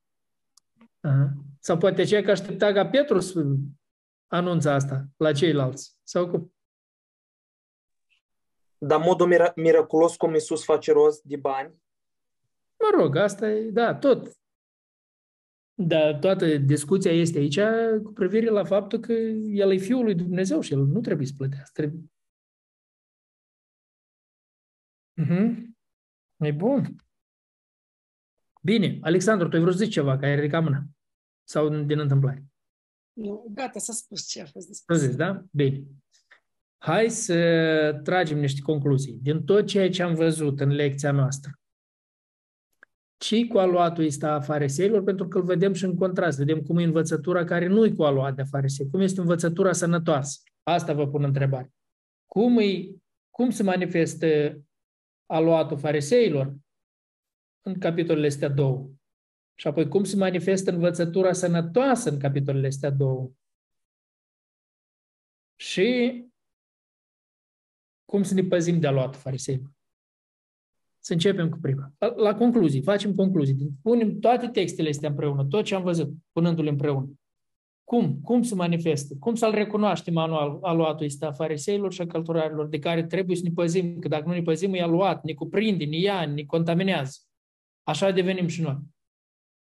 Aha. 0.99 1.33
Sau 1.59 1.77
poate 1.77 2.01
aceea 2.01 2.21
că 2.21 2.31
aștepta 2.31 2.71
ca 2.71 2.87
Petru 2.87 3.19
să 3.19 3.45
anunță 4.27 4.69
asta 4.69 5.05
la 5.17 5.31
ceilalți. 5.31 5.99
Sau 6.03 6.29
cum? 6.29 6.53
Dar 8.77 8.99
modul 8.99 9.27
mira- 9.27 9.53
miraculos 9.55 10.15
cum 10.15 10.33
Iisus 10.33 10.63
face 10.63 10.91
rost 10.91 11.23
de 11.23 11.35
bani? 11.35 11.73
Mă 12.79 12.97
rog, 13.01 13.15
asta 13.15 13.49
e, 13.49 13.69
da, 13.69 13.95
tot. 13.95 14.42
Dar 15.75 16.19
toată 16.19 16.57
discuția 16.57 17.11
este 17.11 17.37
aici 17.37 17.59
cu 18.03 18.11
privire 18.11 18.49
la 18.49 18.63
faptul 18.63 18.99
că 18.99 19.13
el 19.13 19.71
e 19.71 19.77
Fiul 19.77 20.03
lui 20.03 20.15
Dumnezeu 20.15 20.61
și 20.61 20.73
el 20.73 20.85
nu 20.85 20.99
trebuie 20.99 21.27
să 21.27 21.33
plătească. 21.37 21.71
Trebuie... 21.73 22.01
Uh-huh. 25.21 25.71
E 26.37 26.51
bun. 26.51 26.95
Bine. 28.61 28.97
Alexandru, 29.01 29.47
tu 29.47 29.55
ai 29.55 29.61
vrut 29.61 29.73
să 29.73 29.83
zici 29.83 29.93
ceva, 29.93 30.17
că 30.17 30.25
ai 30.25 30.35
ridicat 30.35 30.63
mâna? 30.63 30.83
Sau 31.43 31.83
din 31.83 31.99
întâmplare? 31.99 32.45
Nu, 33.13 33.51
gata, 33.53 33.79
s-a 33.79 33.93
spus 33.93 34.27
ce 34.27 34.41
a 34.41 34.45
fost 34.45 34.67
de 34.67 34.73
spus. 34.73 34.97
Zis, 34.97 35.15
da? 35.15 35.43
Bine. 35.51 35.83
Hai 36.77 37.09
să 37.09 37.99
tragem 38.03 38.39
niște 38.39 38.61
concluzii. 38.61 39.13
Din 39.21 39.43
tot 39.43 39.67
ceea 39.67 39.89
ce 39.89 40.03
am 40.03 40.15
văzut 40.15 40.59
în 40.59 40.69
lecția 40.69 41.11
noastră, 41.11 41.59
ci 43.23 43.47
cu 43.47 43.57
aluatul 43.57 44.05
ăsta 44.05 44.33
a 44.33 44.41
fariseilor, 44.41 45.03
pentru 45.03 45.27
că 45.27 45.37
îl 45.37 45.43
vedem 45.43 45.73
și 45.73 45.83
în 45.83 45.95
contrast. 45.95 46.37
Vedem 46.37 46.61
cum 46.61 46.77
e 46.77 46.83
învățătura 46.83 47.43
care 47.43 47.67
nu 47.67 47.85
e 47.85 47.91
cu 47.91 48.03
aluat 48.03 48.35
de 48.35 48.43
farisei. 48.43 48.89
Cum 48.89 48.99
este 48.99 49.19
învățătura 49.19 49.71
sănătoasă? 49.71 50.41
Asta 50.63 50.93
vă 50.93 51.07
pun 51.07 51.23
întrebare. 51.23 51.73
Cum, 52.25 52.57
e, 52.57 52.95
cum 53.29 53.49
se 53.49 53.63
manifestă 53.63 54.27
aluatul 55.25 55.77
fariseilor? 55.77 56.55
În 57.61 57.79
capitolele 57.79 58.27
astea 58.27 58.49
două. 58.49 58.89
Și 59.55 59.67
apoi 59.67 59.87
cum 59.87 60.03
se 60.03 60.15
manifestă 60.15 60.71
învățătura 60.71 61.33
sănătoasă 61.33 62.09
în 62.09 62.19
capitolele 62.19 62.67
astea 62.67 62.89
două. 62.89 63.31
Și 65.55 66.21
cum 68.05 68.23
să 68.23 68.33
ne 68.33 68.43
păzim 68.43 68.79
de 68.79 68.87
aluatul 68.87 69.19
fariseilor. 69.19 69.71
Să 71.05 71.13
începem 71.13 71.49
cu 71.49 71.57
prima. 71.61 71.93
La, 71.97 72.13
la 72.15 72.35
concluzii, 72.35 72.81
facem 72.81 73.15
concluzii. 73.15 73.69
Punem 73.81 74.19
toate 74.19 74.47
textele 74.47 74.89
astea 74.89 75.09
împreună, 75.09 75.45
tot 75.45 75.63
ce 75.63 75.75
am 75.75 75.83
văzut, 75.83 76.13
punându-le 76.31 76.69
împreună. 76.69 77.09
Cum? 77.83 78.19
Cum 78.21 78.41
se 78.41 78.55
manifestă? 78.55 79.15
Cum 79.19 79.35
să-l 79.35 79.51
recunoaștem 79.51 80.17
anual 80.17 80.59
aluatul 80.61 81.05
ăsta 81.05 81.27
a 81.27 81.31
fariseilor 81.31 81.93
și 81.93 82.01
a 82.01 82.07
călturarilor 82.07 82.67
de 82.67 82.79
care 82.79 83.03
trebuie 83.05 83.35
să 83.35 83.41
ne 83.43 83.51
păzim, 83.53 83.99
că 83.99 84.07
dacă 84.07 84.27
nu 84.27 84.33
ne 84.33 84.41
păzim, 84.41 84.73
e 84.73 84.81
aluat, 84.81 85.23
ne 85.23 85.33
cuprinde, 85.33 85.85
ne 85.85 85.97
ia, 85.97 86.25
ne 86.25 86.43
contaminează. 86.43 87.19
Așa 87.83 88.11
devenim 88.11 88.47
și 88.47 88.61
noi. 88.61 88.77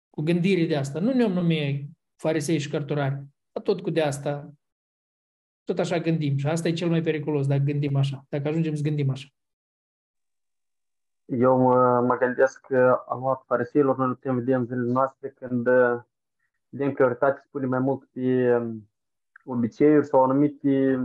Cu 0.10 0.22
gândire 0.22 0.66
de 0.66 0.76
asta. 0.76 1.00
Nu 1.00 1.14
ne-om 1.14 1.32
nume 1.32 1.90
farisei 2.16 2.58
și 2.58 2.70
cărturari. 2.70 3.24
Tot 3.64 3.82
cu 3.82 3.90
de 3.90 4.02
asta, 4.02 4.54
tot 5.64 5.80
așa 5.80 6.00
gândim. 6.00 6.38
Și 6.38 6.48
asta 6.48 6.68
e 6.68 6.74
cel 6.74 6.90
mai 6.90 7.02
periculos, 7.02 7.48
dacă 7.48 7.64
gândim 7.64 7.96
așa. 7.96 8.26
Dacă 8.30 8.48
ajungem 8.48 8.76
să 8.76 8.82
gândim 8.82 9.10
așa. 9.10 9.28
Eu 11.26 11.58
mă, 11.58 12.02
mă 12.02 12.18
gândesc 12.18 12.62
că 12.62 13.04
luat 13.20 13.44
fariseilor 13.46 13.98
noi 13.98 14.08
putem 14.08 14.36
vedea 14.36 14.58
în 14.58 14.66
zilele 14.66 14.92
noastre 14.92 15.30
când 15.30 15.68
vedem 16.70 16.94
prioritate 16.94 17.44
spune 17.46 17.66
mai 17.66 17.80
mult 17.80 18.06
pe 18.06 18.62
obiceiuri 19.46 20.06
sau 20.06 20.24
anumite, 20.24 21.00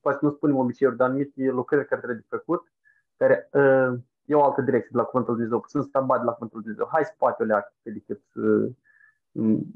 poate 0.00 0.18
nu 0.20 0.30
spunem 0.30 0.56
obiceiuri, 0.56 0.96
dar 0.96 1.08
anumite 1.08 1.42
lucrări 1.50 1.86
care 1.86 2.00
trebuie 2.00 2.20
de 2.28 2.36
făcut, 2.36 2.72
care 3.16 3.48
uh, 3.52 3.98
e 4.24 4.34
o 4.34 4.44
altă 4.44 4.60
direcție 4.62 4.90
de 4.92 4.98
la 4.98 5.04
Cuvântul 5.04 5.34
Lui 5.34 5.42
Dumnezeu, 5.42 5.60
puțin 5.60 5.82
stabat 5.82 6.18
de 6.18 6.24
la 6.24 6.32
Cuvântul 6.32 6.58
Lui 6.58 6.66
Dumnezeu. 6.66 6.88
Hai 6.92 7.04
să 7.04 7.14
poate 7.18 7.42
o 7.42 7.46
leacă 7.46 7.72
pe 7.82 7.90
decât 7.90 8.22
uh, 8.34 8.70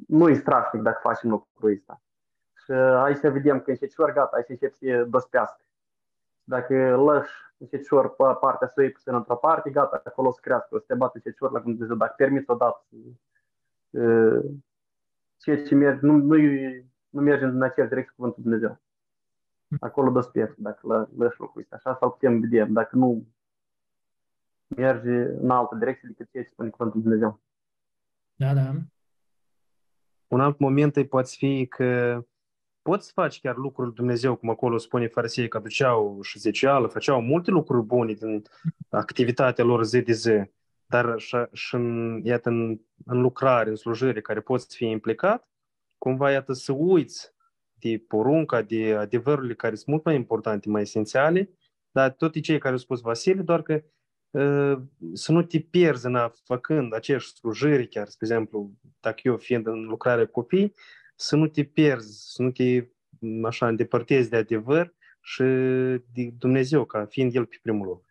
nu 0.06 0.28
e 0.28 0.34
strașnic 0.34 0.82
dacă 0.82 0.98
facem 1.02 1.30
lucrul 1.30 1.70
ăsta. 1.70 2.02
Și 2.64 2.72
aici 2.72 3.16
să 3.16 3.30
vedem 3.30 3.60
că 3.60 3.70
încetșor, 3.70 4.12
gata, 4.12 4.36
aici 4.36 4.48
încep 4.48 4.74
să 4.74 5.04
dospească. 5.08 5.62
Dacă 6.44 6.96
lăși 6.96 7.32
încetșor 7.58 8.14
pe 8.14 8.24
partea 8.40 8.68
să 8.68 8.74
o 8.76 8.82
iei 8.82 8.92
puțin 8.92 9.14
într-o 9.14 9.36
parte, 9.36 9.70
gata, 9.70 10.02
acolo 10.04 10.28
o 10.28 10.32
să 10.32 10.38
crească, 10.42 10.74
o 10.74 10.78
să 10.78 10.84
te 10.86 10.94
bată 10.94 11.12
încetșor 11.14 11.50
la 11.50 11.58
Cuvântul 11.58 11.86
Dumnezeu. 11.86 11.96
Dacă 11.96 12.14
permiți 12.16 12.50
odată 12.50 12.86
uh, 13.90 14.44
ceea 15.36 15.64
ce 15.64 15.74
merge, 15.74 16.06
nu, 16.06 16.16
nu, 16.16 16.36
nu 17.08 17.20
merge 17.20 17.44
în 17.44 17.62
aceeași 17.62 17.92
direcție 17.92 18.14
Cuvântul 18.16 18.42
Dumnezeu. 18.42 18.80
Acolo 19.80 20.10
dospească, 20.10 20.54
dacă 20.58 21.08
lăși 21.16 21.40
lucrul 21.40 21.60
ăsta. 21.60 21.76
Așa 21.76 21.96
să-l 21.98 22.10
putem 22.10 22.40
vedea. 22.40 22.66
Dacă 22.66 22.96
nu 22.96 23.26
merge 24.66 25.16
în 25.22 25.50
altă 25.50 25.74
direcție 25.74 26.08
decât 26.08 26.30
ceea 26.30 26.44
ce 26.44 26.50
spune 26.50 26.70
Cuvântul 26.70 27.02
Dumnezeu. 27.02 27.40
Da, 28.34 28.54
da. 28.54 28.70
Un 30.28 30.40
alt 30.40 30.58
moment 30.58 30.96
îi 30.96 31.06
poate 31.06 31.30
fi 31.36 31.66
că 31.66 32.22
poți 32.82 33.06
să 33.06 33.12
faci 33.14 33.40
chiar 33.40 33.56
lucruri 33.56 33.94
Dumnezeu, 33.94 34.36
cum 34.36 34.50
acolo 34.50 34.78
spune 34.78 35.06
farisei 35.06 35.48
că 35.48 35.56
aduceau 35.56 36.22
și 36.22 36.38
zeceală, 36.38 36.86
făceau 36.86 37.20
multe 37.20 37.50
lucruri 37.50 37.86
bune 37.86 38.12
din 38.12 38.42
activitatea 38.88 39.64
lor 39.64 39.84
zi 39.84 40.00
de 40.00 40.12
zi, 40.12 40.50
dar 40.86 41.14
și, 41.18 41.36
și 41.52 41.74
în, 41.74 42.20
iată, 42.24 42.48
în, 42.48 42.80
în 43.04 43.20
lucrare, 43.20 43.70
în 43.70 43.76
slujire, 43.76 44.20
care 44.20 44.40
poți 44.40 44.76
fi 44.76 44.84
implicat, 44.84 45.48
cumva, 45.98 46.30
iată, 46.30 46.52
să 46.52 46.72
uiți 46.72 47.34
de 47.72 48.04
porunca, 48.08 48.62
de 48.62 48.94
adevărurile 48.94 49.54
care 49.54 49.74
sunt 49.74 49.88
mult 49.88 50.04
mai 50.04 50.14
importante, 50.14 50.68
mai 50.68 50.82
esențiale, 50.82 51.50
dar 51.90 52.10
toți 52.10 52.40
cei 52.40 52.58
care 52.58 52.72
au 52.72 52.78
spus 52.78 53.00
Vasile, 53.00 53.42
doar 53.42 53.62
că 53.62 53.82
să 55.12 55.32
nu 55.32 55.42
te 55.42 55.58
pierzi 55.60 56.06
în 56.06 56.14
a, 56.14 56.32
făcând 56.44 56.94
aceeași 56.94 57.32
slujiri, 57.32 57.88
chiar, 57.88 58.08
spre 58.08 58.26
exemplu, 58.26 58.70
dacă 59.00 59.20
eu 59.22 59.36
fiind 59.36 59.66
în 59.66 59.84
lucrare 59.84 60.26
copii, 60.26 60.74
să 61.22 61.36
nu 61.36 61.48
te 61.48 61.64
pierzi, 61.64 62.32
să 62.32 62.42
nu 62.42 62.50
te 62.50 62.88
așa 63.44 63.68
îndepărtezi 63.68 64.30
de 64.30 64.36
adevăr 64.36 64.94
și 65.20 65.42
de 66.12 66.30
Dumnezeu, 66.38 66.84
ca 66.84 67.06
fiind 67.06 67.34
El 67.34 67.46
pe 67.46 67.58
primul 67.62 67.86
loc. 67.86 68.04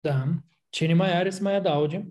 Da. 0.00 0.24
Cine 0.68 0.94
mai 0.94 1.16
are 1.16 1.30
să 1.30 1.42
mai 1.42 1.54
adauge? 1.54 2.02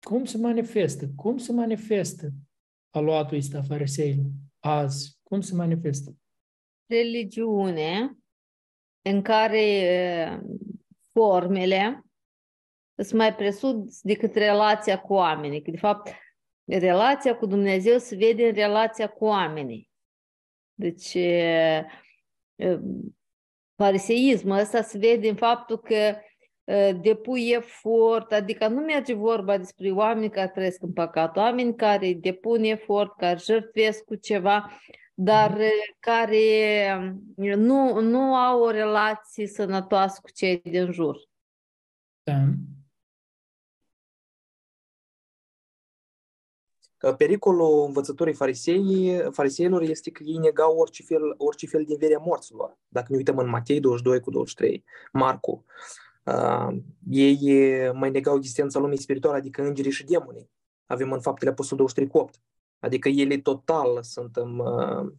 Cum 0.00 0.24
se 0.24 0.38
manifestă? 0.38 1.08
Cum 1.16 1.38
se 1.38 1.52
manifestă 1.52 2.30
aluatul 2.90 3.36
ăsta 3.36 3.62
fariseilor 3.62 4.30
azi? 4.58 5.18
Cum 5.22 5.40
se 5.40 5.54
manifestă? 5.54 6.16
Religiune 6.86 8.19
în 9.02 9.22
care 9.22 10.40
formele 11.12 12.04
sunt 12.96 13.20
mai 13.20 13.34
presus 13.34 14.00
decât 14.00 14.34
relația 14.34 15.00
cu 15.00 15.12
oamenii. 15.12 15.62
Că, 15.62 15.70
de 15.70 15.76
fapt, 15.76 16.10
relația 16.64 17.36
cu 17.36 17.46
Dumnezeu 17.46 17.98
se 17.98 18.16
vede 18.16 18.46
în 18.46 18.54
relația 18.54 19.08
cu 19.08 19.24
oamenii. 19.24 19.90
Deci, 20.74 21.16
fariseismul 23.76 24.58
ăsta 24.58 24.82
se 24.82 24.98
vede 24.98 25.28
în 25.28 25.36
faptul 25.36 25.78
că 25.78 26.16
depui 27.00 27.50
efort, 27.50 28.32
adică 28.32 28.68
nu 28.68 28.80
merge 28.80 29.14
vorba 29.14 29.58
despre 29.58 29.90
oameni 29.90 30.30
care 30.30 30.48
trăiesc 30.48 30.82
în 30.82 30.92
păcat, 30.92 31.36
oameni 31.36 31.76
care 31.76 32.12
depun 32.12 32.64
efort, 32.64 33.16
care 33.16 33.38
jertfesc 33.38 34.04
cu 34.04 34.14
ceva, 34.14 34.70
dar 35.22 35.60
care 35.98 37.14
nu, 37.36 38.00
nu 38.00 38.34
au 38.34 38.62
o 38.62 38.70
relație 38.70 39.46
sănătoasă 39.46 40.18
cu 40.22 40.30
cei 40.30 40.60
din 40.60 40.92
jur. 40.92 41.28
Da. 42.22 42.44
Pericolul 47.16 47.84
învățătorii 47.86 48.34
farisei, 48.34 49.22
fariseilor 49.30 49.82
este 49.82 50.10
că 50.10 50.22
ei 50.22 50.36
negau 50.36 50.76
orice 50.76 51.02
fel, 51.02 51.34
orice 51.36 51.66
fel 51.66 51.84
de 51.84 51.92
învierea 51.92 52.18
morților. 52.18 52.78
Dacă 52.88 53.06
ne 53.10 53.16
uităm 53.16 53.38
în 53.38 53.48
Matei 53.48 53.80
22 53.80 54.20
cu 54.20 54.30
23, 54.30 54.84
Marcu, 55.12 55.64
uh, 56.24 56.76
ei 57.10 57.90
mai 57.92 58.10
negau 58.10 58.36
existența 58.36 58.78
lumii 58.78 58.98
spirituale, 58.98 59.38
adică 59.38 59.62
îngerii 59.62 59.90
și 59.90 60.04
demonii. 60.04 60.50
Avem 60.86 61.12
în 61.12 61.20
faptele 61.20 61.50
apostol 61.50 61.76
23 61.76 62.08
cu 62.08 62.18
8. 62.18 62.40
Adică 62.80 63.08
ele 63.08 63.38
total 63.38 64.02
sunt 64.02 64.36
în 64.36 64.58
uh, 64.58 65.12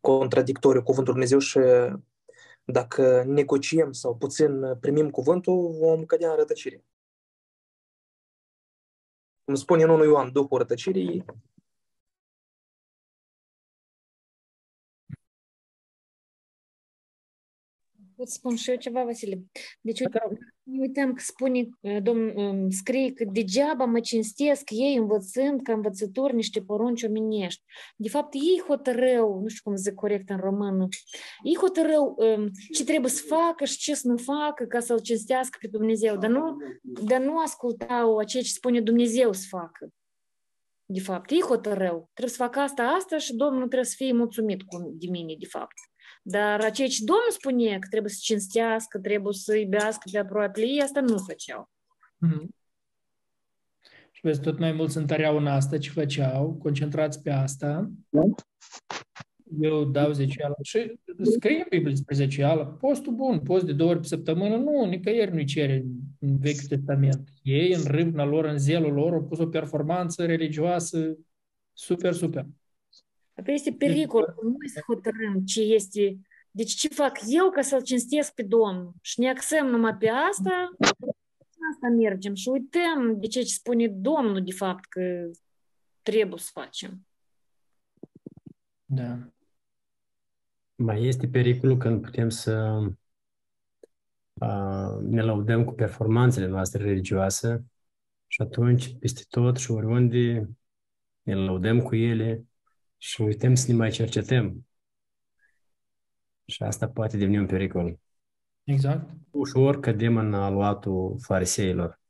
contradictoriu 0.00 0.82
cuvântul 0.82 1.12
Dumnezeu 1.12 1.38
și 1.38 1.58
dacă 2.64 3.22
negociem 3.26 3.92
sau 3.92 4.16
puțin 4.16 4.76
primim 4.80 5.10
cuvântul, 5.10 5.70
vom 5.70 6.04
cădea 6.04 6.30
în 6.30 6.36
rătăcire. 6.36 6.84
Cum 9.44 9.54
spune 9.54 9.82
în 9.82 9.90
1 9.90 10.04
Ioan, 10.04 10.32
Duhul 10.32 10.58
rătăcirii, 10.58 11.24
Pot 18.16 18.28
spun 18.28 18.56
și 18.56 18.70
eu 18.70 18.76
ceva, 18.76 19.04
Vasile. 19.04 19.44
Deci, 19.80 20.00
uite, 20.00 20.20
ne 20.62 20.80
uităm 20.80 21.12
că 21.12 21.22
spune, 21.26 21.68
domn, 22.02 22.70
scrie 22.70 23.12
că 23.12 23.24
degeaba 23.32 23.84
mă 23.84 24.00
cinstesc 24.00 24.70
ei 24.70 24.94
învățând 24.96 25.62
ca 25.62 25.72
învățători 25.72 26.34
niște 26.34 26.62
porunci 26.62 27.02
omenești. 27.02 27.62
De 27.96 28.08
fapt, 28.08 28.34
ei 28.34 28.62
hotărău, 28.66 29.40
nu 29.40 29.48
știu 29.48 29.62
cum 29.62 29.76
zic 29.76 29.94
corect 29.94 30.30
în 30.30 30.36
română, 30.36 30.88
ei 31.42 31.56
hotărău 31.56 32.16
ce 32.72 32.84
trebuie 32.84 33.10
să 33.10 33.22
facă 33.26 33.64
și 33.64 33.78
ce 33.78 33.94
să 33.94 34.08
nu 34.08 34.16
facă 34.16 34.64
ca 34.64 34.80
să-L 34.80 35.00
cinstească 35.00 35.58
pe 35.60 35.66
Dumnezeu, 35.66 36.16
dar 36.16 36.30
nu, 36.30 36.56
dar 36.82 37.20
nu 37.20 37.38
ascultau 37.38 38.22
ceea 38.22 38.42
ce 38.42 38.48
spune 38.48 38.80
Dumnezeu 38.80 39.32
să 39.32 39.44
facă. 39.48 39.88
De 40.86 41.00
fapt, 41.00 41.30
ei 41.30 41.40
hotărău. 41.40 42.10
Trebuie 42.12 42.34
să 42.36 42.42
facă 42.42 42.58
asta, 42.58 42.82
asta 42.82 43.18
și 43.18 43.34
Domnul 43.34 43.66
trebuie 43.66 43.84
să 43.84 43.94
fie 43.96 44.12
mulțumit 44.12 44.62
cu, 44.62 44.94
de 44.94 45.06
mine, 45.10 45.34
de 45.38 45.46
fapt. 45.46 45.74
Dar 46.22 46.70
ceea 46.70 46.88
ce 46.88 47.04
Domnul 47.04 47.30
spune 47.30 47.78
că 47.78 47.86
trebuie 47.90 48.12
să 48.12 48.18
cinstească, 48.22 48.98
trebuie 48.98 49.34
să 49.34 49.56
iubească 49.56 50.08
pe 50.12 50.18
aproape 50.18 50.60
ei, 50.60 50.80
asta 50.80 51.00
nu 51.00 51.18
făceau. 51.18 51.70
Mm-hmm. 52.26 52.46
Și 54.10 54.20
vezi, 54.22 54.40
tot 54.40 54.58
mai 54.58 54.72
mulți 54.72 54.96
întăreau 54.96 55.36
în 55.36 55.46
asta 55.46 55.78
ce 55.78 55.90
făceau, 55.90 56.52
concentrați 56.54 57.22
pe 57.22 57.30
asta. 57.30 57.90
Eu 59.60 59.84
dau 59.84 60.12
zecială 60.12 60.56
și 60.62 60.98
scrie 61.22 61.56
în 61.56 61.66
Biblie 61.68 61.90
despre 61.90 62.14
zecială. 62.14 62.64
Postul 62.64 63.12
bun, 63.12 63.40
post 63.40 63.64
de 63.64 63.72
două 63.72 63.90
ori 63.90 64.00
pe 64.00 64.06
săptămână, 64.06 64.56
nu, 64.56 64.84
nicăieri 64.84 65.32
nu-i 65.32 65.44
cere 65.44 65.84
în 66.20 66.38
Vechiul 66.38 66.68
Testament. 66.68 67.28
Ei, 67.42 67.72
în 67.72 67.84
râvna 67.84 68.24
lor, 68.24 68.44
în 68.44 68.58
zelul 68.58 68.92
lor, 68.92 69.12
au 69.12 69.24
pus 69.24 69.38
o 69.38 69.46
performanță 69.46 70.26
religioasă 70.26 71.18
super, 71.72 72.12
super. 72.12 72.46
Asta 73.34 73.52
este 73.52 73.72
pericol. 73.72 74.34
Noi 74.42 74.68
să 74.68 74.80
hotărâm 74.86 75.44
ce 75.44 75.60
este... 75.60 76.18
Deci 76.50 76.72
ce 76.72 76.88
fac 76.88 77.18
eu 77.26 77.50
ca 77.50 77.62
să-L 77.62 77.82
cinstesc 77.82 78.34
pe 78.34 78.42
Domnul? 78.42 78.92
Și 79.00 79.20
ne 79.20 79.30
axăm 79.30 79.66
numai 79.66 79.96
pe 79.96 80.08
asta, 80.08 80.70
asta 81.72 81.88
mergem 81.96 82.34
și 82.34 82.48
uităm 82.48 83.20
de 83.20 83.26
ce 83.26 83.42
ce 83.42 83.52
spune 83.54 83.88
Domnul, 83.88 84.44
de 84.44 84.52
fapt, 84.52 84.84
că 84.84 85.30
trebuie 86.02 86.38
să 86.38 86.50
facem. 86.52 87.06
Da. 88.84 89.18
Mai 90.74 91.04
este 91.04 91.28
pericolul 91.28 91.76
când 91.76 92.02
putem 92.02 92.28
să 92.28 92.80
uh, 94.32 94.98
ne 95.00 95.22
laudăm 95.22 95.64
cu 95.64 95.72
performanțele 95.72 96.46
noastre 96.46 96.84
religioase 96.84 97.64
și 98.26 98.42
atunci, 98.42 98.96
peste 98.98 99.22
tot 99.28 99.56
și 99.56 99.70
oriunde, 99.70 100.48
ne 101.22 101.34
laudăm 101.34 101.82
cu 101.82 101.94
ele 101.94 102.44
și 103.04 103.20
uităm 103.20 103.54
să 103.54 103.70
ne 103.70 103.76
mai 103.76 103.90
cercetăm. 103.90 104.66
Și 106.44 106.62
asta 106.62 106.88
poate 106.88 107.16
deveni 107.16 107.38
un 107.38 107.46
pericol. 107.46 107.98
Exact. 108.64 109.10
Ușor 109.30 109.80
cădem 109.80 110.16
în 110.16 110.34
aluatul 110.34 111.16
fariseilor. 111.20 112.00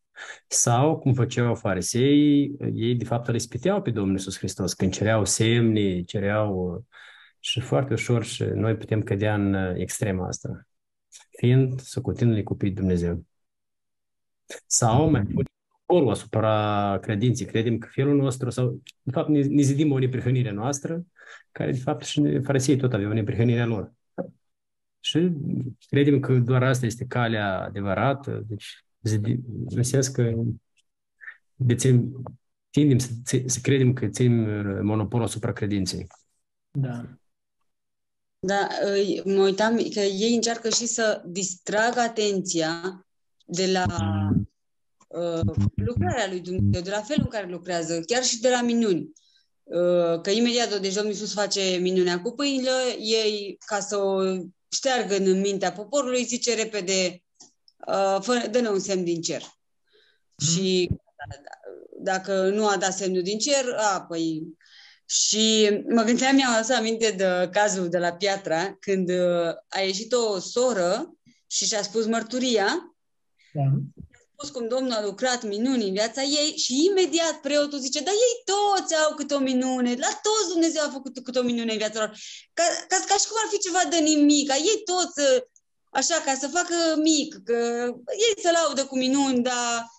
Sau, 0.46 0.98
cum 0.98 1.14
făceau 1.14 1.54
farisei, 1.54 2.56
ei 2.72 2.94
de 2.94 3.04
fapt 3.04 3.28
îl 3.28 3.34
ispiteau 3.34 3.82
pe 3.82 3.90
Domnul 3.90 4.12
Iisus 4.12 4.38
Hristos 4.38 4.74
când 4.74 4.92
cereau 4.92 5.24
semne, 5.24 6.02
cereau 6.02 6.84
și 7.40 7.60
foarte 7.60 7.92
ușor 7.92 8.24
și 8.24 8.42
noi 8.42 8.76
putem 8.76 9.02
cădea 9.02 9.34
în 9.34 9.54
extrema 9.76 10.26
asta, 10.26 10.66
fiind 11.38 11.80
socotindu-ne 11.80 12.42
copii 12.42 12.70
Dumnezeu. 12.70 13.26
Sau 14.66 15.10
mai 15.10 15.22
putem 15.22 15.53
controlul 15.86 16.12
asupra 16.12 16.98
credinței. 17.02 17.47
Credem 17.47 17.78
că 17.78 17.89
felul 17.90 18.16
nostru, 18.16 18.51
sau 18.51 18.82
de 19.02 19.11
fapt 19.11 19.28
ne, 19.28 19.43
ne 19.43 19.62
zidim 19.62 19.93
o 19.93 19.98
neprihănire 19.98 20.51
noastră, 20.51 21.05
care 21.52 21.73
de 21.73 21.78
fapt 21.78 22.05
și 22.05 22.40
farisei 22.43 22.77
tot 22.77 22.93
aveau 22.93 23.12
neprihănirea 23.12 23.66
lor. 23.66 23.93
Și 25.01 25.31
credem 25.89 26.20
că 26.20 26.39
doar 26.39 26.62
asta 26.62 26.86
este 26.86 27.05
calea 27.05 27.61
adevărată, 27.61 28.44
deci 28.47 28.85
zidim, 29.01 29.44
în 29.69 29.82
sens 29.82 30.09
că 30.09 30.35
dețin, 31.55 32.12
tindem 32.70 32.98
să, 32.98 33.43
să 33.47 33.59
credem 33.62 33.93
că 33.93 34.06
țin 34.06 34.43
monopolul 34.82 35.27
asupra 35.27 35.52
credinței. 35.52 36.06
Da. 36.70 37.19
Da, 38.39 38.69
mă 39.24 39.43
uitam 39.43 39.77
că 39.77 40.01
ei 40.01 40.35
încearcă 40.35 40.69
și 40.69 40.86
să 40.86 41.23
distragă 41.27 42.01
atenția 42.01 43.06
de 43.47 43.70
la 43.73 43.85
mm 43.89 44.48
uh, 45.14 45.54
lucrarea 45.74 46.28
lui 46.28 46.40
Dumnezeu, 46.40 46.80
de 46.80 46.90
la 46.90 47.00
felul 47.00 47.24
în 47.24 47.30
care 47.30 47.50
lucrează, 47.50 48.00
chiar 48.00 48.24
și 48.24 48.40
de 48.40 48.50
la 48.50 48.62
minuni. 48.62 49.12
Uh, 49.62 50.20
că 50.20 50.30
imediat, 50.30 50.80
deci 50.80 50.94
Domnul 50.94 51.12
Iisus 51.12 51.32
face 51.32 51.78
minunea 51.80 52.20
cu 52.20 52.30
pâinile, 52.30 52.70
ei, 52.98 53.58
ca 53.66 53.80
să 53.80 53.96
o 53.96 54.20
șteargă 54.68 55.16
în 55.16 55.40
mintea 55.40 55.72
poporului, 55.72 56.24
zice 56.24 56.54
repede, 56.54 57.22
uh, 57.86 58.46
dă-ne 58.50 58.68
un 58.68 58.80
semn 58.80 59.04
din 59.04 59.20
cer. 59.20 59.42
Mm. 59.42 60.46
Și 60.46 60.90
dacă 62.00 62.48
nu 62.48 62.66
a 62.66 62.76
dat 62.76 62.92
semnul 62.92 63.22
din 63.22 63.38
cer, 63.38 63.64
a, 63.76 64.04
păi... 64.08 64.42
Și 65.06 65.70
mă 65.88 66.02
gândeam, 66.02 66.34
mi-am 66.34 66.54
adus 66.54 66.68
aminte 66.68 67.10
de 67.10 67.48
cazul 67.52 67.88
de 67.88 67.98
la 67.98 68.12
Piatra, 68.12 68.76
când 68.80 69.08
uh, 69.08 69.54
a 69.68 69.80
ieșit 69.80 70.12
o 70.12 70.38
soră 70.38 71.14
și 71.46 71.66
și-a 71.66 71.82
spus 71.82 72.06
mărturia, 72.06 72.94
da 73.52 73.62
spus 74.44 74.56
cum 74.56 74.68
Domnul 74.68 74.92
a 74.92 75.04
lucrat 75.04 75.42
minuni 75.42 75.84
în 75.84 75.92
viața 75.92 76.22
ei 76.22 76.56
și 76.56 76.84
imediat 76.84 77.40
preotul 77.40 77.78
zice, 77.78 78.00
dar 78.00 78.14
ei 78.14 78.42
toți 78.44 78.94
au 78.94 79.14
câte 79.14 79.34
o 79.34 79.38
minune, 79.38 79.94
la 79.94 80.20
toți 80.22 80.48
Dumnezeu 80.52 80.82
a 80.84 80.90
făcut 80.90 81.24
câte 81.24 81.38
o 81.38 81.42
minune 81.42 81.72
în 81.72 81.78
viața 81.78 81.98
lor. 81.98 82.16
Ca, 82.52 82.62
ca, 82.88 82.96
ca 83.06 83.14
și 83.16 83.26
cum 83.26 83.36
ar 83.44 83.48
fi 83.50 83.58
ceva 83.58 83.82
de 83.90 83.98
nimic, 83.98 84.48
ca 84.48 84.56
ei 84.56 84.82
toți, 84.84 85.20
așa, 85.90 86.22
ca 86.24 86.34
să 86.34 86.48
facă 86.48 86.74
mic, 87.02 87.36
că 87.44 87.90
ei 88.06 88.42
se 88.42 88.50
laudă 88.50 88.84
cu 88.86 88.96
minuni, 88.96 89.42
dar 89.42 89.92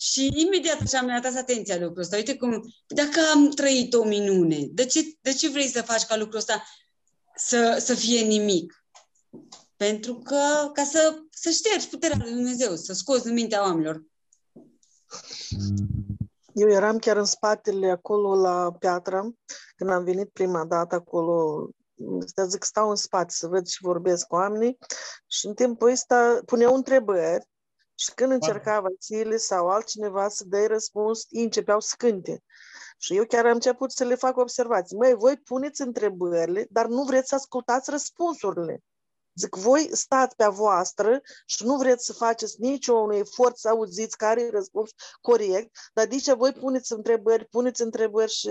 și 0.00 0.32
imediat 0.34 0.80
așa 0.80 1.02
mi-a 1.02 1.16
atras 1.16 1.34
atenția 1.34 1.78
lucrul 1.78 2.02
ăsta. 2.02 2.16
Uite 2.16 2.36
cum, 2.36 2.74
dacă 2.86 3.20
am 3.32 3.50
trăit 3.50 3.94
o 3.94 4.04
minune, 4.04 4.58
de 4.70 4.84
ce, 4.86 5.00
de 5.20 5.32
ce 5.32 5.48
vrei 5.48 5.68
să 5.68 5.82
faci 5.82 6.02
ca 6.02 6.16
lucrul 6.16 6.38
ăsta 6.38 6.64
să, 7.36 7.76
să 7.80 7.94
fie 7.94 8.20
nimic? 8.20 8.83
Pentru 9.76 10.14
că, 10.14 10.70
ca 10.72 10.84
să, 10.84 11.22
să 11.30 11.50
ștergi 11.50 11.88
puterea 11.88 12.16
lui 12.20 12.32
Dumnezeu, 12.32 12.74
să 12.74 12.92
scoți 12.92 13.26
în 13.26 13.32
mintea 13.32 13.62
oamenilor. 13.62 14.02
Eu 16.52 16.70
eram 16.70 16.98
chiar 16.98 17.16
în 17.16 17.24
spatele 17.24 17.90
acolo 17.90 18.34
la 18.34 18.72
piatră, 18.78 19.34
când 19.76 19.90
am 19.90 20.04
venit 20.04 20.28
prima 20.28 20.64
dată 20.64 20.94
acolo, 20.94 21.68
să 22.34 22.44
zic, 22.48 22.64
stau 22.64 22.90
în 22.90 22.96
spate 22.96 23.34
să 23.34 23.46
văd 23.46 23.66
și 23.66 23.82
vorbesc 23.82 24.26
cu 24.26 24.34
oamenii 24.34 24.78
și 25.26 25.46
în 25.46 25.54
timpul 25.54 25.90
ăsta 25.90 26.40
puneau 26.46 26.74
întrebări 26.74 27.48
și 27.94 28.14
când 28.14 28.32
încerca 28.32 28.80
Vasile 28.80 29.36
sau 29.36 29.68
altcineva 29.68 30.28
să 30.28 30.44
dea 30.46 30.66
răspuns, 30.66 31.26
ei 31.28 31.42
începeau 31.42 31.80
să 31.80 31.94
cânte. 31.98 32.42
Și 32.98 33.16
eu 33.16 33.24
chiar 33.24 33.46
am 33.46 33.52
început 33.52 33.92
să 33.92 34.04
le 34.04 34.14
fac 34.14 34.36
observații. 34.36 34.96
Măi, 34.96 35.14
voi 35.14 35.36
puneți 35.36 35.82
întrebările, 35.82 36.66
dar 36.70 36.86
nu 36.86 37.02
vreți 37.02 37.28
să 37.28 37.34
ascultați 37.34 37.90
răspunsurile. 37.90 38.82
Zic, 39.34 39.54
voi 39.54 39.88
stați 39.92 40.36
pe 40.36 40.42
a 40.42 40.48
voastră 40.48 41.20
și 41.46 41.64
nu 41.64 41.76
vreți 41.76 42.04
să 42.04 42.12
faceți 42.12 42.60
niciun 42.60 43.10
efort 43.10 43.56
să 43.56 43.68
auziți 43.68 44.16
care 44.16 44.40
e 44.40 44.50
răspuns 44.50 44.90
corect, 45.20 45.76
dar 45.94 46.06
de 46.06 46.16
ce 46.16 46.34
voi 46.34 46.52
puneți 46.52 46.92
întrebări, 46.92 47.46
puneți 47.46 47.82
întrebări 47.82 48.32
și 48.32 48.50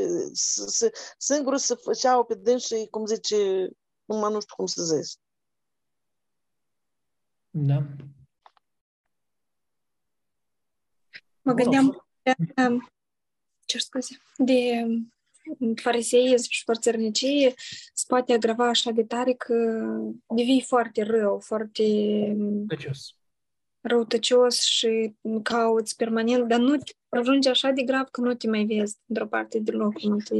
singur 1.18 1.57
să 1.57 1.76
făceau 1.76 2.23
pe 2.23 2.35
dâns 2.35 2.65
și, 2.65 2.88
cum 2.91 3.05
zice, 3.05 3.69
numai 4.05 4.31
nu 4.31 4.39
știu 4.39 4.55
cum 4.55 4.65
să 4.65 4.84
zic. 4.84 5.19
Da. 7.49 7.84
Mă 11.41 11.53
gândeam, 11.53 12.05
ce 13.65 13.77
scuze, 13.77 14.22
de 14.38 14.85
fariseism 15.82 16.49
și 16.49 16.64
fărțărnicie 16.64 17.53
se 17.94 18.03
poate 18.07 18.34
agrava 18.34 18.68
așa 18.68 18.91
de 18.91 19.03
tare 19.03 19.34
că 19.34 19.56
devii 20.36 20.61
foarte 20.68 21.03
rău, 21.03 21.40
foarte 21.40 21.84
Tăcios. 22.68 23.15
răutăcios 23.82 24.61
și 24.61 25.14
cauți 25.44 25.95
permanent, 25.95 26.48
dar 26.48 26.60
nu 26.60 26.78
te 26.78 26.91
ajunge 27.10 27.49
așa 27.49 27.70
de 27.70 27.82
grav 27.82 28.07
că 28.10 28.22
nu 28.22 28.34
te 28.34 28.49
mai 28.49 28.65
vezi 28.65 28.98
într-o 29.06 29.28
parte 29.28 29.60
deloc, 29.60 30.02
nu 30.02 30.18
te... 30.18 30.36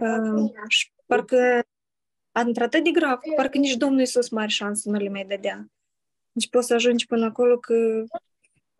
Uh, 0.00 0.50
și 0.68 0.92
parcă 1.06 1.64
într-atât 2.32 2.84
de 2.84 2.90
grav, 2.90 3.18
parcă 3.36 3.58
nici 3.58 3.76
Domnul 3.76 3.98
Iisus 3.98 4.28
mare 4.28 4.48
șansă 4.48 4.90
nu 4.90 4.98
le 4.98 5.08
mai 5.08 5.24
dădea. 5.24 5.66
Deci 6.32 6.48
poți 6.48 6.66
să 6.66 6.74
ajungi 6.74 7.06
până 7.06 7.24
acolo 7.24 7.58
că 7.58 8.04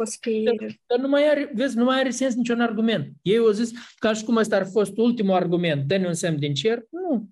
poți 0.00 0.18
fi... 0.20 0.44
Dar 0.86 0.98
nu 0.98 1.08
mai 1.08 1.28
are, 1.28 1.50
vezi, 1.54 1.76
nu 1.76 1.84
mai 1.84 1.98
are 1.98 2.10
sens 2.10 2.34
niciun 2.34 2.60
argument. 2.60 3.12
Ei 3.22 3.36
au 3.36 3.50
zis, 3.50 3.72
ca 3.98 4.12
și 4.12 4.24
cum 4.24 4.36
ăsta 4.36 4.56
ar 4.56 4.66
fost 4.66 4.96
ultimul 4.96 5.34
argument, 5.34 5.86
dă-ne 5.86 6.06
un 6.06 6.14
semn 6.14 6.38
din 6.38 6.54
cer. 6.54 6.84
Nu. 6.90 7.28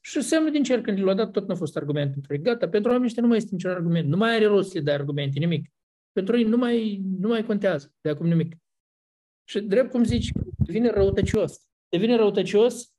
Și 0.00 0.20
semnul 0.20 0.50
din 0.50 0.62
cer, 0.62 0.80
când 0.80 1.02
l-a 1.02 1.14
dat, 1.14 1.30
tot 1.30 1.46
nu 1.46 1.52
a 1.52 1.56
fost 1.56 1.76
argument 1.76 2.12
pentru 2.12 2.34
ei. 2.34 2.40
Gata, 2.40 2.68
pentru 2.68 2.90
oamenii 2.90 3.06
ăștia 3.06 3.22
nu 3.22 3.28
mai 3.28 3.36
este 3.36 3.48
niciun 3.52 3.70
argument. 3.70 4.08
Nu 4.08 4.16
mai 4.16 4.34
are 4.34 4.44
rost 4.44 4.70
să 4.70 4.78
le 4.78 4.84
dai 4.84 4.94
argumente, 4.94 5.38
nimic. 5.38 5.66
Pentru 6.12 6.38
ei 6.38 6.44
nu 6.44 6.56
mai, 6.56 7.02
nu 7.18 7.28
mai 7.28 7.44
contează 7.44 7.92
de 8.00 8.08
acum 8.08 8.26
nimic. 8.26 8.56
Și 9.48 9.60
drept 9.60 9.90
cum 9.90 10.04
zici, 10.04 10.30
devine 10.56 10.90
răutăcios. 10.90 11.66
Devine 11.88 12.16
răutăcios 12.16 12.92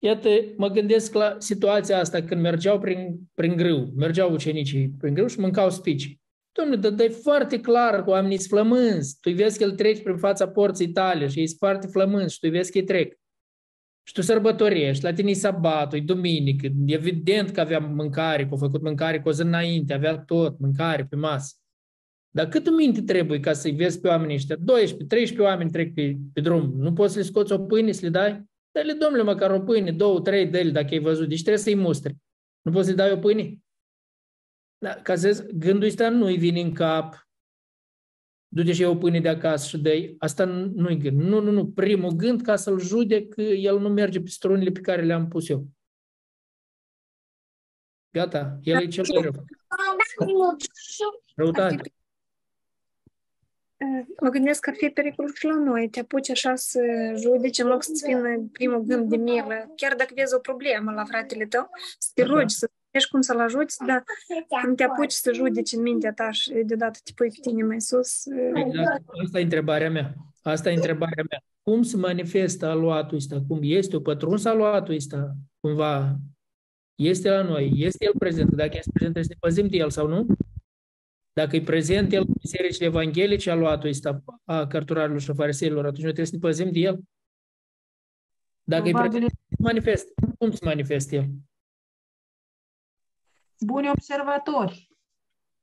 Iată, 0.00 0.28
mă 0.56 0.68
gândesc 0.68 1.14
la 1.14 1.36
situația 1.38 1.98
asta 1.98 2.22
când 2.22 2.40
mergeau 2.40 2.80
prin, 2.80 3.18
prin 3.34 3.56
grâu, 3.56 3.92
mergeau 3.96 4.32
ucenicii 4.32 4.88
prin 4.98 5.14
grâu 5.14 5.26
și 5.26 5.40
mâncau 5.40 5.70
spici. 5.70 6.18
Domnule, 6.58 6.90
dar 6.90 7.06
e 7.06 7.08
foarte 7.08 7.60
clar 7.60 8.02
că 8.04 8.10
oamenii 8.10 8.36
sunt 8.36 8.48
flămânzi. 8.48 9.16
Tu 9.20 9.30
vezi 9.30 9.58
că 9.58 9.64
el 9.64 9.72
treci 9.72 10.02
prin 10.02 10.16
fața 10.16 10.48
porții 10.48 10.88
tale 10.88 11.26
și 11.26 11.38
ei 11.38 11.46
sunt 11.46 11.58
foarte 11.58 11.86
flămânzi 11.86 12.34
și 12.34 12.40
tu 12.40 12.48
vezi 12.48 12.72
că 12.72 12.78
ei 12.78 12.84
trec. 12.84 13.18
Și 14.02 14.12
tu 14.14 14.20
sărbătorești, 14.20 15.04
la 15.04 15.12
tine 15.12 15.30
e 15.30 15.34
sabatul, 15.34 15.98
e 15.98 16.02
duminică, 16.02 16.66
e 16.66 16.94
evident 16.94 17.50
că 17.50 17.60
avea 17.60 17.78
mâncare, 17.78 18.42
că 18.42 18.48
au 18.50 18.56
făcut 18.56 18.82
mâncare 18.82 19.20
cu 19.20 19.28
o 19.28 19.32
zi 19.32 19.42
înainte, 19.42 19.94
avea 19.94 20.18
tot, 20.18 20.58
mâncare 20.58 21.06
pe 21.10 21.16
masă. 21.16 21.54
Dar 22.30 22.48
cât 22.48 22.76
minte 22.76 23.02
trebuie 23.02 23.40
ca 23.40 23.52
să-i 23.52 23.72
vezi 23.72 24.00
pe 24.00 24.08
oamenii 24.08 24.34
ăștia? 24.34 24.56
12, 24.56 25.06
13 25.06 25.48
oameni 25.48 25.70
trec 25.70 25.94
pe, 25.94 26.16
pe 26.32 26.40
drum. 26.40 26.72
Nu 26.76 26.92
poți 26.92 27.12
să 27.12 27.18
le 27.18 27.24
scoți 27.24 27.52
o 27.52 27.58
pâine, 27.58 27.92
să 27.92 28.00
le 28.02 28.10
dai? 28.10 28.44
Dă-le, 28.70 28.92
domnule, 28.92 29.22
măcar 29.22 29.50
o 29.50 29.60
pâine, 29.60 29.92
două, 29.92 30.20
trei 30.20 30.46
de 30.46 30.70
dacă 30.70 30.88
ai 30.90 30.98
văzut. 30.98 31.28
Deci 31.28 31.40
trebuie 31.42 31.62
să-i 31.62 31.74
mustri. 31.74 32.16
Nu 32.62 32.72
poți 32.72 32.86
să-i 32.86 32.96
dai 32.96 33.12
o 33.12 33.16
pâine? 33.16 33.58
Da, 34.78 34.94
ca 34.94 35.16
să 35.16 35.46
gândul 35.54 35.88
ăsta 35.88 36.08
nu-i 36.08 36.36
vine 36.36 36.60
în 36.60 36.74
cap. 36.74 37.28
Du-te 38.48 38.72
și 38.72 38.82
o 38.82 38.96
pâine 38.96 39.20
de 39.20 39.28
acasă 39.28 39.68
și 39.68 39.78
dă 39.78 39.90
Asta 40.18 40.44
nu-i 40.44 40.98
gând. 40.98 41.20
Nu, 41.20 41.40
nu, 41.40 41.50
nu. 41.50 41.66
Primul 41.66 42.10
gând 42.10 42.42
ca 42.42 42.56
să-l 42.56 42.80
judec 42.80 43.34
că 43.34 43.42
el 43.42 43.78
nu 43.78 43.88
merge 43.88 44.20
pe 44.20 44.28
strunile 44.28 44.70
pe 44.70 44.80
care 44.80 45.02
le-am 45.02 45.28
pus 45.28 45.48
eu. 45.48 45.66
Gata, 48.10 48.58
el 48.62 48.82
e 48.82 48.86
cel 48.86 49.04
mai 49.14 49.22
rău. 49.22 49.44
Răutate. 51.34 51.92
Mă 54.20 54.28
gândesc 54.28 54.60
că 54.60 54.70
ar 54.70 54.76
fi 54.76 54.88
pericolul 54.88 55.34
și 55.34 55.44
la 55.44 55.54
noi. 55.54 55.88
Te 55.88 56.00
apuci 56.00 56.30
așa 56.30 56.54
să 56.54 56.80
judeci 57.16 57.58
în 57.58 57.66
loc 57.66 57.82
să-ți 57.82 58.06
vină 58.06 58.48
primul 58.52 58.80
gând 58.80 59.08
de 59.08 59.16
milă. 59.16 59.72
Chiar 59.76 59.94
dacă 59.94 60.12
vezi 60.14 60.34
o 60.34 60.38
problemă 60.38 60.92
la 60.92 61.04
fratele 61.04 61.46
tău, 61.46 61.70
să 61.98 62.10
te 62.14 62.22
rogi, 62.22 62.54
să 62.54 62.70
ești 62.98 63.10
cum 63.10 63.20
să-l 63.20 63.40
ajuți, 63.40 63.76
dar 63.86 64.04
când 64.62 64.76
te 64.76 64.82
apuci 64.82 65.10
să 65.10 65.32
judeci 65.32 65.72
în 65.72 65.82
mintea 65.82 66.12
ta 66.12 66.30
și 66.30 66.52
deodată 66.66 66.98
te 67.04 67.12
pui 67.14 67.28
pe 67.28 67.38
tine 67.40 67.62
mai 67.62 67.80
sus... 67.80 68.26
Exact. 68.54 69.02
Asta 69.24 69.38
e 69.38 69.42
întrebarea 69.42 69.90
mea. 69.90 70.14
Asta 70.42 70.70
e 70.70 70.74
întrebarea 70.74 71.24
mea. 71.30 71.42
Cum 71.62 71.82
se 71.82 71.96
manifestă 71.96 72.66
aluatul 72.66 73.16
ăsta? 73.16 73.42
Cum 73.48 73.58
este 73.62 73.96
o 73.96 74.00
pătruns 74.00 74.44
aluatul 74.44 74.94
ăsta? 74.94 75.34
Cumva 75.60 76.16
este 76.94 77.30
la 77.30 77.42
noi? 77.42 77.72
Este 77.74 78.04
el 78.04 78.12
prezent? 78.18 78.50
Dacă 78.54 78.76
este 78.76 78.90
prezent, 78.92 79.12
trebuie 79.12 79.24
să 79.24 79.32
ne 79.32 79.48
păzim 79.48 79.68
de 79.68 79.76
el 79.76 79.90
sau 79.90 80.06
nu? 80.06 80.26
Dacă 81.32 81.56
e 81.56 81.62
prezent 81.62 82.12
el 82.12 82.24
în 82.26 82.34
bisericile 82.40 82.86
evanghelice, 82.86 83.50
a 83.50 83.54
luat 83.54 83.84
ăsta 83.84 84.22
a 84.44 84.66
cărturarilor 84.66 85.20
și 85.20 85.30
a 85.30 85.34
fariseilor, 85.34 85.84
atunci 85.84 86.02
noi 86.02 86.12
trebuie 86.12 86.26
să 86.26 86.34
ne 86.34 86.40
păzim 86.40 86.72
de 86.72 86.78
el. 86.78 87.00
Dacă 88.64 88.82
Probabil. 88.82 89.08
e 89.08 89.10
prezent, 89.10 89.32
se 89.48 89.56
manifestă. 89.58 90.12
Cum 90.38 90.50
se 90.50 90.64
manifestă 90.64 91.14
el? 91.14 91.28
Buni 93.60 93.90
observatori. 93.90 94.90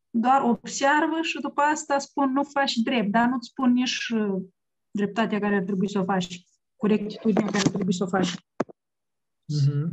Doar 0.09 0.41
observă 0.41 1.21
și 1.21 1.41
după 1.41 1.61
asta 1.61 1.97
spun 1.97 2.31
nu 2.31 2.43
faci 2.43 2.75
drept, 2.75 3.11
dar 3.11 3.27
nu-ți 3.27 3.47
spun 3.47 3.71
nici 3.71 4.09
uh, 4.09 4.43
dreptatea 4.91 5.39
care 5.39 5.55
ar 5.55 5.63
trebui 5.63 5.89
să 5.89 5.99
o 5.99 6.03
faci, 6.03 6.45
corectitudinea 6.75 7.45
care 7.45 7.63
ar 7.65 7.71
trebui 7.71 7.93
să 7.93 8.03
o 8.03 8.07
faci. 8.07 8.31
Mm-hmm. 8.31 9.89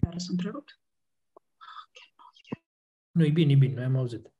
Care 0.00 0.18
sunt 0.18 0.30
întrerupt? 0.30 0.80
Nu, 3.10 3.24
e 3.24 3.30
bine, 3.30 3.52
e 3.52 3.56
bine, 3.56 3.74
noi 3.74 3.84
am 3.84 3.96
auzit. 3.96 4.32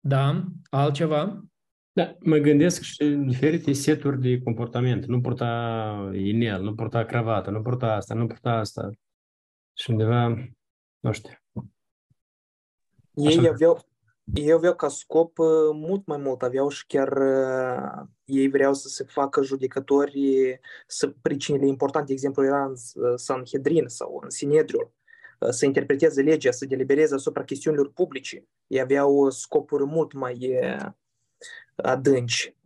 Da, 0.00 0.44
altceva? 0.70 1.44
Da, 1.92 2.16
mă 2.20 2.36
gândesc 2.36 2.82
și 2.82 3.04
diferite 3.04 3.72
seturi 3.72 4.20
de 4.20 4.42
comportament. 4.42 5.04
Nu 5.04 5.20
purta 5.20 6.10
inel, 6.14 6.62
nu 6.62 6.74
purta 6.74 7.04
cravată, 7.04 7.50
nu 7.50 7.62
purta 7.62 7.92
asta, 7.92 8.14
nu 8.14 8.26
purta 8.26 8.52
asta. 8.52 8.90
Și 9.74 9.90
undeva, 9.90 10.48
nu 11.00 11.12
știu. 11.12 11.34
Ei 13.16 13.48
aveau, 13.48 13.78
ei 14.34 14.52
aveau 14.52 14.74
ca 14.74 14.88
scop 14.88 15.38
uh, 15.38 15.48
mult 15.72 16.06
mai 16.06 16.18
mult, 16.18 16.42
aveau 16.42 16.68
și 16.68 16.86
chiar 16.86 17.16
uh, 17.16 18.06
ei 18.24 18.48
vreau 18.48 18.74
să 18.74 18.88
se 18.88 19.04
facă 19.04 19.42
judecători, 19.42 20.60
să 20.86 21.14
pricinile 21.22 21.66
importante, 21.66 22.06
de 22.06 22.12
exemplu, 22.12 22.44
era 22.44 22.64
în 22.64 22.74
uh, 22.94 23.12
Sanhedrin 23.14 23.88
sau 23.88 24.20
în 24.22 24.30
Sinedriul 24.30 24.94
să 25.50 25.64
interpreteze 25.64 26.22
legea, 26.22 26.50
să 26.50 26.64
delibereze 26.64 27.14
asupra 27.14 27.44
chestiunilor 27.44 27.92
publice. 27.92 28.46
Ei 28.66 28.80
aveau 28.80 29.30
scopuri 29.30 29.84
mult 29.84 30.12
mai 30.12 30.58
adânci. 31.76 32.56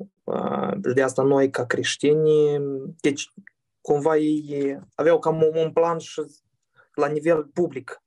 De 0.95 1.03
asta 1.03 1.23
noi, 1.23 1.51
ca 1.51 1.67
creștini, 1.67 2.61
deci 3.01 3.33
cumva 3.81 4.17
ei 4.17 4.79
aveau 4.95 5.19
cam 5.19 5.51
un 5.55 5.73
plan 5.73 5.99
și 5.99 6.23
la 6.95 7.07
nivel 7.07 7.45
public 7.45 8.03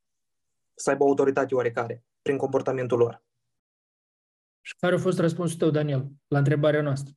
să 0.75 0.89
aibă 0.89 1.03
autoritate 1.03 1.55
oarecare 1.55 2.03
prin 2.23 2.37
comportamentul 2.37 2.97
lor. 2.97 3.23
Și 4.61 4.75
care 4.75 4.95
a 4.95 4.97
fost 4.97 5.19
răspunsul 5.19 5.57
tău, 5.57 5.69
Daniel, 5.69 6.11
la 6.27 6.37
întrebarea 6.37 6.81
noastră? 6.81 7.13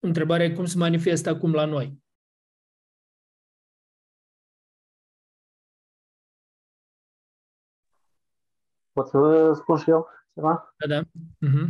Întrebarea 0.00 0.46
e 0.46 0.54
cum 0.54 0.64
se 0.64 0.78
manifestă 0.78 1.28
acum 1.28 1.52
la 1.52 1.64
noi. 1.64 2.02
Pot 8.92 9.08
să 9.08 9.52
spun 9.54 9.76
și 9.76 9.90
eu 9.90 10.08
ceva? 10.34 10.74
Da, 10.76 10.86
da. 10.86 11.02
Uh-huh. 11.46 11.68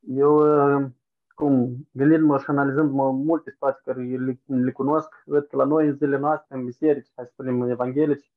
Eu, 0.00 0.34
uh, 0.36 0.90
cum, 1.34 1.86
gândindu-mă 1.92 2.38
și 2.38 2.44
analizându-mă 2.46 3.10
multe 3.12 3.50
situații 3.50 3.82
care 3.84 4.02
le, 4.02 4.40
le 4.46 4.72
cunosc, 4.72 5.08
văd 5.24 5.46
că 5.46 5.56
la 5.56 5.64
noi, 5.64 5.86
în 5.86 5.96
zilele 5.96 6.18
noastre, 6.18 6.56
în 6.56 6.64
biserici, 6.64 7.12
hai 7.14 7.24
să 7.24 7.30
spunem, 7.32 7.62
evanghelici, 7.62 8.32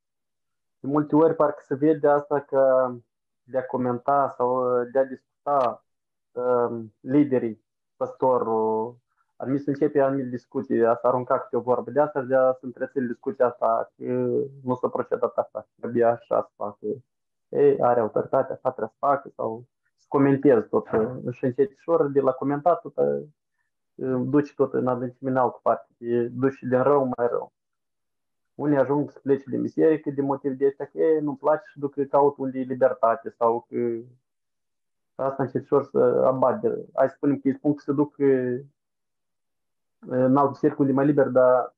de 0.84 0.89
multe 0.89 1.15
ori 1.15 1.35
parcă 1.35 1.61
se 1.65 1.76
vede 1.76 2.07
asta 2.07 2.39
că 2.39 2.91
de 3.43 3.57
a 3.57 3.65
comenta 3.65 4.34
sau 4.38 4.80
uh, 4.80 4.88
de 4.91 4.99
a 4.99 5.05
discuta 5.05 5.85
uh, 6.31 6.84
liderii, 6.99 7.65
păstorul, 7.95 8.97
admis 9.35 9.64
să 9.64 9.69
începe 9.69 9.99
anumite 9.99 10.27
discuții, 10.30 10.85
asta 10.85 11.07
arunca 11.07 11.39
câte 11.39 11.55
o 11.55 11.60
vorbă. 11.61 11.91
De 11.91 11.99
asta, 11.99 12.22
de 12.22 12.35
a 12.35 12.51
se 12.51 12.65
întreține 12.65 13.05
discuția 13.05 13.45
asta, 13.45 13.91
că 13.97 14.03
nu 14.64 14.76
s-a 14.76 14.88
procedat 14.88 15.38
asta, 15.38 15.68
trebuie 15.76 16.03
așa 16.03 16.41
să 16.41 16.51
facă. 16.55 16.85
Ei, 17.49 17.81
are 17.81 17.99
autoritatea, 17.99 18.55
așa 18.55 18.69
trebuie 18.69 18.93
să 18.99 19.05
facă 19.05 19.30
sau 19.35 19.65
să 19.95 20.05
comentez 20.07 20.64
tot 20.69 20.88
și 21.31 21.45
încetișor 21.45 22.07
de 22.07 22.19
la 22.19 22.31
comentat 22.31 22.81
tot 22.81 22.93
duci 24.30 24.53
tot 24.53 24.73
în 24.73 24.88
adâncime 24.88 25.30
în 25.30 25.38
altă 25.38 25.60
parte, 25.61 25.88
duci 26.31 26.60
din 26.61 26.81
rău 26.81 27.03
mai 27.18 27.27
rău. 27.27 27.53
Unii 28.55 28.77
ajung 28.77 29.11
să 29.11 29.19
plece 29.19 29.49
din 29.49 29.61
biserică 29.61 30.09
de 30.09 30.21
motiv 30.21 30.51
de 30.51 30.67
astea 30.67 30.85
că 30.85 30.97
ei 30.97 31.19
nu 31.19 31.35
place 31.35 31.63
și 31.65 31.80
duc 31.80 32.07
caut 32.09 32.38
unde 32.38 32.59
e 32.59 32.63
libertate 32.63 33.30
sau 33.30 33.67
că 33.69 33.75
asta 35.15 35.43
încetișor 35.43 35.84
să 35.84 35.97
abate. 36.25 36.85
Hai 36.93 37.09
să 37.09 37.15
spunem 37.15 37.39
că 37.39 37.47
îi 37.47 37.53
spun 37.53 37.73
că 37.73 37.84
se 37.85 37.91
duc 37.91 38.15
în 39.99 40.38
alt 40.38 40.49
biserică 40.49 40.77
unde 40.80 40.91
e 40.91 40.95
mai 40.95 41.05
liber, 41.05 41.27
dar 41.27 41.75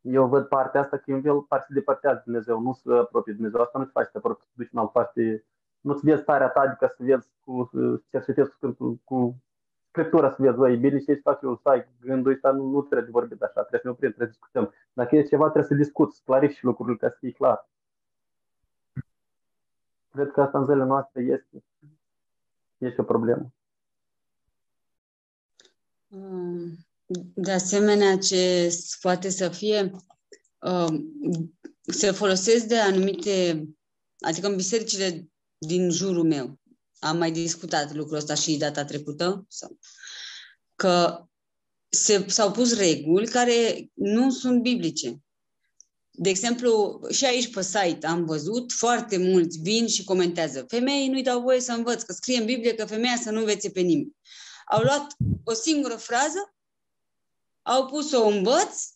eu 0.00 0.26
văd 0.26 0.46
partea 0.46 0.80
asta 0.80 0.96
că 0.96 1.10
e 1.10 1.14
un 1.14 1.22
fel 1.22 1.40
parte 1.40 1.72
de 1.72 1.80
partea 1.80 2.14
de 2.14 2.20
Dumnezeu, 2.24 2.60
nu 2.60 2.72
să 2.72 2.92
apropie 2.92 3.32
de 3.32 3.38
Dumnezeu. 3.38 3.60
Asta 3.60 3.78
nu-ți 3.78 3.92
face 3.92 4.08
să 4.10 4.16
apropii, 4.16 4.46
să 4.46 4.52
duci 4.56 4.72
în 4.72 4.78
altă 4.78 4.90
parte, 4.94 5.44
nu-ți 5.80 6.04
vezi 6.04 6.22
starea 6.22 6.48
ta, 6.48 6.60
adică 6.60 6.86
să 6.86 6.96
vezi 6.98 7.30
cu 7.44 7.70
cercetezi 8.10 8.50
cu, 8.58 9.00
cu 9.04 9.36
Scriptura 9.98 10.30
să 10.30 10.36
vezi, 10.38 10.56
băi, 10.56 10.76
bine 10.76 10.98
ce 10.98 11.14
să 11.14 11.20
fac 11.22 11.42
eu, 11.42 11.56
stai, 11.56 11.88
gândul 12.00 12.32
ăsta 12.32 12.50
nu, 12.50 12.70
nu 12.70 12.80
trebuie 12.80 13.06
de 13.06 13.10
vorbit 13.10 13.42
așa, 13.42 13.60
trebuie 13.60 13.80
să 13.80 13.86
ne 13.86 13.90
oprim, 13.92 14.08
trebuie 14.12 14.34
să 14.34 14.38
discutăm. 14.38 14.74
Dacă 14.92 15.16
e 15.16 15.22
ceva, 15.22 15.42
trebuie 15.42 15.78
să 15.78 15.84
discuți, 15.84 16.16
să 16.16 16.22
clarifici 16.24 16.62
lucrurile 16.62 16.96
ca 16.96 17.08
să 17.08 17.16
fie 17.18 17.30
clar. 17.30 17.68
Cred 20.12 20.30
că 20.30 20.40
asta 20.40 20.58
în 20.58 20.64
zilele 20.64 20.84
noastre 20.84 21.22
este, 21.22 21.64
este 22.78 23.00
o 23.00 23.04
problemă. 23.04 23.52
Mm. 26.06 26.86
De 27.34 27.52
asemenea, 27.52 28.16
ce 28.16 28.68
poate 29.00 29.28
să 29.28 29.48
fie, 29.48 29.90
uh, 30.60 31.00
se 31.80 32.10
folosesc 32.10 32.66
de 32.66 32.78
anumite, 32.78 33.68
adică 34.20 34.46
în 34.46 34.56
bisericile 34.56 35.30
din 35.58 35.90
jurul 35.90 36.24
meu, 36.24 36.58
am 36.98 37.16
mai 37.16 37.30
discutat 37.30 37.94
lucrul 37.94 38.16
ăsta 38.16 38.34
și 38.34 38.56
data 38.56 38.84
trecută, 38.84 39.46
sau, 39.48 39.78
că 40.74 41.24
se, 41.88 42.24
s-au 42.28 42.50
pus 42.50 42.76
reguli 42.76 43.28
care 43.28 43.88
nu 43.94 44.30
sunt 44.30 44.62
biblice. 44.62 45.22
De 46.10 46.28
exemplu, 46.28 47.00
și 47.10 47.24
aici 47.24 47.50
pe 47.50 47.62
site 47.62 48.06
am 48.06 48.24
văzut 48.24 48.72
foarte 48.72 49.16
mulți 49.16 49.58
vin 49.58 49.86
și 49.86 50.04
comentează 50.04 50.64
femeii 50.68 51.08
nu-i 51.08 51.22
dau 51.22 51.40
voie 51.40 51.60
să 51.60 51.72
învăț, 51.72 52.02
că 52.02 52.12
scrie 52.12 52.38
în 52.38 52.44
Biblie 52.44 52.74
că 52.74 52.84
femeia 52.84 53.16
să 53.16 53.30
nu 53.30 53.38
învețe 53.38 53.70
pe 53.70 53.80
nimeni. 53.80 54.16
Au 54.64 54.82
luat 54.82 55.16
o 55.44 55.52
singură 55.52 55.96
frază, 55.96 56.54
au 57.62 57.86
pus-o 57.86 58.26
învăț 58.26 58.86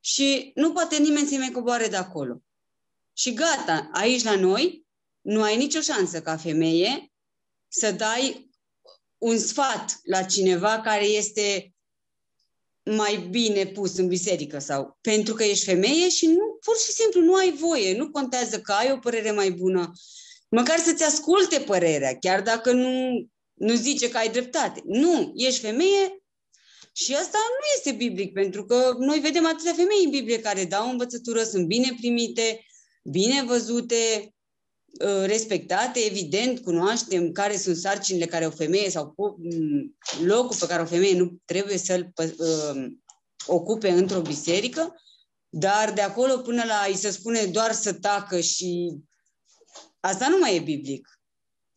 și 0.00 0.52
nu 0.54 0.72
poate 0.72 0.96
nimeni 0.96 1.26
să-i 1.26 1.38
mai 1.38 1.50
coboare 1.50 1.88
de 1.88 1.96
acolo. 1.96 2.42
Și 3.12 3.32
gata, 3.32 3.90
aici 3.92 4.22
la 4.22 4.36
noi 4.36 4.86
nu 5.20 5.42
ai 5.42 5.56
nicio 5.56 5.80
șansă 5.80 6.22
ca 6.22 6.36
femeie 6.36 7.09
să 7.70 7.92
dai 7.92 8.50
un 9.18 9.38
sfat 9.38 10.00
la 10.04 10.22
cineva 10.22 10.80
care 10.80 11.04
este 11.04 11.74
mai 12.82 13.26
bine 13.30 13.66
pus 13.66 13.96
în 13.96 14.08
biserică 14.08 14.58
sau 14.58 14.98
pentru 15.00 15.34
că 15.34 15.44
ești 15.44 15.64
femeie 15.64 16.08
și 16.08 16.26
nu, 16.26 16.58
pur 16.64 16.76
și 16.76 16.90
simplu 16.92 17.20
nu 17.20 17.34
ai 17.34 17.52
voie, 17.52 17.96
nu 17.96 18.10
contează 18.10 18.60
că 18.60 18.72
ai 18.72 18.92
o 18.92 18.96
părere 18.98 19.30
mai 19.30 19.50
bună, 19.50 19.92
măcar 20.48 20.78
să-ți 20.78 21.02
asculte 21.02 21.60
părerea, 21.60 22.16
chiar 22.16 22.42
dacă 22.42 22.72
nu, 22.72 23.26
nu 23.54 23.74
zice 23.74 24.08
că 24.08 24.16
ai 24.16 24.30
dreptate. 24.30 24.82
Nu, 24.84 25.32
ești 25.36 25.60
femeie 25.60 26.22
și 26.92 27.14
asta 27.14 27.38
nu 27.38 27.64
este 27.76 27.92
biblic, 27.92 28.32
pentru 28.32 28.64
că 28.64 28.94
noi 28.98 29.18
vedem 29.18 29.46
atâtea 29.46 29.72
femei 29.72 30.04
în 30.04 30.10
Biblie 30.10 30.40
care 30.40 30.64
dau 30.64 30.90
învățătură, 30.90 31.42
sunt 31.42 31.66
bine 31.66 31.94
primite, 32.00 32.64
bine 33.02 33.42
văzute, 33.42 34.34
Uh, 34.34 34.39
respectate, 35.24 36.00
evident, 36.00 36.60
cunoaștem 36.60 37.32
care 37.32 37.56
sunt 37.56 37.76
sarcinile 37.76 38.26
care 38.26 38.46
o 38.46 38.50
femeie 38.50 38.90
sau 38.90 39.14
mm, 39.16 39.96
locul 40.24 40.56
pe 40.58 40.66
care 40.66 40.82
o 40.82 40.86
femeie 40.86 41.18
nu 41.18 41.40
trebuie 41.44 41.78
să-l 41.78 42.12
uh, 42.16 42.86
ocupe 43.46 43.90
într-o 43.90 44.20
biserică, 44.20 44.94
dar 45.48 45.92
de 45.92 46.00
acolo 46.00 46.36
până 46.36 46.62
la 46.66 46.84
îi 46.88 46.96
se 46.96 47.10
spune 47.10 47.44
doar 47.44 47.72
să 47.72 47.92
tacă 47.92 48.40
și 48.40 48.96
asta 50.00 50.28
nu 50.28 50.38
mai 50.38 50.56
e 50.56 50.60
biblic. 50.60 51.20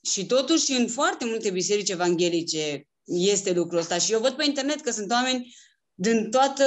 Și 0.01 0.25
totuși 0.25 0.71
în 0.71 0.87
foarte 0.87 1.25
multe 1.25 1.49
biserici 1.49 1.89
evanghelice 1.89 2.87
este 3.03 3.51
lucrul 3.51 3.79
ăsta 3.79 3.97
și 3.97 4.11
eu 4.11 4.19
văd 4.19 4.31
pe 4.33 4.45
internet 4.45 4.81
că 4.81 4.91
sunt 4.91 5.11
oameni 5.11 5.55
din 5.93 6.29
toată 6.29 6.63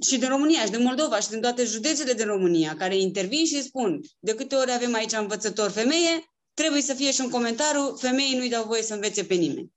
și 0.00 0.18
din 0.18 0.28
România, 0.28 0.60
și 0.64 0.70
din 0.70 0.82
Moldova, 0.82 1.20
și 1.20 1.28
din 1.28 1.40
toate 1.40 1.64
județele 1.64 2.12
din 2.12 2.26
România, 2.26 2.74
care 2.74 2.96
intervin 2.96 3.44
și 3.44 3.62
spun, 3.62 4.00
de 4.18 4.34
câte 4.34 4.54
ori 4.54 4.72
avem 4.72 4.94
aici 4.94 5.12
învățător 5.12 5.70
femeie, 5.70 6.14
trebuie 6.54 6.80
să 6.80 6.94
fie 6.94 7.10
și 7.10 7.20
un 7.24 7.30
comentariu, 7.30 7.94
femeii 7.96 8.36
nu-i 8.36 8.50
dau 8.50 8.64
voie 8.64 8.82
să 8.82 8.94
învețe 8.94 9.24
pe 9.24 9.34
nimeni. 9.34 9.72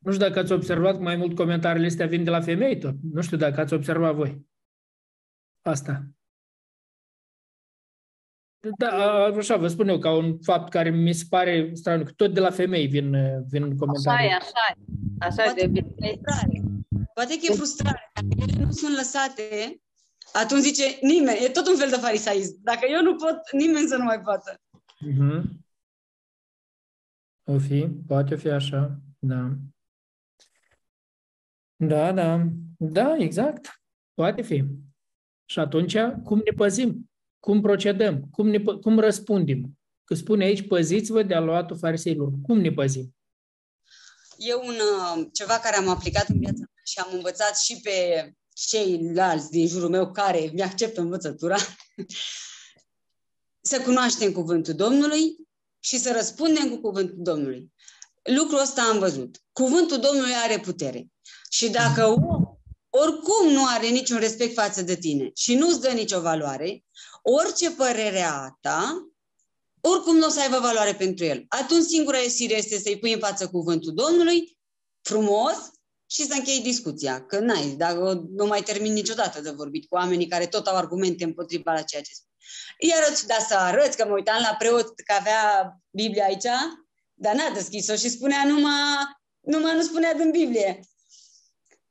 Nu 0.00 0.12
știu 0.12 0.26
dacă 0.26 0.38
ați 0.38 0.52
observat, 0.52 0.98
mai 0.98 1.16
mult 1.16 1.36
comentariile 1.36 1.86
astea 1.86 2.06
vin 2.06 2.24
de 2.24 2.30
la 2.30 2.40
femei 2.40 2.78
tot. 2.78 2.94
Nu 3.12 3.20
știu 3.20 3.36
dacă 3.36 3.60
ați 3.60 3.74
observat 3.74 4.14
voi. 4.14 4.46
Asta. 5.62 6.02
Da, 8.78 9.24
așa 9.24 9.56
vă 9.56 9.68
spun 9.68 9.88
eu, 9.88 9.98
ca 9.98 10.12
un 10.12 10.38
fapt 10.38 10.70
care 10.70 10.90
mi 10.90 11.12
se 11.12 11.24
pare 11.28 11.70
straniu, 11.74 12.04
că 12.04 12.12
tot 12.16 12.34
de 12.34 12.40
la 12.40 12.50
femei 12.50 12.86
vin, 12.86 13.16
vin 13.48 13.76
comentarii. 13.76 14.08
Așa 14.08 14.24
e, 14.24 14.34
așa 14.34 14.60
e. 14.68 14.74
Așa 15.18 15.54
e 15.56 15.66
de 15.66 15.80
frustrare. 15.80 16.62
Poate 17.18 17.38
că 17.38 17.46
e 17.48 17.54
frustrare. 17.54 18.10
Dacă 18.14 18.50
ele 18.50 18.64
nu 18.64 18.72
sunt 18.72 18.96
lăsate, 18.96 19.80
atunci 20.32 20.62
zice 20.62 20.98
nimeni, 21.00 21.44
e 21.44 21.48
tot 21.48 21.66
un 21.66 21.76
fel 21.76 21.90
de 21.90 21.96
farisaism. 21.96 22.58
Dacă 22.62 22.86
eu 22.90 23.02
nu 23.02 23.16
pot, 23.16 23.52
nimeni 23.52 23.88
să 23.88 23.96
nu 23.96 24.04
mai 24.04 24.20
poată. 24.20 24.60
Mm-hmm. 25.06 25.42
O 27.44 27.58
fi, 27.58 27.88
poate 28.06 28.36
fi 28.36 28.48
așa, 28.48 28.98
da. 29.18 29.50
Da, 31.76 32.12
da, 32.12 32.46
da, 32.78 33.16
exact. 33.16 33.80
Poate 34.14 34.42
fi. 34.42 34.64
Și 35.44 35.58
atunci, 35.58 35.96
cum 36.24 36.38
ne 36.44 36.52
păzim? 36.56 37.10
Cum 37.40 37.60
procedăm? 37.60 38.28
Cum, 38.30 38.48
ne, 38.48 38.58
cum 38.58 38.98
răspundem? 38.98 39.78
Că 40.04 40.14
spune 40.14 40.44
aici, 40.44 40.66
păziți-vă 40.66 41.22
de 41.22 41.34
aluatul 41.34 41.78
fariseilor. 41.78 42.30
Cum 42.42 42.58
ne 42.58 42.70
păzim? 42.70 43.16
E 44.36 44.54
un, 44.54 44.74
uh, 44.74 45.28
ceva 45.32 45.58
care 45.58 45.76
am 45.76 45.88
aplicat 45.88 46.28
în 46.28 46.38
viața 46.38 46.58
mea 46.58 46.67
și 46.88 46.98
am 46.98 47.08
învățat 47.12 47.58
și 47.58 47.80
pe 47.80 48.30
ceilalți 48.52 49.50
din 49.50 49.68
jurul 49.68 49.88
meu 49.88 50.10
care 50.10 50.50
mi-acceptă 50.54 51.00
învățătura, 51.00 51.56
să 53.70 53.80
cunoaștem 53.80 54.32
cuvântul 54.32 54.74
Domnului 54.74 55.36
și 55.80 55.98
să 55.98 56.12
răspundem 56.12 56.70
cu 56.70 56.80
cuvântul 56.80 57.16
Domnului. 57.18 57.72
Lucrul 58.22 58.60
ăsta 58.60 58.82
am 58.82 58.98
văzut. 58.98 59.42
Cuvântul 59.52 59.98
Domnului 59.98 60.32
are 60.32 60.60
putere. 60.60 61.08
Și 61.50 61.70
dacă 61.70 62.14
oricum 62.90 63.48
nu 63.48 63.66
are 63.66 63.86
niciun 63.86 64.18
respect 64.18 64.54
față 64.54 64.82
de 64.82 64.96
tine 64.96 65.30
și 65.34 65.54
nu-ți 65.54 65.80
dă 65.80 65.88
nicio 65.88 66.20
valoare, 66.20 66.84
orice 67.22 67.70
părere 67.70 68.20
a 68.20 68.58
ta, 68.60 69.08
oricum 69.80 70.16
nu 70.16 70.26
o 70.26 70.30
să 70.30 70.40
aibă 70.40 70.58
valoare 70.58 70.94
pentru 70.94 71.24
el. 71.24 71.44
Atunci 71.48 71.84
singura 71.84 72.18
ieșire 72.18 72.56
este 72.56 72.78
să-i 72.78 72.98
pui 72.98 73.12
în 73.12 73.18
față 73.18 73.48
cuvântul 73.48 73.94
Domnului, 73.94 74.58
frumos, 75.02 75.56
și 76.10 76.26
să 76.26 76.34
închei 76.34 76.60
discuția. 76.60 77.26
Că 77.26 77.38
n-ai, 77.38 77.66
dacă 77.66 78.26
nu 78.30 78.46
mai 78.46 78.62
termin 78.62 78.92
niciodată 78.92 79.40
de 79.40 79.50
vorbit 79.50 79.88
cu 79.88 79.94
oamenii 79.94 80.26
care 80.26 80.46
tot 80.46 80.66
au 80.66 80.76
argumente 80.76 81.24
împotriva 81.24 81.72
la 81.72 81.82
ceea 81.82 82.02
ce 82.02 82.12
spun. 82.12 82.32
Iar 82.78 83.02
da 83.26 83.44
să 83.48 83.54
arăți 83.54 83.96
că 83.96 84.04
mă 84.06 84.12
uitam 84.12 84.40
la 84.40 84.54
preot 84.58 85.00
că 85.00 85.14
avea 85.18 85.72
Biblia 85.90 86.24
aici, 86.24 86.46
dar 87.14 87.34
n-a 87.34 87.50
deschis-o 87.54 87.94
și 87.94 88.08
spunea 88.08 88.44
numai, 88.44 88.74
numai 89.40 89.74
nu 89.74 89.82
spunea 89.82 90.14
din 90.14 90.30
Biblie. 90.30 90.80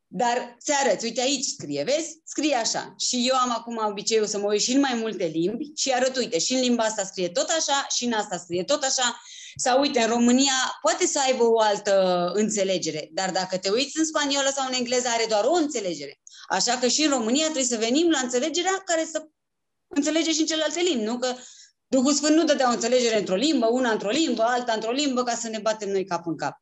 Dar 0.09 0.55
se 0.59 0.73
arăți, 0.73 1.05
uite 1.05 1.21
aici 1.21 1.45
scrie, 1.45 1.83
vezi? 1.83 2.21
Scrie 2.23 2.55
așa. 2.55 2.95
Și 2.97 3.27
eu 3.27 3.35
am 3.35 3.51
acum 3.51 3.85
obiceiul 3.89 4.27
să 4.27 4.37
mă 4.37 4.47
uit 4.47 4.61
și 4.61 4.73
în 4.73 4.79
mai 4.79 4.93
multe 4.93 5.25
limbi 5.25 5.71
și 5.75 5.91
arăt, 5.91 6.15
uite, 6.17 6.39
și 6.39 6.53
în 6.53 6.59
limba 6.59 6.83
asta 6.83 7.03
scrie 7.03 7.29
tot 7.29 7.49
așa, 7.49 7.87
și 7.95 8.05
în 8.05 8.13
asta 8.13 8.37
scrie 8.37 8.63
tot 8.63 8.83
așa. 8.83 9.21
Sau 9.59 9.79
uite, 9.79 9.99
în 9.99 10.07
România 10.07 10.77
poate 10.81 11.05
să 11.05 11.19
aibă 11.25 11.43
o 11.43 11.59
altă 11.59 12.31
înțelegere, 12.33 13.09
dar 13.11 13.31
dacă 13.31 13.57
te 13.57 13.69
uiți 13.69 13.97
în 13.97 14.05
spaniolă 14.05 14.51
sau 14.55 14.65
în 14.67 14.73
engleză 14.73 15.07
are 15.07 15.25
doar 15.29 15.43
o 15.43 15.53
înțelegere. 15.53 16.19
Așa 16.49 16.77
că 16.77 16.87
și 16.87 17.03
în 17.03 17.09
România 17.09 17.43
trebuie 17.43 17.63
să 17.63 17.77
venim 17.77 18.09
la 18.09 18.19
înțelegerea 18.19 18.81
care 18.85 19.07
să 19.11 19.27
înțelege 19.87 20.31
și 20.31 20.39
în 20.39 20.45
celelalte 20.45 20.79
limbi, 20.79 21.03
nu? 21.03 21.17
Că 21.17 21.35
Duhul 21.87 22.13
Sfânt 22.13 22.35
nu 22.35 22.43
dădea 22.43 22.69
o 22.69 22.73
înțelegere 22.73 23.17
într-o 23.17 23.35
limbă, 23.35 23.67
una 23.71 23.91
într-o 23.91 24.09
limbă, 24.09 24.43
alta 24.43 24.73
într-o 24.73 24.91
limbă, 24.91 25.23
ca 25.23 25.35
să 25.35 25.47
ne 25.47 25.59
batem 25.59 25.89
noi 25.89 26.05
cap 26.05 26.27
în 26.27 26.37
cap. 26.37 26.53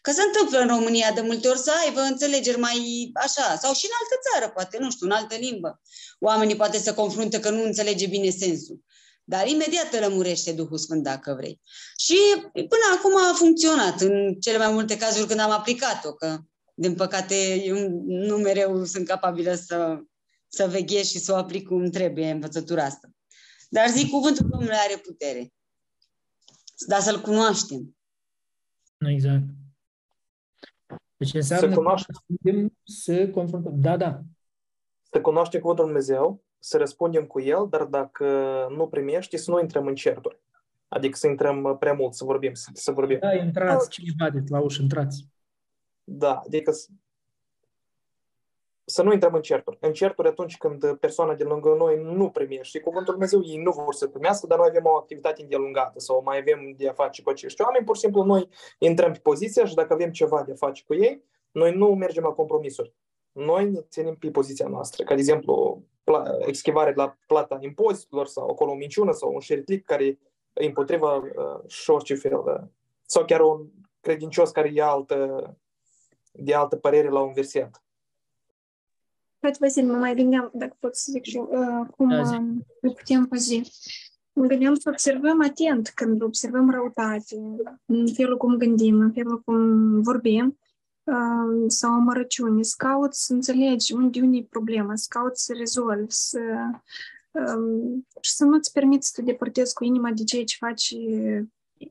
Că 0.00 0.12
se 0.12 0.22
întâmplă 0.22 0.58
în 0.58 0.68
România 0.68 1.12
de 1.12 1.20
multe 1.20 1.48
ori 1.48 1.58
să 1.58 1.72
aibă 1.84 2.00
înțelegeri 2.00 2.58
mai 2.58 3.10
așa, 3.14 3.58
sau 3.62 3.74
și 3.74 3.86
în 3.86 3.92
altă 4.00 4.28
țară, 4.30 4.52
poate, 4.52 4.78
nu 4.80 4.90
știu, 4.90 5.06
în 5.06 5.12
altă 5.12 5.34
limbă. 5.34 5.80
Oamenii 6.18 6.56
poate 6.56 6.78
să 6.78 6.94
confruntă 6.94 7.40
că 7.40 7.50
nu 7.50 7.62
înțelege 7.62 8.06
bine 8.06 8.30
sensul. 8.30 8.80
Dar 9.24 9.46
imediat 9.46 9.90
te 9.90 10.00
lămurește 10.00 10.52
Duhul 10.52 10.78
Sfânt 10.78 11.02
dacă 11.02 11.34
vrei. 11.34 11.60
Și 11.96 12.16
până 12.52 12.84
acum 12.96 13.16
a 13.16 13.34
funcționat 13.34 14.00
în 14.00 14.34
cele 14.40 14.58
mai 14.58 14.72
multe 14.72 14.96
cazuri 14.96 15.26
când 15.26 15.40
am 15.40 15.50
aplicat-o, 15.50 16.12
că 16.12 16.38
din 16.74 16.94
păcate 16.94 17.62
eu 17.64 17.88
nu 18.06 18.36
mereu 18.36 18.84
sunt 18.84 19.06
capabilă 19.06 19.54
să, 19.54 20.02
să 20.48 20.66
veghez 20.66 21.06
și 21.06 21.18
să 21.18 21.32
o 21.32 21.36
aplic 21.36 21.66
cum 21.66 21.90
trebuie 21.90 22.30
învățătura 22.30 22.84
asta. 22.84 23.08
Dar 23.68 23.88
zic, 23.88 24.10
cuvântul 24.10 24.48
Domnului 24.48 24.76
are 24.76 24.96
putere. 24.96 25.52
Dar 26.86 27.00
să-L 27.00 27.20
cunoaștem. 27.20 27.96
Exact. 28.98 29.42
Deci 31.16 31.34
înseamnă 31.34 31.68
să 31.68 31.74
cunoaștem. 31.74 32.14
să 32.84 33.28
confruntăm. 33.28 33.80
Da, 33.80 33.96
da. 33.96 34.20
Să 35.12 35.20
cunoaștem 35.20 35.60
cuvântul 35.60 35.84
Dumnezeu, 35.84 36.43
să 36.64 36.78
răspundem 36.78 37.26
cu 37.26 37.40
el, 37.40 37.66
dar 37.70 37.84
dacă 37.84 38.26
nu 38.70 38.88
primești, 38.88 39.36
să 39.36 39.50
nu 39.50 39.60
intrăm 39.60 39.86
în 39.86 39.94
certuri. 39.94 40.38
Adică 40.88 41.16
să 41.16 41.26
intrăm 41.26 41.76
prea 41.78 41.92
mult, 41.92 42.14
să 42.14 42.24
vorbim, 42.24 42.54
să, 42.54 42.70
să 42.72 42.92
vorbim. 42.92 43.18
Da, 43.20 43.34
intrați, 43.34 43.88
cine 43.88 44.10
bate 44.18 44.44
la 44.48 44.60
ușă, 44.60 44.82
intrați. 44.82 45.26
Da, 46.04 46.42
adică 46.44 46.72
să 48.84 49.02
nu 49.02 49.12
intrăm 49.12 49.34
în 49.34 49.42
certuri. 49.42 49.78
În 49.80 49.92
certuri 49.92 50.28
atunci 50.28 50.56
când 50.56 50.96
persoana 50.96 51.34
de 51.34 51.44
lângă 51.44 51.74
noi 51.78 52.02
nu 52.02 52.30
primește 52.30 52.80
cuvântul 52.80 53.12
Dumnezeu, 53.12 53.42
ei 53.44 53.62
nu 53.62 53.70
vor 53.70 53.94
să 53.94 54.06
primească, 54.06 54.46
dar 54.46 54.58
noi 54.58 54.68
avem 54.70 54.84
o 54.84 54.96
activitate 54.96 55.42
îndelungată 55.42 55.98
sau 55.98 56.22
mai 56.22 56.38
avem 56.38 56.74
de 56.76 56.88
a 56.88 56.92
face 56.92 57.22
cu 57.22 57.30
acești 57.30 57.62
oameni, 57.62 57.84
pur 57.84 57.94
și 57.94 58.00
simplu 58.00 58.22
noi 58.22 58.48
intrăm 58.78 59.12
pe 59.12 59.18
poziția 59.18 59.64
și 59.64 59.74
dacă 59.74 59.92
avem 59.92 60.10
ceva 60.10 60.42
de 60.42 60.52
a 60.52 60.56
face 60.66 60.82
cu 60.86 60.94
ei, 60.94 61.24
noi 61.50 61.74
nu 61.74 61.94
mergem 61.94 62.22
la 62.22 62.30
compromisuri. 62.30 62.92
Noi 63.32 63.70
ne 63.70 63.80
ținem 63.80 64.14
pe 64.14 64.30
poziția 64.30 64.68
noastră, 64.68 65.04
ca 65.04 65.14
de 65.14 65.20
exemplu 65.20 65.82
eschivare 66.46 66.92
la 66.94 67.16
plata 67.26 67.58
impozitelor 67.60 68.26
sau 68.26 68.48
acolo 68.48 68.70
o 68.70 68.74
minciună 68.74 69.12
sau 69.12 69.32
un 69.32 69.40
șeritlic 69.40 69.84
care 69.84 70.04
e 70.52 70.66
împotriva 70.66 71.14
uh, 71.14 71.70
și 71.70 71.90
orice 71.90 72.14
fel. 72.14 72.38
Uh, 72.38 72.60
sau 73.06 73.24
chiar 73.24 73.40
un 73.40 73.66
credincios 74.00 74.50
care 74.50 74.70
e 74.74 74.82
altă, 74.82 75.56
de 76.32 76.54
altă 76.54 76.76
părere 76.76 77.08
la 77.08 77.20
un 77.20 77.32
verset. 77.32 77.82
Frate 79.38 79.58
Vasil, 79.60 79.86
mă 79.86 79.96
mai 79.96 80.14
gândeam, 80.14 80.50
dacă 80.54 80.76
pot 80.78 80.96
să 80.96 81.10
zic 81.10 81.24
și 81.24 81.36
uh, 81.36 81.86
cum 81.96 82.08
da, 82.08 82.20
uh, 82.20 82.92
putem 82.96 83.26
păzi. 83.26 83.62
Mă 84.32 84.46
gândeam 84.46 84.74
să 84.74 84.88
observăm 84.88 85.42
atent 85.42 85.88
când 85.88 86.22
observăm 86.22 86.70
răutate, 86.70 87.36
în 87.86 88.12
felul 88.14 88.36
cum 88.36 88.56
gândim, 88.56 89.00
în 89.00 89.12
felul 89.12 89.40
cum 89.44 90.00
vorbim, 90.02 90.58
sau 91.66 91.92
amărăciune, 91.92 92.62
să 92.62 92.74
cauți 92.76 93.24
să 93.24 93.32
înțelegi 93.32 93.92
unde, 93.92 94.20
unde 94.20 94.36
e 94.36 94.46
problema, 94.50 94.96
să 94.96 95.06
cauți 95.08 95.44
să 95.44 95.52
rezolvi, 95.56 96.12
să, 96.12 96.40
um, 97.30 98.06
și 98.20 98.30
să 98.32 98.44
nu-ți 98.44 98.72
permiți 98.72 99.08
să 99.08 99.12
te 99.16 99.22
depărtezi 99.22 99.74
cu 99.74 99.84
inima 99.84 100.10
de 100.10 100.24
ceea 100.24 100.44
ce 100.44 100.56
faci 100.58 100.94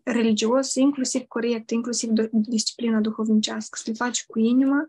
religios, 0.03 0.75
inclusiv 0.75 1.21
corect, 1.27 1.69
inclusiv 1.69 2.09
disciplina 2.31 2.99
duhovnicească, 2.99 3.79
să 3.81 3.83
le 3.87 3.93
faci 3.93 4.25
cu 4.25 4.39
inima, 4.39 4.87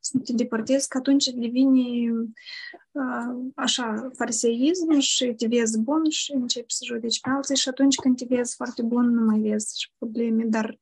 să 0.00 0.18
te 0.24 0.32
depărtezi, 0.32 0.88
că 0.88 0.98
atunci 0.98 1.26
devine 1.26 2.12
uh, 2.92 3.50
așa 3.54 4.10
fariseism 4.14 4.98
și 4.98 5.34
te 5.36 5.46
vezi 5.46 5.80
bun 5.80 6.10
și 6.10 6.32
începi 6.32 6.72
să 6.72 6.84
judeci 6.84 7.20
pe 7.20 7.30
alții 7.30 7.56
și 7.56 7.68
atunci 7.68 7.96
când 7.96 8.16
te 8.16 8.24
vezi 8.28 8.54
foarte 8.54 8.82
bun 8.82 9.10
nu 9.10 9.24
mai 9.24 9.38
vezi 9.38 9.80
și 9.80 9.90
probleme, 9.98 10.44
dar 10.44 10.78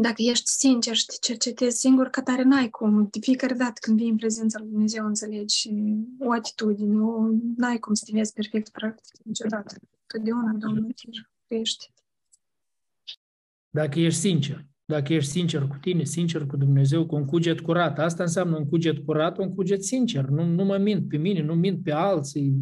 dacă 0.00 0.22
ești 0.22 0.46
sincer 0.46 0.94
și 0.94 1.06
te 1.06 1.14
cercetezi 1.20 1.78
singur, 1.78 2.08
că 2.08 2.20
tare 2.20 2.42
n-ai 2.42 2.70
cum. 2.70 3.08
De 3.10 3.18
fiecare 3.20 3.54
dată 3.54 3.72
când 3.80 3.96
vii 3.96 4.08
în 4.08 4.16
prezența 4.16 4.58
lui 4.58 4.68
Dumnezeu, 4.68 5.06
înțelegi 5.06 5.70
o 6.18 6.32
atitudine, 6.32 7.00
o, 7.00 7.26
n-ai 7.56 7.78
cum 7.78 7.94
să 7.94 8.04
te 8.06 8.16
vezi 8.16 8.32
perfect 8.32 8.68
practic 8.68 9.24
niciodată. 9.24 9.74
Totdeauna 10.06 10.52
Domnul 10.52 10.92
te 10.92 11.20
crește. 11.46 11.86
Dacă 13.70 14.00
ești 14.00 14.20
sincer, 14.20 14.66
dacă 14.84 15.12
ești 15.12 15.30
sincer 15.30 15.66
cu 15.66 15.76
tine, 15.80 16.04
sincer 16.04 16.46
cu 16.46 16.56
Dumnezeu, 16.56 17.06
cu 17.06 17.14
un 17.14 17.24
cuget 17.24 17.60
curat, 17.60 17.98
asta 17.98 18.22
înseamnă 18.22 18.56
un 18.56 18.68
cuget 18.68 19.04
curat, 19.04 19.38
un 19.38 19.54
cuget 19.54 19.84
sincer. 19.84 20.24
Nu, 20.24 20.44
nu 20.44 20.64
mă 20.64 20.76
mint 20.76 21.08
pe 21.08 21.16
mine, 21.16 21.42
nu 21.42 21.54
mint 21.54 21.82
pe 21.82 21.92
alții, 21.92 22.54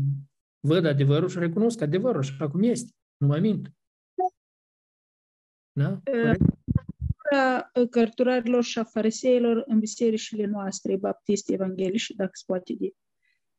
văd 0.60 0.84
adevărul 0.84 1.28
și 1.28 1.38
recunosc 1.38 1.80
adevărul 1.80 2.20
așa 2.20 2.50
cum 2.50 2.62
este. 2.62 2.92
Nu 3.16 3.26
mă 3.26 3.38
mint. 3.38 3.72
Da? 5.72 6.00
Corect? 6.04 6.56
Uh, 7.32 7.88
cărturarilor 7.90 8.64
și 8.64 8.78
a 8.78 8.84
fariseilor 8.84 9.64
în 9.66 9.78
bisericile 9.78 10.46
noastre 10.46 10.96
baptiste 10.96 11.52
evanghelice, 11.52 12.14
dacă 12.16 12.30
se 12.32 12.42
poate 12.46 12.74
de. 12.78 12.92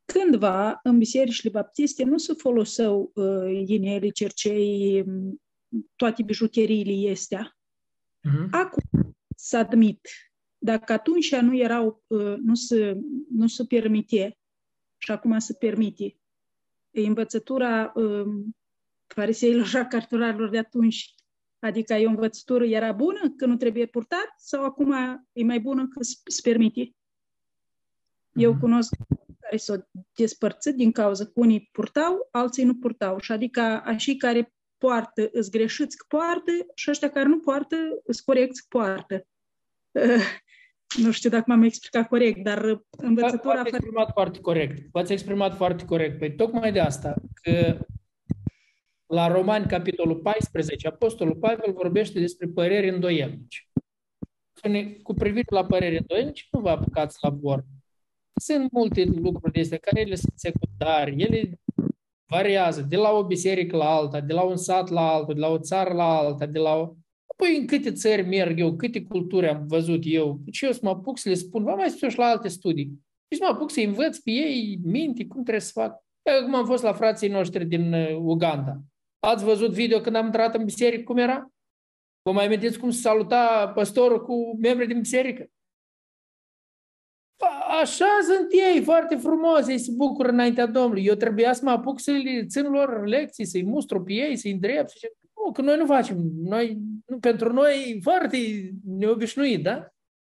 Cândva, 0.06 0.80
în 0.84 0.98
bisericile 0.98 1.52
baptiste, 1.52 2.04
nu 2.04 2.18
se 2.18 2.34
foloseau 2.34 3.12
uh, 3.14 3.64
inele, 3.66 4.10
cercei, 4.10 5.06
toate 5.96 6.24
bijuteriile 6.24 7.12
astea. 7.12 7.58
Uh-huh. 8.28 8.50
Acum 8.52 9.16
să 9.36 9.58
admit, 9.58 10.08
dacă 10.58 10.94
atunci 10.94 11.36
nu 11.36 11.58
erau, 11.58 12.04
uh, 12.08 12.36
nu 12.38 12.56
se, 12.56 12.98
nu 13.30 13.48
se 13.48 13.64
permite 13.64 14.38
și 14.98 15.12
acum 15.12 15.40
se 15.40 15.54
permite, 15.54 16.18
învățătura 16.92 17.92
uh, 17.96 18.26
fariseilor 19.08 19.66
și 19.66 19.78
a 19.78 19.88
cărturarilor 19.88 20.50
de 20.50 20.58
atunci 20.58 21.16
Adică 21.60 21.94
e 21.94 22.06
o 22.06 22.10
învățătură 22.10 22.66
era 22.66 22.92
bună, 22.92 23.34
că 23.38 23.46
nu 23.46 23.56
trebuie 23.56 23.86
purtat, 23.86 24.34
sau 24.38 24.64
acum 24.64 24.92
e 25.32 25.44
mai 25.44 25.60
bună 25.60 25.88
că 25.88 26.00
se 26.02 26.40
permite? 26.44 26.92
Eu 28.34 28.52
mhm. 28.52 28.60
cunosc 28.60 28.96
care 29.40 29.58
s-au 29.58 29.90
despărțit 30.16 30.76
din 30.76 30.92
cauza 30.92 31.24
că 31.24 31.32
unii 31.34 31.70
purtau, 31.72 32.28
alții 32.32 32.64
nu 32.64 32.76
purtau. 32.76 33.20
Și 33.20 33.32
adică 33.32 33.62
așa 33.62 34.12
care 34.18 34.54
poartă, 34.78 35.30
îți 35.32 35.52
greșiți 35.52 35.98
că 35.98 36.06
poartă 36.08 36.52
și 36.76 36.90
ăștia 36.90 37.10
care 37.10 37.28
nu 37.28 37.40
poartă, 37.40 37.76
îți 38.04 38.24
corecți 38.24 38.62
că 38.62 38.78
poartă. 38.78 39.28
nu 41.04 41.12
știu 41.12 41.30
dacă 41.30 41.44
m-am 41.48 41.64
explicat 41.64 42.08
corect, 42.08 42.44
dar 42.44 42.82
învățătura... 42.98 43.54
V-ați 43.54 43.68
exprimat 43.68 44.12
foarte 44.12 44.40
corect. 44.40 44.88
V-ați 44.92 45.12
exprimat 45.12 45.56
foarte 45.56 45.86
corect. 45.86 46.20
Păi 46.20 46.36
tocmai 46.36 46.72
de 46.72 46.80
asta, 46.80 47.16
că 47.42 47.78
la 49.08 49.28
Romani, 49.28 49.66
capitolul 49.66 50.16
14, 50.16 50.88
Apostolul 50.88 51.36
Pavel 51.36 51.74
vorbește 51.74 52.20
despre 52.20 52.48
păreri 52.48 52.90
îndoielnici. 52.90 53.70
Spune, 54.54 54.84
cu 54.84 55.14
privire 55.14 55.46
la 55.50 55.66
păreri 55.66 55.98
îndoielnici, 55.98 56.48
nu 56.52 56.60
vă 56.60 56.70
apucați 56.70 57.18
la 57.22 57.30
vorbă. 57.30 57.68
Sunt 58.36 58.72
multe 58.72 59.04
lucruri 59.04 59.54
de 59.54 59.60
astea 59.60 59.78
care 59.78 60.02
ele 60.02 60.16
sunt 60.16 60.34
secundare, 60.36 61.14
ele 61.18 61.60
variază 62.28 62.82
de 62.82 62.96
la 62.96 63.12
o 63.12 63.24
biserică 63.24 63.78
la 63.78 63.90
alta, 63.90 64.20
de 64.20 64.34
la 64.34 64.42
un 64.42 64.58
sat 64.58 64.90
la 64.90 65.12
altul, 65.12 65.34
de 65.34 65.40
la 65.40 65.48
o 65.48 65.58
țară 65.58 65.94
la 65.94 66.18
alta, 66.18 66.46
de 66.46 66.60
la 66.60 66.76
o... 66.76 66.94
Apoi 67.28 67.58
în 67.60 67.68
câte 67.68 67.92
țări 67.92 68.22
merg 68.28 68.60
eu, 68.60 68.76
câte 68.76 69.04
culturi 69.04 69.48
am 69.48 69.68
văzut 69.68 70.02
eu, 70.04 70.40
și 70.52 70.66
eu 70.66 70.72
să 70.72 70.80
mă 70.84 70.90
apuc 70.90 71.18
să 71.18 71.30
le 71.30 71.36
spun, 71.36 71.64
vă 71.64 71.72
mai 71.72 71.90
spun 71.90 72.10
și 72.10 72.18
la 72.18 72.26
alte 72.26 72.48
studii. 72.48 73.06
Și 73.32 73.38
să 73.38 73.46
mă 73.48 73.54
apuc 73.56 73.72
să 73.72 73.80
învăț 73.80 74.18
pe 74.18 74.32
ei 74.32 74.80
minte 74.84 75.26
cum 75.26 75.42
trebuie 75.42 75.62
să 75.62 75.72
fac. 75.74 76.04
Acum 76.42 76.56
am 76.56 76.66
fost 76.66 76.84
la 76.84 76.94
frații 76.94 77.30
noștri 77.30 77.66
din 77.66 77.94
uh, 77.94 78.16
Uganda. 78.16 78.82
Ați 79.20 79.44
văzut 79.44 79.72
video 79.72 80.00
când 80.00 80.16
am 80.16 80.26
intrat 80.26 80.56
în 80.56 80.64
biserică 80.64 81.04
cum 81.04 81.18
era? 81.18 81.52
Vă 82.22 82.32
mai 82.32 82.46
amintiți 82.46 82.80
cum 82.80 82.90
se 82.90 83.00
saluta 83.00 83.72
păstorul 83.76 84.24
cu 84.24 84.58
membrii 84.62 84.88
din 84.88 85.00
biserică? 85.00 85.50
Așa 87.82 88.20
sunt 88.24 88.48
ei, 88.52 88.84
foarte 88.84 89.16
frumos, 89.16 89.68
ei 89.68 89.78
se 89.78 89.92
bucură 89.96 90.30
înaintea 90.30 90.66
Domnului. 90.66 91.06
Eu 91.06 91.16
trebuia 91.16 91.54
să 91.54 91.62
mă 91.64 91.72
apuc 91.72 92.00
să 92.00 92.12
le 92.12 92.46
țin 92.46 92.64
lor 92.64 93.08
lecții, 93.08 93.46
să-i 93.46 93.64
mustru 93.64 94.04
pe 94.04 94.14
ei, 94.14 94.36
să-i 94.36 94.52
îndrept. 94.52 94.90
Să 94.90 95.08
nu, 95.36 95.52
că 95.52 95.62
noi 95.62 95.78
nu 95.78 95.86
facem. 95.86 96.18
Noi, 96.44 96.78
nu, 97.06 97.20
pentru 97.20 97.54
noi 97.54 98.00
foarte 98.04 98.38
neobișnuit, 98.86 99.64
da? 99.64 99.76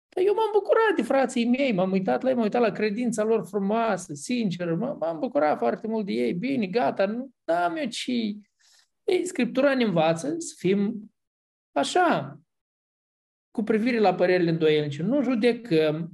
Dar 0.10 0.26
eu 0.26 0.34
m-am 0.34 0.50
bucurat 0.54 0.96
de 0.96 1.02
frații 1.02 1.46
mei, 1.46 1.74
m-am 1.74 1.92
uitat 1.92 2.22
la 2.22 2.30
ei, 2.30 2.36
m-am 2.36 2.44
uitat 2.44 2.62
la 2.62 2.72
credința 2.72 3.24
lor 3.24 3.46
frumoasă, 3.48 4.14
sinceră, 4.14 4.76
m-am 5.00 5.20
bucurat 5.20 5.58
foarte 5.58 5.88
mult 5.88 6.06
de 6.06 6.12
ei. 6.12 6.34
Bine, 6.34 6.68
gata, 6.68 7.06
nu 7.06 7.30
am 7.46 7.76
eu 7.76 7.88
ce 7.88 8.36
ei, 9.04 9.26
Scriptura 9.26 9.76
ne 9.76 9.84
învață 9.84 10.36
să 10.38 10.54
fim 10.58 11.12
așa, 11.72 12.40
cu 13.52 13.64
privire 13.64 14.00
la 14.00 14.16
părerile 14.16 14.50
îndoielnice. 14.50 15.04
Nu 15.04 15.22
judecăm, 15.22 16.12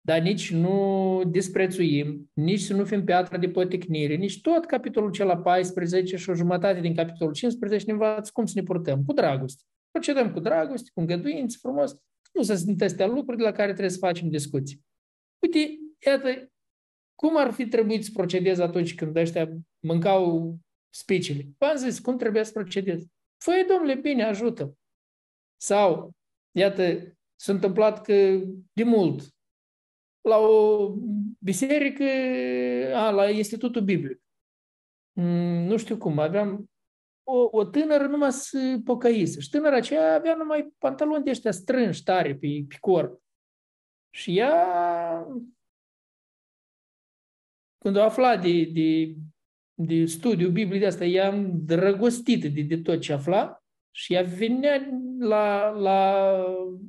dar 0.00 0.20
nici 0.20 0.52
nu 0.52 1.22
disprețuim, 1.30 2.30
nici 2.32 2.60
să 2.60 2.74
nu 2.74 2.84
fim 2.84 3.04
piatra 3.04 3.38
de 3.38 3.48
poticnire, 3.48 4.14
nici 4.14 4.40
tot 4.40 4.64
capitolul 4.64 5.10
cel 5.10 5.36
14 5.36 6.16
și 6.16 6.30
o 6.30 6.34
jumătate 6.34 6.80
din 6.80 6.94
capitolul 6.94 7.32
15 7.32 7.86
ne 7.86 7.92
învață 7.92 8.30
cum 8.34 8.46
să 8.46 8.52
ne 8.56 8.62
purtăm, 8.62 9.04
cu 9.04 9.12
dragoste. 9.12 9.62
Procedăm 9.90 10.32
cu 10.32 10.40
dragoste, 10.40 10.90
cu 10.94 11.00
îngăduință, 11.00 11.56
frumos. 11.60 11.96
Nu 12.32 12.42
să 12.42 12.54
sunt 12.54 12.82
astea 12.82 13.06
lucruri 13.06 13.36
de 13.36 13.42
la 13.42 13.52
care 13.52 13.70
trebuie 13.70 13.90
să 13.90 13.98
facem 13.98 14.28
discuții. 14.28 14.84
Uite, 15.38 15.78
iată, 16.06 16.52
cum 17.14 17.36
ar 17.36 17.50
fi 17.50 17.66
trebuit 17.66 18.04
să 18.04 18.10
procedez 18.12 18.58
atunci 18.58 18.94
când 18.94 19.16
ăștia 19.16 19.48
mâncau 19.80 20.56
spicile. 20.94 21.46
V-am 21.58 21.76
zis, 21.76 21.98
cum 21.98 22.16
trebuie 22.16 22.44
să 22.44 22.52
procedez? 22.52 23.06
Făi, 23.36 23.64
domnule, 23.68 23.94
bine, 23.94 24.24
ajută. 24.24 24.76
Sau, 25.56 26.12
iată, 26.50 26.82
s-a 27.34 27.52
întâmplat 27.52 28.02
că 28.02 28.40
de 28.72 28.84
mult, 28.84 29.34
la 30.20 30.36
o 30.36 30.88
biserică, 31.38 32.04
a, 32.94 33.10
la 33.10 33.30
Institutul 33.30 33.82
Biblic, 33.82 34.22
mm, 35.12 35.64
nu 35.66 35.76
știu 35.76 35.98
cum, 35.98 36.18
aveam 36.18 36.70
o, 37.22 37.48
o 37.50 37.64
tânără 37.64 38.06
numai 38.06 38.32
să 38.32 38.80
pocăise. 38.84 39.40
Și 39.40 39.50
tânăra 39.50 39.76
aceea 39.76 40.14
avea 40.14 40.34
numai 40.34 40.74
pantaloni 40.78 41.24
de 41.24 41.30
ăștia 41.30 41.50
strânși 41.50 42.02
tare 42.02 42.34
pe, 42.34 42.64
pe 42.68 42.76
corp. 42.80 43.22
Și 44.10 44.38
ea, 44.38 45.26
când 47.78 47.96
a 47.96 48.04
aflat 48.04 48.42
de, 48.42 48.64
de 48.64 49.14
de 49.74 50.04
studiu 50.04 50.50
Bibliei 50.50 50.80
de 50.80 50.86
asta, 50.86 51.04
ea 51.04 51.26
am 51.28 51.52
drăgostit 51.64 52.40
de, 52.40 52.62
de 52.62 52.76
tot 52.76 53.00
ce 53.00 53.12
afla 53.12 53.62
și 53.90 54.14
ea 54.14 54.22
venea 54.22 54.88
la, 55.18 55.68
la 55.68 56.30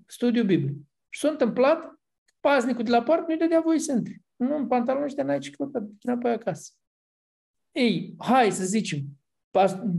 studiu 0.06 0.44
Bibliei. 0.44 0.78
Și 1.10 1.20
s-a 1.20 1.30
întâmplat, 1.30 2.00
paznicul 2.40 2.84
de 2.84 2.90
la 2.90 3.04
parc 3.04 3.28
nu-i 3.28 3.38
dădea 3.38 3.62
voie 3.62 3.80
să 3.80 3.92
intre. 3.92 4.22
Nu, 4.36 4.58
în 4.58 4.68
pantaloni 4.68 5.06
ăștia 5.06 5.24
n-ai 5.24 5.40
ce 5.40 5.50
căuta, 5.50 5.88
înapoi 6.02 6.32
acasă. 6.32 6.72
Ei, 7.72 8.16
hai 8.18 8.52
să 8.52 8.66
zicem, 8.66 9.00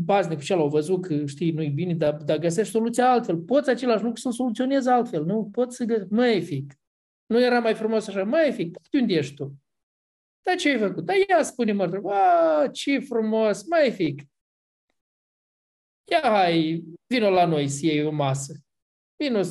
paznicul 0.06 0.44
cel 0.44 0.58
au 0.58 0.68
văzut 0.68 1.06
că, 1.06 1.26
știi, 1.26 1.50
nu-i 1.50 1.68
bine, 1.68 1.94
dar, 1.94 2.14
dar 2.14 2.38
găsești 2.38 2.72
soluția 2.72 3.10
altfel. 3.10 3.36
Poți 3.36 3.70
același 3.70 4.02
lucru 4.02 4.20
să 4.20 4.30
soluționezi 4.30 4.88
altfel, 4.88 5.24
nu? 5.24 5.48
Poți 5.52 5.76
să 5.76 5.84
găsești, 5.84 6.12
mai 6.12 6.42
fic. 6.42 6.74
Nu 7.26 7.40
era 7.40 7.60
mai 7.60 7.74
frumos 7.74 8.08
așa, 8.08 8.24
mai 8.24 8.52
fic, 8.52 8.78
de 8.90 8.98
unde 8.98 9.14
ești 9.14 9.34
tu? 9.34 9.54
Dar 10.46 10.56
ce 10.56 10.68
ai 10.68 10.78
făcut? 10.78 11.04
Dar 11.04 11.16
ia 11.28 11.42
spune 11.42 11.72
mă, 11.72 12.10
a, 12.12 12.68
ce 12.68 12.98
frumos, 12.98 13.66
mai 13.66 13.92
fic. 13.92 14.22
Ia 16.10 16.20
hai, 16.22 16.84
vină 17.06 17.28
la 17.28 17.46
noi 17.46 17.68
să 17.68 17.86
iei 17.86 18.04
o 18.04 18.10
masă. 18.10 18.54
Vină 19.16 19.42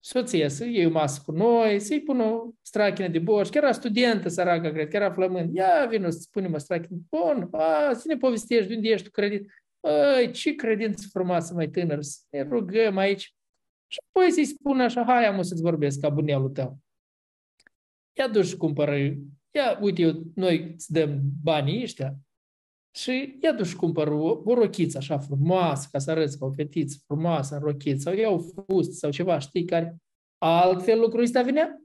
soția 0.00 0.48
să 0.48 0.64
iei 0.64 0.86
o 0.86 0.90
masă 0.90 1.22
cu 1.24 1.32
noi, 1.32 1.80
să-i 1.80 2.02
pună 2.02 2.24
o 2.24 2.50
strachină 2.62 3.08
de 3.08 3.18
borș. 3.18 3.48
Chiar 3.48 3.62
era 3.62 3.72
studentă 3.72 4.28
săracă, 4.28 4.70
cred, 4.70 4.88
chiar 4.88 5.02
era 5.02 5.12
flămând. 5.12 5.54
Ia 5.54 5.86
vină 5.86 6.10
să 6.10 6.18
spunem 6.18 6.52
o 6.54 6.58
strachină. 6.58 6.98
Bun, 7.10 7.48
a, 7.52 7.92
să 7.92 8.04
ne 8.06 8.16
povestești 8.16 8.68
de 8.68 8.74
unde 8.74 8.88
ești 8.88 9.04
tu 9.04 9.10
credit. 9.10 9.50
Ăi, 9.84 10.32
ce 10.32 10.54
credință 10.54 11.06
frumoasă, 11.10 11.54
mai 11.54 11.68
tânăr, 11.68 12.02
să 12.02 12.20
ne 12.30 12.42
rugăm 12.42 12.96
aici. 12.96 13.34
Și 13.86 14.00
apoi 14.08 14.30
să-i 14.30 14.44
spun 14.44 14.80
așa, 14.80 15.04
hai, 15.04 15.26
am 15.26 15.38
o 15.38 15.42
să-ți 15.42 15.62
vorbesc 15.62 16.00
ca 16.00 16.08
bunelul 16.08 16.48
tău. 16.48 16.78
Ia 18.12 18.28
duci 18.28 18.46
și 18.46 18.56
cumpără 18.56 18.96
ia, 19.58 19.78
uite, 19.80 20.02
eu, 20.02 20.12
noi 20.34 20.72
îți 20.74 20.92
dăm 20.92 21.20
banii 21.42 21.82
ăștia, 21.82 22.14
Și 22.94 23.38
ia 23.42 23.56
și 23.62 23.76
cumpăr 23.76 24.08
o, 24.08 24.42
o 24.44 24.54
rochiță 24.54 24.98
așa 24.98 25.18
frumoasă, 25.18 25.88
ca 25.92 25.98
să 25.98 26.10
arăți 26.10 26.38
ca 26.38 26.46
o 26.46 26.52
fetiță 26.52 26.98
frumoasă 27.06 27.54
în 27.54 27.60
rochiță, 27.60 27.98
sau 27.98 28.14
iau 28.14 28.38
fust 28.38 28.92
sau 28.92 29.10
ceva, 29.10 29.38
știi, 29.38 29.64
care 29.64 29.96
altfel 30.38 31.00
lucrul 31.00 31.22
ăsta 31.22 31.42
vinea? 31.42 31.82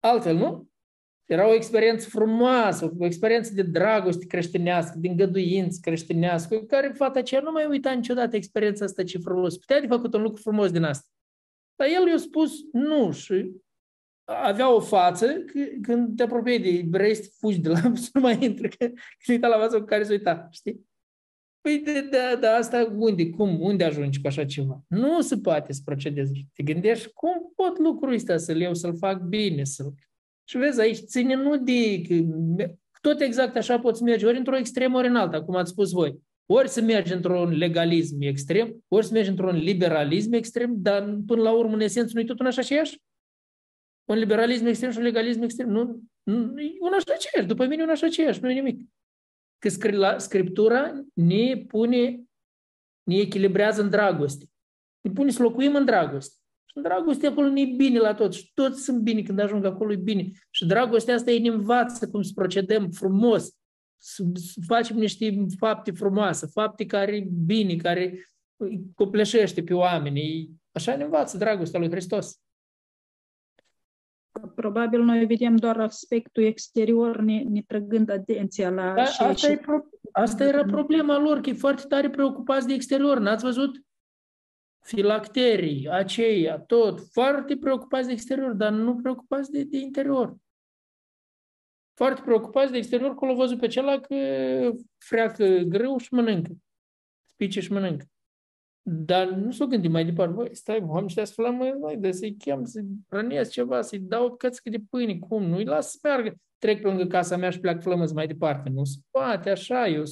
Altfel, 0.00 0.36
nu? 0.36 0.68
Era 1.24 1.48
o 1.48 1.54
experiență 1.54 2.08
frumoasă, 2.08 2.92
o 2.98 3.04
experiență 3.04 3.54
de 3.54 3.62
dragoste 3.62 4.26
creștinească, 4.26 4.98
de 4.98 5.08
îngăduință 5.08 5.78
creștinească, 5.82 6.58
care 6.58 6.88
fata 6.88 7.18
aceea 7.18 7.40
nu 7.40 7.50
mai 7.50 7.66
uita 7.66 7.92
niciodată 7.92 8.36
experiența 8.36 8.84
asta 8.84 9.04
ce 9.04 9.18
frumos. 9.18 9.56
Putea 9.56 9.80
de 9.80 9.86
făcut 9.86 10.14
un 10.14 10.22
lucru 10.22 10.42
frumos 10.42 10.70
din 10.70 10.82
asta. 10.82 11.08
Dar 11.76 11.88
el 11.88 12.08
i-a 12.08 12.16
spus 12.16 12.52
nu 12.72 13.10
și 13.10 13.52
avea 14.42 14.74
o 14.74 14.80
față 14.80 15.44
când 15.82 16.16
te 16.16 16.22
apropii 16.22 16.60
de 16.60 16.68
ebrei, 16.68 17.14
fugi 17.38 17.60
de 17.60 17.68
la 17.68 17.80
să 17.94 18.10
nu 18.12 18.20
mai 18.20 18.38
intră, 18.44 18.68
că 18.68 18.90
se 19.18 19.32
uita 19.32 19.46
la 19.46 19.58
față 19.58 19.78
cu 19.78 19.84
care 19.84 20.02
se 20.02 20.12
uita, 20.12 20.48
știi? 20.50 20.88
Păi 21.60 21.78
de, 21.78 21.92
de, 21.92 22.18
de 22.40 22.46
asta 22.46 22.94
unde, 22.96 23.30
cum, 23.30 23.60
unde 23.60 23.84
ajungi 23.84 24.20
cu 24.20 24.26
așa 24.26 24.44
ceva? 24.44 24.82
Nu 24.88 25.20
se 25.20 25.38
poate 25.38 25.72
să 25.72 25.80
procedezi. 25.84 26.46
Te 26.54 26.62
gândești 26.62 27.12
cum 27.12 27.52
pot 27.54 27.78
lucrul 27.78 28.12
ăsta 28.12 28.36
să-l 28.36 28.60
iau, 28.60 28.74
să-l 28.74 28.96
fac 28.96 29.20
bine, 29.20 29.64
să-l 29.64 29.94
și 30.50 30.56
vezi, 30.56 30.80
aici 30.80 30.98
ține 30.98 31.34
nu 31.34 31.56
de... 31.56 32.02
Tot 33.00 33.20
exact 33.20 33.56
așa 33.56 33.78
poți 33.78 34.02
merge, 34.02 34.26
ori 34.26 34.36
într-o 34.38 34.56
extremă, 34.56 34.98
ori 34.98 35.08
în 35.08 35.16
alta, 35.16 35.42
cum 35.42 35.56
ați 35.56 35.70
spus 35.70 35.90
voi. 35.90 36.18
Ori 36.46 36.68
să 36.68 36.80
mergi 36.80 37.12
într-un 37.12 37.50
legalism 37.50 38.16
extrem, 38.20 38.84
ori 38.88 39.06
să 39.06 39.12
mergi 39.12 39.30
într-un 39.30 39.56
liberalism 39.56 40.32
extrem, 40.32 40.74
dar 40.76 41.18
până 41.26 41.42
la 41.42 41.52
urmă, 41.52 41.74
în 41.74 41.80
esență, 41.80 42.10
nu-i 42.14 42.24
tot 42.24 42.40
un 42.40 42.46
așa 42.46 42.60
aceeași? 42.60 43.00
Un 44.10 44.18
liberalism 44.18 44.66
extrem 44.66 44.90
și 44.90 44.98
un 44.98 45.02
legalism 45.02 45.42
extrem. 45.42 45.68
Nu, 45.68 46.02
nu 46.22 46.60
e 46.60 46.76
un 46.80 46.92
așa 46.92 47.12
aceeași. 47.14 47.48
După 47.48 47.66
mine, 47.66 47.82
un 47.82 47.88
așa 47.88 48.06
aceeași. 48.06 48.40
Nu 48.42 48.50
e 48.50 48.54
nimic. 48.54 48.88
Că 49.58 49.68
Scriptura 50.18 51.04
ne 51.14 51.56
pune, 51.56 52.22
ne 53.02 53.16
echilibrează 53.16 53.82
în 53.82 53.90
dragoste. 53.90 54.44
Ne 55.00 55.10
pune 55.10 55.30
să 55.30 55.42
locuim 55.42 55.74
în 55.74 55.84
dragoste. 55.84 56.34
Și 56.66 56.80
dragostea 56.82 57.30
acolo 57.30 57.48
nu 57.48 57.58
e 57.58 57.74
bine 57.76 57.98
la 57.98 58.14
tot. 58.14 58.34
Și 58.34 58.50
toți 58.54 58.82
sunt 58.82 58.98
bine 58.98 59.22
când 59.22 59.38
ajung 59.38 59.64
acolo, 59.64 59.92
e 59.92 59.96
bine. 59.96 60.30
Și 60.50 60.66
dragostea 60.66 61.14
asta 61.14 61.30
ei 61.30 61.40
ne 61.40 61.48
învață 61.48 62.08
cum 62.08 62.22
să 62.22 62.32
procedăm 62.34 62.90
frumos, 62.90 63.50
să, 63.96 64.24
să 64.34 64.60
facem 64.66 64.96
niște 64.96 65.44
fapte 65.58 65.90
frumoase, 65.90 66.46
fapte 66.46 66.86
care 66.86 67.28
bine, 67.44 67.76
care 67.76 68.24
copleșește 68.94 69.62
pe 69.62 69.74
oameni. 69.74 70.50
Așa 70.72 70.96
ne 70.96 71.04
învață 71.04 71.36
dragostea 71.36 71.80
lui 71.80 71.90
Hristos. 71.90 72.40
Probabil 74.54 75.02
noi 75.02 75.26
vedem 75.26 75.56
doar 75.56 75.80
aspectul 75.80 76.42
exterior, 76.42 77.20
ne, 77.20 77.42
ne 77.42 77.62
trăgând 77.66 78.10
atenția 78.10 78.70
la 78.70 78.94
da, 78.94 79.02
asta, 79.02 79.50
e 79.50 79.56
pro- 79.56 79.88
asta 80.12 80.44
era 80.44 80.64
problema 80.64 81.18
lor, 81.18 81.40
că 81.40 81.50
e 81.50 81.54
foarte 81.54 81.82
tare 81.88 82.10
preocupați 82.10 82.66
de 82.66 82.72
exterior. 82.72 83.18
N-ați 83.18 83.44
văzut? 83.44 83.84
filacterii, 84.82 85.88
aceia, 85.88 86.58
tot, 86.58 87.00
foarte 87.12 87.56
preocupați 87.56 88.06
de 88.06 88.12
exterior, 88.12 88.52
dar 88.52 88.72
nu 88.72 88.96
preocupați 88.96 89.50
de, 89.50 89.64
de 89.64 89.78
interior. 89.78 90.36
Foarte 91.94 92.20
preocupați 92.24 92.72
de 92.72 92.78
exterior, 92.78 93.14
că 93.14 93.26
l-au 93.26 93.36
văzut 93.36 93.58
pe 93.58 93.66
celălalt 93.66 94.06
că 94.06 94.16
freacă 94.98 95.46
greu 95.46 95.98
și 95.98 96.14
mănâncă. 96.14 96.52
Spice 97.26 97.60
și 97.60 97.72
mănâncă. 97.72 98.04
Dar 98.82 99.28
nu 99.28 99.50
s-o 99.50 99.66
gândi 99.66 99.88
mai 99.88 100.04
departe, 100.04 100.34
băi, 100.34 100.54
stai, 100.54 100.80
oamenii 100.80 101.04
ăștia 101.04 101.24
să 101.24 101.32
flamă, 101.32 101.76
băi, 101.80 101.96
de 101.96 102.12
să-i 102.12 102.36
chem, 102.36 102.64
să-i 102.64 102.86
rănesc 103.08 103.50
ceva, 103.50 103.82
să-i 103.82 103.98
dau 103.98 104.24
o 104.26 104.30
cățică 104.30 104.70
de 104.70 104.78
pâine, 104.90 105.18
cum? 105.18 105.42
Nu-i 105.42 105.64
las 105.64 105.90
să 105.90 105.98
meargă, 106.02 106.40
trec 106.58 106.80
pe 106.80 106.88
lângă 106.88 107.06
casa 107.06 107.36
mea 107.36 107.50
și 107.50 107.60
pleacă 107.60 107.80
flămăți 107.80 108.14
mai 108.14 108.26
departe. 108.26 108.68
Nu 108.68 108.84
se 108.84 108.98
poate, 109.10 109.50
așa, 109.50 109.88
eu 109.88 110.02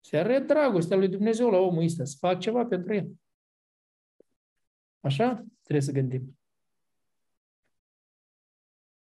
se 0.00 0.16
arăt 0.16 0.46
dragostea 0.46 0.96
lui 0.96 1.08
Dumnezeu 1.08 1.50
la 1.50 1.58
omul 1.58 1.82
ăsta, 1.82 2.04
să 2.04 2.16
fac 2.18 2.40
ceva 2.40 2.64
pentru 2.64 2.94
el. 2.94 3.10
Așa 5.00 5.44
trebuie 5.62 5.84
să 5.84 5.92
gândim. 5.92 6.38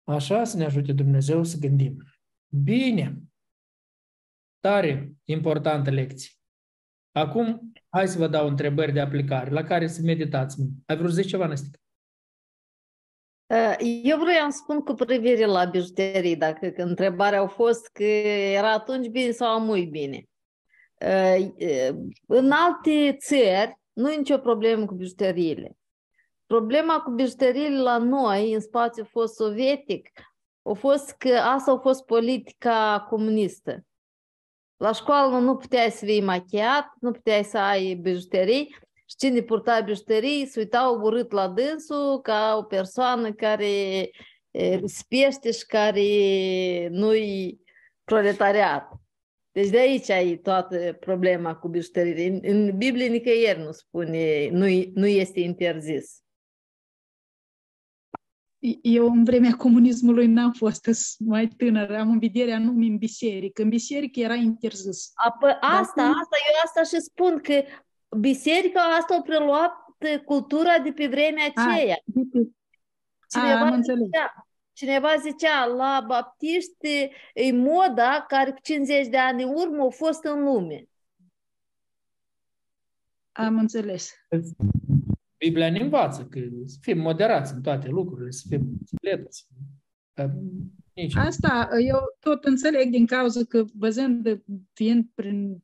Așa 0.03 0.43
să 0.43 0.57
ne 0.57 0.65
ajute 0.65 0.93
Dumnezeu 0.93 1.43
să 1.43 1.57
gândim. 1.57 2.03
Bine! 2.47 3.21
Tare 4.59 5.13
importantă 5.23 5.89
lecție. 5.89 6.29
Acum, 7.11 7.70
hai 7.91 8.07
să 8.07 8.17
vă 8.17 8.27
dau 8.27 8.47
întrebări 8.47 8.91
de 8.91 8.99
aplicare, 8.99 9.49
la 9.49 9.63
care 9.63 9.87
să 9.87 10.01
meditați. 10.03 10.57
Ai 10.85 10.97
vrut 10.97 11.09
să 11.09 11.21
zici 11.21 11.29
ceva, 11.29 11.45
Năstica? 11.45 11.79
Uh, 13.47 13.75
eu 14.03 14.17
vreau 14.17 14.49
să 14.49 14.57
spun 14.61 14.79
cu 14.79 14.93
privire 14.93 15.45
la 15.45 15.65
bijuterii, 15.65 16.35
dacă 16.35 16.69
că 16.69 16.81
întrebarea 16.81 17.41
a 17.41 17.47
fost 17.47 17.87
că 17.87 18.03
era 18.03 18.71
atunci 18.71 19.07
bine 19.07 19.31
sau 19.31 19.53
amui 19.53 19.85
bine. 19.85 20.23
Uh, 21.05 21.47
uh, 21.59 21.95
în 22.27 22.51
alte 22.51 23.17
țări 23.19 23.79
nu 23.93 24.11
e 24.11 24.17
nicio 24.17 24.37
problemă 24.37 24.85
cu 24.85 24.93
bijuteriile. 24.93 25.77
Problema 26.45 26.99
cu 26.99 27.11
bijuteriile 27.11 27.81
la 27.81 27.97
noi, 27.97 28.53
în 28.53 28.59
spațiul 28.59 29.05
fost 29.05 29.35
sovietic, 29.35 30.09
a 30.61 30.73
fost 30.73 31.11
că 31.11 31.29
asta 31.29 31.71
a 31.71 31.77
fost 31.77 32.05
politica 32.05 33.05
comunistă. 33.09 33.85
La 34.81 34.91
școală 34.91 35.37
nu 35.37 35.55
puteai 35.55 35.91
să 35.91 36.05
fii 36.05 36.21
machiat, 36.21 36.85
nu 36.99 37.11
puteai 37.11 37.43
să 37.43 37.57
ai 37.57 37.93
bijuterii 37.93 38.75
și 39.05 39.15
cine 39.17 39.41
purta 39.41 39.79
bijuterii 39.79 40.45
se 40.45 40.59
uitau 40.59 40.99
urât 41.01 41.31
la 41.31 41.47
dânsul 41.47 42.21
ca 42.21 42.55
o 42.57 42.63
persoană 42.63 43.33
care 43.33 44.09
rispește 44.51 45.51
și 45.51 45.65
care 45.65 46.01
nu-i 46.91 47.61
proletariat. 48.03 48.91
Deci 49.51 49.69
de 49.69 49.79
aici 49.79 50.09
ai 50.09 50.35
toată 50.35 50.97
problema 50.99 51.55
cu 51.55 51.67
bijuteriile. 51.67 52.49
În 52.49 52.77
Biblie 52.77 53.07
nicăieri 53.07 53.59
nu 53.59 53.71
spune, 53.71 54.49
nu, 54.49 54.65
nu 54.93 55.07
este 55.07 55.39
interzis. 55.39 56.21
Eu 58.81 59.05
în 59.05 59.23
vremea 59.23 59.55
comunismului 59.55 60.27
n-am 60.27 60.51
fost 60.51 60.89
mai 61.19 61.47
tânără, 61.47 61.97
am 61.97 62.09
învidiere 62.09 62.51
anume 62.51 62.85
în 62.85 62.97
biserică. 62.97 63.61
În 63.61 63.69
biserică 63.69 64.19
era 64.19 64.33
interzis. 64.33 65.11
Apă, 65.13 65.47
asta, 65.59 65.93
Dar, 65.95 66.05
asta, 66.05 66.37
eu 66.47 66.61
asta 66.63 66.83
și 66.83 67.01
spun 67.01 67.39
că 67.39 67.63
biserica 68.17 68.81
asta 68.81 69.15
a 69.15 69.21
preluat 69.21 69.71
cultura 70.25 70.79
de 70.79 70.91
pe 70.91 71.07
vremea 71.07 71.45
aceea. 71.55 71.95
A, 71.95 71.99
cineva, 73.29 73.59
a, 73.59 73.71
am 73.71 73.81
zicea, 73.81 74.47
cineva 74.73 75.15
zicea, 75.15 75.65
la 75.65 76.03
baptiști 76.07 77.09
e 77.33 77.51
moda 77.51 78.25
care 78.27 78.51
cu 78.51 78.59
50 78.61 79.07
de 79.07 79.17
ani 79.17 79.43
în 79.43 79.49
urmă 79.55 79.83
a 79.83 79.89
fost 79.89 80.23
în 80.23 80.43
lume. 80.43 80.85
Am 83.31 83.57
înțeles. 83.57 84.11
Biblia 85.45 85.71
ne 85.71 85.79
învață 85.79 86.27
că 86.29 86.39
să 86.65 86.77
fim 86.81 86.99
moderați 86.99 87.53
în 87.53 87.61
toate 87.61 87.87
lucrurile, 87.87 88.31
să 88.31 88.45
fim 88.49 88.79
înțelepți. 88.79 89.47
Nici. 90.93 91.15
Asta 91.15 91.69
eu 91.87 91.97
tot 92.19 92.43
înțeleg 92.43 92.89
din 92.89 93.05
cauza 93.05 93.43
că 93.43 93.65
văzând, 93.73 94.43
fiind 94.73 95.05
prin 95.13 95.63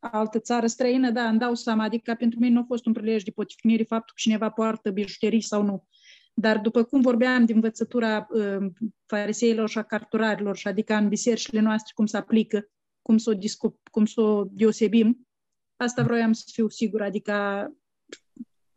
altă 0.00 0.38
țară 0.38 0.66
străină, 0.66 1.10
da, 1.10 1.28
îmi 1.28 1.38
dau 1.38 1.54
seama, 1.54 1.84
adică 1.84 2.14
pentru 2.14 2.38
mine 2.38 2.52
nu 2.52 2.60
a 2.60 2.64
fost 2.66 2.86
un 2.86 2.92
prilej 2.92 3.22
de 3.22 3.30
poticnire 3.30 3.82
faptul 3.82 4.14
că 4.14 4.20
cineva 4.20 4.50
poartă 4.50 4.90
bijuterii 4.90 5.40
sau 5.40 5.62
nu. 5.62 5.86
Dar 6.34 6.58
după 6.58 6.82
cum 6.82 7.00
vorbeam 7.00 7.44
din 7.44 7.54
învățătura 7.54 8.26
uh, 8.30 8.66
fariseilor 9.06 9.68
și 9.68 9.78
a 9.78 9.82
carturarilor, 9.82 10.56
și 10.56 10.68
adică 10.68 10.94
în 10.94 11.08
bisericile 11.08 11.60
noastre 11.60 11.92
cum 11.94 12.06
se 12.06 12.16
aplică, 12.16 12.70
cum 13.02 13.18
să 13.18 13.30
o, 13.30 13.34
discu- 13.34 13.80
cum 13.90 14.06
să 14.06 14.20
o 14.20 14.44
deosebim, 14.44 15.28
asta 15.76 16.02
vroiam 16.02 16.32
să 16.32 16.44
fiu 16.52 16.68
sigur, 16.68 17.02
adică 17.02 17.32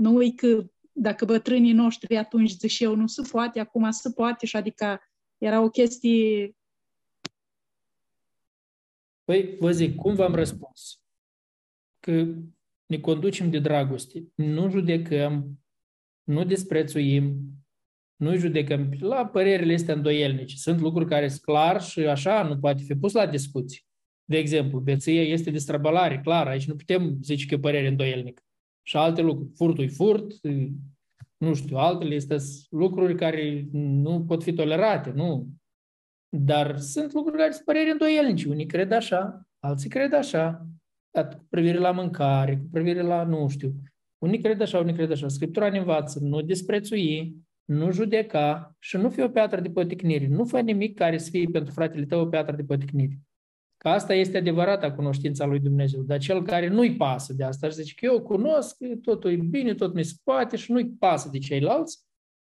nu 0.01 0.21
e 0.21 0.31
că 0.35 0.65
dacă 0.91 1.25
bătrânii 1.25 1.73
noștri 1.73 2.17
atunci 2.17 2.51
ziceau 2.51 2.95
nu 2.95 3.07
se 3.07 3.21
poate, 3.31 3.59
acum 3.59 3.91
se 3.91 4.11
poate 4.11 4.45
și 4.45 4.55
adică 4.55 5.01
era 5.37 5.61
o 5.61 5.69
chestie... 5.69 6.55
Păi, 9.23 9.55
vă 9.59 9.71
zic, 9.71 9.95
cum 9.95 10.15
v-am 10.15 10.35
răspuns? 10.35 11.03
Că 11.99 12.27
ne 12.85 12.99
conducem 12.99 13.49
de 13.49 13.59
dragoste, 13.59 14.27
nu 14.35 14.69
judecăm, 14.69 15.59
nu 16.23 16.43
desprețuim, 16.43 17.41
nu 18.15 18.35
judecăm 18.35 18.93
la 18.99 19.25
părerile 19.25 19.73
astea 19.73 19.93
îndoielnice. 19.93 20.55
Sunt 20.55 20.79
lucruri 20.79 21.09
care 21.09 21.27
sunt 21.27 21.41
clar 21.41 21.81
și 21.81 21.99
așa 21.99 22.43
nu 22.43 22.59
poate 22.59 22.83
fi 22.83 22.95
pus 22.95 23.13
la 23.13 23.27
discuție. 23.27 23.81
De 24.23 24.37
exemplu, 24.37 24.79
beția 24.79 25.23
este 25.23 25.51
de 25.51 25.57
străbălare, 25.57 26.19
clar, 26.19 26.47
aici 26.47 26.67
nu 26.67 26.75
putem 26.75 27.17
zice 27.21 27.45
că 27.45 27.53
e 27.53 27.59
părere 27.59 27.87
îndoielnică 27.87 28.43
și 28.83 28.97
alte 28.97 29.21
lucruri. 29.21 29.49
Furtul 29.55 29.83
e 29.83 29.87
furt, 29.87 30.31
nu 31.37 31.53
știu, 31.53 31.77
altele 31.77 32.15
este 32.15 32.35
lucruri 32.69 33.15
care 33.15 33.67
nu 33.71 34.25
pot 34.25 34.43
fi 34.43 34.53
tolerate, 34.53 35.11
nu. 35.11 35.47
Dar 36.37 36.77
sunt 36.77 37.13
lucruri 37.13 37.37
care 37.37 37.51
sunt 37.51 37.65
păreri 37.65 37.91
îndoielnici. 37.91 38.43
Unii 38.43 38.65
cred 38.65 38.91
așa, 38.91 39.47
alții 39.59 39.89
cred 39.89 40.13
așa. 40.13 40.67
Cu 41.11 41.47
privire 41.49 41.77
la 41.77 41.91
mâncare, 41.91 42.57
cu 42.57 42.67
privire 42.71 43.01
la, 43.01 43.23
nu 43.23 43.47
știu, 43.47 43.73
unii 44.17 44.41
cred 44.41 44.61
așa, 44.61 44.79
unii 44.79 44.93
cred 44.93 45.11
așa. 45.11 45.27
Scriptura 45.27 45.69
ne 45.69 45.77
învață, 45.77 46.19
nu 46.19 46.41
disprețui, 46.41 47.35
nu 47.65 47.91
judeca 47.91 48.75
și 48.79 48.97
nu 48.97 49.09
fi 49.09 49.21
o 49.21 49.29
piatră 49.29 49.61
de 49.61 49.69
poticnire. 49.69 50.27
Nu 50.27 50.45
fă 50.45 50.59
nimic 50.59 50.97
care 50.97 51.17
să 51.17 51.29
fie 51.29 51.47
pentru 51.51 51.73
fratele 51.73 52.05
tău 52.05 52.21
o 52.21 52.25
piatră 52.25 52.55
de 52.55 52.63
poticnire. 52.63 53.19
Că 53.81 53.89
asta 53.89 54.13
este 54.13 54.37
adevărata 54.37 54.91
cunoștința 54.91 55.45
lui 55.45 55.59
Dumnezeu. 55.59 56.01
Dar 56.01 56.19
cel 56.19 56.43
care 56.43 56.67
nu-i 56.67 56.95
pasă 56.95 57.33
de 57.33 57.43
asta 57.43 57.67
și 57.67 57.75
zice 57.75 57.93
că 57.93 58.05
eu 58.05 58.21
cunosc, 58.21 58.77
totul 59.01 59.31
e 59.31 59.35
bine, 59.35 59.73
tot 59.73 59.93
mi 59.93 60.03
se 60.03 60.13
poate 60.23 60.55
și 60.55 60.71
nu-i 60.71 60.89
pasă 60.89 61.29
de 61.31 61.37
ceilalți, 61.37 61.99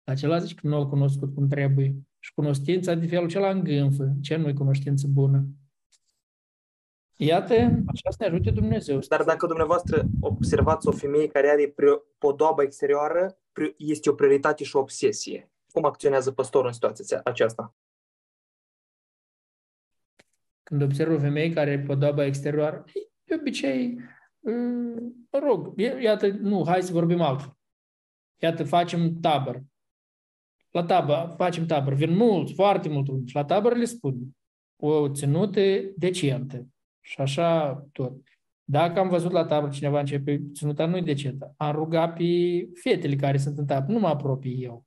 acela 0.04 0.38
zice 0.38 0.54
că 0.54 0.66
nu 0.66 0.80
l 0.80 0.88
cunoscut 0.88 1.34
cum 1.34 1.48
trebuie. 1.48 1.96
Și 2.18 2.34
cunoștința 2.34 2.94
de 2.94 3.06
felul 3.06 3.24
acela 3.24 3.50
îngânfă. 3.50 4.12
Ce 4.20 4.36
nu-i 4.36 4.54
cunoștință 4.54 5.06
bună? 5.10 5.46
Iată, 7.16 7.54
așa 7.86 8.10
să 8.10 8.16
ne 8.18 8.26
ajute 8.26 8.50
Dumnezeu. 8.50 8.98
Dar 9.08 9.22
dacă 9.22 9.46
dumneavoastră 9.46 10.04
observați 10.20 10.88
o 10.88 10.92
femeie 10.92 11.26
care 11.26 11.48
are 11.48 11.74
podobă 12.18 12.62
exterioară, 12.62 13.38
este 13.76 14.10
o 14.10 14.14
prioritate 14.14 14.64
și 14.64 14.76
o 14.76 14.80
obsesie. 14.80 15.50
Cum 15.72 15.84
acționează 15.84 16.30
păstorul 16.30 16.66
în 16.66 16.72
situația 16.72 17.20
aceasta? 17.24 17.74
Când 20.68 20.82
observ 20.82 21.12
o 21.12 21.18
femeie 21.18 21.52
care 21.52 21.70
are 21.70 21.82
podobă 21.82 22.24
exterioară, 22.24 22.84
de 23.24 23.34
obicei, 23.38 24.00
mă 25.30 25.38
rog, 25.38 25.80
iată, 26.02 26.28
nu, 26.28 26.64
hai 26.66 26.82
să 26.82 26.92
vorbim 26.92 27.20
altfel. 27.20 27.56
Iată, 28.42 28.64
facem 28.64 29.20
tabăr. 29.20 29.62
La 30.70 30.84
tabăr, 30.84 31.34
facem 31.36 31.66
tabăr. 31.66 31.92
Vin 31.92 32.16
mulți, 32.16 32.54
foarte 32.54 32.88
mulți 32.88 33.34
La 33.34 33.44
tabăr 33.44 33.76
le 33.76 33.84
spun 33.84 34.36
o 34.76 35.08
ținută 35.08 35.60
decentă 35.96 36.66
și 37.00 37.20
așa 37.20 37.74
tot. 37.92 38.12
Dacă 38.64 38.98
am 38.98 39.08
văzut 39.08 39.30
la 39.30 39.44
tabără 39.44 39.72
cineva 39.72 39.98
începe 39.98 40.42
ținuta, 40.52 40.86
nu-i 40.86 41.02
decentă. 41.02 41.54
Am 41.56 41.74
rugat 41.74 42.16
pe 42.16 42.24
fetele 42.74 43.16
care 43.16 43.36
sunt 43.36 43.58
în 43.58 43.66
tabără, 43.66 43.92
nu 43.92 43.98
mă 43.98 44.08
apropii 44.08 44.62
eu. 44.64 44.84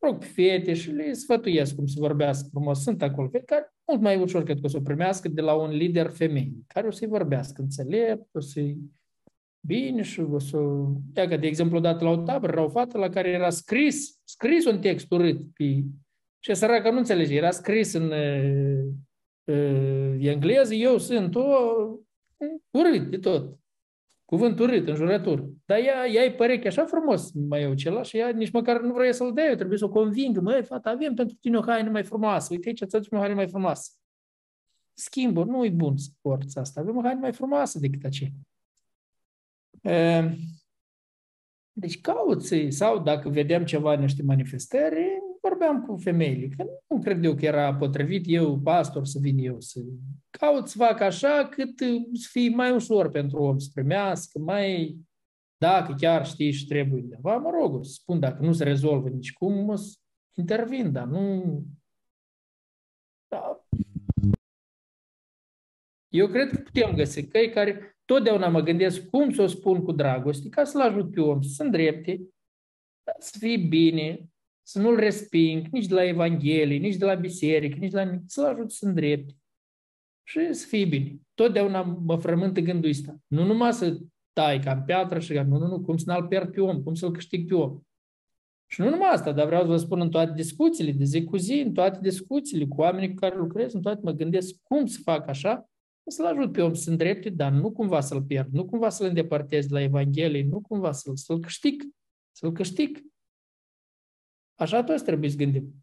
Rog 0.00 0.18
pe 0.18 0.24
fete 0.24 0.74
și 0.74 0.90
le 0.90 1.12
sfătuiesc 1.12 1.74
cum 1.74 1.86
să 1.86 1.96
vorbească 1.98 2.48
frumos. 2.50 2.82
Sunt 2.82 3.02
acolo 3.02 3.28
fete 3.28 3.44
care 3.44 3.72
mult 3.86 4.00
mai 4.00 4.20
ușor 4.20 4.42
cred 4.42 4.56
că 4.56 4.64
o 4.64 4.68
să 4.68 4.76
o 4.76 4.80
primească 4.80 5.28
de 5.28 5.40
la 5.40 5.54
un 5.54 5.70
lider 5.70 6.10
femei, 6.10 6.52
care 6.66 6.86
o 6.86 6.90
să-i 6.90 7.08
vorbească 7.08 7.62
înțelept, 7.62 8.34
o 8.34 8.40
să-i 8.40 8.78
bine 9.60 10.02
și 10.02 10.20
o 10.20 10.38
să... 10.38 10.58
Ia 11.16 11.28
că, 11.28 11.36
de 11.36 11.46
exemplu, 11.46 11.76
odată 11.76 12.04
la 12.04 12.10
o 12.10 12.16
tabără 12.16 12.52
era 12.52 12.64
o 12.64 12.68
fată 12.68 12.98
la 12.98 13.08
care 13.08 13.28
era 13.28 13.50
scris, 13.50 14.20
scris 14.24 14.66
un 14.66 14.80
text 14.80 15.10
urât 15.10 15.40
pe... 15.54 15.84
Și 16.40 16.54
săraca 16.54 16.90
nu 16.90 16.98
înțelege, 16.98 17.34
era 17.34 17.50
scris 17.50 17.92
în 17.92 18.12
engleză, 20.18 20.74
eu 20.74 20.98
sunt 20.98 21.34
o 21.34 21.46
urât 22.70 23.10
de 23.10 23.18
tot. 23.18 23.57
Cuvânt 24.28 24.58
urât, 24.58 24.88
jurătură. 24.88 25.50
Dar 25.64 25.78
ea, 25.78 26.06
ea 26.06 26.22
îi 26.22 26.34
pare 26.34 26.58
că 26.58 26.66
așa 26.66 26.84
frumos 26.84 27.32
mai 27.32 27.62
eu 27.62 27.74
cela 27.74 28.02
și 28.02 28.16
ea 28.16 28.28
nici 28.28 28.50
măcar 28.50 28.80
nu 28.80 28.92
vrea 28.92 29.12
să-l 29.12 29.32
dea, 29.32 29.48
eu 29.48 29.54
trebuie 29.54 29.78
să 29.78 29.84
o 29.84 29.88
convingă. 29.88 30.40
Măi, 30.40 30.64
fata, 30.64 30.90
avem 30.90 31.14
pentru 31.14 31.36
tine 31.40 31.56
o 31.56 31.62
haină 31.62 31.90
mai 31.90 32.04
frumoasă. 32.04 32.48
Uite 32.50 32.68
aici, 32.68 32.84
ți 32.86 33.14
o 33.14 33.18
haină 33.18 33.34
mai 33.34 33.48
frumoasă. 33.48 33.90
Schimbă, 34.92 35.44
nu 35.44 35.64
e 35.64 35.70
bun 35.70 35.96
să 35.96 36.08
porți 36.20 36.58
asta. 36.58 36.80
Avem 36.80 36.96
o 36.96 37.02
haină 37.02 37.20
mai 37.20 37.32
frumoasă 37.32 37.78
decât 37.78 38.04
aceea. 38.04 38.30
Deci 41.72 42.00
cauți 42.00 42.66
sau 42.68 42.98
dacă 42.98 43.28
vedem 43.28 43.64
ceva 43.64 43.92
în 43.92 44.00
niște 44.00 44.22
manifestări, 44.22 45.17
vorbeam 45.42 45.82
cu 45.86 45.96
femeile, 45.96 46.48
că 46.56 46.64
nu 46.88 47.00
cred 47.00 47.24
eu 47.24 47.34
că 47.34 47.44
era 47.44 47.74
potrivit 47.74 48.24
eu, 48.26 48.58
pastor, 48.58 49.06
să 49.06 49.18
vin 49.20 49.38
eu 49.38 49.60
să 49.60 49.80
caut 50.30 50.68
să 50.68 50.78
fac 50.78 51.00
așa 51.00 51.48
cât 51.50 51.78
să 52.12 52.28
fie 52.30 52.48
mai 52.48 52.74
ușor 52.74 53.10
pentru 53.10 53.38
om 53.38 53.58
să 53.58 53.68
primească, 53.74 54.38
mai 54.38 54.98
dacă 55.58 55.94
chiar 55.98 56.26
știi 56.26 56.52
și 56.52 56.66
trebuie 56.66 57.02
undeva, 57.02 57.36
mă 57.36 57.50
rog, 57.50 57.84
să 57.84 57.92
spun 57.92 58.20
dacă 58.20 58.42
nu 58.42 58.52
se 58.52 58.64
rezolvă 58.64 59.08
nici 59.08 59.32
cum, 59.32 59.76
să 59.76 59.96
intervin, 60.34 60.92
dar 60.92 61.06
nu... 61.06 61.42
Da. 63.28 63.64
Eu 66.08 66.26
cred 66.26 66.50
că 66.50 66.56
putem 66.56 66.94
găsi 66.94 67.26
căi 67.26 67.50
care 67.50 67.98
totdeauna 68.04 68.48
mă 68.48 68.60
gândesc 68.60 69.08
cum 69.08 69.32
să 69.32 69.42
o 69.42 69.46
spun 69.46 69.82
cu 69.84 69.92
dragoste, 69.92 70.48
ca 70.48 70.64
să-l 70.64 70.80
ajut 70.80 71.10
pe 71.10 71.20
om 71.20 71.42
să 71.42 71.48
se 71.48 71.62
îndrepte, 71.62 72.20
să 73.18 73.38
fie 73.38 73.56
bine, 73.56 74.30
să 74.68 74.80
nu-l 74.80 74.96
resping 74.96 75.66
nici 75.66 75.86
de 75.86 75.94
la 75.94 76.04
Evanghelie, 76.04 76.76
nici 76.76 76.96
de 76.96 77.04
la 77.04 77.14
biserică, 77.14 77.76
nici 77.80 77.90
de 77.90 77.96
la 77.96 78.02
nimic, 78.02 78.22
să-l 78.26 78.44
ajut 78.44 78.72
să 78.72 78.86
îndrepte 78.86 79.34
și 80.22 80.52
să 80.52 80.66
fie 80.66 80.84
bine. 80.84 81.20
Totdeauna 81.34 81.82
mă 81.82 82.16
frământă 82.16 82.60
gândul 82.60 82.90
ăsta. 82.90 83.16
Nu 83.26 83.44
numai 83.44 83.72
să 83.72 83.98
tai 84.32 84.60
ca 84.60 84.72
în 84.72 84.82
piatră 84.84 85.18
și 85.18 85.32
nu, 85.32 85.58
nu, 85.58 85.66
nu, 85.66 85.80
cum 85.80 85.96
să 85.96 86.04
n-al 86.06 86.26
pierd 86.26 86.52
pe 86.52 86.60
om, 86.60 86.82
cum 86.82 86.94
să-l 86.94 87.12
câștig 87.12 87.48
pe 87.48 87.54
om. 87.54 87.80
Și 88.66 88.80
nu 88.80 88.88
numai 88.88 89.08
asta, 89.08 89.32
dar 89.32 89.46
vreau 89.46 89.62
să 89.62 89.68
vă 89.68 89.76
spun 89.76 90.00
în 90.00 90.10
toate 90.10 90.32
discuțiile, 90.34 90.92
de 90.92 91.04
zi 91.04 91.24
cu 91.24 91.36
zi, 91.36 91.62
în 91.66 91.72
toate 91.72 91.98
discuțiile 92.02 92.66
cu 92.66 92.80
oamenii 92.80 93.08
cu 93.08 93.14
care 93.14 93.36
lucrez, 93.36 93.72
în 93.72 93.82
toate 93.82 94.00
mă 94.02 94.12
gândesc 94.12 94.54
cum 94.62 94.86
să 94.86 94.98
fac 95.02 95.28
așa, 95.28 95.68
să-l 96.06 96.26
ajut 96.26 96.52
pe 96.52 96.62
om 96.62 96.74
să 96.74 96.82
se 96.82 96.90
îndrepte, 96.90 97.30
dar 97.30 97.52
nu 97.52 97.72
cumva 97.72 98.00
să-l 98.00 98.22
pierd, 98.22 98.52
nu 98.52 98.64
cumva 98.64 98.88
să-l 98.88 99.06
îndepărtez 99.06 99.66
de 99.66 99.74
la 99.74 99.82
Evanghelie, 99.82 100.44
nu 100.50 100.60
cumva 100.60 100.92
să-l, 100.92 101.16
să-l 101.16 101.40
câștig, 101.40 101.82
să-l 102.32 102.52
câștig. 102.52 103.06
Așa 104.58 104.84
toți 104.84 105.04
trebuie 105.04 105.30
să 105.30 105.36
gândim. 105.36 105.74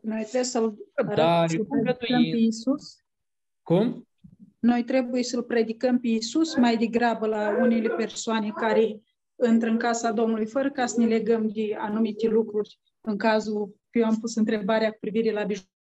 Noi 0.00 0.20
trebuie 0.20 0.42
să-L 0.42 0.74
da, 1.14 1.44
predicăm 1.44 2.22
pe 2.30 2.36
Iisus. 2.36 3.04
Cum? 3.62 4.08
Noi 4.58 4.84
trebuie 4.84 5.22
să-L 5.22 5.42
predicăm 5.42 6.00
pe 6.00 6.08
Iisus 6.08 6.56
mai 6.56 6.76
degrabă 6.76 7.26
la 7.26 7.56
unele 7.60 7.88
persoane 7.88 8.50
care 8.50 9.00
intră 9.46 9.70
în 9.70 9.78
casa 9.78 10.12
Domnului 10.12 10.46
fără 10.46 10.70
ca 10.70 10.86
să 10.86 11.00
ne 11.00 11.06
legăm 11.06 11.48
de 11.48 11.76
anumite 11.78 12.28
lucruri. 12.28 12.78
În 13.00 13.16
cazul, 13.16 13.76
eu 13.90 14.04
am 14.04 14.18
pus 14.20 14.34
întrebarea 14.34 14.90
cu 14.90 14.96
privire 15.00 15.32
la 15.32 15.46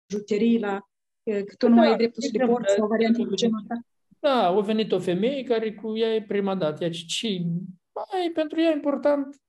bijuterii, 0.08 0.60
la 0.60 0.80
că 1.24 1.54
tu 1.58 1.70
nu 1.70 1.76
da, 1.76 1.82
ai 1.82 1.98
dreptul 1.98 2.24
să 2.24 2.30
le 2.34 2.46
porți 2.46 2.74
sau 2.74 2.88
variante 2.88 3.24
de 3.24 3.34
genul 3.36 3.60
ăsta. 3.60 3.76
Da, 4.20 4.46
a 4.48 4.60
venit 4.60 4.92
o 4.92 5.00
femeie 5.00 5.44
care 5.44 5.74
cu 5.74 5.98
ea 5.98 6.14
e 6.14 6.24
prima 6.24 6.56
dată. 6.56 6.84
Ea 6.84 6.90
zice, 6.90 7.06
ce, 7.06 7.46
mai, 7.94 8.32
pentru 8.34 8.62
ea 8.62 8.70
e 8.70 8.74
important 8.74 9.42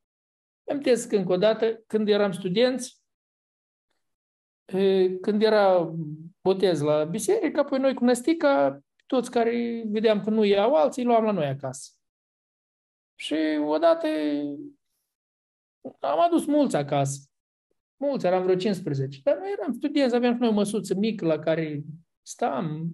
Amintesc 0.71 1.13
încă 1.13 1.33
o 1.33 1.37
dată, 1.37 1.83
când 1.87 2.09
eram 2.09 2.33
studenți, 2.33 3.03
când 5.21 5.43
era 5.43 5.95
botez 6.41 6.81
la 6.81 7.05
biserică, 7.05 7.61
apoi 7.61 7.79
noi 7.79 7.95
cu 7.95 8.05
năstica, 8.05 8.83
toți 9.07 9.31
care 9.31 9.83
vedeam 9.87 10.21
că 10.21 10.31
nu 10.31 10.45
iau 10.45 10.75
alții, 10.75 11.05
luam 11.05 11.25
la 11.25 11.31
noi 11.31 11.47
acasă. 11.47 11.91
Și 13.15 13.35
odată 13.65 14.07
am 16.01 16.21
adus 16.21 16.47
mulți 16.47 16.77
acasă. 16.77 17.21
Mulți, 17.97 18.27
eram 18.27 18.43
vreo 18.43 18.57
15. 18.57 19.21
Dar 19.25 19.39
noi 19.39 19.55
eram 19.59 19.73
studenți, 19.73 20.15
aveam 20.15 20.33
și 20.33 20.41
noi 20.41 20.49
o 20.49 20.53
măsuță 20.53 20.95
mică 20.95 21.27
la 21.27 21.39
care 21.39 21.83
stam, 22.23 22.91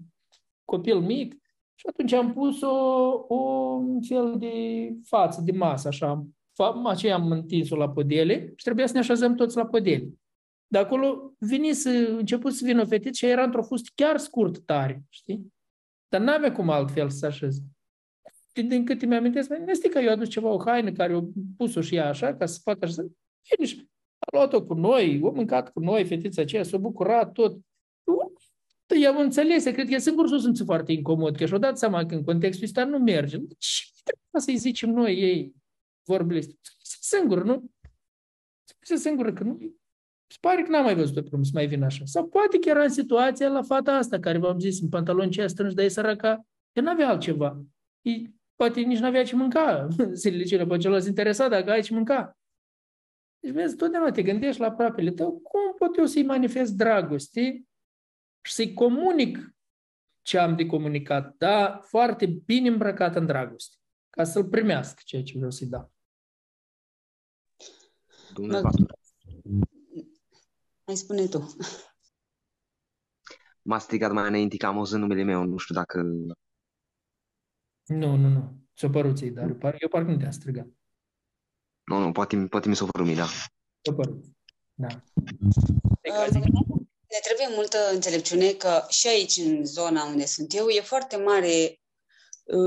copil 0.64 1.00
mic. 1.00 1.32
Și 1.74 1.86
atunci 1.88 2.12
am 2.12 2.32
pus 2.32 2.60
o, 2.60 2.68
o 3.28 3.36
un 3.74 4.02
fel 4.02 4.38
de 4.38 4.52
față, 5.04 5.40
de 5.40 5.52
masă, 5.52 5.88
așa, 5.88 6.26
aceea 6.84 7.14
am 7.14 7.30
întins-o 7.30 7.76
la 7.76 7.90
podele 7.90 8.52
și 8.56 8.64
trebuia 8.64 8.86
să 8.86 8.92
ne 8.92 8.98
așezăm 8.98 9.34
toți 9.34 9.56
la 9.56 9.66
podele. 9.66 10.08
De 10.66 10.78
acolo 10.78 11.32
veni 11.38 11.72
să, 11.72 11.88
început 12.18 12.52
să 12.52 12.64
vină 12.64 12.82
o 12.82 12.86
fetiță 12.86 13.26
și 13.26 13.26
era 13.26 13.42
într-o 13.42 13.62
fustă 13.62 13.90
chiar 13.94 14.18
scurt 14.18 14.64
tare, 14.64 15.02
știi? 15.08 15.52
Dar 16.08 16.20
n-avea 16.20 16.52
cum 16.52 16.70
altfel 16.70 17.10
să 17.10 17.26
așez. 17.26 17.58
Din 18.52 18.84
câte 18.84 19.06
mi-amintesc, 19.06 19.50
este 19.66 19.88
că 19.88 19.98
eu 19.98 20.12
adus 20.12 20.28
ceva, 20.28 20.48
o 20.48 20.62
haină 20.64 20.92
care 20.92 21.16
o 21.16 21.22
pus-o 21.56 21.80
și 21.80 21.94
ea 21.94 22.08
așa, 22.08 22.34
ca 22.34 22.46
să 22.46 22.60
facă 22.62 22.84
așa. 22.84 23.02
Bine, 23.56 23.88
a 24.18 24.36
luat-o 24.36 24.64
cu 24.64 24.74
noi, 24.74 25.20
o 25.22 25.30
mâncat 25.30 25.72
cu 25.72 25.80
noi, 25.80 26.04
fetița 26.04 26.42
aceea, 26.42 26.62
s-a 26.62 26.76
bucurat 26.76 27.32
tot. 27.32 27.58
Eu 29.00 29.12
am 29.12 29.20
înțeles, 29.20 29.64
cred 29.64 29.86
că 29.86 29.94
e 29.94 29.98
singur 29.98 30.28
să 30.28 30.36
sunt 30.36 30.56
foarte 30.64 30.92
incomod, 30.92 31.36
că 31.36 31.46
și-o 31.46 31.58
dat 31.58 31.78
seama 31.78 32.06
că 32.06 32.14
în 32.14 32.24
contextul 32.24 32.64
ăsta 32.64 32.84
nu 32.84 32.98
merge. 32.98 33.36
Ce 33.58 33.82
trebuie 34.02 34.42
să-i 34.42 34.56
zicem 34.56 34.90
noi 34.90 35.14
ei? 35.14 35.54
Vorbele 36.08 36.38
astea. 36.38 36.54
Singur, 37.00 37.44
nu? 37.44 37.70
Se 38.80 38.96
singur 38.96 39.32
că 39.32 39.42
nu. 39.42 39.58
Se 40.26 40.36
pare 40.40 40.62
că 40.62 40.70
n-am 40.70 40.84
mai 40.84 40.94
văzut 40.94 41.30
pe 41.30 41.36
să 41.42 41.50
mai 41.52 41.66
vin 41.66 41.82
așa. 41.82 42.04
Sau 42.04 42.28
poate 42.28 42.58
că 42.58 42.68
era 42.68 42.82
în 42.82 42.88
situația 42.88 43.48
la 43.48 43.62
fata 43.62 43.92
asta, 43.92 44.18
care 44.18 44.38
v-am 44.38 44.58
zis, 44.58 44.80
în 44.80 44.88
pantaloni 44.88 45.30
ce 45.30 45.46
strângi, 45.46 45.74
dar 45.74 45.84
e 45.84 45.88
săraca, 45.88 46.46
că 46.72 46.80
n-avea 46.80 47.08
altceva. 47.08 47.62
E, 48.02 48.10
poate 48.56 48.80
nici 48.80 48.98
n-avea 48.98 49.24
ce 49.24 49.36
mânca 49.36 49.88
zilele 50.12 50.42
cele, 50.42 50.66
poate 50.66 50.82
celălalt 50.82 51.06
interesat 51.06 51.50
dacă 51.50 51.70
ai 51.70 51.82
ce 51.82 51.94
mânca. 51.94 52.38
Deci, 53.40 53.52
vezi, 53.52 53.76
totdeauna 53.76 54.10
te 54.10 54.22
gândești 54.22 54.60
la 54.60 54.66
aproapele 54.66 55.10
tău, 55.10 55.32
cum 55.32 55.74
pot 55.78 55.96
eu 55.96 56.06
să-i 56.06 56.22
manifest 56.22 56.72
dragoste 56.72 57.64
și 58.40 58.52
să-i 58.52 58.72
comunic 58.72 59.56
ce 60.22 60.38
am 60.38 60.56
de 60.56 60.66
comunicat, 60.66 61.34
dar 61.36 61.80
foarte 61.82 62.26
bine 62.26 62.68
îmbrăcat 62.68 63.16
în 63.16 63.26
dragoste, 63.26 63.76
ca 64.10 64.24
să-l 64.24 64.44
primească 64.44 65.02
ceea 65.04 65.22
ce 65.22 65.32
vreau 65.36 65.50
să-i 65.50 65.66
dau. 65.66 65.92
Domnule 68.34 68.60
da. 68.60 68.62
pastor. 68.62 68.98
Mai 70.86 70.96
spune 70.96 71.26
tu. 71.26 71.56
M-a 73.62 73.78
strigat 73.78 74.12
mai 74.12 74.28
înainte 74.28 74.56
că 74.56 74.66
am 74.66 74.76
auzit 74.76 74.98
numele 74.98 75.22
meu, 75.22 75.44
nu 75.44 75.56
știu 75.56 75.74
dacă... 75.74 76.02
Nu, 77.86 78.16
nu, 78.16 78.28
nu. 78.28 78.58
Ți-o 78.76 78.88
părut 78.88 79.16
ți 79.16 79.26
dar 79.26 79.48
eu 79.78 79.88
parcă 79.88 80.10
nu 80.10 80.16
te-am 80.16 80.30
strigat. 80.30 80.66
Nu, 81.84 81.98
nu, 81.98 82.12
poate, 82.12 82.46
poate 82.46 82.68
mi 82.68 82.76
s-o 82.76 82.86
părut 82.86 83.06
mie, 83.06 83.16
da. 83.16 83.26
Ți-o 83.82 83.92
părut. 83.92 84.24
Da. 84.74 84.86
Uh, 86.02 86.28
ne 87.08 87.18
trebuie 87.22 87.46
multă 87.54 87.78
înțelepciune 87.92 88.52
că 88.52 88.84
și 88.88 89.08
aici, 89.08 89.36
în 89.36 89.64
zona 89.64 90.04
unde 90.04 90.26
sunt 90.26 90.54
eu, 90.54 90.68
e 90.68 90.80
foarte 90.80 91.16
mare 91.16 91.48
uh, 91.48 91.78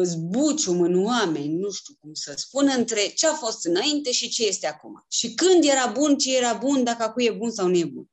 zbucium 0.03 0.81
în 0.81 1.05
oameni, 1.05 1.57
nu 1.57 1.71
știu 1.71 1.93
cum 1.99 2.13
să 2.13 2.33
spun, 2.35 2.71
între 2.77 3.11
ce 3.15 3.27
a 3.27 3.33
fost 3.33 3.65
înainte 3.65 4.11
și 4.11 4.29
ce 4.29 4.47
este 4.47 4.67
acum. 4.67 5.05
Și 5.09 5.33
când 5.33 5.63
era 5.63 5.87
bun, 5.87 6.17
ce 6.17 6.37
era 6.37 6.53
bun, 6.53 6.83
dacă 6.83 7.03
acum 7.03 7.25
e 7.25 7.31
bun 7.31 7.51
sau 7.51 7.67
nu 7.67 7.77
e 7.77 7.85
bun. 7.85 8.09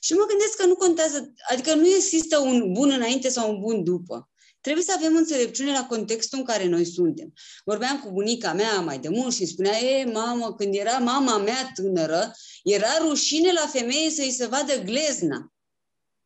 Și 0.00 0.12
mă 0.12 0.24
gândesc 0.28 0.56
că 0.56 0.66
nu 0.66 0.74
contează, 0.74 1.32
adică 1.50 1.74
nu 1.74 1.86
există 1.86 2.38
un 2.38 2.72
bun 2.72 2.90
înainte 2.90 3.28
sau 3.28 3.50
un 3.50 3.60
bun 3.60 3.84
după. 3.84 4.30
Trebuie 4.60 4.84
să 4.84 4.92
avem 4.96 5.16
înțelepciune 5.16 5.72
la 5.72 5.86
contextul 5.86 6.38
în 6.38 6.44
care 6.44 6.68
noi 6.68 6.84
suntem. 6.84 7.32
Vorbeam 7.64 8.00
cu 8.00 8.10
bunica 8.10 8.52
mea 8.52 8.80
mai 8.80 8.98
de 8.98 9.08
mult 9.08 9.34
și 9.34 9.40
îmi 9.40 9.50
spunea, 9.50 9.78
e, 9.78 10.04
mamă, 10.04 10.54
când 10.54 10.74
era 10.74 10.98
mama 10.98 11.38
mea 11.38 11.70
tânără, 11.74 12.32
era 12.62 12.98
rușine 13.00 13.52
la 13.52 13.66
femeie 13.66 14.10
să-i 14.10 14.30
se 14.30 14.46
vadă 14.46 14.82
glezna. 14.82 15.52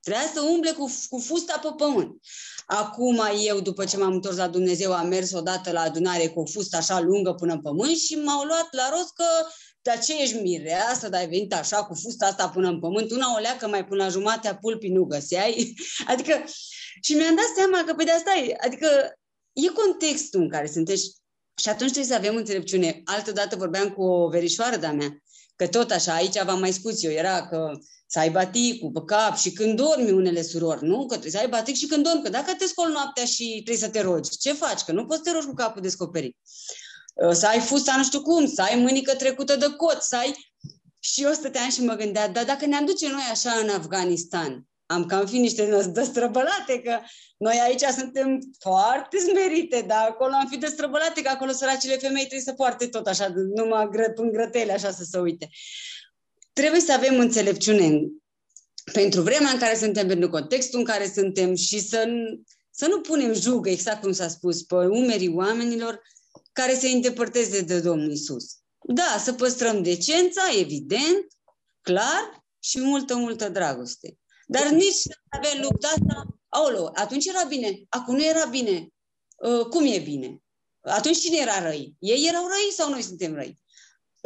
Trebuia 0.00 0.30
să 0.34 0.40
umble 0.40 0.70
cu, 0.70 0.90
cu 1.08 1.18
fusta 1.18 1.58
pe 1.62 1.68
pământ. 1.76 2.20
Acum 2.66 3.20
eu, 3.44 3.60
după 3.60 3.84
ce 3.84 3.96
m-am 3.96 4.12
întors 4.12 4.36
la 4.36 4.48
Dumnezeu, 4.48 4.92
am 4.92 5.08
mers 5.08 5.32
odată 5.32 5.72
la 5.72 5.80
adunare 5.80 6.28
cu 6.28 6.40
o 6.40 6.44
fustă 6.44 6.76
așa 6.76 7.00
lungă 7.00 7.32
până 7.32 7.52
în 7.52 7.60
pământ 7.60 7.96
și 7.96 8.14
m-au 8.14 8.44
luat 8.44 8.68
la 8.70 8.88
rost 8.90 9.12
că 9.14 9.24
dar 9.86 9.98
ce 9.98 10.22
ești 10.22 10.40
mireasă, 10.40 11.08
dar 11.08 11.20
ai 11.20 11.28
venit 11.28 11.52
așa 11.54 11.84
cu 11.84 11.94
fusta 11.94 12.26
asta 12.26 12.48
până 12.48 12.68
în 12.68 12.80
pământ, 12.80 13.10
una 13.10 13.34
o 13.34 13.38
leacă 13.38 13.68
mai 13.68 13.84
până 13.84 14.02
la 14.02 14.08
jumatea 14.08 14.56
pulpii 14.56 14.90
nu 14.90 15.04
găseai. 15.04 15.74
Adică, 16.12 16.44
și 17.02 17.14
mi-am 17.14 17.34
dat 17.34 17.52
seama 17.56 17.84
că 17.86 17.94
pe 17.94 18.04
de 18.04 18.10
asta 18.10 18.34
e, 18.34 18.56
adică 18.60 18.88
e 19.52 19.68
contextul 19.68 20.40
în 20.40 20.48
care 20.48 20.66
sunteți 20.66 21.16
și 21.60 21.68
atunci 21.68 21.92
trebuie 21.92 22.12
să 22.12 22.18
avem 22.18 22.36
înțelepciune. 22.36 23.02
Altădată 23.04 23.56
vorbeam 23.56 23.90
cu 23.90 24.02
o 24.02 24.28
verișoară 24.28 24.76
de-a 24.76 24.92
mea, 24.92 25.22
că 25.56 25.66
tot 25.66 25.90
așa, 25.90 26.14
aici 26.14 26.42
v-am 26.42 26.58
mai 26.60 26.72
spus 26.72 27.02
eu, 27.02 27.10
era 27.10 27.48
că 27.48 27.78
să 28.06 28.18
ai 28.18 28.30
baticul 28.30 28.90
pe 28.90 29.00
cap 29.06 29.36
și 29.36 29.52
când 29.52 29.76
dormi 29.76 30.10
unele 30.10 30.42
surori, 30.42 30.84
nu? 30.84 30.98
Că 30.98 31.06
trebuie 31.06 31.30
să 31.30 31.38
ai 31.38 31.48
batic 31.48 31.76
și 31.76 31.86
când 31.86 32.04
dormi, 32.04 32.22
că 32.22 32.28
dacă 32.28 32.54
te 32.58 32.66
scoli 32.66 32.92
noaptea 32.92 33.24
și 33.24 33.44
trebuie 33.52 33.76
să 33.76 33.88
te 33.88 34.00
rogi, 34.00 34.36
ce 34.38 34.52
faci? 34.52 34.80
Că 34.80 34.92
nu 34.92 35.06
poți 35.06 35.16
să 35.16 35.22
te 35.24 35.32
rogi 35.32 35.46
cu 35.46 35.54
capul 35.54 35.82
descoperit. 35.82 36.36
Uh, 37.14 37.32
să 37.32 37.46
ai 37.46 37.60
fusta 37.60 37.96
nu 37.96 38.04
știu 38.04 38.22
cum, 38.22 38.46
să 38.46 38.62
ai 38.62 38.78
mânică 38.78 39.14
trecută 39.14 39.56
de 39.56 39.66
cot, 39.76 40.02
să 40.02 40.16
ai... 40.16 40.52
Și 40.98 41.22
eu 41.22 41.32
stăteam 41.32 41.70
și 41.70 41.82
mă 41.82 41.94
gândeam, 41.94 42.32
dar 42.32 42.44
dacă 42.44 42.66
ne-am 42.66 42.84
duce 42.84 43.08
noi 43.08 43.28
așa 43.30 43.50
în 43.50 43.68
Afganistan, 43.68 44.66
am 44.86 45.06
cam 45.06 45.26
fi 45.26 45.38
niște 45.38 45.90
destrăbălate, 45.92 46.80
că 46.84 46.98
noi 47.36 47.60
aici 47.64 47.80
suntem 47.80 48.38
foarte 48.58 49.16
smerite, 49.18 49.84
dar 49.86 50.08
acolo 50.08 50.32
am 50.34 50.46
fi 50.50 50.56
destrăbălate, 50.56 51.22
că 51.22 51.28
acolo 51.28 51.52
săracile 51.52 51.96
femei 51.96 52.20
trebuie 52.20 52.40
să 52.40 52.52
poarte 52.52 52.86
tot 52.86 53.06
așa, 53.06 53.32
numai 53.54 53.88
gră, 53.90 54.12
în 54.14 54.32
grătele, 54.32 54.72
așa 54.72 54.90
să 54.90 55.04
se 55.10 55.18
uite. 55.18 55.48
Trebuie 56.60 56.80
să 56.80 56.92
avem 56.92 57.18
înțelepciune 57.18 58.00
pentru 58.92 59.20
vremea 59.20 59.50
în 59.50 59.58
care 59.58 59.76
suntem, 59.76 60.06
pentru 60.06 60.30
contextul 60.30 60.78
în 60.78 60.84
care 60.84 61.12
suntem 61.14 61.54
și 61.54 61.80
să, 61.80 62.08
să 62.70 62.86
nu 62.86 63.00
punem 63.00 63.32
jug, 63.32 63.66
exact 63.66 64.02
cum 64.02 64.12
s-a 64.12 64.28
spus, 64.28 64.62
pe 64.62 64.74
umerii 64.74 65.34
oamenilor, 65.34 66.02
care 66.52 66.74
se 66.74 66.88
îndepărteze 66.88 67.60
de 67.60 67.80
Domnul 67.80 68.10
Isus. 68.10 68.44
Da, 68.80 69.20
să 69.24 69.32
păstrăm 69.32 69.82
decența, 69.82 70.42
evident, 70.58 71.26
clar, 71.80 72.44
și 72.58 72.80
multă, 72.80 73.16
multă 73.16 73.48
dragoste. 73.48 74.18
Dar 74.46 74.68
nici 74.68 74.94
să 74.94 75.18
avem 75.28 75.62
lupta 75.62 75.88
asta, 75.88 76.26
aolo, 76.48 76.90
atunci 76.94 77.26
era 77.26 77.42
bine, 77.42 77.82
acum 77.88 78.14
nu 78.14 78.24
era 78.24 78.44
bine. 78.44 78.88
Uh, 79.36 79.66
cum 79.66 79.86
e 79.86 79.98
bine? 79.98 80.42
Atunci 80.80 81.18
cine 81.18 81.36
era 81.40 81.62
răi? 81.62 81.94
Ei 81.98 82.26
erau 82.28 82.46
răi 82.46 82.72
sau 82.72 82.90
noi 82.90 83.02
suntem 83.02 83.34
răi? 83.34 83.64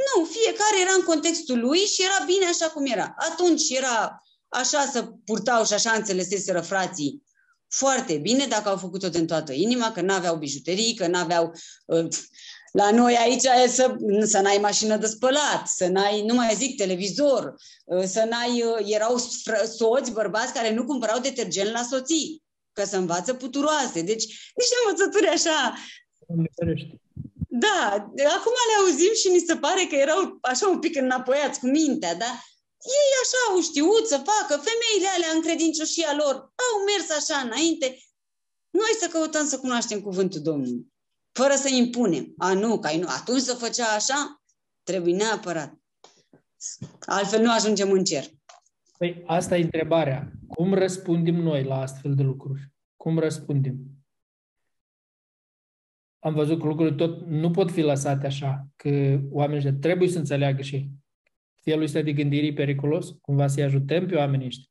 Nu, 0.07 0.25
fiecare 0.25 0.81
era 0.81 0.93
în 0.99 1.05
contextul 1.05 1.59
lui 1.59 1.79
și 1.79 2.03
era 2.03 2.25
bine 2.27 2.47
așa 2.47 2.67
cum 2.67 2.87
era. 2.87 3.15
Atunci 3.31 3.71
era 3.71 4.23
așa 4.49 4.89
să 4.93 5.09
purtau 5.25 5.65
și 5.65 5.73
așa 5.73 5.93
înțeleseseră 5.93 6.61
frații 6.61 7.23
foarte 7.71 8.17
bine 8.17 8.47
dacă 8.47 8.69
au 8.69 8.77
făcut-o 8.77 9.09
din 9.09 9.27
toată 9.27 9.53
inima, 9.53 9.93
că 9.93 10.01
n-aveau 10.01 10.37
bijuterii, 10.37 10.95
că 10.95 11.07
n-aveau... 11.07 11.53
Uh, 11.85 12.09
la 12.73 12.91
noi 12.91 13.17
aici 13.17 13.45
e 13.65 13.69
să, 13.69 13.97
să 14.25 14.41
n-ai 14.41 14.59
mașină 14.61 14.97
de 14.97 15.07
spălat, 15.07 15.67
să 15.67 15.87
n-ai, 15.87 16.23
nu 16.23 16.35
mai 16.35 16.55
zic, 16.55 16.77
televizor, 16.77 17.55
uh, 17.85 18.05
să 18.05 18.27
n-ai... 18.31 18.63
Uh, 18.63 18.93
erau 18.93 19.17
soți, 19.77 20.13
bărbați 20.13 20.53
care 20.53 20.75
nu 20.75 20.85
cumpărau 20.85 21.19
detergent 21.19 21.71
la 21.71 21.83
soții, 21.91 22.43
că 22.73 22.85
să 22.85 22.97
învață 22.97 23.35
puturoase. 23.35 24.03
Deci 24.03 24.53
niște 24.55 24.75
învățături 24.85 25.27
așa... 25.27 25.75
Da, 27.53 27.93
acum 28.37 28.57
le 28.69 28.77
auzim 28.81 29.15
și 29.15 29.29
mi 29.29 29.45
se 29.47 29.57
pare 29.57 29.87
că 29.89 29.95
erau 29.95 30.39
așa 30.41 30.69
un 30.69 30.79
pic 30.79 30.97
înapoiați 30.97 31.61
cu 31.61 31.67
mintea, 31.67 32.15
da? 32.15 32.31
ei 32.99 33.11
așa 33.23 33.41
au 33.51 33.61
știut 33.69 34.05
să 34.13 34.17
facă, 34.31 34.63
femeile 34.69 35.09
alea 35.15 35.33
în 35.35 35.43
credincioșia 35.43 36.13
lor 36.21 36.35
au 36.65 36.75
mers 36.89 37.09
așa 37.19 37.39
înainte. 37.47 37.87
Noi 38.71 38.93
să 39.01 39.09
căutăm 39.09 39.47
să 39.47 39.59
cunoaștem 39.59 40.01
cuvântul 40.01 40.41
Domnului, 40.41 40.87
fără 41.33 41.55
să 41.55 41.69
impunem. 41.69 42.35
A, 42.39 42.53
nu, 42.53 42.79
că 42.79 42.97
nu. 42.97 43.07
Atunci 43.09 43.41
să 43.41 43.55
făcea 43.55 43.95
așa, 43.95 44.43
trebuie 44.83 45.15
neapărat. 45.15 45.73
Altfel 47.01 47.43
nu 47.43 47.53
ajungem 47.53 47.91
în 47.91 48.05
cer. 48.05 48.25
Păi 48.99 49.23
asta 49.27 49.57
e 49.57 49.63
întrebarea. 49.63 50.33
Cum 50.49 50.75
răspundem 50.75 51.35
noi 51.35 51.65
la 51.65 51.81
astfel 51.81 52.15
de 52.15 52.23
lucruri? 52.23 52.73
Cum 52.97 53.19
răspundem? 53.19 53.77
Am 56.21 56.35
văzut 56.35 56.61
că 56.61 56.67
lucrurile 56.67 56.97
tot 56.97 57.27
nu 57.27 57.51
pot 57.51 57.71
fi 57.71 57.81
lăsate 57.81 58.27
așa, 58.27 58.69
că 58.77 59.21
oamenii 59.31 59.73
trebuie 59.73 60.09
să 60.09 60.19
înțeleagă 60.19 60.63
și 60.63 60.91
felul 61.61 61.83
ăsta 61.83 62.03
de 62.03 62.13
gândire 62.13 62.47
e 62.47 62.53
periculos, 62.53 63.11
cumva 63.21 63.47
să-i 63.47 63.63
ajutăm 63.63 64.07
pe 64.07 64.15
oamenii 64.15 64.47
ăștia. 64.47 64.71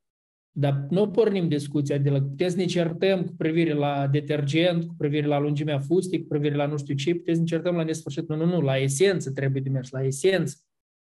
Dar 0.52 0.86
nu 0.90 1.10
pornim 1.10 1.48
discuția 1.48 1.98
de 1.98 2.10
la... 2.10 2.22
Puteți 2.22 2.52
să 2.52 2.58
ne 2.58 2.66
certăm 2.66 3.24
cu 3.24 3.34
privire 3.38 3.74
la 3.74 4.08
detergent, 4.08 4.86
cu 4.86 4.94
privire 4.98 5.28
la 5.28 5.40
lungimea 5.40 5.80
fustei, 5.80 6.22
cu 6.22 6.28
privire 6.28 6.56
la 6.56 6.66
nu 6.66 6.78
știu 6.78 6.96
ce, 6.96 7.16
puteți 7.16 7.36
să 7.36 7.42
ne 7.42 7.48
certăm 7.48 7.76
la 7.76 7.84
nesfârșit. 7.84 8.28
Nu, 8.28 8.36
nu, 8.36 8.46
nu, 8.46 8.62
la 8.62 8.78
esență 8.78 9.32
trebuie 9.32 9.62
de 9.62 9.70
mers, 9.70 9.90
la 9.90 10.04
esență. 10.04 10.58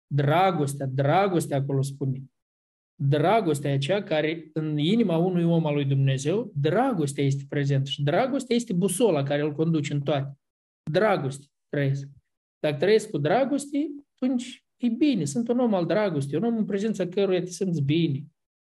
Dragostea, 0.08 0.86
dragostea 0.86 1.58
acolo 1.58 1.82
spune. 1.82 2.24
Dragostea 3.02 3.72
e 3.72 3.74
aceea 3.74 4.04
care 4.04 4.50
în 4.54 4.78
inima 4.78 5.18
unui 5.18 5.44
om 5.44 5.66
al 5.66 5.74
lui 5.74 5.86
Dumnezeu, 5.86 6.52
dragostea 6.56 7.24
este 7.24 7.46
prezent 7.50 7.88
și 7.88 8.04
dragostea 8.04 8.56
este 8.56 8.74
busola 8.74 9.24
care 9.24 9.42
îl 9.42 9.54
conduce 9.54 9.94
în 9.94 10.02
toate. 10.02 10.38
Dragoste 10.92 11.46
trăiesc. 11.70 12.08
Dacă 12.60 12.78
trăiesc 12.78 13.10
cu 13.10 13.18
dragoste, 13.18 13.88
atunci 14.14 14.68
E 14.78 14.90
bine, 14.90 15.26
sunt 15.26 15.48
un 15.48 15.60
om 15.60 15.74
al 15.74 15.86
dragostei, 15.86 16.38
un 16.38 16.44
om 16.44 16.58
în 16.58 16.66
prezența 16.66 17.08
căruia 17.08 17.42
te 17.42 17.50
simți 17.50 17.82
bine, 17.82 18.26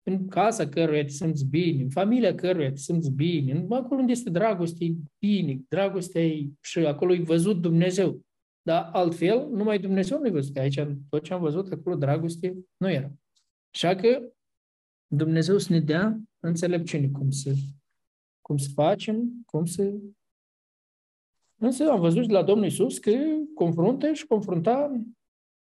în 0.04 0.28
casa 0.28 0.70
căruia 0.70 1.04
te 1.04 1.10
simți 1.10 1.46
bine, 1.46 1.84
în 1.84 1.90
familia 1.90 2.36
căruia 2.36 2.70
te 2.70 2.78
simți 2.78 3.12
bine, 3.12 3.66
acolo 3.70 4.00
unde 4.00 4.12
este 4.12 4.30
dragoste, 4.30 4.86
e 4.86 4.96
bine, 5.26 5.60
dragostea 5.68 6.26
e 6.26 6.50
și 6.62 6.80
acolo 6.80 7.14
e 7.14 7.22
văzut 7.22 7.62
Dumnezeu. 7.62 8.22
Dar 8.62 8.90
altfel, 8.94 9.50
numai 9.52 9.80
Dumnezeu 9.80 10.20
nu 10.20 10.28
e 10.28 10.30
văzut. 10.30 10.58
Aici, 10.58 10.80
tot 11.10 11.24
ce 11.24 11.34
am 11.34 11.42
văzut, 11.42 11.72
acolo 11.72 11.96
dragoste 11.96 12.58
nu 12.78 12.92
era. 12.92 13.12
Așa 13.74 13.96
că 13.96 14.34
Dumnezeu 15.08 15.58
să 15.58 15.74
ne 15.74 15.80
dea 15.80 16.20
înțelepciune 16.40 17.10
cum 17.10 17.30
să, 17.30 17.54
cum 18.42 18.58
să 18.58 18.70
facem, 18.74 19.44
cum 19.46 19.66
să... 19.66 19.94
Însă 21.56 21.90
am 21.90 22.00
văzut 22.00 22.28
de 22.28 22.34
la 22.34 22.44
Domnul 22.44 22.66
Isus 22.66 22.98
că 22.98 23.12
confruntă 23.56 24.14
și 24.14 24.26
confrunta 24.26 25.02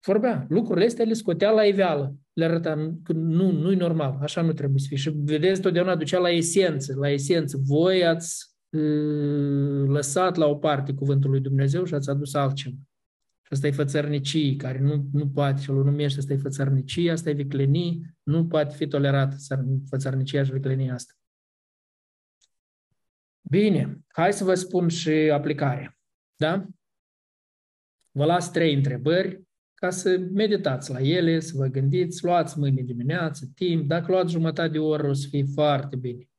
vorbea. 0.07 0.47
Lucrurile 0.49 0.87
astea 0.87 1.05
le 1.05 1.13
scotea 1.13 1.51
la 1.51 1.65
iveală. 1.65 2.15
Le 2.33 2.45
arăta 2.45 2.95
că 3.03 3.13
nu, 3.13 3.51
nu-i 3.51 3.77
normal, 3.77 4.19
așa 4.21 4.43
nu 4.43 4.53
trebuie 4.53 4.79
să 4.79 4.87
fie. 4.89 4.97
Și 4.97 5.11
vedeți, 5.11 5.61
totdeauna 5.61 5.97
ducea 5.97 6.19
la 6.19 6.31
esență, 6.31 6.95
la 6.99 7.11
esență. 7.11 7.59
Voi 7.63 8.07
ați 8.07 8.55
uh, 8.71 9.87
lăsat 9.87 10.37
la 10.37 10.47
o 10.47 10.55
parte 10.55 10.95
cuvântul 10.95 11.31
lui 11.31 11.41
Dumnezeu 11.41 11.85
și 11.85 11.95
ați 11.95 12.11
adus 12.11 12.35
altceva. 12.35 12.77
Și 13.51 13.57
asta 13.57 13.67
e 13.67 13.71
fățărnicie, 13.85 14.57
care 14.57 14.79
nu, 14.79 15.09
nu 15.13 15.29
poate, 15.29 15.61
și-l 15.61 15.75
numește, 15.75 16.19
asta 16.19 16.33
e 16.33 16.37
fățărnicie, 16.37 17.11
asta 17.11 17.31
e 17.31 17.33
viclenie, 17.33 18.17
nu 18.23 18.47
poate 18.47 18.75
fi 18.75 18.87
tolerată 18.87 19.37
fățărnicia 19.89 20.45
și 20.45 20.53
viclenia 20.53 20.95
asta. 20.95 21.15
Bine, 23.41 24.01
hai 24.07 24.33
să 24.33 24.45
vă 24.45 24.55
spun 24.55 24.89
și 24.89 25.11
aplicarea. 25.11 25.99
Da? 26.37 26.67
Vă 28.11 28.25
las 28.25 28.51
trei 28.51 28.75
întrebări 28.75 29.43
ca 29.75 29.91
să 29.91 30.19
meditați 30.19 30.91
la 30.91 31.01
ele, 31.01 31.41
să 31.41 31.53
vă 31.57 31.67
gândiți, 31.67 32.25
luați 32.25 32.59
mâine 32.59 32.83
dimineață, 32.83 33.51
timp, 33.55 33.89
dacă 33.89 34.13
luați 34.13 34.33
jumătate 34.33 34.69
de 34.69 34.79
oră 34.79 35.09
o 35.09 35.13
să 35.13 35.29
fie 35.29 35.45
foarte 35.45 35.97
bine. 35.97 36.30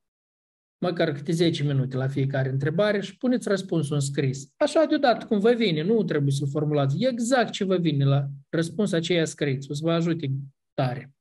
Măcar 0.81 1.11
câte 1.11 1.31
10 1.31 1.63
minute 1.63 1.97
la 1.97 2.07
fiecare 2.07 2.49
întrebare 2.49 3.01
și 3.01 3.17
puneți 3.17 3.47
răspunsul 3.47 3.95
în 3.95 4.01
scris. 4.01 4.53
Așa 4.57 4.85
deodată 4.85 5.25
cum 5.25 5.39
vă 5.39 5.53
vine, 5.53 5.81
nu 5.81 6.03
trebuie 6.03 6.31
să-l 6.31 6.47
formulați. 6.47 7.03
Exact 7.05 7.51
ce 7.51 7.63
vă 7.63 7.77
vine 7.77 8.05
la 8.05 8.27
răspuns 8.49 8.91
aceea 8.91 9.25
scris. 9.25 9.67
O 9.67 9.73
să 9.73 9.81
vă 9.83 9.91
ajute 9.91 10.31
tare. 10.73 11.13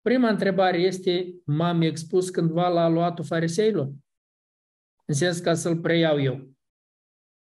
Prima 0.00 0.28
întrebare 0.28 0.78
este, 0.78 1.34
m-am 1.44 1.82
expus 1.82 2.30
cândva 2.30 2.68
la 2.68 2.82
aluatul 2.84 3.24
fariseilor? 3.24 3.92
În 5.04 5.14
sens 5.14 5.38
ca 5.38 5.54
să-l 5.54 5.80
preiau 5.80 6.20
eu 6.20 6.56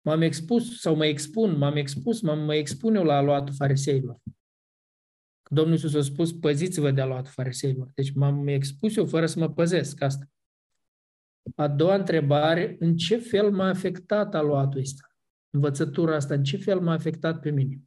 m-am 0.01 0.21
expus 0.21 0.79
sau 0.79 0.95
mă 0.95 1.05
expun, 1.05 1.57
m-am 1.57 1.75
expus, 1.75 2.21
m-am, 2.21 2.39
mă 2.39 2.55
expun 2.55 2.95
eu 2.95 3.03
la 3.03 3.15
aluatul 3.15 3.53
fariseilor. 3.53 4.19
Domnul 5.49 5.73
Iisus 5.73 5.93
a 5.93 6.01
spus, 6.01 6.31
păziți-vă 6.31 6.91
de 6.91 7.03
luat 7.03 7.27
fariseilor. 7.27 7.91
Deci 7.95 8.13
m-am 8.13 8.47
expus 8.47 8.95
eu 8.95 9.05
fără 9.05 9.25
să 9.25 9.39
mă 9.39 9.49
păzesc 9.49 10.01
asta. 10.01 10.25
A 11.55 11.67
doua 11.67 11.95
întrebare, 11.95 12.75
în 12.79 12.97
ce 12.97 13.17
fel 13.17 13.51
m-a 13.51 13.67
afectat 13.67 14.35
aluatul 14.35 14.79
ăsta? 14.79 15.07
Învățătura 15.49 16.15
asta, 16.15 16.33
în 16.33 16.43
ce 16.43 16.57
fel 16.57 16.79
m-a 16.79 16.93
afectat 16.93 17.39
pe 17.39 17.49
mine? 17.49 17.81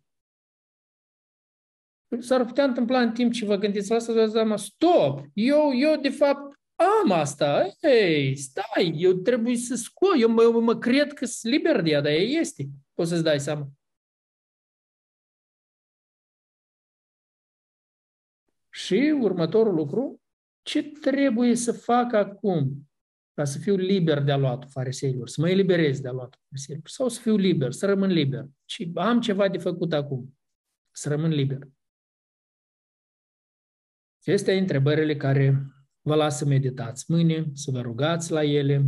S-ar 2.19 2.45
putea 2.45 2.65
întâmpla 2.65 3.01
în 3.01 3.13
timp 3.13 3.33
ce 3.33 3.45
vă 3.45 3.57
gândiți 3.57 3.91
la 3.91 3.97
asta, 3.97 4.13
vă 4.13 4.27
seama, 4.27 4.57
stop, 4.57 5.25
eu, 5.33 5.75
eu 5.75 6.01
de 6.01 6.09
fapt 6.09 6.55
am 6.75 7.11
asta, 7.11 7.77
ei, 7.81 8.37
stai, 8.37 8.95
eu 8.97 9.13
trebuie 9.13 9.57
să 9.57 9.75
scot, 9.75 10.21
eu 10.21 10.29
mă, 10.29 10.61
mă 10.61 10.79
cred 10.79 11.13
că 11.13 11.25
sunt 11.25 11.53
liber 11.53 11.81
de 11.81 11.91
ea, 11.91 12.01
dar 12.01 12.13
ea 12.13 12.19
este. 12.19 12.69
Poți 12.95 13.11
să-ți 13.11 13.23
dai 13.23 13.41
seama. 13.41 13.69
Și 18.71 19.19
următorul 19.21 19.75
lucru, 19.75 20.23
ce 20.63 20.83
trebuie 20.83 21.55
să 21.55 21.73
fac 21.73 22.13
acum 22.13 22.89
ca 23.35 23.45
să 23.45 23.59
fiu 23.59 23.77
liber 23.77 24.23
de 24.23 24.33
aluatul 24.33 24.69
fariseilor, 24.71 25.29
să 25.29 25.41
mă 25.41 25.51
eliberez 25.51 26.01
de 26.01 26.09
aluatul 26.09 26.41
fariseilor, 26.49 26.89
sau 26.89 27.09
să 27.09 27.21
fiu 27.21 27.37
liber, 27.37 27.73
să 27.73 27.87
rămân 27.87 28.11
liber. 28.11 28.47
Și 28.65 28.93
am 28.95 29.21
ceva 29.21 29.49
de 29.49 29.59
făcut 29.59 29.93
acum, 29.93 30.39
să 30.91 31.09
rămân 31.09 31.31
liber. 31.31 31.69
Acestea 34.21 34.57
întrebările 34.57 35.17
care 35.17 35.67
vă 36.01 36.15
las 36.15 36.39
să 36.39 36.45
meditați 36.45 37.05
mâine, 37.09 37.51
să 37.53 37.71
vă 37.71 37.81
rugați 37.81 38.33
la 38.33 38.45
ele 38.45 38.85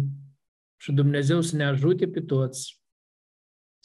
și 0.76 0.92
Dumnezeu 0.92 1.40
să 1.40 1.56
ne 1.56 1.64
ajute 1.64 2.08
pe 2.08 2.20
toți 2.20 2.80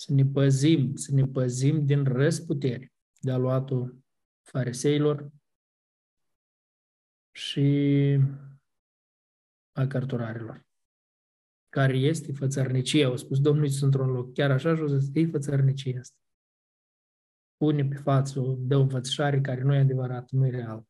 să 0.01 0.13
ne 0.13 0.25
păzim, 0.25 0.95
să 0.95 1.13
ne 1.13 1.25
păzim 1.25 1.85
din 1.85 2.03
răsputeri 2.03 2.91
de 3.19 3.31
aluatul 3.31 4.03
fariseilor 4.41 5.31
și 7.31 8.17
a 9.71 9.87
cărturarilor. 9.87 10.65
Care 11.69 11.97
este 11.97 12.33
fățărnicia, 12.33 13.07
au 13.07 13.17
spus 13.17 13.39
Domnul 13.39 13.63
Iisus 13.63 13.81
într-un 13.81 14.11
loc. 14.11 14.33
Chiar 14.33 14.51
așa 14.51 14.75
și 14.75 14.81
o 14.81 14.87
să 14.87 15.09
e 15.13 15.25
fățărnicia 15.25 15.99
asta. 15.99 16.15
Pune 17.57 17.85
pe 17.85 17.95
față, 17.95 18.55
dă 18.57 18.75
o 18.75 18.81
înfățișare 18.81 19.41
care 19.41 19.61
nu 19.61 19.73
e 19.73 19.79
adevărat, 19.79 20.31
nu 20.31 20.45
e 20.45 20.49
real. 20.49 20.85